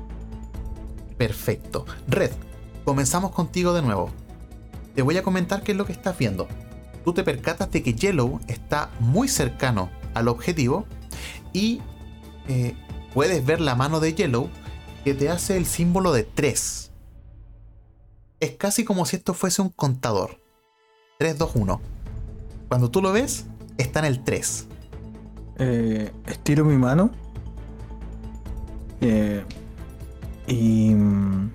Perfecto. 1.17 1.85
Red, 2.07 2.31
comenzamos 2.83 3.31
contigo 3.31 3.73
de 3.73 3.81
nuevo. 3.81 4.11
Te 4.93 5.01
voy 5.01 5.17
a 5.17 5.23
comentar 5.23 5.63
qué 5.63 5.71
es 5.71 5.77
lo 5.77 5.85
que 5.85 5.93
estás 5.93 6.17
viendo. 6.17 6.47
Tú 7.05 7.13
te 7.13 7.23
percatas 7.23 7.71
de 7.71 7.83
que 7.83 7.93
Yellow 7.93 8.39
está 8.47 8.89
muy 8.99 9.27
cercano 9.27 9.89
al 10.13 10.27
objetivo 10.27 10.85
y 11.53 11.81
eh, 12.47 12.75
puedes 13.13 13.45
ver 13.45 13.61
la 13.61 13.75
mano 13.75 13.99
de 13.99 14.13
Yellow 14.13 14.49
que 15.03 15.13
te 15.13 15.29
hace 15.29 15.55
el 15.55 15.65
símbolo 15.65 16.11
de 16.11 16.23
3. 16.23 16.84
Es 18.39 18.51
casi 18.51 18.83
como 18.83 19.05
si 19.05 19.15
esto 19.17 19.33
fuese 19.33 19.61
un 19.61 19.69
contador. 19.69 20.41
3, 21.19 21.37
2, 21.37 21.51
1. 21.55 21.81
Cuando 22.67 22.91
tú 22.91 23.01
lo 23.01 23.11
ves, 23.13 23.45
está 23.77 23.99
en 23.99 24.05
el 24.05 24.23
3. 24.23 24.67
Eh, 25.57 26.11
estiro 26.27 26.65
mi 26.65 26.77
mano. 26.77 27.11
eh, 29.01 29.43
y 30.47 30.93
mm, 30.93 31.51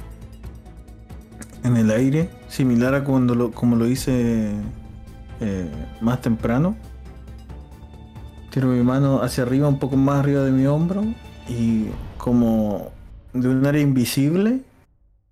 en 1.65 1.77
el 1.77 1.91
aire, 1.91 2.31
similar 2.49 2.95
a 2.95 3.05
cuando 3.05 3.35
lo, 3.35 3.51
como 3.53 3.77
lo 3.77 3.87
hice 3.87 4.53
eh, 5.41 5.71
más 6.01 6.21
temprano. 6.21 6.77
Tiro 8.51 8.69
mi 8.69 8.83
mano 8.83 9.23
hacia 9.23 9.45
arriba, 9.45 9.69
un 9.69 9.79
poco 9.79 9.97
más 9.97 10.21
arriba 10.21 10.43
de 10.43 10.51
mi 10.51 10.67
hombro. 10.67 11.05
Y 11.49 11.87
como 12.17 12.91
de 13.33 13.49
un 13.49 13.65
área 13.67 13.83
invisible, 13.83 14.63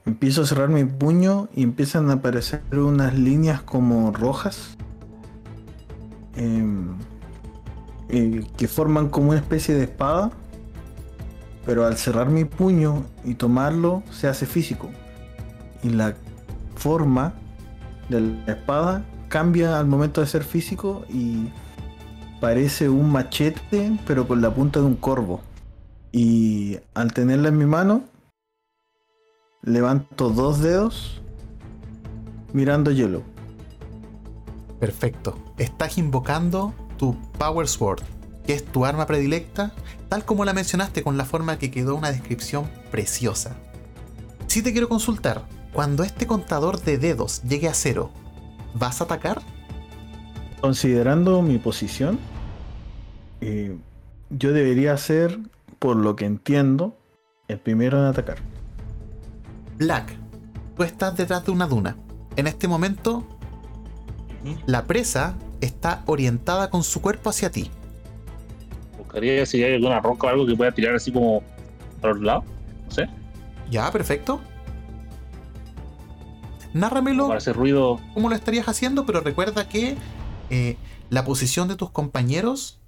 empiezo 0.09 0.43
a 0.43 0.47
cerrar 0.47 0.70
mi 0.70 0.85
puño 0.85 1.48
y 1.55 1.62
empiezan 1.62 2.10
a 2.10 2.14
aparecer 2.14 2.62
unas 2.72 3.14
líneas 3.14 3.62
como 3.62 4.10
rojas. 4.12 4.76
em, 6.36 6.94
eh, 8.10 8.47
que 8.56 8.68
forman 8.68 9.09
como 9.09 9.30
una 9.30 9.39
especie 9.39 9.74
de 9.74 9.85
espada, 9.85 10.30
pero 11.66 11.85
al 11.85 11.97
cerrar 11.97 12.30
mi 12.30 12.44
puño 12.44 13.05
y 13.24 13.35
tomarlo 13.35 14.05
se 14.12 14.28
hace 14.28 14.47
físico. 14.47 14.89
Y 15.82 15.90
la 15.90 16.14
forma 16.76 17.35
de 18.09 18.20
la 18.20 18.52
espada 18.52 19.05
cambia 19.28 19.80
al 19.80 19.86
momento 19.86 20.20
de 20.20 20.28
ser 20.28 20.44
físico 20.44 21.05
y 21.09 21.48
parece 22.40 22.89
un 22.89 23.10
machete, 23.10 23.98
pero 24.06 24.28
con 24.28 24.40
la 24.40 24.55
punta 24.55 24.78
de 24.78 24.86
un 24.86 24.94
corvo. 24.94 25.40
Y 26.12 26.78
al 26.94 27.12
tenerla 27.12 27.48
en 27.48 27.59
mi 27.59 27.66
mano, 27.66 28.05
levanto 29.62 30.30
dos 30.30 30.60
dedos 30.60 31.20
mirando 32.52 32.90
hielo. 32.90 33.22
Perfecto. 34.80 35.36
Estás 35.59 35.98
invocando 35.98 36.74
tu 36.97 37.16
Power 37.39 37.66
Sword, 37.66 38.02
que 38.47 38.55
es 38.55 38.64
tu 38.64 38.85
arma 38.85 39.06
predilecta, 39.06 39.72
tal 40.09 40.24
como 40.24 40.44
la 40.44 40.52
mencionaste 40.52 41.02
con 41.02 41.16
la 41.16 41.24
forma 41.24 41.59
que 41.59 41.70
quedó 41.70 41.94
una 41.97 42.12
descripción 42.12 42.70
preciosa. 42.90 43.56
Si 44.47 44.62
te 44.62 44.72
quiero 44.72 44.89
consultar, 44.89 45.44
cuando 45.72 46.05
este 46.05 46.26
contador 46.26 46.80
de 46.80 46.98
dedos 46.98 47.43
llegue 47.43 47.68
a 47.68 47.74
cero, 47.74 48.10
¿vas 48.74 49.01
a 49.01 49.05
atacar? 49.05 49.43
Considerando 50.60 51.43
mi 51.43 51.59
posición, 51.59 52.18
eh, 53.40 53.76
yo 54.30 54.52
debería 54.52 54.97
ser, 54.97 55.39
por 55.78 55.97
lo 55.97 56.16
que 56.16 56.24
entiendo, 56.24 56.97
el 57.48 57.59
primero 57.59 57.98
en 57.98 58.05
atacar. 58.06 58.39
Black, 59.78 60.12
tú 60.76 60.82
estás 60.82 61.16
detrás 61.16 61.44
de 61.44 61.52
una 61.52 61.66
duna. 61.68 61.96
En 62.36 62.48
este 62.48 62.66
momento, 62.66 63.24
la 64.66 64.86
presa 64.86 65.36
está 65.60 66.02
orientada 66.06 66.68
con 66.68 66.82
su 66.82 67.00
cuerpo 67.00 67.30
hacia 67.30 67.50
ti. 67.50 67.70
Buscaría 68.96 69.46
si 69.46 69.62
hay 69.62 69.74
alguna 69.74 70.00
roca 70.00 70.26
o 70.26 70.30
algo 70.30 70.46
que 70.46 70.56
pueda 70.56 70.72
tirar 70.72 70.96
así 70.96 71.12
como 71.12 71.42
a 72.02 72.06
los 72.09 72.20
lados. 72.20 72.44
No 72.86 72.90
sé. 72.90 73.09
Ya, 73.70 73.90
perfecto. 73.92 74.40
Nárramelo 76.74 77.28
Para 77.28 77.38
hacer 77.38 77.56
ruido. 77.56 78.00
cómo 78.14 78.28
lo 78.28 78.34
estarías 78.34 78.68
haciendo, 78.68 79.06
pero 79.06 79.20
recuerda 79.20 79.68
que 79.68 79.96
eh, 80.50 80.76
la 81.09 81.24
posición 81.24 81.68
de 81.68 81.76
tus 81.76 81.90
compañeros 81.90 82.80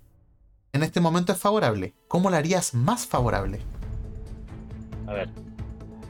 en 0.72 0.82
este 0.82 1.00
momento 1.00 1.32
es 1.32 1.38
favorable. 1.38 1.94
¿Cómo 2.08 2.30
la 2.30 2.38
harías 2.38 2.74
más 2.74 3.06
favorable? 3.06 3.60
A 5.06 5.12
ver. 5.12 5.30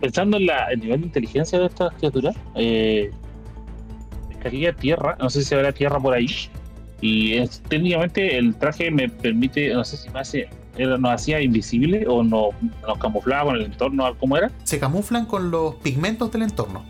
Pensando 0.00 0.36
en 0.38 0.46
la, 0.46 0.66
el 0.72 0.80
nivel 0.80 1.00
de 1.00 1.06
inteligencia 1.08 1.58
de 1.58 1.66
estas 1.66 1.92
criaturas, 1.94 2.34
eh, 2.54 3.10
pescaría 4.28 4.72
tierra. 4.74 5.16
No 5.20 5.28
sé 5.28 5.42
si 5.44 5.54
habrá 5.54 5.72
tierra 5.72 5.98
por 6.00 6.14
ahí. 6.14 6.26
Y 7.02 7.34
es- 7.34 7.60
técnicamente 7.68 8.36
el 8.38 8.54
traje 8.56 8.90
me 8.90 9.08
permite, 9.08 9.72
no 9.74 9.84
sé 9.84 9.96
si 9.98 10.08
me 10.10 10.20
hace, 10.20 10.48
era- 10.76 10.96
nos 10.98 11.12
hacía 11.12 11.40
invisible 11.40 12.06
o 12.08 12.22
no, 12.22 12.48
nos 12.86 12.98
camuflaba 12.98 13.44
con 13.50 13.56
el 13.56 13.62
entorno, 13.66 14.16
¿cómo 14.18 14.36
era? 14.36 14.50
Se 14.64 14.78
camuflan 14.78 15.26
con 15.26 15.50
los 15.50 15.74
pigmentos 15.76 16.30
del 16.32 16.42
entorno. 16.42 16.82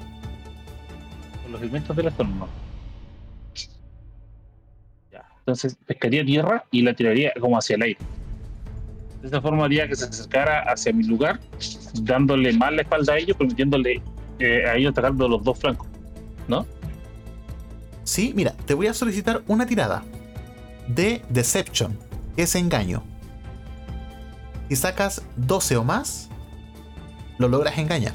Con 1.42 1.52
los 1.52 1.62
elementos 1.62 1.96
del 1.96 2.06
entorno. 2.08 2.48
Ya. 5.12 5.24
Entonces 5.40 5.76
pescaría 5.86 6.24
tierra 6.24 6.64
y 6.70 6.82
la 6.82 6.94
tiraría 6.94 7.32
como 7.40 7.58
hacia 7.58 7.74
el 7.76 7.82
aire. 7.82 7.98
De 9.20 9.26
esta 9.26 9.40
forma 9.40 9.64
haría 9.64 9.86
que 9.86 9.96
se 9.96 10.06
acercara 10.06 10.60
hacia 10.62 10.92
mi 10.92 11.04
lugar, 11.04 11.40
dándole 12.02 12.52
más 12.54 12.72
la 12.72 12.82
espalda 12.82 13.14
a 13.14 13.18
ellos, 13.18 13.36
permitiéndole 13.36 14.02
eh, 14.38 14.64
a 14.66 14.76
ellos 14.76 14.92
atacar 14.92 15.12
de 15.12 15.28
los 15.28 15.42
dos 15.44 15.58
flancos. 15.58 15.86
¿No? 16.48 16.66
Sí, 18.04 18.32
mira, 18.34 18.52
te 18.64 18.74
voy 18.74 18.86
a 18.86 18.94
solicitar 18.94 19.42
una 19.46 19.66
tirada. 19.66 20.02
de 20.88 21.22
Deception, 21.28 21.96
que 22.34 22.42
es 22.42 22.54
engaño. 22.54 23.02
Si 24.68 24.76
sacas 24.76 25.22
12 25.36 25.76
o 25.76 25.84
más, 25.84 26.30
lo 27.38 27.48
logras 27.48 27.76
engañar. 27.78 28.14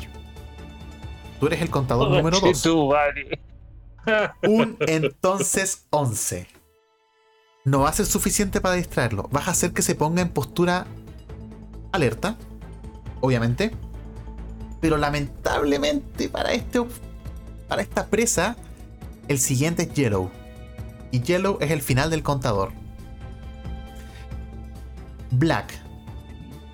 Tú 1.40 1.48
eres 1.48 1.62
el 1.62 1.70
contador 1.70 2.10
número 2.10 2.40
2. 2.40 2.62
Tu 2.62 2.90
madre. 2.90 3.40
Un 4.48 4.78
entonces 4.88 5.86
11. 5.90 6.48
No 7.66 7.80
va 7.80 7.90
a 7.90 7.94
ser 7.94 8.06
suficiente 8.06 8.62
para 8.62 8.76
distraerlo. 8.76 9.28
Vas 9.32 9.48
a 9.48 9.52
hacer 9.52 9.74
que 9.74 9.82
se 9.82 9.96
ponga 9.96 10.22
en 10.22 10.30
postura 10.30 10.86
alerta, 11.92 12.38
obviamente. 13.22 13.72
Pero 14.82 14.98
lamentablemente 14.98 16.30
para, 16.30 16.54
este, 16.54 16.80
para 17.68 17.82
esta 17.82 18.06
presa, 18.06 18.56
el 19.28 19.40
siguiente 19.40 19.84
es 19.84 19.94
Yellow. 19.94 20.30
Y 21.12 21.22
Yellow 21.22 21.58
es 21.60 21.72
el 21.72 21.82
final 21.82 22.12
del 22.12 22.22
contador. 22.22 22.72
Black, 25.32 25.74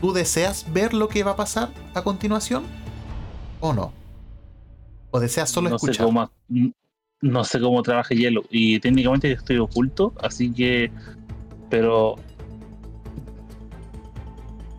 ¿tú 0.01 0.11
deseas 0.11 0.71
ver 0.73 0.93
lo 0.93 1.07
que 1.07 1.23
va 1.23 1.31
a 1.31 1.35
pasar 1.37 1.71
a 1.93 2.01
continuación? 2.03 2.63
¿O 3.61 3.71
no? 3.71 3.93
¿O 5.09 5.21
deseas 5.21 5.49
solo 5.49 5.69
no 5.69 5.79
Sé 5.79 5.91
escuchar? 5.91 6.05
cómo, 6.05 6.29
no 7.21 7.43
sé 7.43 7.59
cómo 7.59 7.81
trabaja 7.83 8.15
Yellow. 8.15 8.43
Y 8.49 8.79
técnicamente 8.79 9.31
estoy 9.31 9.57
oculto, 9.57 10.13
así 10.21 10.51
que. 10.51 10.91
Pero. 11.69 12.15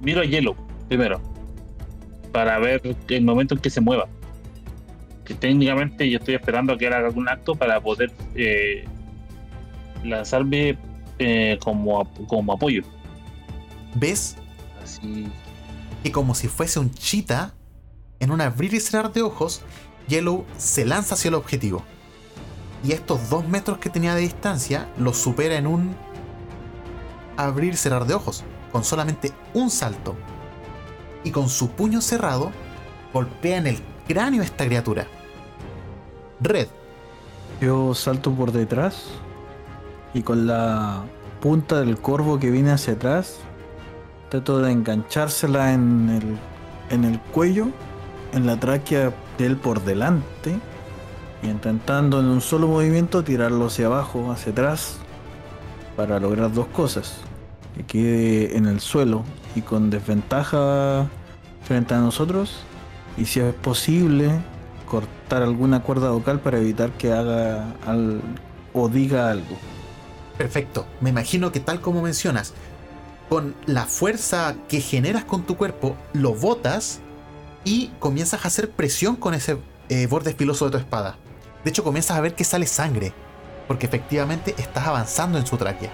Miro 0.00 0.20
a 0.20 0.24
Yellow 0.24 0.56
primero. 0.88 1.20
Para 2.32 2.58
ver 2.58 2.96
el 3.08 3.24
momento 3.24 3.54
en 3.54 3.60
que 3.60 3.70
se 3.70 3.80
mueva. 3.80 4.08
Que 5.24 5.34
técnicamente 5.34 6.10
yo 6.10 6.18
estoy 6.18 6.34
esperando 6.34 6.72
a 6.72 6.78
que 6.78 6.86
haga 6.86 7.06
algún 7.06 7.28
acto 7.28 7.54
para 7.54 7.80
poder 7.80 8.12
eh, 8.34 8.84
lanzarme 10.04 10.76
eh, 11.18 11.58
como, 11.62 12.04
como 12.26 12.52
apoyo. 12.52 12.82
¿Ves 13.94 14.36
Así. 14.82 15.28
que 16.02 16.10
como 16.10 16.34
si 16.34 16.48
fuese 16.48 16.80
un 16.80 16.92
cheetah, 16.92 17.54
en 18.18 18.30
un 18.30 18.40
abrir 18.40 18.74
y 18.74 18.80
cerrar 18.80 19.12
de 19.12 19.22
ojos, 19.22 19.62
Yellow 20.08 20.44
se 20.56 20.84
lanza 20.84 21.14
hacia 21.14 21.28
el 21.28 21.34
objetivo. 21.34 21.84
Y 22.84 22.92
estos 22.92 23.30
dos 23.30 23.46
metros 23.46 23.78
que 23.78 23.90
tenía 23.90 24.14
de 24.14 24.22
distancia 24.22 24.88
los 24.96 25.16
supera 25.16 25.56
en 25.56 25.66
un 25.66 25.94
abrir 27.36 27.76
cerrar 27.76 28.06
de 28.06 28.14
ojos, 28.14 28.44
con 28.72 28.84
solamente 28.84 29.32
un 29.54 29.70
salto. 29.70 30.16
Y 31.24 31.30
con 31.30 31.48
su 31.48 31.70
puño 31.70 32.00
cerrado, 32.00 32.50
golpea 33.12 33.58
en 33.58 33.66
el 33.68 33.82
cráneo 34.08 34.42
a 34.42 34.44
esta 34.44 34.66
criatura. 34.66 35.06
Red, 36.40 36.68
Yo 37.60 37.94
salto 37.94 38.32
por 38.32 38.50
detrás 38.50 39.04
y 40.14 40.22
con 40.22 40.48
la 40.48 41.04
punta 41.40 41.80
del 41.80 41.98
corvo 41.98 42.40
que 42.40 42.50
viene 42.50 42.72
hacia 42.72 42.94
atrás 42.94 43.38
trato 44.28 44.58
de 44.58 44.72
enganchársela 44.72 45.72
en 45.72 46.08
el, 46.08 46.38
en 46.90 47.04
el 47.04 47.20
cuello, 47.20 47.68
en 48.32 48.46
la 48.46 48.58
tráquea 48.58 49.12
de 49.38 49.46
él 49.46 49.56
por 49.56 49.84
delante 49.84 50.58
y 51.42 51.48
intentando 51.48 52.20
en 52.20 52.26
un 52.26 52.40
solo 52.40 52.68
movimiento 52.68 53.24
tirarlo 53.24 53.66
hacia 53.66 53.86
abajo, 53.86 54.30
hacia 54.30 54.52
atrás 54.52 54.96
para 55.96 56.20
lograr 56.20 56.52
dos 56.52 56.66
cosas. 56.68 57.16
Que 57.76 57.84
quede 57.84 58.56
en 58.56 58.66
el 58.66 58.80
suelo 58.80 59.24
y 59.54 59.62
con 59.62 59.90
desventaja 59.90 61.06
frente 61.64 61.94
a 61.94 61.98
nosotros 61.98 62.64
y 63.16 63.26
si 63.26 63.40
es 63.40 63.54
posible 63.54 64.30
cortar 64.86 65.42
alguna 65.42 65.82
cuerda 65.82 66.10
vocal 66.10 66.40
para 66.40 66.58
evitar 66.58 66.90
que 66.92 67.12
haga 67.12 67.74
o 68.72 68.88
diga 68.88 69.30
algo. 69.30 69.56
Perfecto. 70.36 70.86
Me 71.00 71.10
imagino 71.10 71.52
que 71.52 71.60
tal 71.60 71.80
como 71.80 72.02
mencionas, 72.02 72.52
con 73.28 73.54
la 73.66 73.86
fuerza 73.86 74.54
que 74.68 74.80
generas 74.80 75.24
con 75.24 75.44
tu 75.44 75.56
cuerpo, 75.56 75.96
lo 76.12 76.34
botas 76.34 77.00
y 77.64 77.88
comienzas 77.98 78.44
a 78.44 78.48
hacer 78.48 78.70
presión 78.70 79.16
con 79.16 79.34
ese 79.34 79.58
eh, 79.88 80.06
borde 80.06 80.34
filoso 80.34 80.66
de 80.66 80.72
tu 80.72 80.78
espada. 80.78 81.16
De 81.64 81.70
hecho, 81.70 81.84
comienzas 81.84 82.16
a 82.16 82.20
ver 82.20 82.34
que 82.34 82.44
sale 82.44 82.66
sangre, 82.66 83.12
porque 83.68 83.86
efectivamente 83.86 84.54
estás 84.58 84.86
avanzando 84.86 85.38
en 85.38 85.46
su 85.46 85.56
tráquea. 85.56 85.92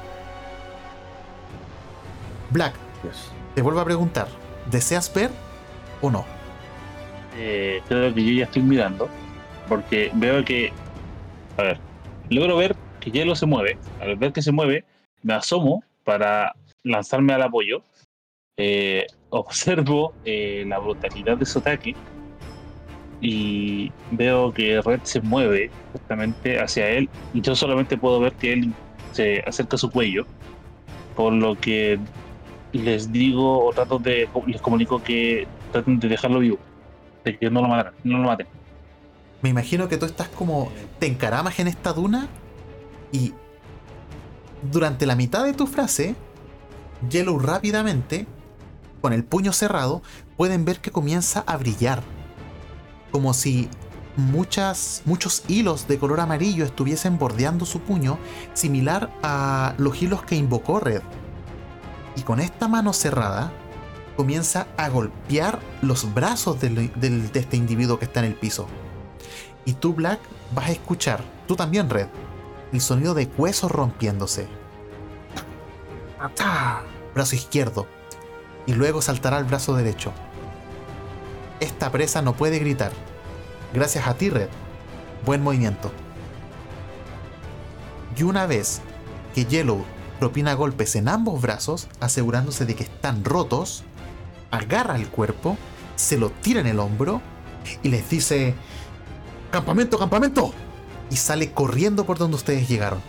Black, 2.50 2.74
te 3.54 3.62
vuelvo 3.62 3.80
a 3.80 3.84
preguntar, 3.84 4.28
¿deseas 4.70 5.12
ver 5.12 5.30
o 6.00 6.10
no? 6.10 6.38
eh, 7.38 7.82
creo 7.86 8.12
que 8.12 8.24
yo 8.24 8.32
ya 8.32 8.44
estoy 8.44 8.62
mirando, 8.62 9.08
porque 9.68 10.10
veo 10.14 10.44
que, 10.44 10.72
a 11.56 11.62
ver, 11.62 11.80
logro 12.30 12.56
ver 12.56 12.76
que 13.00 13.10
Hielo 13.10 13.36
se 13.36 13.46
mueve. 13.46 13.78
Al 14.00 14.16
ver 14.16 14.32
que 14.32 14.42
se 14.42 14.52
mueve, 14.52 14.84
me 15.22 15.34
asomo 15.34 15.82
para 16.04 16.54
lanzarme 16.82 17.32
al 17.32 17.42
apoyo. 17.42 17.82
Eh, 18.56 19.06
observo 19.30 20.14
eh, 20.24 20.64
la 20.66 20.78
brutalidad 20.78 21.36
de 21.36 21.46
su 21.46 21.58
ataque 21.58 21.94
y 23.20 23.92
veo 24.12 24.52
que 24.52 24.80
Red 24.80 25.00
se 25.02 25.20
mueve 25.20 25.70
justamente 25.92 26.60
hacia 26.60 26.88
él 26.88 27.08
y 27.34 27.40
yo 27.40 27.56
solamente 27.56 27.96
puedo 27.96 28.20
ver 28.20 28.32
que 28.34 28.52
él 28.52 28.72
se 29.12 29.42
acerca 29.46 29.76
a 29.76 29.78
su 29.78 29.90
cuello, 29.90 30.26
por 31.16 31.32
lo 31.32 31.56
que 31.56 31.98
les 32.72 33.10
digo 33.10 33.66
o 33.66 33.72
trato 33.72 33.98
de 33.98 34.28
les 34.46 34.60
comunico 34.60 35.02
que 35.02 35.46
traten 35.72 35.98
de 35.98 36.08
dejarlo 36.08 36.40
vivo 36.40 36.58
de 37.24 37.38
que 37.38 37.50
no 37.50 37.62
lo 37.62 37.68
maten, 37.68 37.92
no 38.04 38.18
lo 38.18 38.28
maten. 38.28 38.46
Me 39.42 39.50
imagino 39.50 39.88
que 39.88 39.96
tú 39.96 40.06
estás 40.06 40.28
como. 40.28 40.70
te 40.98 41.06
encaramas 41.06 41.58
en 41.58 41.68
esta 41.68 41.92
duna 41.92 42.28
y. 43.12 43.34
durante 44.70 45.06
la 45.06 45.14
mitad 45.16 45.44
de 45.44 45.52
tu 45.52 45.66
frase, 45.66 46.14
Yellow 47.08 47.38
rápidamente, 47.38 48.26
con 49.00 49.12
el 49.12 49.24
puño 49.24 49.52
cerrado, 49.52 50.02
pueden 50.36 50.64
ver 50.64 50.80
que 50.80 50.90
comienza 50.90 51.44
a 51.46 51.56
brillar. 51.56 52.02
Como 53.10 53.32
si 53.34 53.68
muchas, 54.16 55.02
muchos 55.04 55.44
hilos 55.48 55.86
de 55.88 55.98
color 55.98 56.20
amarillo 56.20 56.64
estuviesen 56.64 57.18
bordeando 57.18 57.64
su 57.66 57.80
puño, 57.80 58.18
similar 58.54 59.10
a 59.22 59.74
los 59.78 60.00
hilos 60.02 60.22
que 60.22 60.36
invocó 60.36 60.80
Red. 60.80 61.02
Y 62.16 62.22
con 62.22 62.40
esta 62.40 62.68
mano 62.68 62.92
cerrada, 62.92 63.52
comienza 64.16 64.66
a 64.76 64.88
golpear 64.88 65.60
los 65.82 66.12
brazos 66.12 66.60
del- 66.60 66.92
del- 67.00 67.30
de 67.30 67.40
este 67.40 67.56
individuo 67.56 67.98
que 67.98 68.06
está 68.06 68.20
en 68.20 68.26
el 68.26 68.34
piso. 68.34 68.66
Y 69.64 69.74
tú, 69.74 69.94
Black, 69.94 70.18
vas 70.54 70.66
a 70.68 70.72
escuchar, 70.72 71.22
tú 71.46 71.54
también, 71.54 71.88
Red, 71.88 72.08
el 72.72 72.80
sonido 72.80 73.14
de 73.14 73.28
huesos 73.38 73.70
rompiéndose. 73.70 74.48
¡Atá! 76.20 76.82
Brazo 77.14 77.36
izquierdo. 77.36 77.86
Y 78.66 78.72
luego 78.74 79.00
saltará 79.00 79.38
el 79.38 79.44
brazo 79.44 79.74
derecho. 79.76 80.12
Esta 81.60 81.90
presa 81.90 82.22
no 82.22 82.34
puede 82.34 82.58
gritar. 82.58 82.92
Gracias 83.74 84.06
a 84.06 84.14
ti, 84.14 84.30
Red. 84.30 84.48
Buen 85.24 85.42
movimiento. 85.42 85.90
Y 88.16 88.22
una 88.22 88.46
vez 88.46 88.80
que 89.34 89.44
Yellow 89.44 89.84
propina 90.18 90.54
golpes 90.54 90.96
en 90.96 91.08
ambos 91.08 91.40
brazos, 91.40 91.88
asegurándose 92.00 92.66
de 92.66 92.74
que 92.74 92.84
están 92.84 93.24
rotos, 93.24 93.84
agarra 94.50 94.96
el 94.96 95.08
cuerpo, 95.08 95.56
se 95.96 96.18
lo 96.18 96.30
tira 96.30 96.60
en 96.60 96.66
el 96.66 96.78
hombro 96.80 97.20
y 97.82 97.88
les 97.88 98.08
dice: 98.08 98.54
¡Campamento, 99.50 99.98
campamento! 99.98 100.52
Y 101.10 101.16
sale 101.16 101.52
corriendo 101.52 102.04
por 102.04 102.18
donde 102.18 102.36
ustedes 102.36 102.68
llegaron. 102.68 103.00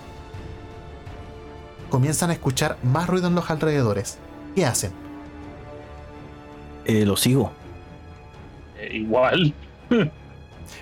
Comienzan 1.90 2.30
a 2.30 2.34
escuchar 2.34 2.78
más 2.84 3.08
ruido 3.08 3.28
en 3.28 3.36
los 3.36 3.50
alrededores. 3.50 4.18
¿Qué 4.56 4.66
hacen? 4.66 4.92
Eh, 6.86 7.06
lo 7.06 7.18
sigo. 7.18 7.52
Eh, 8.90 8.98
igual, 8.98 9.54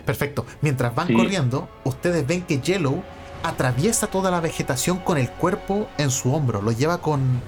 Perfecto. 0.06 0.46
Mientras 0.62 0.94
van 0.94 1.08
Sí. 1.08 1.14
corriendo, 1.14 1.70
ustedes 1.86 2.26
ven 2.28 2.42
que 2.42 2.60
Yellow 2.60 3.02
atraviesa 3.44 4.08
toda 4.08 4.32
la 4.32 4.42
vegetación 4.42 4.98
con 5.00 5.18
el 5.18 5.30
cuerpo 5.30 5.88
en 5.98 6.10
su 6.12 6.34
hombro. 6.34 6.62
Lo 6.62 6.72
lleva 6.72 7.00
con. 7.02 7.42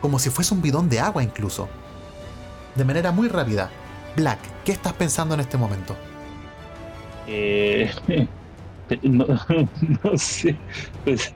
como 0.00 0.18
si 0.18 0.30
fuese 0.30 0.54
un 0.54 0.62
bidón 0.62 0.88
de 0.88 1.00
agua 1.00 1.22
incluso. 1.22 1.68
De 2.74 2.84
manera 2.84 3.10
muy 3.12 3.28
rápida. 3.28 3.70
Black, 4.16 4.38
¿qué 4.64 4.72
estás 4.72 4.92
pensando 4.94 5.34
en 5.34 5.40
este 5.40 5.56
momento? 5.58 5.96
eh, 7.26 7.90
no, 9.02 9.26
no 10.04 10.18
sé, 10.18 10.56
pues, 11.04 11.34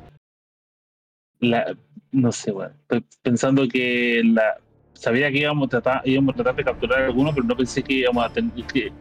la, 1.41 1.75
no 2.13 2.31
sé, 2.33 2.53
bueno, 2.53 2.75
estoy 2.83 3.05
pensando 3.23 3.67
que 3.69 4.21
la, 4.25 4.59
sabía 4.99 5.31
que 5.31 5.39
íbamos 5.39 5.67
a 5.67 5.71
tratar, 5.71 6.03
íbamos 6.05 6.35
a 6.35 6.37
tratar 6.37 6.57
de 6.57 6.65
capturar 6.65 7.03
a 7.03 7.07
alguno, 7.07 7.33
pero 7.33 7.47
no 7.47 7.57
pensé 7.57 7.83
que 7.83 7.95
íbamos 7.95 8.25
a 8.25 8.29
tener 8.31 8.65
que 8.65 8.93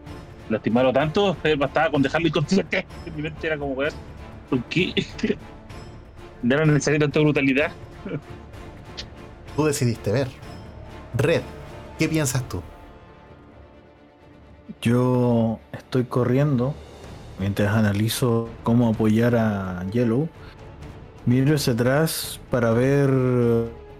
lastimarlo 0.50 0.94
tanto, 0.94 1.36
eh, 1.44 1.56
bastaba 1.56 1.92
con 1.92 2.02
dejarlo 2.02 2.28
inconsciente, 2.28 2.86
mi 3.16 3.24
mente 3.24 3.48
era 3.48 3.58
como, 3.58 3.74
weón, 3.74 3.94
¿por 4.50 4.64
qué? 4.66 4.94
¿No 6.44 6.56
era 6.56 6.66
necesaria 6.66 7.00
tanta 7.00 7.20
brutalidad? 7.20 7.72
Tú 9.56 9.66
decidiste 9.66 10.12
ver. 10.12 10.28
Red, 11.16 11.42
¿qué 11.98 12.08
piensas 12.08 12.48
tú? 12.48 12.62
Yo 14.82 15.60
estoy 15.72 16.04
corriendo 16.04 16.76
mientras 17.40 17.76
analizo 17.76 18.50
cómo 18.64 18.90
apoyar 18.90 19.36
a 19.36 19.84
Yellow 19.92 20.30
Miro 21.26 21.56
hacia 21.56 21.74
atrás 21.74 22.40
para 22.50 22.72
ver 22.72 23.10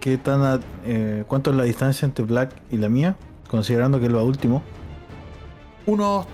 qué 0.08 0.18
tan 0.18 0.60
eh, 0.86 1.24
cuánto 1.26 1.50
es 1.50 1.56
la 1.56 1.64
distancia 1.64 2.06
entre 2.06 2.24
Black 2.24 2.50
y 2.70 2.78
la 2.78 2.88
mía, 2.88 3.16
considerando 3.48 4.00
que 4.00 4.06
es 4.06 4.12
lo 4.12 4.24
último. 4.24 4.62
Unos 5.86 6.26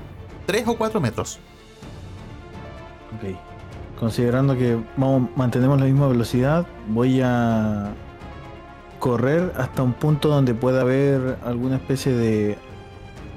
3 0.46 0.68
o 0.68 0.76
4 0.76 1.00
metros. 1.00 1.40
Ok. 3.16 3.36
Considerando 3.98 4.56
que 4.56 4.76
vamos, 4.96 5.30
mantenemos 5.36 5.78
la 5.80 5.86
misma 5.86 6.08
velocidad, 6.08 6.66
voy 6.88 7.20
a 7.22 7.92
correr 8.98 9.52
hasta 9.56 9.82
un 9.82 9.92
punto 9.92 10.28
donde 10.28 10.54
pueda 10.54 10.82
haber 10.82 11.38
alguna 11.44 11.76
especie 11.76 12.12
de 12.12 12.58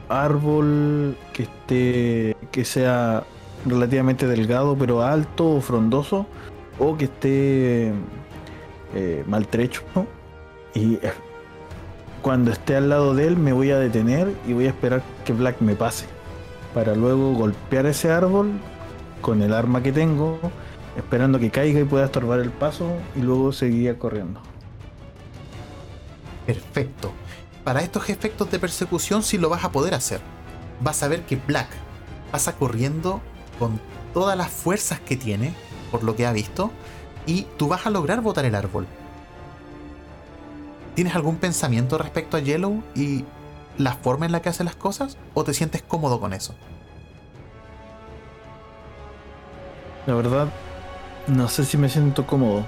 árbol 0.09 1.17
que 1.33 1.43
esté 1.43 2.37
que 2.51 2.63
sea 2.63 3.23
relativamente 3.65 4.27
delgado 4.27 4.77
pero 4.77 5.01
alto 5.01 5.55
o 5.55 5.61
frondoso 5.61 6.25
o 6.79 6.95
que 6.95 7.05
esté 7.05 7.91
eh, 8.95 9.23
maltrecho 9.27 9.83
y 10.73 10.95
eh, 10.95 11.13
cuando 12.21 12.51
esté 12.51 12.75
al 12.75 12.89
lado 12.89 13.13
de 13.13 13.27
él 13.27 13.37
me 13.37 13.53
voy 13.53 13.71
a 13.71 13.79
detener 13.79 14.33
y 14.47 14.53
voy 14.53 14.65
a 14.65 14.69
esperar 14.69 15.01
que 15.25 15.33
Black 15.33 15.61
me 15.61 15.75
pase 15.75 16.05
para 16.73 16.95
luego 16.95 17.33
golpear 17.33 17.85
ese 17.85 18.11
árbol 18.11 18.51
con 19.21 19.41
el 19.41 19.53
arma 19.53 19.81
que 19.81 19.91
tengo 19.91 20.39
esperando 20.97 21.39
que 21.39 21.51
caiga 21.51 21.79
y 21.79 21.83
pueda 21.83 22.05
estorbar 22.05 22.39
el 22.39 22.51
paso 22.51 22.87
y 23.15 23.21
luego 23.21 23.51
seguir 23.51 23.97
corriendo 23.97 24.41
Perfecto. 26.47 27.11
Para 27.65 27.81
estos 27.81 28.09
efectos 28.09 28.49
de 28.49 28.57
persecución 28.57 29.21
sí 29.21 29.37
lo 29.37 29.49
vas 29.49 29.65
a 29.65 29.71
poder 29.73 29.93
hacer. 29.93 30.21
Vas 30.79 31.03
a 31.03 31.09
ver 31.09 31.23
que 31.23 31.35
Black 31.35 31.67
pasa 32.31 32.55
corriendo 32.55 33.19
con 33.59 33.81
todas 34.13 34.37
las 34.37 34.49
fuerzas 34.49 35.01
que 35.01 35.17
tiene, 35.17 35.53
por 35.91 36.03
lo 36.03 36.15
que 36.15 36.25
ha 36.25 36.31
visto, 36.31 36.71
y 37.25 37.45
tú 37.57 37.67
vas 37.67 37.85
a 37.85 37.89
lograr 37.89 38.21
botar 38.21 38.45
el 38.45 38.55
árbol. 38.55 38.87
¿Tienes 40.97 41.13
algún 41.13 41.35
pensamiento 41.35 41.99
respecto 41.99 42.37
a 42.37 42.39
Yellow 42.39 42.81
y 42.95 43.23
la 43.77 43.93
forma 43.93 44.25
en 44.25 44.31
la 44.31 44.41
que 44.41 44.49
hace 44.49 44.63
las 44.63 44.75
cosas? 44.75 45.15
¿O 45.35 45.43
te 45.43 45.53
sientes 45.53 45.83
cómodo 45.83 46.19
con 46.19 46.33
eso? 46.33 46.55
La 50.07 50.15
verdad, 50.15 50.47
no 51.27 51.49
sé 51.49 51.65
si 51.65 51.77
me 51.77 51.87
siento 51.87 52.25
cómodo, 52.25 52.65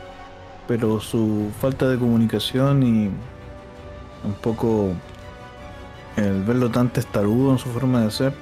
pero 0.67 0.99
su 0.99 1.49
falta 1.59 1.89
de 1.89 1.97
comunicación 1.97 2.83
y 2.83 3.07
un 4.23 4.33
poco 4.43 4.91
el 6.15 6.43
verlo 6.43 6.69
tan 6.69 6.93
testarudo 6.93 7.53
en 7.53 7.57
su 7.57 7.69
forma 7.69 8.01
de 8.03 8.11
ser. 8.11 8.33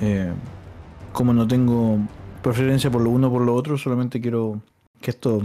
Eh, 0.00 0.32
como 1.12 1.34
no 1.34 1.48
tengo 1.48 1.98
preferencia 2.40 2.88
por 2.88 3.00
lo 3.00 3.10
uno 3.10 3.26
o 3.26 3.32
por 3.32 3.42
lo 3.42 3.52
otro, 3.52 3.76
solamente 3.76 4.20
quiero 4.20 4.60
que 5.00 5.10
esto 5.10 5.42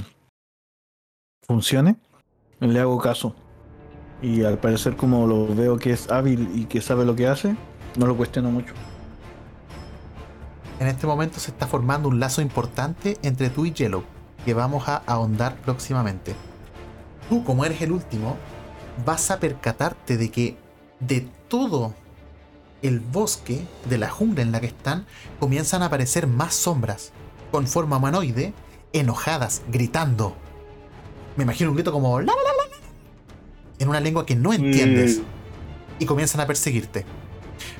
funcione. 1.47 1.95
Le 2.59 2.79
hago 2.79 2.97
caso. 2.99 3.35
Y 4.21 4.43
al 4.43 4.57
parecer 4.57 4.95
como 4.95 5.27
lo 5.27 5.53
veo 5.53 5.77
que 5.77 5.91
es 5.91 6.09
hábil 6.09 6.49
y 6.55 6.65
que 6.65 6.81
sabe 6.81 7.05
lo 7.05 7.15
que 7.15 7.27
hace, 7.27 7.55
no 7.97 8.07
lo 8.07 8.15
cuestiono 8.15 8.49
mucho. 8.49 8.73
En 10.79 10.87
este 10.87 11.07
momento 11.07 11.39
se 11.39 11.51
está 11.51 11.67
formando 11.67 12.09
un 12.09 12.19
lazo 12.19 12.41
importante 12.41 13.17
entre 13.21 13.49
tú 13.49 13.65
y 13.65 13.73
Yellow, 13.73 14.03
que 14.43 14.53
vamos 14.53 14.87
a 14.87 14.97
ahondar 15.05 15.55
próximamente 15.57 16.35
tú 17.29 17.43
como 17.43 17.65
eres 17.65 17.81
el 17.81 17.91
último, 17.91 18.37
vas 19.05 19.31
a 19.31 19.39
percatarte 19.39 20.17
de 20.17 20.31
que 20.31 20.57
de 20.99 21.27
todo 21.47 21.93
el 22.81 22.99
bosque, 22.99 23.65
de 23.89 23.97
la 23.97 24.09
jungla 24.09 24.41
en 24.41 24.51
la 24.51 24.59
que 24.59 24.67
están, 24.67 25.05
comienzan 25.39 25.81
a 25.81 25.87
aparecer 25.87 26.27
más 26.27 26.53
sombras, 26.53 27.11
con 27.51 27.67
forma 27.67 27.97
humanoide, 27.97 28.53
enojadas, 28.93 29.61
gritando. 29.71 30.35
Me 31.35 31.43
imagino 31.43 31.69
un 31.69 31.75
grito 31.75 31.91
como... 31.91 32.19
La, 32.19 32.27
la, 32.27 32.33
la, 32.33 32.65
en 33.79 33.89
una 33.89 33.99
lengua 33.99 34.25
que 34.25 34.35
no 34.35 34.53
entiendes. 34.53 35.21
Y 35.99 36.05
comienzan 36.05 36.41
a 36.41 36.47
perseguirte. 36.47 37.05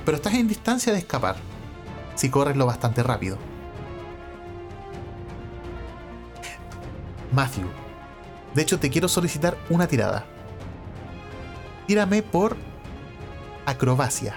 Pero 0.03 0.17
estás 0.17 0.33
en 0.33 0.47
distancia 0.47 0.93
de 0.93 0.99
escapar, 0.99 1.35
si 2.15 2.29
corres 2.29 2.55
lo 2.55 2.65
bastante 2.65 3.03
rápido. 3.03 3.37
Matthew, 7.31 7.67
de 8.53 8.61
hecho, 8.61 8.79
te 8.79 8.89
quiero 8.89 9.07
solicitar 9.07 9.57
una 9.69 9.87
tirada. 9.87 10.25
Tírame 11.87 12.23
por 12.23 12.55
acrobacia. 13.65 14.35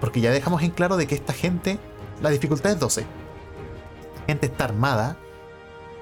Porque 0.00 0.20
ya 0.20 0.30
dejamos 0.30 0.62
en 0.62 0.72
claro 0.72 0.96
de 0.96 1.06
que 1.06 1.14
esta 1.14 1.32
gente, 1.32 1.78
la 2.20 2.30
dificultad 2.30 2.72
es 2.72 2.80
12. 2.80 3.06
Gente 4.26 4.46
está 4.46 4.64
armada 4.64 5.16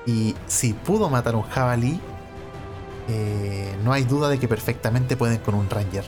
y 0.07 0.35
si 0.47 0.73
pudo 0.73 1.09
matar 1.09 1.37
un 1.37 1.43
jabalí, 1.43 2.01
eh, 3.09 3.77
no 3.85 3.93
hay 3.93 4.05
duda 4.05 4.29
de 4.29 4.39
que 4.39 4.49
perfectamente 4.49 5.17
pueden 5.17 5.39
con 5.39 5.55
un 5.55 5.69
ranger. 5.69 6.05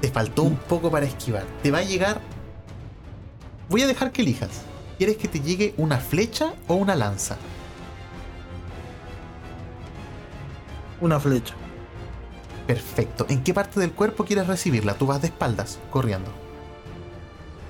Te 0.00 0.08
faltó 0.10 0.42
un 0.42 0.56
poco 0.56 0.90
para 0.90 1.06
esquivar. 1.06 1.44
Te 1.62 1.70
va 1.70 1.78
a 1.78 1.82
llegar... 1.82 2.20
Voy 3.68 3.82
a 3.82 3.86
dejar 3.86 4.12
que 4.12 4.22
elijas. 4.22 4.62
¿Quieres 4.98 5.16
que 5.16 5.28
te 5.28 5.40
llegue 5.40 5.74
una 5.76 5.98
flecha 5.98 6.54
o 6.68 6.74
una 6.74 6.94
lanza? 6.94 7.36
Una 11.00 11.18
flecha. 11.18 11.54
Perfecto. 12.66 13.26
¿En 13.28 13.42
qué 13.42 13.54
parte 13.54 13.80
del 13.80 13.92
cuerpo 13.92 14.24
quieres 14.24 14.46
recibirla? 14.46 14.94
Tú 14.94 15.06
vas 15.06 15.20
de 15.20 15.28
espaldas, 15.28 15.78
corriendo. 15.90 16.30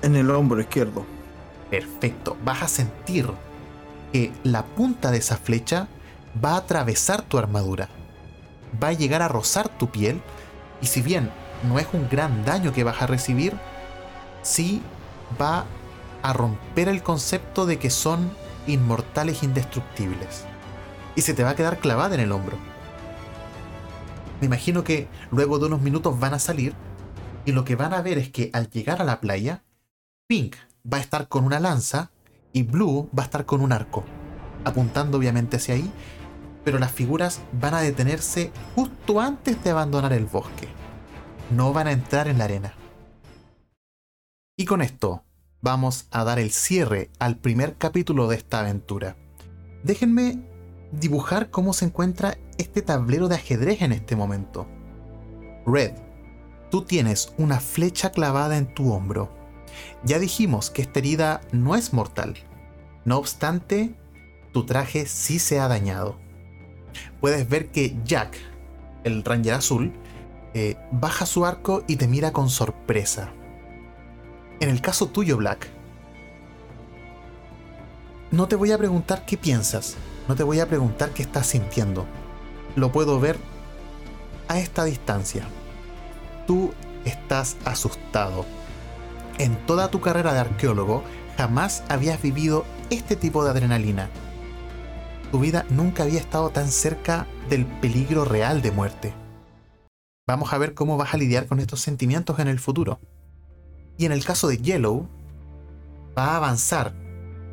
En 0.01 0.15
el 0.15 0.29
hombro 0.29 0.59
izquierdo. 0.59 1.05
Perfecto. 1.73 2.37
Vas 2.45 2.61
a 2.61 2.67
sentir 2.67 3.27
que 4.11 4.31
la 4.43 4.63
punta 4.63 5.09
de 5.09 5.17
esa 5.17 5.37
flecha 5.37 5.87
va 6.43 6.51
a 6.51 6.57
atravesar 6.57 7.23
tu 7.23 7.39
armadura. 7.39 7.89
Va 8.81 8.89
a 8.89 8.93
llegar 8.93 9.23
a 9.23 9.27
rozar 9.27 9.69
tu 9.69 9.89
piel. 9.89 10.21
Y 10.83 10.85
si 10.85 11.01
bien 11.01 11.31
no 11.67 11.79
es 11.79 11.87
un 11.91 12.07
gran 12.09 12.45
daño 12.45 12.73
que 12.73 12.83
vas 12.83 13.01
a 13.01 13.07
recibir, 13.07 13.55
sí 14.43 14.83
va 15.41 15.65
a 16.21 16.31
romper 16.31 16.89
el 16.89 17.01
concepto 17.01 17.65
de 17.65 17.79
que 17.79 17.89
son 17.89 18.31
inmortales 18.67 19.41
indestructibles. 19.41 20.45
Y 21.15 21.21
se 21.21 21.33
te 21.33 21.43
va 21.43 21.49
a 21.49 21.55
quedar 21.55 21.79
clavada 21.79 22.13
en 22.13 22.21
el 22.21 22.33
hombro. 22.33 22.55
Me 24.41 24.45
imagino 24.45 24.83
que 24.83 25.07
luego 25.31 25.57
de 25.57 25.65
unos 25.65 25.81
minutos 25.81 26.19
van 26.19 26.35
a 26.35 26.39
salir 26.39 26.75
y 27.45 27.51
lo 27.51 27.65
que 27.65 27.75
van 27.75 27.95
a 27.95 28.03
ver 28.03 28.19
es 28.19 28.29
que 28.29 28.51
al 28.53 28.69
llegar 28.69 29.01
a 29.01 29.05
la 29.05 29.19
playa, 29.19 29.63
Pink 30.27 30.55
va 30.91 30.97
a 30.97 31.01
estar 31.01 31.27
con 31.27 31.45
una 31.45 31.59
lanza 31.59 32.11
y 32.51 32.63
Blue 32.63 33.09
va 33.17 33.23
a 33.23 33.25
estar 33.25 33.45
con 33.45 33.61
un 33.61 33.71
arco, 33.71 34.03
apuntando 34.63 35.17
obviamente 35.17 35.57
hacia 35.57 35.75
ahí, 35.75 35.91
pero 36.63 36.79
las 36.79 36.91
figuras 36.91 37.41
van 37.53 37.73
a 37.73 37.81
detenerse 37.81 38.51
justo 38.75 39.19
antes 39.19 39.63
de 39.63 39.69
abandonar 39.69 40.13
el 40.13 40.25
bosque. 40.25 40.67
No 41.51 41.73
van 41.73 41.87
a 41.87 41.91
entrar 41.91 42.27
en 42.27 42.37
la 42.37 42.45
arena. 42.45 42.73
Y 44.57 44.65
con 44.65 44.81
esto 44.81 45.23
vamos 45.61 46.07
a 46.11 46.23
dar 46.23 46.39
el 46.39 46.51
cierre 46.51 47.09
al 47.19 47.37
primer 47.37 47.75
capítulo 47.75 48.27
de 48.27 48.35
esta 48.35 48.59
aventura. 48.59 49.15
Déjenme 49.83 50.47
dibujar 50.91 51.49
cómo 51.49 51.73
se 51.73 51.85
encuentra 51.85 52.37
este 52.57 52.81
tablero 52.81 53.27
de 53.27 53.35
ajedrez 53.35 53.81
en 53.81 53.93
este 53.93 54.15
momento. 54.15 54.67
Red, 55.65 55.93
tú 56.69 56.83
tienes 56.83 57.33
una 57.37 57.59
flecha 57.59 58.11
clavada 58.11 58.57
en 58.57 58.73
tu 58.73 58.93
hombro. 58.93 59.42
Ya 60.03 60.19
dijimos 60.19 60.69
que 60.69 60.81
esta 60.81 60.99
herida 60.99 61.41
no 61.51 61.75
es 61.75 61.93
mortal. 61.93 62.35
No 63.05 63.17
obstante, 63.17 63.95
tu 64.51 64.65
traje 64.65 65.05
sí 65.05 65.39
se 65.39 65.59
ha 65.59 65.67
dañado. 65.67 66.17
Puedes 67.19 67.47
ver 67.49 67.71
que 67.71 67.95
Jack, 68.05 68.35
el 69.03 69.23
Ranger 69.23 69.55
azul, 69.55 69.93
eh, 70.53 70.77
baja 70.91 71.25
su 71.25 71.45
arco 71.45 71.83
y 71.87 71.95
te 71.95 72.07
mira 72.07 72.31
con 72.31 72.49
sorpresa. 72.49 73.31
En 74.59 74.69
el 74.69 74.81
caso 74.81 75.07
tuyo, 75.07 75.37
Black, 75.37 75.67
no 78.31 78.47
te 78.47 78.55
voy 78.55 78.71
a 78.71 78.77
preguntar 78.77 79.25
qué 79.25 79.37
piensas, 79.37 79.95
no 80.27 80.35
te 80.35 80.43
voy 80.43 80.59
a 80.59 80.67
preguntar 80.67 81.09
qué 81.11 81.23
estás 81.23 81.47
sintiendo. 81.47 82.05
Lo 82.75 82.91
puedo 82.91 83.19
ver 83.19 83.37
a 84.47 84.59
esta 84.59 84.85
distancia. 84.85 85.45
Tú 86.47 86.73
estás 87.05 87.57
asustado. 87.65 88.45
En 89.37 89.55
toda 89.65 89.89
tu 89.89 89.99
carrera 89.99 90.33
de 90.33 90.39
arqueólogo 90.39 91.03
jamás 91.37 91.83
habías 91.89 92.21
vivido 92.21 92.65
este 92.89 93.15
tipo 93.15 93.43
de 93.43 93.51
adrenalina. 93.51 94.09
Tu 95.31 95.39
vida 95.39 95.65
nunca 95.69 96.03
había 96.03 96.19
estado 96.19 96.51
tan 96.51 96.69
cerca 96.69 97.25
del 97.49 97.65
peligro 97.65 98.25
real 98.25 98.61
de 98.61 98.71
muerte. 98.71 99.13
Vamos 100.27 100.53
a 100.53 100.57
ver 100.57 100.73
cómo 100.75 100.97
vas 100.97 101.13
a 101.13 101.17
lidiar 101.17 101.47
con 101.47 101.59
estos 101.59 101.81
sentimientos 101.81 102.37
en 102.39 102.47
el 102.47 102.59
futuro. 102.59 102.99
Y 103.97 104.05
en 104.05 104.11
el 104.11 104.23
caso 104.23 104.47
de 104.47 104.57
Yellow, 104.57 105.07
va 106.17 106.33
a 106.33 106.37
avanzar 106.37 106.93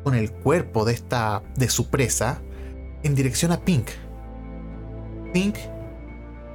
con 0.03 0.15
el 0.15 0.31
cuerpo 0.31 0.85
de 0.85 0.93
esta 0.93 1.41
de 1.55 1.69
su 1.69 1.89
presa 1.89 2.41
en 3.03 3.15
dirección 3.15 3.51
a 3.51 3.59
Pink. 3.59 3.89
Pink 5.33 5.57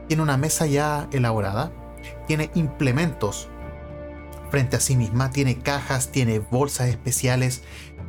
tiene 0.06 0.22
una 0.22 0.36
mesa 0.36 0.66
ya 0.66 1.08
elaborada, 1.12 1.72
tiene 2.26 2.50
implementos 2.54 3.48
frente 4.56 4.76
a 4.76 4.80
sí 4.80 4.96
misma, 4.96 5.28
tiene 5.28 5.58
cajas, 5.58 6.08
tiene 6.08 6.38
bolsas 6.38 6.88
especiales, 6.88 7.60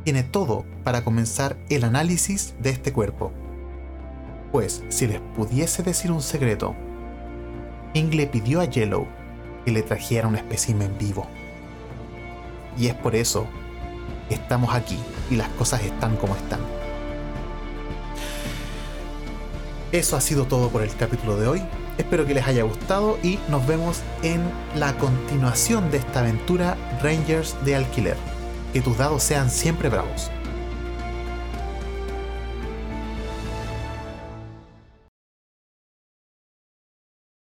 tiene 0.04 0.22
todo 0.22 0.64
para 0.82 1.04
comenzar 1.04 1.58
el 1.68 1.84
análisis 1.84 2.54
de 2.58 2.70
este 2.70 2.90
cuerpo. 2.90 3.34
Pues 4.50 4.82
si 4.88 5.06
les 5.06 5.20
pudiese 5.36 5.82
decir 5.82 6.10
un 6.10 6.22
secreto, 6.22 6.74
King 7.92 8.12
le 8.12 8.26
pidió 8.26 8.62
a 8.62 8.64
Yellow 8.64 9.06
que 9.66 9.72
le 9.72 9.82
trajera 9.82 10.26
un 10.26 10.36
espécimen 10.36 10.96
vivo. 10.98 11.26
Y 12.78 12.86
es 12.86 12.94
por 12.94 13.14
eso 13.14 13.46
que 14.30 14.36
estamos 14.36 14.74
aquí 14.74 14.98
y 15.30 15.36
las 15.36 15.50
cosas 15.50 15.82
están 15.82 16.16
como 16.16 16.34
están. 16.34 16.60
Eso 19.92 20.16
ha 20.16 20.22
sido 20.22 20.46
todo 20.46 20.70
por 20.70 20.80
el 20.80 20.96
capítulo 20.96 21.36
de 21.36 21.46
hoy. 21.46 21.62
Espero 21.98 22.24
que 22.24 22.34
les 22.34 22.46
haya 22.46 22.62
gustado 22.62 23.18
y 23.22 23.38
nos 23.48 23.66
vemos 23.66 24.02
en 24.22 24.40
la 24.76 24.96
continuación 24.96 25.90
de 25.90 25.98
esta 25.98 26.20
aventura 26.20 26.76
Rangers 27.02 27.56
de 27.64 27.74
alquiler. 27.74 28.16
Que 28.72 28.80
tus 28.80 28.96
dados 28.96 29.22
sean 29.22 29.50
siempre 29.50 29.88
bravos. 29.88 30.30